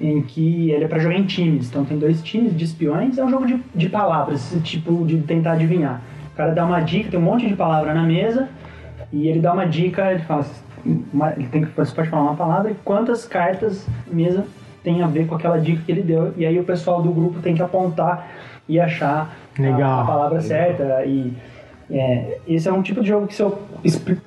em 0.01 0.21
que 0.23 0.71
ele 0.71 0.85
é 0.85 0.89
pra 0.89 0.99
jogar 0.99 1.17
em 1.17 1.25
times. 1.25 1.69
Então 1.69 1.85
tem 1.85 1.99
dois 1.99 2.23
times 2.23 2.57
de 2.57 2.65
espiões, 2.65 3.17
é 3.19 3.25
um 3.25 3.31
jogo 3.31 3.47
de, 3.47 3.63
de 3.75 3.89
palavras, 3.89 4.53
esse 4.53 4.61
tipo 4.61 5.05
de 5.07 5.17
tentar 5.19 5.53
adivinhar. 5.53 6.03
O 6.33 6.37
cara 6.37 6.53
dá 6.55 6.65
uma 6.65 6.81
dica, 6.81 7.11
tem 7.11 7.19
um 7.19 7.23
monte 7.23 7.47
de 7.49 7.55
palavra 7.55 7.93
na 7.95 8.03
mesa, 8.03 8.49
e 9.13 9.27
ele 9.29 9.41
dá 9.41 9.53
uma 9.53 9.67
dica, 9.67 10.13
ele 10.13 10.23
fala, 10.23 10.45
uma- 11.13 11.33
ele 11.33 11.47
tem 11.49 11.65
que, 11.65 11.71
você 11.77 11.95
pode 11.95 12.09
falar 12.09 12.23
uma 12.23 12.37
palavra 12.37 12.71
e 12.71 12.75
quantas 12.85 13.25
cartas 13.25 13.87
mesa 14.11 14.45
tem 14.85 15.03
a 15.03 15.07
ver 15.07 15.27
com 15.27 15.35
aquela 15.35 15.59
dica 15.59 15.83
que 15.85 15.91
ele 15.91 16.03
deu. 16.03 16.33
E 16.37 16.47
aí 16.47 16.59
o 16.59 16.65
pessoal 16.65 17.03
do 17.03 17.11
grupo 17.11 17.41
tem 17.41 17.55
que 17.55 17.63
apontar 17.63 18.29
e 18.69 18.79
achar 18.79 19.35
a- 19.59 19.61
Legal. 19.63 20.01
a, 20.03 20.07
palavra 20.07 20.41
certa. 20.41 21.05
E 21.05 21.33
é, 21.91 22.39
esse 22.47 22.69
é 22.69 22.73
um 22.73 22.83
tipo 22.83 23.01
de 23.01 23.09
jogo 23.09 23.27
que 23.27 23.35
se 23.35 23.43
eu, 23.43 23.59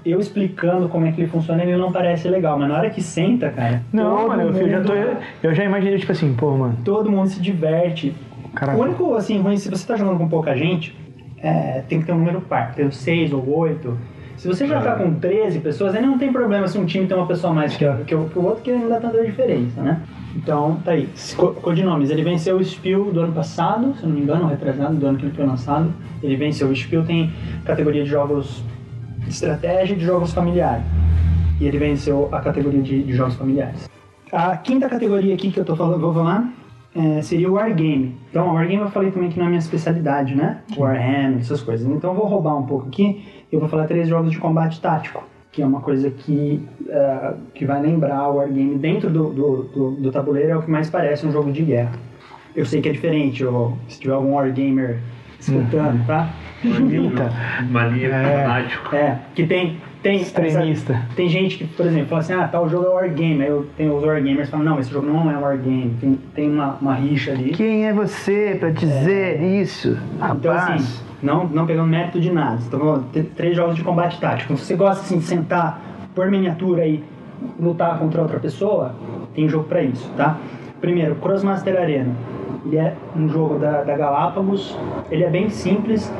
eu 0.05 0.19
explicando 0.19 0.89
como 0.89 1.05
é 1.05 1.11
que 1.11 1.21
ele 1.21 1.29
funciona, 1.29 1.61
ele 1.63 1.77
não 1.77 1.91
parece 1.91 2.27
legal. 2.27 2.57
Mas 2.57 2.69
na 2.69 2.77
hora 2.77 2.89
que 2.89 3.01
senta, 3.01 3.49
cara. 3.49 3.81
Não, 3.93 4.27
mano, 4.27 4.43
eu, 4.57 4.69
já 4.69 4.81
tô, 4.81 4.93
mundo- 4.95 5.17
eu 5.43 5.53
já 5.53 5.63
imaginei, 5.63 5.97
tipo 5.99 6.11
assim, 6.11 6.33
pô, 6.33 6.51
mano. 6.57 6.77
todo 6.83 7.11
mundo 7.11 7.27
se 7.27 7.39
diverte. 7.41 8.13
Caraca. 8.55 8.77
O 8.77 8.81
único, 8.81 9.13
assim, 9.15 9.39
ruim, 9.39 9.57
se 9.57 9.69
você 9.69 9.85
tá 9.87 9.95
jogando 9.95 10.17
com 10.17 10.27
pouca 10.27 10.55
gente, 10.55 10.95
é, 11.37 11.83
tem 11.87 11.99
que 11.99 12.05
ter 12.05 12.11
um 12.11 12.17
número 12.17 12.41
par, 12.41 12.73
tem 12.73 12.89
6 12.91 13.31
ou 13.33 13.47
8. 13.57 13.97
Se 14.37 14.47
você 14.47 14.65
já 14.65 14.81
tá 14.81 14.95
com 14.95 15.13
13 15.13 15.59
pessoas, 15.59 15.93
aí 15.93 16.01
não 16.01 16.17
tem 16.17 16.31
problema 16.33 16.67
se 16.67 16.77
um 16.77 16.85
time 16.85 17.05
tem 17.05 17.15
uma 17.15 17.27
pessoa 17.27 17.51
a 17.51 17.55
mais 17.55 17.77
que, 17.77 17.85
que, 18.07 18.15
o- 18.15 18.25
que 18.25 18.39
o 18.39 18.43
outro, 18.43 18.63
que 18.63 18.71
não 18.71 18.89
dá 18.89 18.99
tanta 18.99 19.23
diferença, 19.23 19.81
né? 19.81 20.01
Então, 20.35 20.77
tá 20.83 20.91
aí. 20.91 21.09
Co- 21.35 21.53
Codinomes, 21.53 22.09
ele 22.09 22.23
venceu 22.23 22.57
o 22.57 22.63
Spiel 22.63 23.11
do 23.11 23.19
ano 23.21 23.33
passado, 23.33 23.93
se 23.97 24.05
não 24.05 24.13
me 24.13 24.21
engano, 24.21 24.47
retrasado, 24.47 24.95
do 24.95 25.05
ano 25.05 25.17
que 25.17 25.25
ele 25.25 25.33
foi 25.35 25.45
lançado. 25.45 25.91
Ele 26.23 26.35
venceu. 26.35 26.69
O 26.69 26.75
Spiel 26.75 27.03
tem 27.03 27.31
categoria 27.65 28.03
de 28.03 28.09
jogos 28.09 28.63
de 29.19 29.29
estratégia 29.29 29.93
e 29.93 29.97
de 29.97 30.05
jogos 30.05 30.33
familiares. 30.33 30.85
E 31.59 31.65
ele 31.65 31.77
venceu 31.77 32.29
a 32.31 32.39
categoria 32.39 32.81
de, 32.81 33.03
de 33.03 33.13
jogos 33.13 33.35
familiares. 33.35 33.89
A 34.31 34.55
quinta 34.57 34.87
categoria 34.87 35.33
aqui 35.33 35.51
que 35.51 35.59
eu 35.59 35.65
tô 35.65 35.75
falando, 35.75 35.99
vou 35.99 36.13
falar 36.13 36.49
é, 36.95 37.21
seria 37.21 37.49
o 37.49 37.53
Wargame. 37.53 38.15
Então, 38.29 38.49
o 38.49 38.53
Wargame 38.53 38.81
eu 38.81 38.89
falei 38.89 39.11
também 39.11 39.29
que 39.29 39.37
não 39.37 39.45
é 39.45 39.49
minha 39.49 39.59
especialidade, 39.59 40.33
né? 40.33 40.59
Warhammer, 40.77 41.39
essas 41.39 41.61
coisas. 41.61 41.85
Então, 41.87 42.11
eu 42.11 42.15
vou 42.17 42.25
roubar 42.25 42.57
um 42.57 42.63
pouco 42.65 42.87
aqui. 42.87 43.23
Eu 43.51 43.59
vou 43.59 43.67
falar 43.69 43.85
três 43.85 44.07
jogos 44.07 44.31
de 44.31 44.37
combate 44.39 44.79
tático, 44.79 45.23
que 45.51 45.61
é 45.61 45.65
uma 45.65 45.81
coisa 45.81 46.09
que, 46.09 46.65
é, 46.87 47.33
que 47.53 47.65
vai 47.65 47.81
lembrar 47.81 48.29
o 48.29 48.35
Wargame 48.37 48.75
dentro 48.77 49.09
do, 49.09 49.29
do, 49.31 49.63
do, 49.63 49.91
do 49.91 50.11
tabuleiro, 50.11 50.51
é 50.51 50.55
o 50.57 50.61
que 50.61 50.71
mais 50.71 50.89
parece 50.89 51.25
um 51.27 51.31
jogo 51.31 51.51
de 51.51 51.61
guerra. 51.63 51.91
Eu 52.55 52.65
sei 52.65 52.81
que 52.81 52.89
é 52.89 52.91
diferente, 52.91 53.43
ou 53.43 53.77
se 53.87 53.99
tiver 53.99 54.13
algum 54.13 54.33
Wargamer 54.35 54.99
escutando, 55.39 56.05
tá? 56.05 56.29
Eita. 56.63 57.31
Mania 57.69 58.07
É. 58.09 58.43
fanático. 58.43 58.95
É, 58.95 59.19
que 59.33 59.45
tem. 59.47 59.77
tem 60.03 60.21
Extremista. 60.21 60.93
essa- 60.93 61.05
tem 61.15 61.27
gente 61.27 61.57
que, 61.57 61.63
por 61.65 61.85
exemplo, 61.85 62.07
fala 62.09 62.21
assim: 62.21 62.33
ah, 62.33 62.47
tal 62.47 62.69
jogo 62.69 62.85
é 62.85 62.89
Wargame. 62.89 63.41
Aí 63.41 63.47
eu 63.49 63.67
tenho 63.75 63.95
os 63.95 64.03
Wargamers 64.03 64.45
que 64.45 64.51
falam: 64.51 64.65
não, 64.65 64.79
esse 64.79 64.91
jogo 64.91 65.07
não 65.07 65.31
é 65.31 65.35
Wargame. 65.37 65.95
Tem, 65.99 66.19
tem 66.35 66.51
uma, 66.51 66.75
uma 66.79 66.93
rixa 66.95 67.31
ali. 67.31 67.49
Quem 67.51 67.87
é 67.87 67.93
você 67.93 68.55
pra 68.59 68.69
dizer 68.69 69.41
isso? 69.41 69.97
Então, 70.15 70.53
Rapaz. 70.53 70.81
assim, 70.81 71.03
não, 71.21 71.45
não 71.47 71.65
pegando 71.65 71.87
mérito 71.87 72.19
de 72.19 72.31
nada. 72.31 72.59
Então, 72.65 73.03
três 73.35 73.55
jogos 73.55 73.75
de 73.75 73.83
combate 73.83 74.19
tático. 74.19 74.55
Se 74.57 74.65
você 74.65 74.75
gosta 74.75 75.03
assim, 75.03 75.19
de 75.19 75.25
sentar, 75.25 75.81
por 76.15 76.29
miniatura 76.29 76.85
e 76.85 77.03
lutar 77.59 77.97
contra 77.99 78.21
outra 78.21 78.39
pessoa, 78.39 78.95
tem 79.33 79.47
jogo 79.47 79.65
pra 79.65 79.81
isso, 79.81 80.09
tá? 80.17 80.37
Primeiro, 80.79 81.15
Crossmaster 81.15 81.79
Arena. 81.79 82.13
Ele 82.65 82.77
é 82.77 82.95
um 83.15 83.27
jogo 83.29 83.57
da, 83.57 83.83
da 83.83 83.95
Galápagos. 83.95 84.77
Ele 85.09 85.23
é 85.23 85.29
bem 85.29 85.49
simples. 85.49 86.11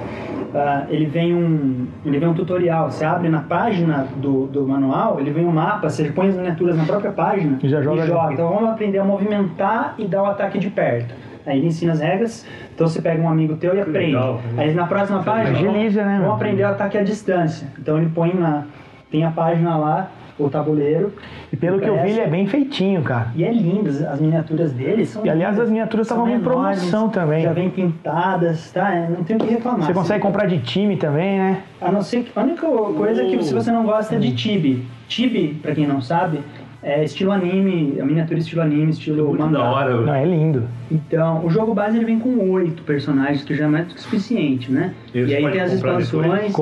ah, 0.54 0.86
ele, 0.90 1.06
vem 1.06 1.34
um, 1.34 1.88
ele 2.06 2.20
vem 2.20 2.30
um 2.30 2.34
tutorial. 2.34 2.92
Você 2.92 3.06
abre 3.06 3.30
na 3.30 3.42
página 3.42 4.08
do, 4.18 4.48
do 4.48 4.68
manual, 4.68 5.20
ele 5.20 5.32
vem 5.32 5.46
um 5.46 5.52
mapa, 5.52 5.90
você 5.90 6.06
põe 6.12 6.30
as 6.30 6.36
miniaturas 6.36 6.78
na 6.78 6.86
própria 6.86 7.12
página 7.12 7.60
E 7.62 7.70
já 7.70 7.82
joga 7.82 8.04
ali. 8.04 8.34
Então 8.34 8.50
vamos 8.50 8.70
aprender 8.70 9.00
a 9.00 9.04
movimentar 9.04 9.96
e 9.98 10.06
dar 10.06 10.24
o 10.24 10.26
ataque 10.26 10.58
de 10.60 10.70
perto. 10.70 11.14
Aí 11.52 11.58
ele 11.60 11.68
ensina 11.68 11.92
as 11.94 12.00
regras, 12.00 12.46
então 12.74 12.88
você 12.88 13.02
pega 13.02 13.22
um 13.22 13.30
amigo 13.30 13.56
teu 13.58 13.76
e 13.76 13.82
aprende. 13.82 14.08
legal. 14.14 14.40
Aí 14.58 14.74
na 14.74 14.88
próxima 14.88 15.22
página, 15.22 15.50
Agiliza, 15.58 16.04
né, 16.06 16.18
vamos, 16.22 16.36
aprender 16.36 16.64
o 16.64 16.68
ataque 16.70 16.98
à 16.98 17.04
distância. 17.04 17.68
Então 17.78 17.98
ele 17.98 18.10
põe 18.14 18.34
na. 18.34 18.64
Tem 19.12 19.26
a 19.26 19.32
página 19.32 19.76
lá, 19.76 20.10
o 20.40 20.50
tabuleiro. 20.50 21.14
E 21.52 21.58
pelo 21.58 21.82
que 21.82 21.88
eu 21.90 22.02
vi, 22.02 22.12
ele 22.12 22.22
é 22.22 22.28
bem 22.28 22.48
feitinho, 22.48 23.02
cara. 23.02 23.28
E 23.36 23.44
é 23.44 23.52
lindo, 23.52 23.90
as- 23.90 24.02
as 24.02 24.22
miniaturas 24.22 24.72
dele 24.72 25.06
são. 25.06 25.26
E, 25.26 25.30
aliás, 25.30 25.52
lindas. 25.52 25.66
as 25.68 25.70
miniaturas 25.70 26.08
estavam 26.08 26.30
em 26.30 26.40
promoção 26.40 27.10
também. 27.10 27.44
Já 27.44 27.52
vem 27.52 27.70
pintadas, 27.70 28.72
tá? 28.72 28.96
É, 28.96 29.10
Não 29.10 29.24
tem 29.26 29.36
o 29.36 29.40
que 29.40 29.48
reclamar. 29.50 29.82
Você 29.86 29.94
consegue 29.94 30.20
Você- 30.22 30.26
comprar 30.28 30.46
de 30.48 30.60
time 30.60 30.96
também, 30.96 31.38
né? 31.38 31.62
A 31.82 31.92
não 31.92 32.02
ser 32.02 32.24
que. 32.24 32.32
A 32.40 32.42
única 32.44 32.66
coisa 32.66 33.22
é 33.24 33.26
que 33.26 33.44
se 33.44 33.54
você 33.54 33.70
não 33.72 33.84
gosta 33.84 34.18
de 34.18 34.34
Tibi. 34.34 34.88
Tibi, 35.10 35.60
pra 35.62 35.76
quem 35.76 35.86
não 35.86 36.00
sabe, 36.02 36.40
é 36.84 37.04
estilo 37.04 37.32
anime, 37.32 38.00
a 38.02 38.06
miniatura 38.06 38.40
estilo 38.40 38.62
anime, 38.62 38.92
estilo 38.92 39.28
Muito 39.28 39.42
mangá. 39.42 39.60
da 39.60 39.72
hora. 39.72 40.02
Não, 40.02 40.14
é 40.14 40.26
lindo. 40.26 40.64
Então, 40.90 41.46
o 41.46 41.50
jogo 41.50 41.74
base 41.74 41.98
ele 41.98 42.06
vem 42.06 42.20
com 42.20 42.50
oito 42.52 42.82
personagens, 42.84 43.44
que 43.44 43.56
já 43.56 43.66
é 43.66 43.68
mais 43.68 43.88
do 43.88 43.94
que 43.94 44.02
suficiente, 44.02 44.72
né? 44.72 44.94
E 45.14 45.24
você 45.24 45.32
e 45.32 45.36
aí 45.36 45.52
tem 45.52 45.62
as 45.62 45.74
expansões 45.74 46.56
que. 46.56 46.62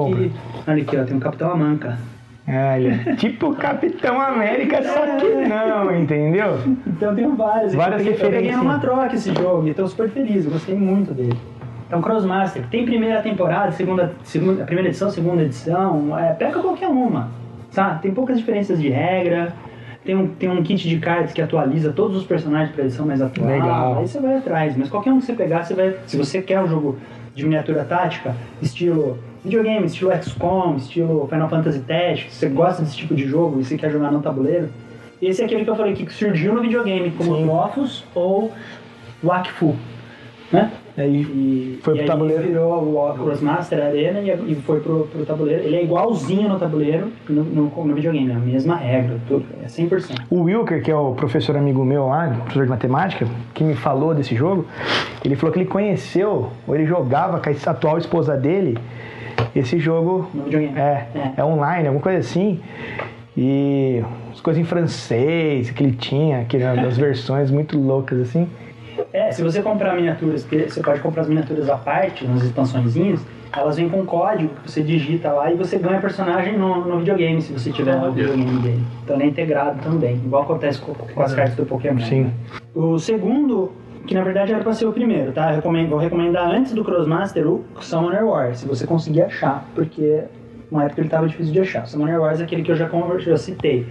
Olha 0.67 0.81
aqui, 0.81 0.97
ó, 0.97 1.03
tem 1.03 1.17
o 1.17 1.19
Capitão 1.19 1.51
Amanca. 1.51 1.97
É, 2.45 2.79
ele 2.79 2.99
é 3.05 3.15
tipo 3.15 3.51
o 3.51 3.55
Capitão 3.55 4.19
América, 4.19 4.81
só 4.83 5.05
que 5.17 5.47
não, 5.47 5.95
entendeu? 5.95 6.59
Então 6.85 7.15
tem 7.15 7.35
vários. 7.35 7.75
Várias 7.75 8.05
eu 8.05 8.13
peguei, 8.13 8.27
eu 8.27 8.31
peguei 8.31 8.55
numa 8.55 8.79
troca 8.79 9.15
esse 9.15 9.33
jogo 9.33 9.67
e 9.67 9.73
tô 9.73 9.87
super 9.87 10.09
feliz, 10.09 10.45
eu 10.45 10.51
gostei 10.51 10.75
muito 10.75 11.13
dele. 11.13 11.37
Então, 11.87 12.01
Crossmaster, 12.01 12.63
tem 12.69 12.85
primeira 12.85 13.21
temporada, 13.21 13.71
segunda, 13.71 14.13
segunda, 14.23 14.63
primeira 14.63 14.89
edição, 14.89 15.09
segunda 15.09 15.41
edição, 15.43 16.17
é, 16.17 16.33
pega 16.33 16.59
qualquer 16.59 16.87
uma, 16.87 17.29
sabe? 17.71 18.01
Tem 18.01 18.11
poucas 18.11 18.37
diferenças 18.37 18.79
de 18.79 18.89
regra, 18.89 19.53
tem 20.09 20.15
um, 20.15 20.27
tem 20.27 20.49
um 20.49 20.63
kit 20.63 20.89
de 20.89 20.97
cards 20.97 21.33
que 21.33 21.39
atualiza 21.39 21.93
todos 21.93 22.17
os 22.17 22.23
personagens 22.23 22.71
para 22.71 22.83
edição 22.83 23.05
mais 23.05 23.21
atual. 23.21 23.47
Legal. 23.47 23.99
Aí 23.99 24.07
você 24.07 24.19
vai 24.19 24.37
atrás, 24.37 24.75
mas 24.75 24.89
qualquer 24.89 25.13
um 25.13 25.19
que 25.19 25.25
você 25.27 25.33
pegar, 25.33 25.63
você 25.63 25.75
vai. 25.75 25.95
Se 26.07 26.17
você 26.17 26.41
quer 26.41 26.59
um 26.59 26.67
jogo 26.67 26.97
de 27.35 27.43
miniatura 27.43 27.83
tática, 27.83 28.35
estilo 28.59 29.19
videogame, 29.45 29.85
estilo 29.85 30.11
XCOM, 30.11 30.77
estilo 30.77 31.27
Final 31.27 31.47
Fantasy 31.47 31.81
Tactics, 31.81 32.33
se 32.33 32.39
você 32.39 32.49
gosta 32.49 32.81
desse 32.81 32.97
tipo 32.97 33.13
de 33.13 33.27
jogo 33.27 33.59
e 33.59 33.63
você 33.63 33.77
quer 33.77 33.91
jogar 33.91 34.11
no 34.11 34.19
tabuleiro, 34.19 34.69
esse 35.21 35.43
é 35.43 35.45
aquele 35.45 35.63
que 35.63 35.69
eu 35.69 35.75
falei 35.75 35.93
que 35.93 36.11
surgiu 36.11 36.55
no 36.55 36.61
videogame 36.63 37.11
como 37.11 37.35
Sim. 37.35 37.45
Dofus 37.45 38.03
ou 38.15 38.51
Wakfu, 39.23 39.75
né? 40.51 40.71
Aí 40.97 41.21
E, 41.21 41.79
Foi 41.81 41.93
e 41.93 41.97
pro 41.99 42.07
tabuleiro. 42.07 42.43
virou 42.43 42.73
o 42.73 43.13
Crossmaster 43.13 43.81
Arena 43.81 44.19
e, 44.19 44.51
e 44.51 44.55
foi 44.55 44.79
pro, 44.81 45.07
pro 45.07 45.25
tabuleiro. 45.25 45.63
Ele 45.63 45.75
é 45.77 45.83
igualzinho 45.83 46.49
no 46.49 46.59
tabuleiro 46.59 47.07
no, 47.29 47.43
no, 47.43 47.85
no 47.85 47.95
videogame, 47.95 48.31
é 48.31 48.35
a 48.35 48.39
mesma 48.39 48.75
regra, 48.75 49.17
tudo, 49.27 49.45
é 49.63 49.67
100%. 49.67 50.23
O 50.29 50.41
Wilker, 50.41 50.83
que 50.83 50.91
é 50.91 50.95
o 50.95 51.13
professor 51.13 51.55
amigo 51.55 51.85
meu 51.85 52.07
lá, 52.07 52.27
professor 52.29 52.63
de 52.65 52.69
matemática, 52.69 53.27
que 53.53 53.63
me 53.63 53.75
falou 53.75 54.13
desse 54.13 54.35
jogo, 54.35 54.65
ele 55.23 55.35
falou 55.35 55.53
que 55.53 55.59
ele 55.59 55.69
conheceu, 55.69 56.51
ou 56.67 56.75
ele 56.75 56.85
jogava 56.85 57.39
com 57.39 57.49
a 57.49 57.71
atual 57.71 57.97
esposa 57.97 58.35
dele, 58.35 58.77
esse 59.55 59.79
jogo 59.79 60.29
No 60.33 60.43
videogame. 60.43 60.77
é, 60.77 61.07
É. 61.15 61.31
é 61.37 61.43
online, 61.45 61.87
alguma 61.87 62.03
coisa 62.03 62.19
assim. 62.19 62.59
E 63.37 64.03
as 64.33 64.41
coisas 64.41 64.61
em 64.61 64.65
francês 64.65 65.71
que 65.71 65.81
ele 65.81 65.93
tinha, 65.93 66.43
que 66.43 66.57
eram 66.57 66.85
as 66.87 66.97
versões 66.97 67.49
muito 67.49 67.79
loucas 67.79 68.19
assim. 68.19 68.49
É, 69.11 69.31
se 69.31 69.41
você 69.41 69.61
comprar 69.61 69.95
miniaturas, 69.95 70.43
porque 70.43 70.69
você 70.69 70.81
pode 70.81 70.99
comprar 71.01 71.23
as 71.23 71.27
miniaturas 71.27 71.67
à 71.69 71.75
parte, 71.77 72.27
nas 72.27 72.43
expansõezinhas, 72.43 73.25
elas 73.55 73.77
vêm 73.77 73.89
com 73.89 74.05
código 74.05 74.53
que 74.63 74.69
você 74.71 74.83
digita 74.83 75.31
lá 75.31 75.51
e 75.51 75.55
você 75.55 75.79
ganha 75.79 75.99
personagem 75.99 76.55
no, 76.57 76.85
no 76.85 76.99
videogame, 76.99 77.41
se 77.41 77.51
você 77.51 77.71
tiver 77.71 77.95
o 77.95 78.11
videogame 78.11 78.59
dele. 78.59 78.83
Então 79.03 79.15
ele 79.15 79.23
é 79.23 79.27
integrado 79.27 79.81
também, 79.81 80.15
igual 80.17 80.43
acontece 80.43 80.79
com, 80.79 80.93
com 80.93 81.21
as 81.23 81.33
cartas 81.33 81.55
do 81.55 81.65
Pokémon. 81.65 81.99
Sim. 82.01 82.31
O 82.75 82.99
segundo, 82.99 83.71
que 84.05 84.13
na 84.13 84.23
verdade 84.23 84.53
era 84.53 84.61
pra 84.63 84.73
ser 84.73 84.85
o 84.85 84.93
primeiro, 84.93 85.31
tá? 85.31 85.49
Eu 85.49 85.55
recomendo, 85.55 85.89
vou 85.89 85.97
recomendar 85.97 86.47
antes 86.47 86.73
do 86.73 86.83
Crossmaster 86.83 87.47
o 87.47 87.65
Summoner 87.81 88.23
Wars, 88.23 88.59
se 88.59 88.67
você 88.67 88.85
conseguir 88.85 89.23
achar, 89.23 89.65
porque 89.73 90.25
na 90.71 90.83
época 90.83 91.01
ele 91.01 91.09
tava 91.09 91.27
difícil 91.27 91.51
de 91.51 91.61
achar. 91.61 91.87
Summoner 91.87 92.21
Wars 92.21 92.39
é 92.39 92.43
aquele 92.43 92.61
que 92.61 92.71
eu 92.71 92.75
já, 92.75 92.87
conver- 92.87 93.19
já 93.21 93.35
citei, 93.37 93.87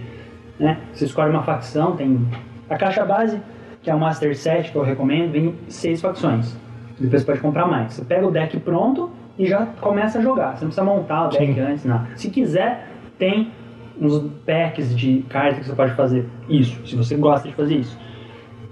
né? 0.57 0.77
Você 0.93 1.03
escolhe 1.03 1.29
uma 1.29 1.43
facção, 1.43 1.97
tem 1.97 2.25
a 2.69 2.77
caixa 2.77 3.03
base, 3.03 3.41
que 3.81 3.89
é 3.89 3.95
o 3.95 3.99
Master 3.99 4.35
Set, 4.35 4.71
que 4.71 4.77
eu 4.77 4.83
recomendo, 4.83 5.31
vem 5.31 5.55
seis 5.67 6.01
facções. 6.01 6.57
Depois 6.99 7.21
você 7.21 7.25
pode 7.25 7.39
comprar 7.39 7.65
mais. 7.65 7.93
Você 7.93 8.03
pega 8.03 8.27
o 8.27 8.31
deck 8.31 8.59
pronto 8.59 9.09
e 9.37 9.45
já 9.45 9.65
começa 9.79 10.19
a 10.19 10.21
jogar. 10.21 10.57
Você 10.57 10.65
não 10.65 10.71
precisa 10.71 10.83
montar 10.83 11.27
o 11.27 11.29
deck 11.29 11.53
Sim. 11.53 11.59
antes, 11.61 11.85
nada. 11.85 12.07
Se 12.15 12.29
quiser, 12.29 12.89
tem 13.17 13.51
uns 13.99 14.19
packs 14.45 14.95
de 14.95 15.25
cartas 15.29 15.59
que 15.59 15.65
você 15.65 15.75
pode 15.75 15.93
fazer 15.93 16.25
isso, 16.47 16.85
se 16.87 16.95
você 16.95 17.15
gosta 17.15 17.47
de 17.47 17.53
fazer 17.53 17.75
isso. 17.75 17.97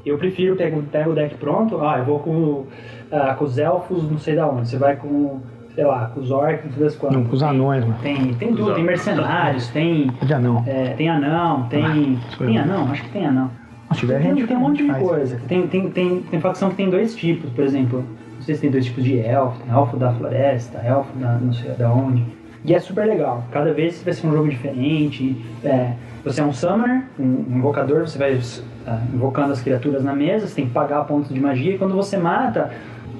Eu 0.06 0.18
prefiro 0.18 0.56
pegar 0.56 0.78
pego 0.90 1.12
o 1.12 1.16
deck 1.16 1.36
pronto, 1.36 1.82
ah, 1.82 1.98
eu 2.00 2.06
vou 2.06 2.20
com, 2.20 2.66
ah, 3.12 3.34
com 3.34 3.44
os 3.44 3.58
elfos, 3.58 4.10
não 4.10 4.18
sei 4.18 4.36
da 4.36 4.48
onde. 4.48 4.70
Você 4.70 4.78
vai 4.78 4.96
com, 4.96 5.42
sei 5.76 5.84
lá, 5.84 6.06
com 6.14 6.22
os 6.22 6.32
orcs, 6.32 6.64
não 6.66 6.72
sei 6.72 6.84
das 6.84 6.96
quantas. 6.96 7.18
Não, 7.18 7.26
com 7.26 7.36
os 7.36 7.44
anões, 7.44 7.84
mano. 7.84 8.00
Tem, 8.02 8.34
tem 8.36 8.56
tudo, 8.56 8.74
tem 8.74 8.86
mercenários, 8.86 9.68
tem, 9.68 10.10
Já 10.24 10.40
não. 10.40 10.64
é, 10.66 10.94
tem 10.94 11.10
anão, 11.10 11.68
tem. 11.68 12.18
foi 12.38 12.48
tem 12.48 12.58
anão, 12.58 12.90
acho 12.90 13.04
que 13.04 13.10
tem 13.10 13.26
anão. 13.26 13.52
Se 13.94 14.00
tiver, 14.00 14.22
Tem, 14.22 14.36
gente 14.36 14.48
tem 14.48 14.58
um 14.58 14.60
monte 14.60 14.86
de 14.86 14.94
coisa. 14.94 15.40
Tem, 15.48 15.68
tem, 15.68 15.90
tem, 15.90 16.22
tem 16.22 16.42
facção 16.42 16.70
que 16.70 16.76
tem 16.76 16.90
dois 16.90 17.16
tipos, 17.16 17.50
por 17.52 17.64
exemplo. 17.64 18.04
Não 18.36 18.42
sei 18.42 18.56
se 18.56 18.62
tem 18.62 18.70
dois 18.70 18.86
tipos 18.86 19.04
de 19.04 19.20
elfo, 19.20 19.60
tem 19.64 19.74
elfo 19.74 19.98
da 19.98 20.14
floresta, 20.14 20.80
elfo 20.80 21.18
da 21.18 21.34
não 21.34 21.54
sei 21.54 21.72
da 21.72 21.92
onde. 21.92 22.24
E 22.66 22.74
é 22.74 22.80
super 22.80 23.06
legal. 23.08 23.46
Cada 23.52 23.74
vez 23.74 24.02
vai 24.04 24.14
ser 24.14 24.28
um 24.28 24.34
jogo 24.34 24.50
diferente. 24.50 25.36
É, 25.64 25.94
você 26.24 26.42
é 26.42 26.44
um 26.44 26.52
summoner, 26.52 27.04
um 27.18 27.46
invocador, 27.50 28.02
você 28.02 28.18
vai 28.18 28.38
ah, 28.86 29.02
invocando 29.14 29.54
as 29.54 29.62
criaturas 29.62 30.04
na 30.04 30.14
mesa, 30.14 30.48
você 30.48 30.56
tem 30.56 30.66
que 30.66 30.74
pagar 30.74 31.06
pontos 31.06 31.34
de 31.34 31.40
magia, 31.40 31.76
e 31.76 31.78
quando 31.78 31.96
você 31.96 32.18
mata 32.18 32.72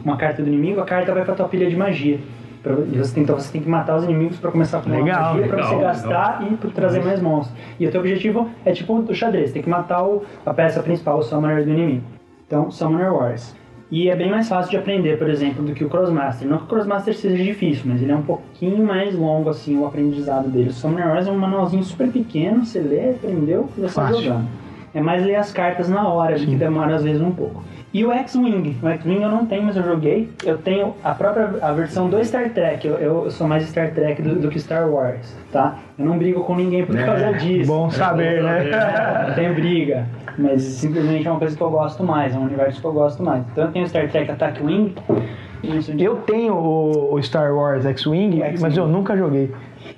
uma 0.04 0.18
carta 0.18 0.42
do 0.42 0.50
inimigo, 0.50 0.82
a 0.82 0.86
carta 0.86 1.14
vai 1.14 1.24
pra 1.24 1.34
tua 1.34 1.48
pilha 1.48 1.70
de 1.70 1.76
magia. 1.76 2.20
Pra- 2.68 2.84
e 2.92 2.98
você 2.98 3.14
tem, 3.14 3.24
então 3.24 3.36
você 3.40 3.52
tem 3.52 3.62
que 3.62 3.70
matar 3.70 3.96
os 3.96 4.04
inimigos 4.04 4.38
pra 4.38 4.52
começar 4.52 4.82
com 4.82 4.90
Legal, 4.90 5.34
magia, 5.36 5.48
pra 5.48 5.56
legal, 5.58 5.70
você 5.70 5.76
legal. 5.76 5.90
gastar 5.94 6.48
e 6.52 6.56
pra 6.58 6.70
trazer 6.72 7.04
mais 7.04 7.22
monstros. 7.22 7.58
E 7.80 7.88
o 7.88 7.92
teu 7.92 8.02
objetivo 8.02 8.50
é 8.66 8.72
tipo 8.72 8.94
o 8.94 9.16
xadrez, 9.16 9.52
tem 9.52 9.62
que 9.62 9.70
matar 9.70 10.04
o- 10.04 10.24
a 10.46 10.54
peça 10.54 10.82
principal, 10.84 11.20
o 11.20 11.24
summoner 11.24 11.64
do 11.64 11.72
inimigo. 11.72 12.04
Então, 12.46 12.70
Summoner 12.72 13.14
Wars. 13.14 13.56
E 13.90 14.10
é 14.10 14.16
bem 14.18 14.30
mais 14.30 14.50
fácil 14.50 14.72
de 14.72 14.78
aprender, 14.78 15.18
por 15.18 15.30
exemplo, 15.30 15.64
do 15.64 15.74
que 15.74 15.84
o 15.84 15.90
Crossmaster. 15.90 16.46
Não 16.48 16.58
que 16.58 16.64
o 16.66 16.68
Crossmaster 16.68 17.16
seja 17.16 17.42
difícil, 17.42 17.84
mas 17.86 18.02
ele 18.02 18.12
é 18.12 18.16
um 18.16 18.22
pouquinho 18.22 18.86
mais 18.86 19.16
longo, 19.16 19.50
assim, 19.50 19.78
o 19.78 19.86
aprendizado 19.86 20.50
dele. 20.50 20.70
O 20.70 20.74
Summoner 20.74 21.08
Wars 21.08 21.26
é 21.28 21.32
um 21.32 21.38
manualzinho 21.38 21.84
super 21.84 22.10
pequeno, 22.10 22.66
você 22.66 22.80
lê, 22.80 23.12
aprendeu 23.12 23.70
e 23.78 23.82
você 23.82 23.94
Fácil. 23.94 24.22
jogando. 24.24 24.48
É 24.94 25.00
mais 25.02 25.26
ler 25.26 25.36
as 25.36 25.52
cartas 25.54 25.88
na 25.88 26.06
hora, 26.08 26.36
que 26.36 26.56
demora 26.56 26.96
às 26.96 27.04
vezes 27.04 27.22
um 27.22 27.32
pouco. 27.32 27.64
E 27.94 28.06
o 28.06 28.12
X-Wing. 28.12 28.78
O 28.84 28.88
X-Wing 28.90 29.24
eu 29.24 29.30
não 29.30 29.46
tenho, 29.46 29.64
mas 29.64 29.78
eu 29.78 29.84
joguei. 29.84 30.30
Eu 30.46 30.58
tenho 30.58 30.94
a 31.04 31.14
própria 31.14 31.50
a 31.62 31.72
versão 31.72 32.10
do 32.10 32.24
Star 32.24 32.50
Trek. 32.50 32.86
Eu, 32.86 32.96
eu 32.96 33.32
sou 33.32 33.48
mais 33.48 33.64
Star 33.64 33.92
Trek 33.92 34.22
do, 34.22 34.36
do 34.36 34.50
que 34.50 34.60
Star 34.60 34.90
Wars, 34.90 35.36
tá? 35.52 35.80
Eu 35.98 36.06
não 36.06 36.18
brigo 36.18 36.44
com 36.44 36.56
ninguém 36.56 36.86
por 36.86 36.96
causa 36.98 37.34
disso. 37.34 37.68
Bom 37.68 37.90
saber, 37.90 38.44
né? 38.44 38.70
É, 38.70 39.28
não 39.28 39.36
tem 39.36 39.54
briga. 39.54 40.06
Mas 40.38 40.62
simplesmente 40.64 41.28
é 41.28 41.32
uma 41.32 41.40
coisa 41.40 41.56
que 41.56 41.64
eu 41.64 41.70
gosto 41.70 42.04
mais, 42.04 42.36
é 42.36 42.38
um 42.38 42.44
universo 42.44 42.80
que 42.80 42.86
eu 42.86 42.94
gosto 42.94 43.24
mais. 43.24 43.44
Então 43.52 43.66
eu 43.66 43.72
tenho 43.72 43.88
Star 43.88 44.08
Trek 44.10 44.30
Attack 44.30 44.62
Wing. 44.62 44.94
Eu 45.98 46.18
tenho 46.18 46.54
o, 46.54 47.16
o 47.16 47.24
Star 47.24 47.54
Wars 47.56 47.86
X-Wing, 47.86 48.42
X-Wing. 48.42 48.62
mas 48.62 48.78
eu 48.78 48.88
nunca 48.88 49.18
joguei. 49.18 49.52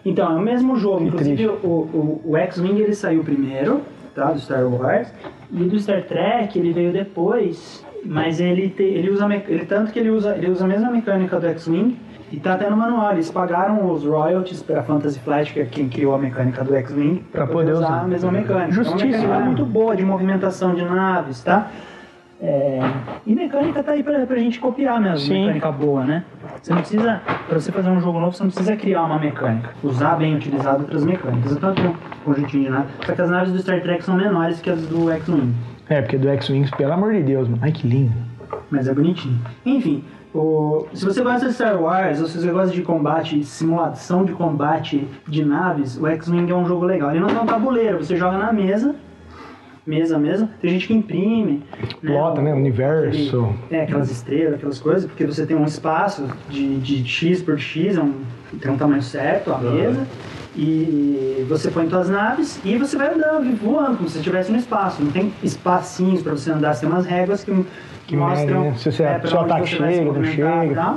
Então, 0.06 0.32
é 0.32 0.36
o 0.36 0.42
mesmo 0.42 0.78
jogo. 0.78 1.00
Que 1.00 1.08
Inclusive, 1.08 1.36
triste. 1.36 1.66
o, 1.66 1.68
o, 1.68 2.22
o 2.24 2.38
X-Wing 2.38 2.80
ele 2.80 2.94
saiu 2.94 3.24
primeiro, 3.24 3.82
tá? 4.20 4.32
Do 4.32 4.40
Star 4.40 4.66
Wars. 4.68 5.08
E 5.52 5.64
do 5.64 5.80
Star 5.80 6.04
Trek 6.04 6.58
ele 6.60 6.74
veio 6.74 6.92
depois. 6.92 7.86
Mas 8.06 8.40
ele, 8.40 8.70
te, 8.70 8.84
ele 8.84 9.10
usa. 9.10 9.28
Ele, 9.48 9.66
tanto 9.66 9.92
que 9.92 10.00
ele 10.00 10.10
usa, 10.10 10.36
ele 10.36 10.50
usa 10.50 10.66
a 10.66 10.68
mesma 10.68 10.90
mecânica 10.92 11.40
do 11.40 11.48
X-Wing. 11.48 11.98
E 12.32 12.38
tá 12.40 12.54
até 12.54 12.70
no 12.70 12.78
manual. 12.78 13.12
Eles 13.12 13.32
pagaram 13.32 13.92
os 13.92 14.06
royalties 14.06 14.62
pra 14.62 14.84
Fantasy 14.84 15.20
Flight, 15.20 15.52
que 15.52 15.60
é 15.62 15.66
quem 15.66 15.90
criou 15.90 16.14
a 16.14 16.18
mecânica 16.20 16.64
do 16.64 16.76
X-Wing, 16.76 17.26
pra, 17.32 17.46
Pra 17.46 17.54
poder 17.54 17.74
usar 17.74 17.86
usar. 17.88 18.02
a 18.02 18.08
mesma 18.08 18.32
mecânica. 18.32 18.72
Justiça, 18.72 19.04
é 19.04 19.08
uma 19.08 19.18
mecânica 19.18 19.46
muito 19.46 19.66
boa 19.66 19.96
de 19.96 20.06
movimentação 20.06 20.76
de 20.76 20.84
naves, 20.84 21.44
tá? 21.44 21.72
É, 22.42 22.80
e 23.26 23.36
mecânica 23.36 23.84
tá 23.84 23.92
aí 23.92 24.02
pra, 24.02 24.26
pra 24.26 24.38
gente 24.38 24.60
copiar 24.62 25.00
mesmo, 25.02 25.20
Sim. 25.28 25.42
mecânica 25.42 25.72
boa, 25.74 26.06
né? 26.06 26.24
Você 26.62 26.74
não 26.74 26.80
precisa, 26.80 27.22
pra 27.50 27.60
você 27.60 27.70
fazer 27.72 27.90
um 27.90 28.00
jogo 28.00 28.20
novo, 28.20 28.32
você 28.34 28.44
não 28.44 28.50
precisa 28.50 28.76
criar 28.78 29.04
uma 29.04 29.20
mecânica. 29.20 29.72
Usar 29.84 30.16
bem 30.16 30.36
utilizado 30.36 30.84
outras 30.84 31.04
mecânicas. 31.04 31.52
Então 31.52 31.74
tem 31.74 31.88
um 31.88 31.94
conjuntinho 32.24 32.64
de 32.64 32.70
naves. 32.70 32.92
Só 33.06 33.14
que 33.14 33.22
as 33.22 33.30
naves 33.30 33.52
do 33.52 33.60
Star 33.60 33.82
Trek 33.82 34.04
são 34.04 34.16
menores 34.16 34.62
que 34.62 34.70
as 34.70 34.82
do 34.88 35.12
X-Wing. 35.12 35.54
É, 35.90 36.02
porque 36.02 36.18
do 36.18 36.30
X-Wing, 36.30 36.70
pelo 36.78 36.94
amor 36.94 37.12
de 37.14 37.24
Deus, 37.24 37.48
mano. 37.48 37.62
Ai, 37.62 37.72
que 37.74 37.86
lindo. 37.86 38.14
Mas 38.72 38.88
é 38.88 38.94
bonitinho. 38.94 39.38
Enfim, 39.66 40.04
o- 40.34 40.86
se 40.94 41.04
você 41.04 41.22
gosta 41.22 41.48
de 41.48 41.54
Star 41.54 41.82
Wars, 41.82 42.22
ou 42.22 42.28
se 42.28 42.40
você 42.40 42.52
gosta 42.52 42.74
de 42.74 42.82
combate, 42.84 43.44
simulação 43.44 44.24
de 44.24 44.32
combate 44.32 45.06
de 45.28 45.44
naves, 45.44 45.98
o 45.98 46.08
X-Wing 46.08 46.50
é 46.50 46.56
um 46.56 46.66
jogo 46.66 46.86
legal. 46.86 47.12
Ele 47.12 47.20
não 47.20 47.28
tem 47.28 47.38
um 47.40 47.46
tabuleiro, 47.46 47.98
você 47.98 48.16
joga 48.16 48.38
na 48.38 48.54
mesa, 48.54 48.96
mesa 49.86 50.18
mesmo. 50.18 50.50
Tem 50.62 50.70
gente 50.72 50.88
que 50.88 50.94
imprime. 50.94 51.64
Plota, 52.02 52.42
né? 52.42 52.54
Universo. 52.54 53.08
Aquele- 53.66 53.80
é, 53.80 53.84
aquelas 53.84 54.12
estrelas, 54.12 54.54
aquelas 54.56 54.80
coisas, 54.80 55.06
porque 55.06 55.26
você 55.26 55.46
tem 55.46 55.56
um 55.58 55.66
espaço 55.66 56.26
de, 56.50 56.78
de 56.78 57.04
X 57.08 57.42
por 57.42 57.58
X, 57.60 57.98
é 57.98 58.02
um, 58.02 58.14
tem 58.60 58.72
um 58.72 58.78
tamanho 58.78 59.02
certo, 59.02 59.52
a 59.52 59.58
mesa. 59.58 60.08
E 60.56 61.46
você 61.48 61.72
põe 61.72 61.88
suas 61.90 62.10
naves 62.10 62.60
e 62.66 62.78
você 62.78 62.98
vai 62.98 63.14
andando, 63.14 63.56
voando, 63.58 63.98
como 63.98 64.10
se 64.10 64.14
você 64.14 64.20
estivesse 64.20 64.52
no 64.52 64.58
espaço. 64.58 65.02
Não 65.02 65.12
tem 65.12 65.32
espacinhos 65.44 66.22
para 66.22 66.34
você 66.34 66.52
andar, 66.52 66.74
você 66.74 66.82
tem 66.82 66.90
umas 66.90 67.06
réguas 67.06 67.44
que, 67.44 67.52
que, 67.54 67.66
Que 68.08 68.16
mostram 68.18 68.64
né? 68.66 68.74
Se 68.76 68.92
você- 68.92 69.04
é, 69.04 69.20
se 69.26 69.34
o 69.34 69.40
ataque 69.40 69.68
chega, 69.68 70.12
não 70.12 70.24
chega. 70.26 70.94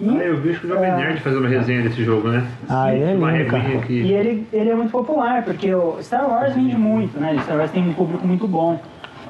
E 0.00 0.08
Ah, 0.08 0.24
eu 0.24 0.40
vi 0.40 0.50
acho 0.50 0.60
que 0.60 0.66
o 0.66 0.68
Jovem 0.70 0.90
É. 0.90 0.96
Nerd 0.96 1.20
fazer 1.20 1.36
uma 1.38 1.48
resenha 1.48 1.82
desse 1.82 2.02
jogo, 2.04 2.28
né? 2.28 2.46
Ah, 2.68 2.94
ele 2.94 3.04
é 3.04 3.14
uma 3.14 3.32
lindo, 3.32 3.50
cara. 3.50 3.78
aqui. 3.78 4.00
e 4.00 4.12
ele, 4.12 4.46
ele 4.52 4.70
é 4.70 4.74
muito 4.74 4.90
popular, 4.90 5.42
porque 5.44 5.74
o 5.74 5.98
Star 6.02 6.28
Wars 6.28 6.54
vende 6.54 6.76
muito, 6.76 7.18
né? 7.20 7.38
Star 7.44 7.58
Wars 7.58 7.70
tem 7.70 7.88
um 7.88 7.92
público 7.92 8.26
muito 8.26 8.48
bom. 8.48 8.80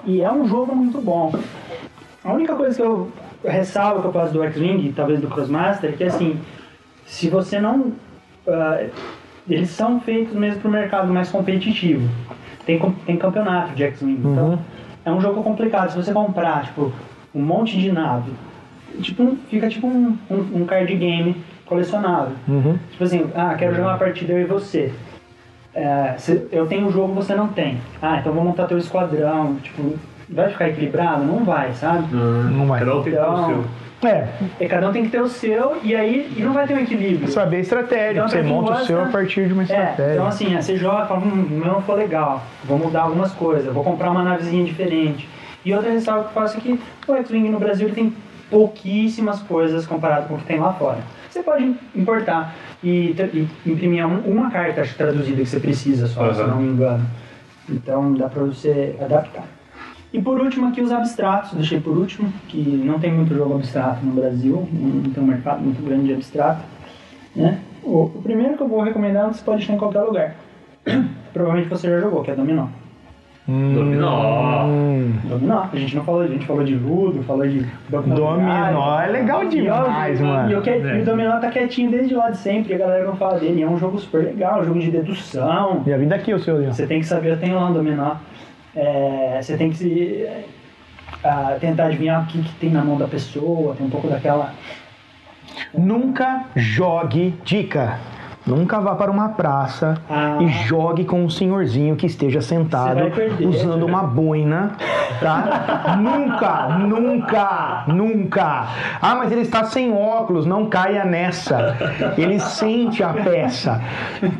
E 0.04 0.22
é 0.22 0.32
um 0.32 0.46
jogo 0.48 0.74
muito 0.74 1.00
bom. 1.00 1.32
A 2.24 2.32
única 2.32 2.54
coisa 2.54 2.76
que 2.76 2.82
eu 2.82 3.10
ressalvo 3.44 4.00
que 4.00 4.06
eu 4.08 4.12
posso 4.12 4.32
do 4.32 4.42
X-Wing, 4.44 4.92
talvez 4.92 5.20
do 5.20 5.28
Crossmaster, 5.28 5.90
é 5.90 5.92
que 5.94 6.04
assim, 6.04 6.38
se 7.04 7.28
você 7.28 7.58
não. 7.58 7.92
ah, 8.48 8.86
eles 9.48 9.70
são 9.70 10.00
feitos 10.00 10.34
mesmo 10.34 10.60
para 10.60 10.68
o 10.68 10.72
mercado 10.72 11.12
mais 11.12 11.30
competitivo. 11.30 12.08
Tem, 12.64 12.78
tem 13.06 13.16
campeonato 13.16 13.74
de 13.74 13.82
X-Wing. 13.84 14.20
Uhum. 14.24 14.32
Então, 14.32 14.58
é 15.04 15.10
um 15.10 15.20
jogo 15.20 15.42
complicado. 15.42 15.90
Se 15.90 15.96
você 15.96 16.12
comprar, 16.12 16.64
tipo, 16.66 16.92
um 17.34 17.42
monte 17.42 17.76
de 17.78 17.90
nave, 17.90 18.30
tipo, 19.00 19.22
um- 19.22 19.36
fica 19.48 19.68
tipo 19.68 19.86
um, 19.86 20.16
um, 20.30 20.62
um 20.62 20.66
card 20.66 20.94
game 20.94 21.36
colecionável. 21.66 22.32
Uhum. 22.48 22.78
Tipo 22.90 23.04
assim, 23.04 23.30
ah, 23.34 23.54
quero 23.58 23.74
jogar 23.74 23.88
uma 23.90 23.98
partida 23.98 24.32
eu 24.32 24.40
e 24.40 24.44
você. 24.44 24.92
É, 25.74 26.14
cê- 26.18 26.46
eu 26.50 26.66
tenho 26.66 26.86
um 26.86 26.90
jogo, 26.92 27.14
você 27.14 27.34
não 27.34 27.48
tem. 27.48 27.78
Ah, 28.02 28.18
então 28.18 28.32
vou 28.32 28.42
montar 28.44 28.66
teu 28.66 28.78
esquadrão. 28.78 29.54
Tipo, 29.62 29.94
vai 30.28 30.48
ficar 30.50 30.68
equilibrado? 30.68 31.22
Não 31.24 31.44
vai, 31.44 31.72
sabe? 31.74 32.08
Não 32.14 32.66
vai. 32.66 32.80
Cada 32.80 32.96
um 32.96 33.02
tem 33.02 33.12
que 33.12 33.18
ter 33.18 33.22
o 33.22 33.32
Então, 33.32 33.46
seu. 33.46 33.64
É, 34.02 34.28
E 34.58 34.66
cada 34.66 34.88
um 34.88 34.92
tem 34.92 35.04
que 35.04 35.10
ter 35.10 35.20
o 35.20 35.28
seu 35.28 35.76
e 35.84 35.94
aí 35.94 36.32
e 36.36 36.40
não 36.42 36.54
vai 36.54 36.66
ter 36.66 36.74
um 36.74 36.78
equilíbrio. 36.80 37.28
saber 37.30 37.60
estratégia. 37.60 38.18
Então, 38.20 38.28
você 38.28 38.42
monta 38.42 38.70
o 38.70 38.72
gosta- 38.72 38.86
seu 38.86 39.02
a 39.02 39.06
partir 39.08 39.46
de 39.46 39.52
uma 39.52 39.62
É, 39.62 39.64
estratégia. 39.66 40.12
então 40.14 40.26
assim, 40.26 40.56
é, 40.56 40.62
você 40.62 40.74
joga 40.76 41.04
e 41.04 41.08
fala, 41.08 41.20
hum, 41.20 41.46
o 41.50 41.54
meu 41.54 41.66
não 41.74 41.82
foi 41.82 41.96
legal, 41.96 42.42
vou 42.64 42.78
mudar 42.78 43.02
algumas 43.02 43.30
coisas, 43.32 43.70
vou 43.72 43.84
comprar 43.84 44.10
uma 44.10 44.22
navezinha 44.24 44.64
diferente. 44.64 45.28
E 45.64 45.74
outra 45.74 45.90
ressalva 45.92 46.22
que 46.24 46.30
eu 46.30 46.32
faço 46.42 46.56
é 46.56 46.60
que 46.62 46.80
o 47.06 47.14
X-Wing 47.16 47.50
no 47.50 47.58
Brasil 47.60 47.88
ele 47.88 47.94
tem 47.94 48.12
pouquíssimas 48.50 49.40
coisas 49.42 49.86
comparado 49.86 50.28
com 50.28 50.34
o 50.34 50.38
que 50.38 50.44
tem 50.44 50.58
lá 50.58 50.72
fora. 50.72 50.98
Você 51.30 51.42
pode 51.42 51.74
importar 51.94 52.54
e, 52.82 53.14
e 53.32 53.48
imprimir 53.64 54.04
um- 54.06 54.20
uma 54.30 54.50
carta 54.50 54.82
traduzida 54.96 55.36
que 55.42 55.48
você 55.48 55.60
precisa 55.60 56.06
só, 56.08 56.32
se 56.34 56.40
Aham. 56.40 56.50
não 56.50 56.56
me 56.60 56.68
engano. 56.72 57.06
Então 57.68 58.12
dá 58.14 58.28
pra 58.28 58.42
você 58.42 58.96
adaptar. 59.00 59.44
E 60.12 60.20
por 60.20 60.40
último 60.40 60.66
aqui 60.66 60.80
os 60.82 60.90
abstratos, 60.90 61.52
deixei 61.52 61.78
por 61.80 61.96
último, 61.96 62.32
que 62.48 62.58
não 62.84 62.98
tem 62.98 63.12
muito 63.12 63.32
jogo 63.32 63.54
abstrato 63.54 64.04
no 64.04 64.12
Brasil, 64.12 64.68
não 64.72 65.02
tem 65.12 65.22
um 65.22 65.26
mercado 65.26 65.60
muito 65.60 65.80
grande 65.84 66.06
de 66.08 66.14
abstrato. 66.14 66.62
Né? 67.36 67.60
O, 67.84 68.02
o 68.06 68.20
primeiro 68.22 68.56
que 68.56 68.62
eu 68.62 68.68
vou 68.68 68.82
recomendar 68.82 69.28
você 69.28 69.40
pode 69.44 69.62
achar 69.62 69.74
em 69.74 69.78
qualquer 69.78 70.00
lugar. 70.02 70.34
Provavelmente 71.32 71.68
você 71.68 71.88
já 71.88 72.00
jogou, 72.00 72.24
que 72.24 72.32
é 72.32 72.34
Dominó. 72.34 72.66
Dominó. 73.74 74.64
Hum. 74.66 75.12
Dominó. 75.24 75.64
A 75.72 75.76
gente 75.76 75.96
não 75.96 76.04
falou, 76.04 76.20
a 76.22 76.26
gente 76.26 76.46
falou 76.46 76.62
de 76.64 76.74
Ludo, 76.74 77.22
falou 77.24 77.46
de 77.46 77.66
Dominó 77.88 78.34
Imobiliário. 78.36 78.78
é 79.02 79.06
legal 79.12 79.44
E, 79.44 79.48
demais, 79.48 80.20
e- 80.20 80.22
mano. 80.22 80.50
E, 80.52 80.54
o 80.54 80.62
que- 80.62 80.70
É. 80.70 80.98
e 80.98 81.02
o 81.02 81.04
Dominó 81.04 81.38
tá 81.38 81.50
quietinho 81.50 81.90
desde 81.90 82.14
lá 82.14 82.30
de 82.30 82.36
sempre, 82.38 82.72
e 82.72 82.76
a 82.76 82.78
galera 82.78 83.04
não 83.04 83.16
fala 83.16 83.38
dele. 83.38 83.62
É 83.62 83.66
um 83.68 83.78
jogo 83.78 83.98
super 83.98 84.24
legal, 84.24 84.60
um 84.60 84.64
jogo 84.64 84.78
de 84.80 84.90
dedução. 84.90 85.82
Já 85.86 85.96
vim 85.96 86.06
daqui 86.08 86.32
o 86.32 86.38
seu 86.38 86.56
Leon. 86.56 86.72
Você 86.72 86.86
tem 86.86 87.00
que 87.00 87.06
saber, 87.06 87.30
eu 87.32 87.38
tenho 87.38 87.56
lá 87.56 87.66
um 87.68 87.72
dominó. 87.72 88.14
É, 88.74 89.38
você 89.42 89.56
tem 89.56 89.70
que 89.70 89.76
se, 89.76 90.26
ah, 91.24 91.56
tentar 91.60 91.86
adivinhar 91.86 92.22
o 92.22 92.26
que, 92.26 92.40
que 92.42 92.52
tem 92.54 92.70
na 92.70 92.84
mão 92.84 92.96
da 92.96 93.08
pessoa, 93.08 93.74
tem 93.74 93.84
um 93.86 93.90
pouco 93.90 94.06
daquela. 94.08 94.52
Nunca 95.76 96.44
jogue, 96.54 97.34
dica. 97.44 97.98
Nunca 98.46 98.80
vá 98.80 98.94
para 98.94 99.10
uma 99.10 99.28
praça 99.30 99.98
Ah. 100.08 100.38
e 100.40 100.48
jogue 100.66 101.04
com 101.04 101.22
um 101.22 101.28
senhorzinho 101.28 101.94
que 101.94 102.06
esteja 102.06 102.40
sentado 102.40 103.10
perder. 103.10 103.46
usando 103.46 103.84
uma 103.84 104.02
boina, 104.02 104.72
tá? 105.20 105.96
nunca, 106.00 106.68
nunca, 106.78 107.84
nunca. 107.86 108.66
Ah, 109.00 109.14
mas 109.14 109.30
ele 109.30 109.42
está 109.42 109.64
sem 109.64 109.92
óculos, 109.92 110.46
não 110.46 110.66
caia 110.66 111.04
nessa. 111.04 111.76
Ele 112.16 112.40
sente 112.40 113.02
a 113.02 113.12
peça. 113.12 113.80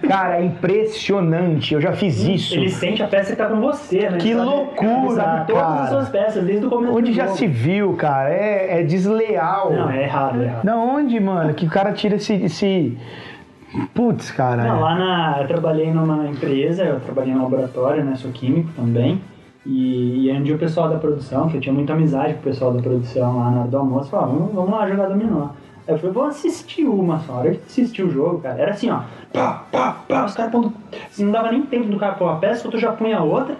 Cara, 0.08 0.38
é 0.40 0.44
impressionante. 0.44 1.74
Eu 1.74 1.80
já 1.80 1.92
fiz 1.92 2.20
isso. 2.24 2.54
Ele 2.54 2.70
sente 2.70 3.02
a 3.02 3.06
peça 3.06 3.32
que 3.32 3.36
tá 3.36 3.46
com 3.46 3.60
você, 3.60 4.08
né? 4.08 4.18
Que 4.18 4.30
Ele 4.30 4.40
loucura, 4.40 5.14
sabe 5.22 5.46
todas 5.46 5.62
cara. 5.62 5.82
as 5.82 5.88
suas 5.90 6.08
peças, 6.08 6.44
desde 6.44 6.66
o 6.66 6.70
começo 6.70 6.96
Onde 6.96 7.12
já 7.12 7.26
jogo. 7.26 7.36
se 7.36 7.46
viu, 7.46 7.94
cara? 7.94 8.30
É, 8.30 8.80
é 8.80 8.82
desleal. 8.82 9.72
Não, 9.72 9.90
é 9.90 10.04
errado, 10.04 10.40
é 10.42 10.44
errado. 10.46 10.64
Da 10.64 10.76
onde, 10.76 11.20
mano? 11.20 11.52
Que 11.54 11.66
o 11.66 11.70
cara 11.70 11.92
tira 11.92 12.16
esse. 12.16 12.32
esse... 12.34 12.96
Putz, 13.94 14.30
cara. 14.30 14.64
Não, 14.64 14.80
lá 14.80 14.94
na. 14.94 15.38
Eu 15.40 15.46
trabalhei 15.46 15.92
numa 15.92 16.28
empresa, 16.28 16.84
eu 16.84 17.00
trabalhei 17.00 17.32
no 17.32 17.42
laboratório, 17.42 18.04
né? 18.04 18.16
Sou 18.16 18.30
químico 18.30 18.70
também. 18.74 19.20
E, 19.64 20.26
e 20.26 20.32
onde 20.32 20.52
o 20.52 20.58
pessoal 20.58 20.88
da 20.88 20.96
produção, 20.96 21.48
que 21.48 21.56
eu 21.56 21.60
tinha 21.60 21.72
muita 21.72 21.92
amizade 21.92 22.34
com 22.34 22.40
o 22.40 22.42
pessoal 22.44 22.72
da 22.72 22.82
produção 22.82 23.38
lá 23.38 23.50
na 23.50 23.60
hora 23.60 23.68
do 23.68 23.76
almoço, 23.76 24.10
falava, 24.10 24.32
vamos, 24.32 24.54
vamos 24.54 24.70
lá 24.70 24.88
jogar 24.88 25.08
dominó. 25.08 25.50
Aí 25.86 25.94
eu 25.94 25.98
falei, 25.98 26.12
vou 26.12 26.24
assistir 26.24 26.84
uma 26.84 27.18
só. 27.20 27.34
A 27.34 27.36
hora 27.36 27.50
de 27.52 27.58
assistir 27.58 28.02
o 28.02 28.10
jogo, 28.10 28.40
cara, 28.40 28.60
era 28.60 28.70
assim, 28.72 28.90
ó. 28.90 29.00
Pá, 29.32 29.64
pá, 29.70 29.96
pá, 30.08 30.24
os 30.24 30.34
caras 30.34 30.50
pondo. 30.50 30.72
Não 31.18 31.30
dava 31.30 31.52
nem 31.52 31.62
tempo 31.62 31.88
do 31.88 31.98
cara 31.98 32.14
pôr 32.14 32.24
uma 32.24 32.36
peça, 32.36 32.66
outro 32.66 32.80
já 32.80 32.92
punha 32.92 33.20
outra. 33.22 33.56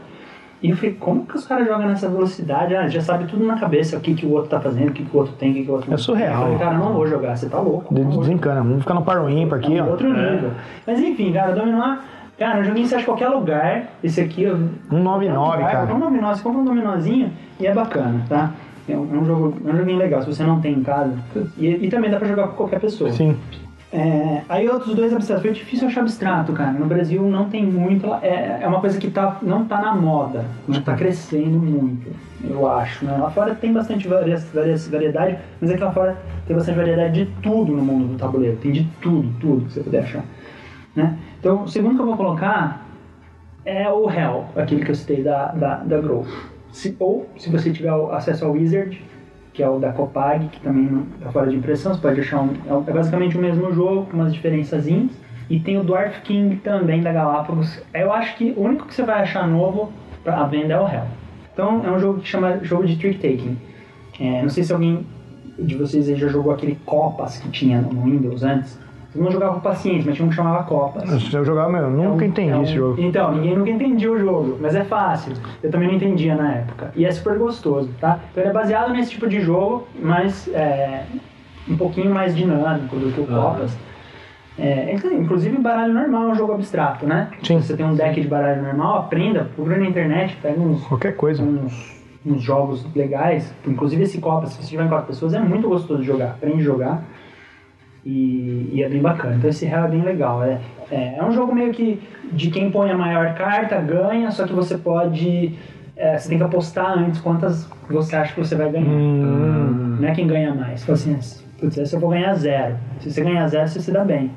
E 0.62 0.70
eu 0.70 0.76
falei, 0.76 0.94
como 1.00 1.24
que 1.26 1.36
os 1.36 1.46
caras 1.46 1.66
jogam 1.66 1.86
nessa 1.88 2.06
velocidade? 2.08 2.74
Ah, 2.76 2.86
já 2.86 3.00
sabe 3.00 3.24
tudo 3.24 3.46
na 3.46 3.58
cabeça, 3.58 3.96
o 3.96 4.00
que, 4.00 4.14
que 4.14 4.26
o 4.26 4.32
outro 4.32 4.50
tá 4.50 4.60
fazendo, 4.60 4.90
o 4.90 4.92
que, 4.92 5.04
que 5.04 5.16
o 5.16 5.20
outro 5.20 5.34
tem, 5.38 5.52
o 5.52 5.54
que, 5.54 5.64
que 5.64 5.70
o 5.70 5.72
outro 5.74 5.88
não 5.88 5.94
É 5.94 5.98
surreal. 5.98 6.34
Eu 6.34 6.42
falei, 6.42 6.58
cara, 6.58 6.76
não 6.78 6.92
vou 6.92 7.06
jogar, 7.06 7.34
você 7.36 7.48
tá 7.48 7.58
louco. 7.58 7.94
Desencana. 7.94 8.60
Vamos 8.62 8.80
ficar 8.80 8.94
no 8.94 9.02
par 9.02 9.30
ímpar 9.30 9.58
aqui, 9.58 9.78
é 9.78 9.82
um 9.82 9.86
ó. 9.86 9.90
outro 9.92 10.08
nível. 10.12 10.50
Mas 10.86 11.00
enfim, 11.00 11.32
cara, 11.32 11.52
dominó. 11.54 11.96
Cara, 12.38 12.60
um 12.60 12.64
joguinho 12.64 12.86
você 12.86 12.94
acha 12.94 13.02
em 13.02 13.06
qualquer 13.06 13.28
lugar. 13.28 13.84
Esse 14.02 14.20
aqui. 14.20 14.42
eu- 14.44 14.56
Um 14.90 15.02
99, 15.02 15.34
qualquer 15.34 15.56
lugar, 15.58 15.72
cara. 15.72 15.94
Um 15.94 15.98
99, 15.98 16.36
você 16.36 16.42
compra 16.42 16.60
um 16.60 16.64
dominózinho 16.64 17.32
e 17.58 17.66
é 17.66 17.74
bacana, 17.74 18.22
tá? 18.28 18.50
É 18.88 18.96
um, 18.96 19.14
é 19.14 19.18
um 19.18 19.24
jogo, 19.24 19.54
é 19.66 19.72
um 19.72 19.76
joguinho 19.76 19.98
legal, 19.98 20.20
se 20.22 20.26
você 20.26 20.42
não 20.42 20.60
tem 20.60 20.72
em 20.74 20.82
casa. 20.82 21.12
E, 21.56 21.66
e 21.68 21.88
também 21.88 22.10
dá 22.10 22.18
pra 22.18 22.26
jogar 22.28 22.48
com 22.48 22.54
qualquer 22.56 22.80
pessoa. 22.80 23.10
Sim. 23.12 23.36
É, 23.92 24.42
aí 24.48 24.68
outros 24.68 24.94
dois 24.94 25.12
abstratos. 25.12 25.42
Foi 25.44 25.52
difícil 25.52 25.88
achar 25.88 26.02
abstrato, 26.02 26.52
cara. 26.52 26.70
No 26.72 26.86
Brasil 26.86 27.22
não 27.22 27.48
tem 27.48 27.64
muito. 27.66 28.06
É, 28.22 28.60
é 28.62 28.66
uma 28.68 28.80
coisa 28.80 28.98
que 29.00 29.10
tá, 29.10 29.38
não 29.42 29.64
tá 29.64 29.80
na 29.80 29.94
moda. 29.94 30.44
Não 30.68 30.80
tá 30.80 30.94
crescendo 30.94 31.58
muito, 31.58 32.08
eu 32.48 32.70
acho. 32.70 33.04
Né? 33.04 33.16
Lá 33.16 33.30
fora 33.30 33.54
tem 33.54 33.72
bastante 33.72 34.06
varia, 34.06 34.36
varia, 34.54 34.76
variedade, 34.76 35.38
mas 35.60 35.70
aqui 35.70 35.82
lá 35.82 35.90
fora 35.90 36.16
tem 36.46 36.54
bastante 36.54 36.76
variedade 36.76 37.24
de 37.24 37.32
tudo 37.42 37.72
no 37.72 37.82
mundo 37.82 38.12
do 38.12 38.16
tabuleiro. 38.18 38.56
Tem 38.58 38.70
de 38.70 38.84
tudo, 39.02 39.28
tudo 39.40 39.66
que 39.66 39.72
você 39.72 39.80
puder 39.80 40.04
achar. 40.04 40.24
Né? 40.94 41.18
Então, 41.40 41.64
o 41.64 41.68
segundo 41.68 41.96
que 41.96 42.02
eu 42.02 42.06
vou 42.06 42.16
colocar 42.16 42.86
é 43.64 43.88
o 43.90 44.08
Hell, 44.08 44.44
aquele 44.56 44.84
que 44.84 44.90
eu 44.92 44.94
citei 44.94 45.22
da, 45.22 45.46
da, 45.48 45.76
da 45.76 46.00
Grow. 46.00 46.24
Se- 46.72 46.94
ou, 47.00 47.28
se 47.36 47.50
você 47.50 47.72
tiver 47.72 47.92
acesso 48.12 48.44
ao 48.44 48.52
Wizard, 48.52 49.02
que 49.60 49.64
é 49.64 49.68
o 49.68 49.78
da 49.78 49.92
Copag, 49.92 50.48
que 50.48 50.60
também 50.60 51.04
tá 51.22 51.30
fora 51.30 51.50
de 51.50 51.54
impressão, 51.54 51.92
você 51.92 52.00
pode 52.00 52.18
achar 52.18 52.40
um. 52.40 52.54
É 52.66 52.90
é 52.90 52.94
basicamente 52.94 53.36
o 53.36 53.40
mesmo 53.42 53.70
jogo, 53.74 54.06
com 54.06 54.16
umas 54.16 54.32
diferençazinhas. 54.32 55.10
E 55.50 55.60
tem 55.60 55.76
o 55.76 55.84
Dwarf 55.84 56.22
King 56.22 56.56
também 56.56 57.02
da 57.02 57.12
Galápagos. 57.12 57.78
Eu 57.92 58.10
acho 58.10 58.38
que 58.38 58.54
o 58.56 58.62
único 58.62 58.86
que 58.86 58.94
você 58.94 59.02
vai 59.02 59.20
achar 59.20 59.46
novo 59.46 59.92
pra 60.24 60.44
venda 60.44 60.72
é 60.72 60.80
o 60.80 60.88
Hell. 60.88 61.04
Então 61.52 61.82
é 61.84 61.90
um 61.90 61.98
jogo 61.98 62.20
que 62.20 62.28
chama 62.28 62.64
jogo 62.64 62.86
de 62.86 62.96
trick 62.96 63.18
taking. 63.18 63.58
É, 64.18 64.40
não 64.40 64.48
sei 64.48 64.64
se 64.64 64.72
alguém 64.72 65.04
de 65.58 65.76
vocês 65.76 66.06
já 66.06 66.28
jogou 66.28 66.52
aquele 66.52 66.78
Copas 66.86 67.36
que 67.36 67.50
tinha 67.50 67.82
no 67.82 68.04
Windows 68.04 68.42
antes. 68.42 68.78
Vocês 69.12 69.24
não 69.24 69.30
jogavam 69.32 69.54
com 69.56 69.60
paciente, 69.60 70.06
mas 70.06 70.14
tinha 70.14 70.24
um 70.24 70.28
que 70.28 70.36
chamava 70.36 70.62
Copas. 70.62 71.32
Eu 71.34 71.44
jogava, 71.44 71.68
meu, 71.68 71.82
eu 71.82 71.90
nunca 71.90 72.24
É 72.24 72.26
um- 72.26 72.30
entendi 72.30 72.50
é 72.50 72.56
um- 72.56 72.62
esse 72.62 72.74
jogo. 72.74 73.00
Então, 73.00 73.32
ninguém 73.34 73.56
nunca 73.56 73.70
entendia 73.70 74.10
o 74.12 74.18
jogo, 74.18 74.56
mas 74.60 74.74
é 74.76 74.84
fácil. 74.84 75.32
Eu 75.62 75.70
também 75.70 75.88
não 75.88 75.94
entendia 75.96 76.36
na 76.36 76.52
época. 76.54 76.92
E 76.94 77.04
é 77.04 77.10
super 77.10 77.36
gostoso, 77.36 77.90
tá? 78.00 78.20
Então 78.30 78.42
ele 78.44 78.50
é 78.50 78.52
baseado 78.52 78.92
nesse 78.92 79.10
tipo 79.10 79.28
de 79.28 79.40
jogo, 79.40 79.88
mas 80.00 80.48
é, 80.54 81.02
um 81.68 81.76
pouquinho 81.76 82.14
mais 82.14 82.36
dinâmico 82.36 82.94
do 82.96 83.10
que 83.12 83.20
o 83.20 83.24
Aham. 83.24 83.42
Copas. 83.54 83.76
É, 84.58 84.92
então, 84.94 85.12
inclusive 85.12 85.56
baralho 85.58 85.92
normal 85.94 86.24
é 86.24 86.32
um 86.32 86.34
jogo 86.36 86.52
abstrato, 86.52 87.04
né? 87.06 87.30
Sim. 87.42 87.60
Se 87.60 87.68
você 87.68 87.76
tem 87.76 87.86
um 87.86 87.94
deck 87.94 88.20
de 88.20 88.28
baralho 88.28 88.62
normal, 88.62 88.98
aprenda, 88.98 89.48
procura 89.56 89.76
na 89.78 89.86
internet, 89.86 90.36
pega 90.40 90.60
uns, 90.60 90.84
Qualquer 90.86 91.16
coisa. 91.16 91.42
uns, 91.42 91.98
uns 92.24 92.42
jogos 92.42 92.86
legais. 92.94 93.52
Inclusive 93.66 94.02
esse 94.04 94.18
Copas, 94.20 94.50
se 94.50 94.62
você 94.62 94.68
tiver 94.68 94.84
em 94.84 94.88
quatro 94.88 95.06
pessoas, 95.06 95.32
é 95.34 95.40
muito 95.40 95.66
gostoso 95.68 96.00
de 96.00 96.06
jogar. 96.06 96.30
Aprende 96.32 96.58
a 96.60 96.62
jogar. 96.64 97.02
E, 98.05 98.70
e 98.72 98.82
é 98.82 98.89
bem 98.89 99.01
bacana. 99.01 99.36
Então 99.36 99.51
esse 99.51 99.66
Hell 99.66 99.85
é 99.85 99.89
bem 99.89 100.02
legal. 100.02 100.43
É, 100.43 100.59
é, 100.90 101.16
é 101.18 101.24
um 101.24 101.32
jogo 101.32 101.55
meio 101.55 101.72
que 101.72 102.01
de 102.32 102.51
quem 102.51 102.70
põe 102.70 102.90
a 102.90 102.97
maior 102.97 103.35
carta 103.35 103.81
ganha, 103.81 104.31
só 104.31 104.47
que 104.47 104.52
você 104.52 104.78
pode. 104.78 105.55
é, 105.97 106.16
você 106.16 106.28
tem 106.28 106.39
que 106.39 106.44
apostar 106.44 106.98
antes 106.98 107.20
quantas 107.20 107.68
você 107.89 108.16
acha 108.16 108.32
que 108.32 108.40
você 108.40 108.55
vai 108.55 108.70
ganhar. 108.70 108.89
Hum. 108.89 109.98
Não 110.01 110.09
é 110.09 110.14
quem 110.14 110.27
ganha 110.27 110.55
mais. 110.55 110.85
Fala 110.85 110.97
assim, 110.97 111.18
putz, 111.59 111.77
essa 111.77 111.97
eu 111.97 112.01
vou 112.01 112.10
ganhar 112.10 112.35
zero. 112.35 112.77
Se 113.01 113.10
você 113.10 113.22
ganhar 113.22 113.47
zero, 113.48 113.68
você 113.68 113.81
se 113.81 113.90
dá 113.90 114.05
bem. 114.05 114.31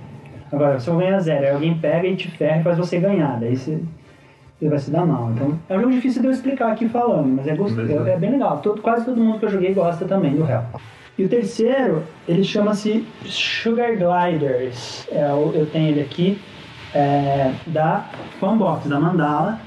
Agora, 0.52 0.80
se 0.80 0.88
eu 0.88 0.98
ganhar 0.98 1.20
zero, 1.20 1.46
aí 1.46 1.52
alguém 1.52 1.78
pega 1.78 2.08
e 2.08 2.16
te 2.16 2.30
ferra 2.30 2.60
e 2.60 2.64
faz 2.64 2.78
você 2.78 3.00
ganhar. 3.00 3.40
Daí 3.40 3.56
você, 3.56 3.80
você 4.60 4.70
vai 4.70 4.78
se 4.78 4.92
dar 4.92 5.06
mal. 5.06 5.32
Então, 5.32 5.58
é 5.70 5.78
um 5.78 5.82
jogo 5.82 5.94
difícil 5.94 6.22
de 6.22 6.28
eu 6.28 6.32
explicar 6.32 6.72
aqui 6.72 6.88
falando, 6.90 7.28
mas 7.28 7.48
é, 7.48 7.56
gostoso, 7.56 7.92
é. 7.92 8.10
é, 8.10 8.14
é 8.14 8.18
bem 8.18 8.32
legal. 8.32 8.58
Todo, 8.58 8.82
quase 8.82 9.06
todo 9.06 9.20
mundo 9.20 9.40
que 9.40 9.46
eu 9.46 9.50
joguei 9.50 9.74
gosta 9.74 10.06
também 10.06 10.36
do 10.36 10.44
Hell. 10.48 10.64
E 11.18 11.24
o 11.26 11.30
terceiro, 11.30 12.04
ele 12.28 12.44
chama-se 12.44 13.06
Sugar 13.26 13.92
Gliders. 13.98 15.08
É, 15.12 15.30
eu 15.30 15.68
tenho 15.72 15.90
ele 15.90 16.02
aqui, 16.02 16.42
é, 16.94 17.54
da 17.68 18.06
Funbox, 18.40 18.88
da 18.88 19.00
Mandala. 19.00 19.60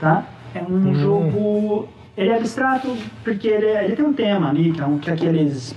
Tá? 0.00 0.24
É 0.54 0.62
um 0.62 0.94
jogo. 0.94 1.88
Ele 2.16 2.30
é 2.30 2.36
abstrato 2.36 2.96
porque 3.22 3.48
ele, 3.48 3.66
é- 3.66 3.84
ele 3.84 3.96
tem 3.96 4.04
um 4.04 4.12
tema 4.12 4.48
ali, 4.48 4.72
que 4.72 4.80
é, 4.80 4.86
um, 4.86 4.98
que 4.98 5.10
é 5.10 5.12
aqueles 5.14 5.74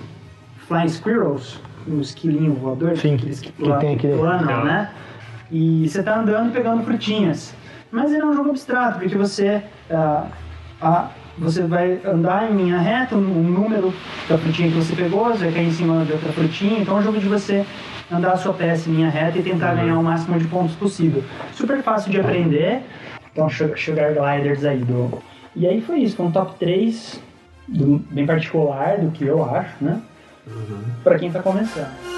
Flying 0.68 0.88
Squirrels, 0.90 1.60
o 1.88 2.00
esquilinho 2.00 2.54
voador, 2.54 2.96
Sim, 2.98 3.16
aqueles 3.16 3.40
que, 3.40 3.52
que 3.52 3.62
pula- 3.64 3.78
tem 3.80 3.96
aquele- 3.96 4.18
planam, 4.18 4.64
né? 4.64 4.92
E 5.52 5.88
você 5.88 6.04
tá 6.04 6.20
andando 6.20 6.52
pegando 6.54 6.84
frutinhas. 6.84 7.54
Mas 7.92 8.12
ele 8.12 8.22
é 8.22 8.26
um 8.26 8.34
jogo 8.36 8.50
abstrato, 8.52 9.00
porque 9.00 9.16
você. 9.18 9.64
ah, 9.90 10.28
ah, 10.82 11.10
você 11.38 11.64
vai 11.64 12.00
andar 12.06 12.52
em 12.52 12.56
linha 12.58 12.78
reta, 12.80 13.16
um, 13.16 13.20
número 13.20 13.94
da 14.28 14.38
frutinha 14.38 14.70
que 14.70 14.76
você 14.76 14.96
pegou, 14.96 15.26
você 15.26 15.46
vai 15.46 15.54
cair 15.54 15.68
em 15.68 15.72
cima 15.72 16.04
de 16.06 16.12
outra 16.14 16.32
frutinha. 16.32 16.80
Então 16.80 16.98
é 16.98 17.00
um 17.00 17.04
jogo 17.04 17.20
de 17.20 17.28
você 17.28 17.66
andar 18.12 18.32
a 18.34 18.38
sua 18.38 18.54
peça 18.54 18.90
em 18.90 18.94
linha 18.94 19.10
reta 19.10 19.38
e 19.38 19.44
tentar 19.44 19.76
ganhar 19.76 19.98
o 20.00 20.04
máximo 20.04 20.40
de 20.40 20.48
pontos 20.48 20.76
possível. 20.76 21.24
Super 21.54 21.82
fácil 21.84 22.12
de 22.12 22.20
aprender. 22.20 22.82
Então, 23.32 23.48
Sugar 23.50 24.14
Gliders 24.14 24.66
aí 24.66 24.80
do. 24.80 25.22
E 25.56 25.68
aí 25.68 25.80
foi 25.82 26.00
isso, 26.00 26.16
foi 26.16 26.26
um 26.26 26.32
top 26.32 26.56
3 26.58 27.20
do- 27.68 28.02
bem 28.10 28.26
particular 28.26 28.98
do 28.98 29.12
que 29.12 29.26
eu 29.26 29.44
acho, 29.44 29.76
né? 29.82 30.02
Pra 31.04 31.20
quem 31.20 31.30
tá 31.32 31.42
começando. 31.42 32.17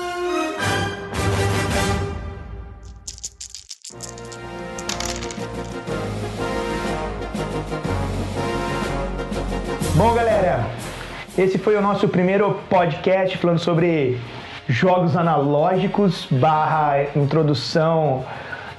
Bom, 10.00 10.14
galera, 10.14 10.66
esse 11.38 11.58
foi 11.58 11.76
o 11.76 11.82
nosso 11.82 12.08
primeiro 12.08 12.58
podcast 12.70 13.38
falando 13.38 13.60
sobre 13.60 14.18
jogos 14.66 15.18
analógicos 15.18 16.26
barra 16.32 17.04
introdução 17.18 18.24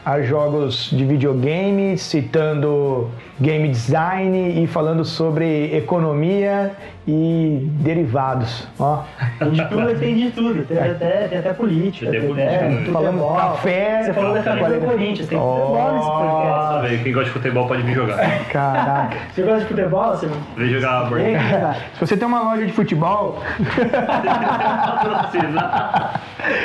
a 0.02 0.22
jogos 0.22 0.88
de 0.90 1.04
videogame, 1.04 1.98
citando 1.98 3.10
game 3.38 3.68
design 3.68 4.64
e 4.64 4.66
falando 4.66 5.04
sobre 5.04 5.76
economia 5.76 6.74
e 7.08 7.66
derivados. 7.80 8.68
Ó, 8.78 9.02
A 9.40 9.44
gente 9.46 9.64
tudo 9.68 9.94
tem 9.98 10.14
de 10.16 10.30
tudo. 10.30 10.64
Tem 10.64 10.78
até, 10.78 11.28
tem 11.28 11.38
até 11.38 11.52
política. 11.52 12.10
Tem 12.10 12.20
Tem 12.20 12.28
política, 12.28 12.68
né? 12.68 12.84
Falamos 12.92 13.20
futebol. 13.20 13.36
café. 13.36 14.02
Você 14.04 14.12
falou 14.12 14.34
da 14.34 14.42
camisa 14.42 14.68
do 14.80 14.86
Corinthians. 14.86 15.28
Tem 15.28 15.38
futebol 15.38 15.92
nesse 15.94 16.06
podcast. 16.08 17.02
Quem 17.02 17.12
gosta 17.12 17.24
de 17.28 17.30
futebol 17.32 17.66
pode 17.66 17.82
vir 17.82 17.94
jogar. 17.94 18.44
caraca. 18.52 19.16
Você 19.34 19.42
gosta 19.42 19.60
de 19.60 19.66
futebol? 19.66 20.10
Você 20.10 20.28
Vem 20.56 20.68
jogar 20.68 21.08
game. 21.10 21.38
cara. 21.50 21.76
Se 21.94 22.00
você 22.06 22.16
tem 22.16 22.28
uma 22.28 22.42
loja 22.42 22.66
de 22.66 22.72
futebol. 22.72 23.38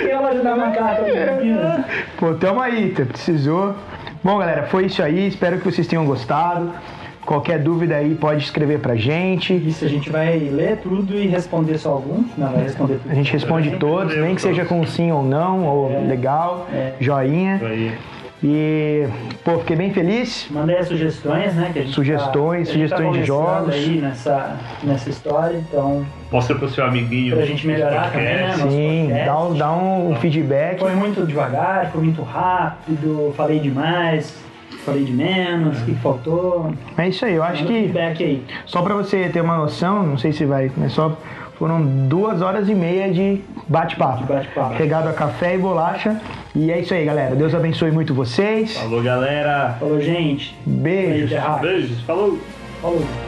Tem 0.03 0.13
a 0.13 0.19
loja 0.19 0.41
da 0.43 0.55
macaca. 0.55 1.03
Pô, 2.17 2.33
tamo 2.35 2.61
aí, 2.61 2.91
precisou. 2.91 3.75
Bom, 4.23 4.37
galera, 4.39 4.63
foi 4.63 4.85
isso 4.85 5.01
aí. 5.03 5.27
Espero 5.27 5.59
que 5.59 5.65
vocês 5.71 5.87
tenham 5.87 6.05
gostado. 6.05 6.71
Qualquer 7.25 7.59
dúvida 7.59 7.95
aí 7.95 8.13
pode 8.13 8.43
escrever 8.43 8.79
pra 8.79 8.95
gente. 8.95 9.53
Isso, 9.53 9.83
a 9.83 9.87
gente 9.87 10.09
vai 10.09 10.37
ler 10.37 10.77
tudo 10.77 11.15
e 11.17 11.25
responder 11.27 11.77
só 11.77 11.91
alguns. 11.91 12.25
Não, 12.37 12.51
vai 12.51 12.63
responder 12.63 12.99
tudo. 13.01 13.11
A 13.11 13.15
gente 13.15 13.31
responde 13.33 13.71
todos, 13.77 14.15
nem 14.17 14.35
que 14.35 14.41
seja 14.41 14.63
com 14.63 14.85
sim 14.85 15.11
ou 15.11 15.23
não, 15.23 15.65
ou 15.65 16.07
legal, 16.07 16.67
joinha. 16.99 17.59
Aí. 17.63 17.93
E, 18.43 19.07
pô, 19.43 19.57
fiquei 19.59 19.75
bem 19.75 19.91
feliz. 19.91 20.45
Mandei 20.51 20.77
as 20.77 20.87
sugestões, 20.87 21.55
né? 21.55 21.71
Que 21.73 21.79
a 21.79 21.81
gente 21.81 21.95
Sugestões, 21.95 22.67
tá, 22.67 22.73
a 22.75 22.77
gente 22.77 22.89
tá 22.89 22.97
sugestões 22.97 23.21
de 23.21 23.25
jogos. 23.27 23.73
aí 23.73 24.01
nessa, 24.01 24.59
nessa 24.83 25.09
história, 25.09 25.57
então, 25.57 26.05
Mostra 26.31 26.55
pro 26.55 26.69
seu 26.69 26.85
amiguinho. 26.85 27.35
pra 27.35 27.45
gente 27.45 27.65
melhorar 27.65 28.11
também, 28.11 28.35
né? 28.35 28.53
Sim, 28.69 29.09
dá 29.25 29.41
um, 29.41 29.53
dá 29.55 29.73
um 29.73 30.15
feedback. 30.17 30.79
Foi 30.79 30.93
muito 30.93 31.25
devagar, 31.25 31.89
foi 31.91 32.03
muito 32.03 32.21
rápido, 32.21 33.33
falei 33.35 33.59
demais, 33.59 34.37
falei 34.85 35.03
de 35.03 35.11
menos, 35.11 35.81
o 35.81 35.85
que 35.85 35.95
faltou. 35.95 36.73
É 36.97 37.09
isso 37.09 37.25
aí, 37.25 37.35
eu 37.35 37.43
acho 37.43 37.65
que 37.65 37.73
feedback 37.73 38.23
aí. 38.23 38.43
só 38.65 38.81
pra 38.81 38.93
você 38.93 39.29
ter 39.29 39.41
uma 39.41 39.57
noção, 39.57 40.03
não 40.03 40.17
sei 40.17 40.31
se 40.31 40.45
vai, 40.45 40.71
mas 40.77 40.91
só 40.91 41.17
foram 41.57 41.81
duas 42.07 42.41
horas 42.41 42.67
e 42.69 42.75
meia 42.75 43.11
de 43.11 43.41
bate-papo. 43.67 44.23
De 44.23 44.33
bate-papo. 44.33 44.75
Regado 44.75 45.09
a 45.09 45.13
café 45.13 45.55
e 45.55 45.57
bolacha. 45.57 46.19
E 46.53 46.71
é 46.71 46.79
isso 46.79 46.93
aí, 46.93 47.05
galera. 47.05 47.35
Deus 47.35 47.55
abençoe 47.55 47.91
muito 47.91 48.13
vocês. 48.13 48.77
Falou, 48.77 49.01
galera. 49.01 49.77
Falou, 49.79 50.01
gente. 50.01 50.57
Beijos. 50.65 51.31
Beijos. 51.61 52.01
Falou. 52.01 52.37
Falou. 52.81 53.24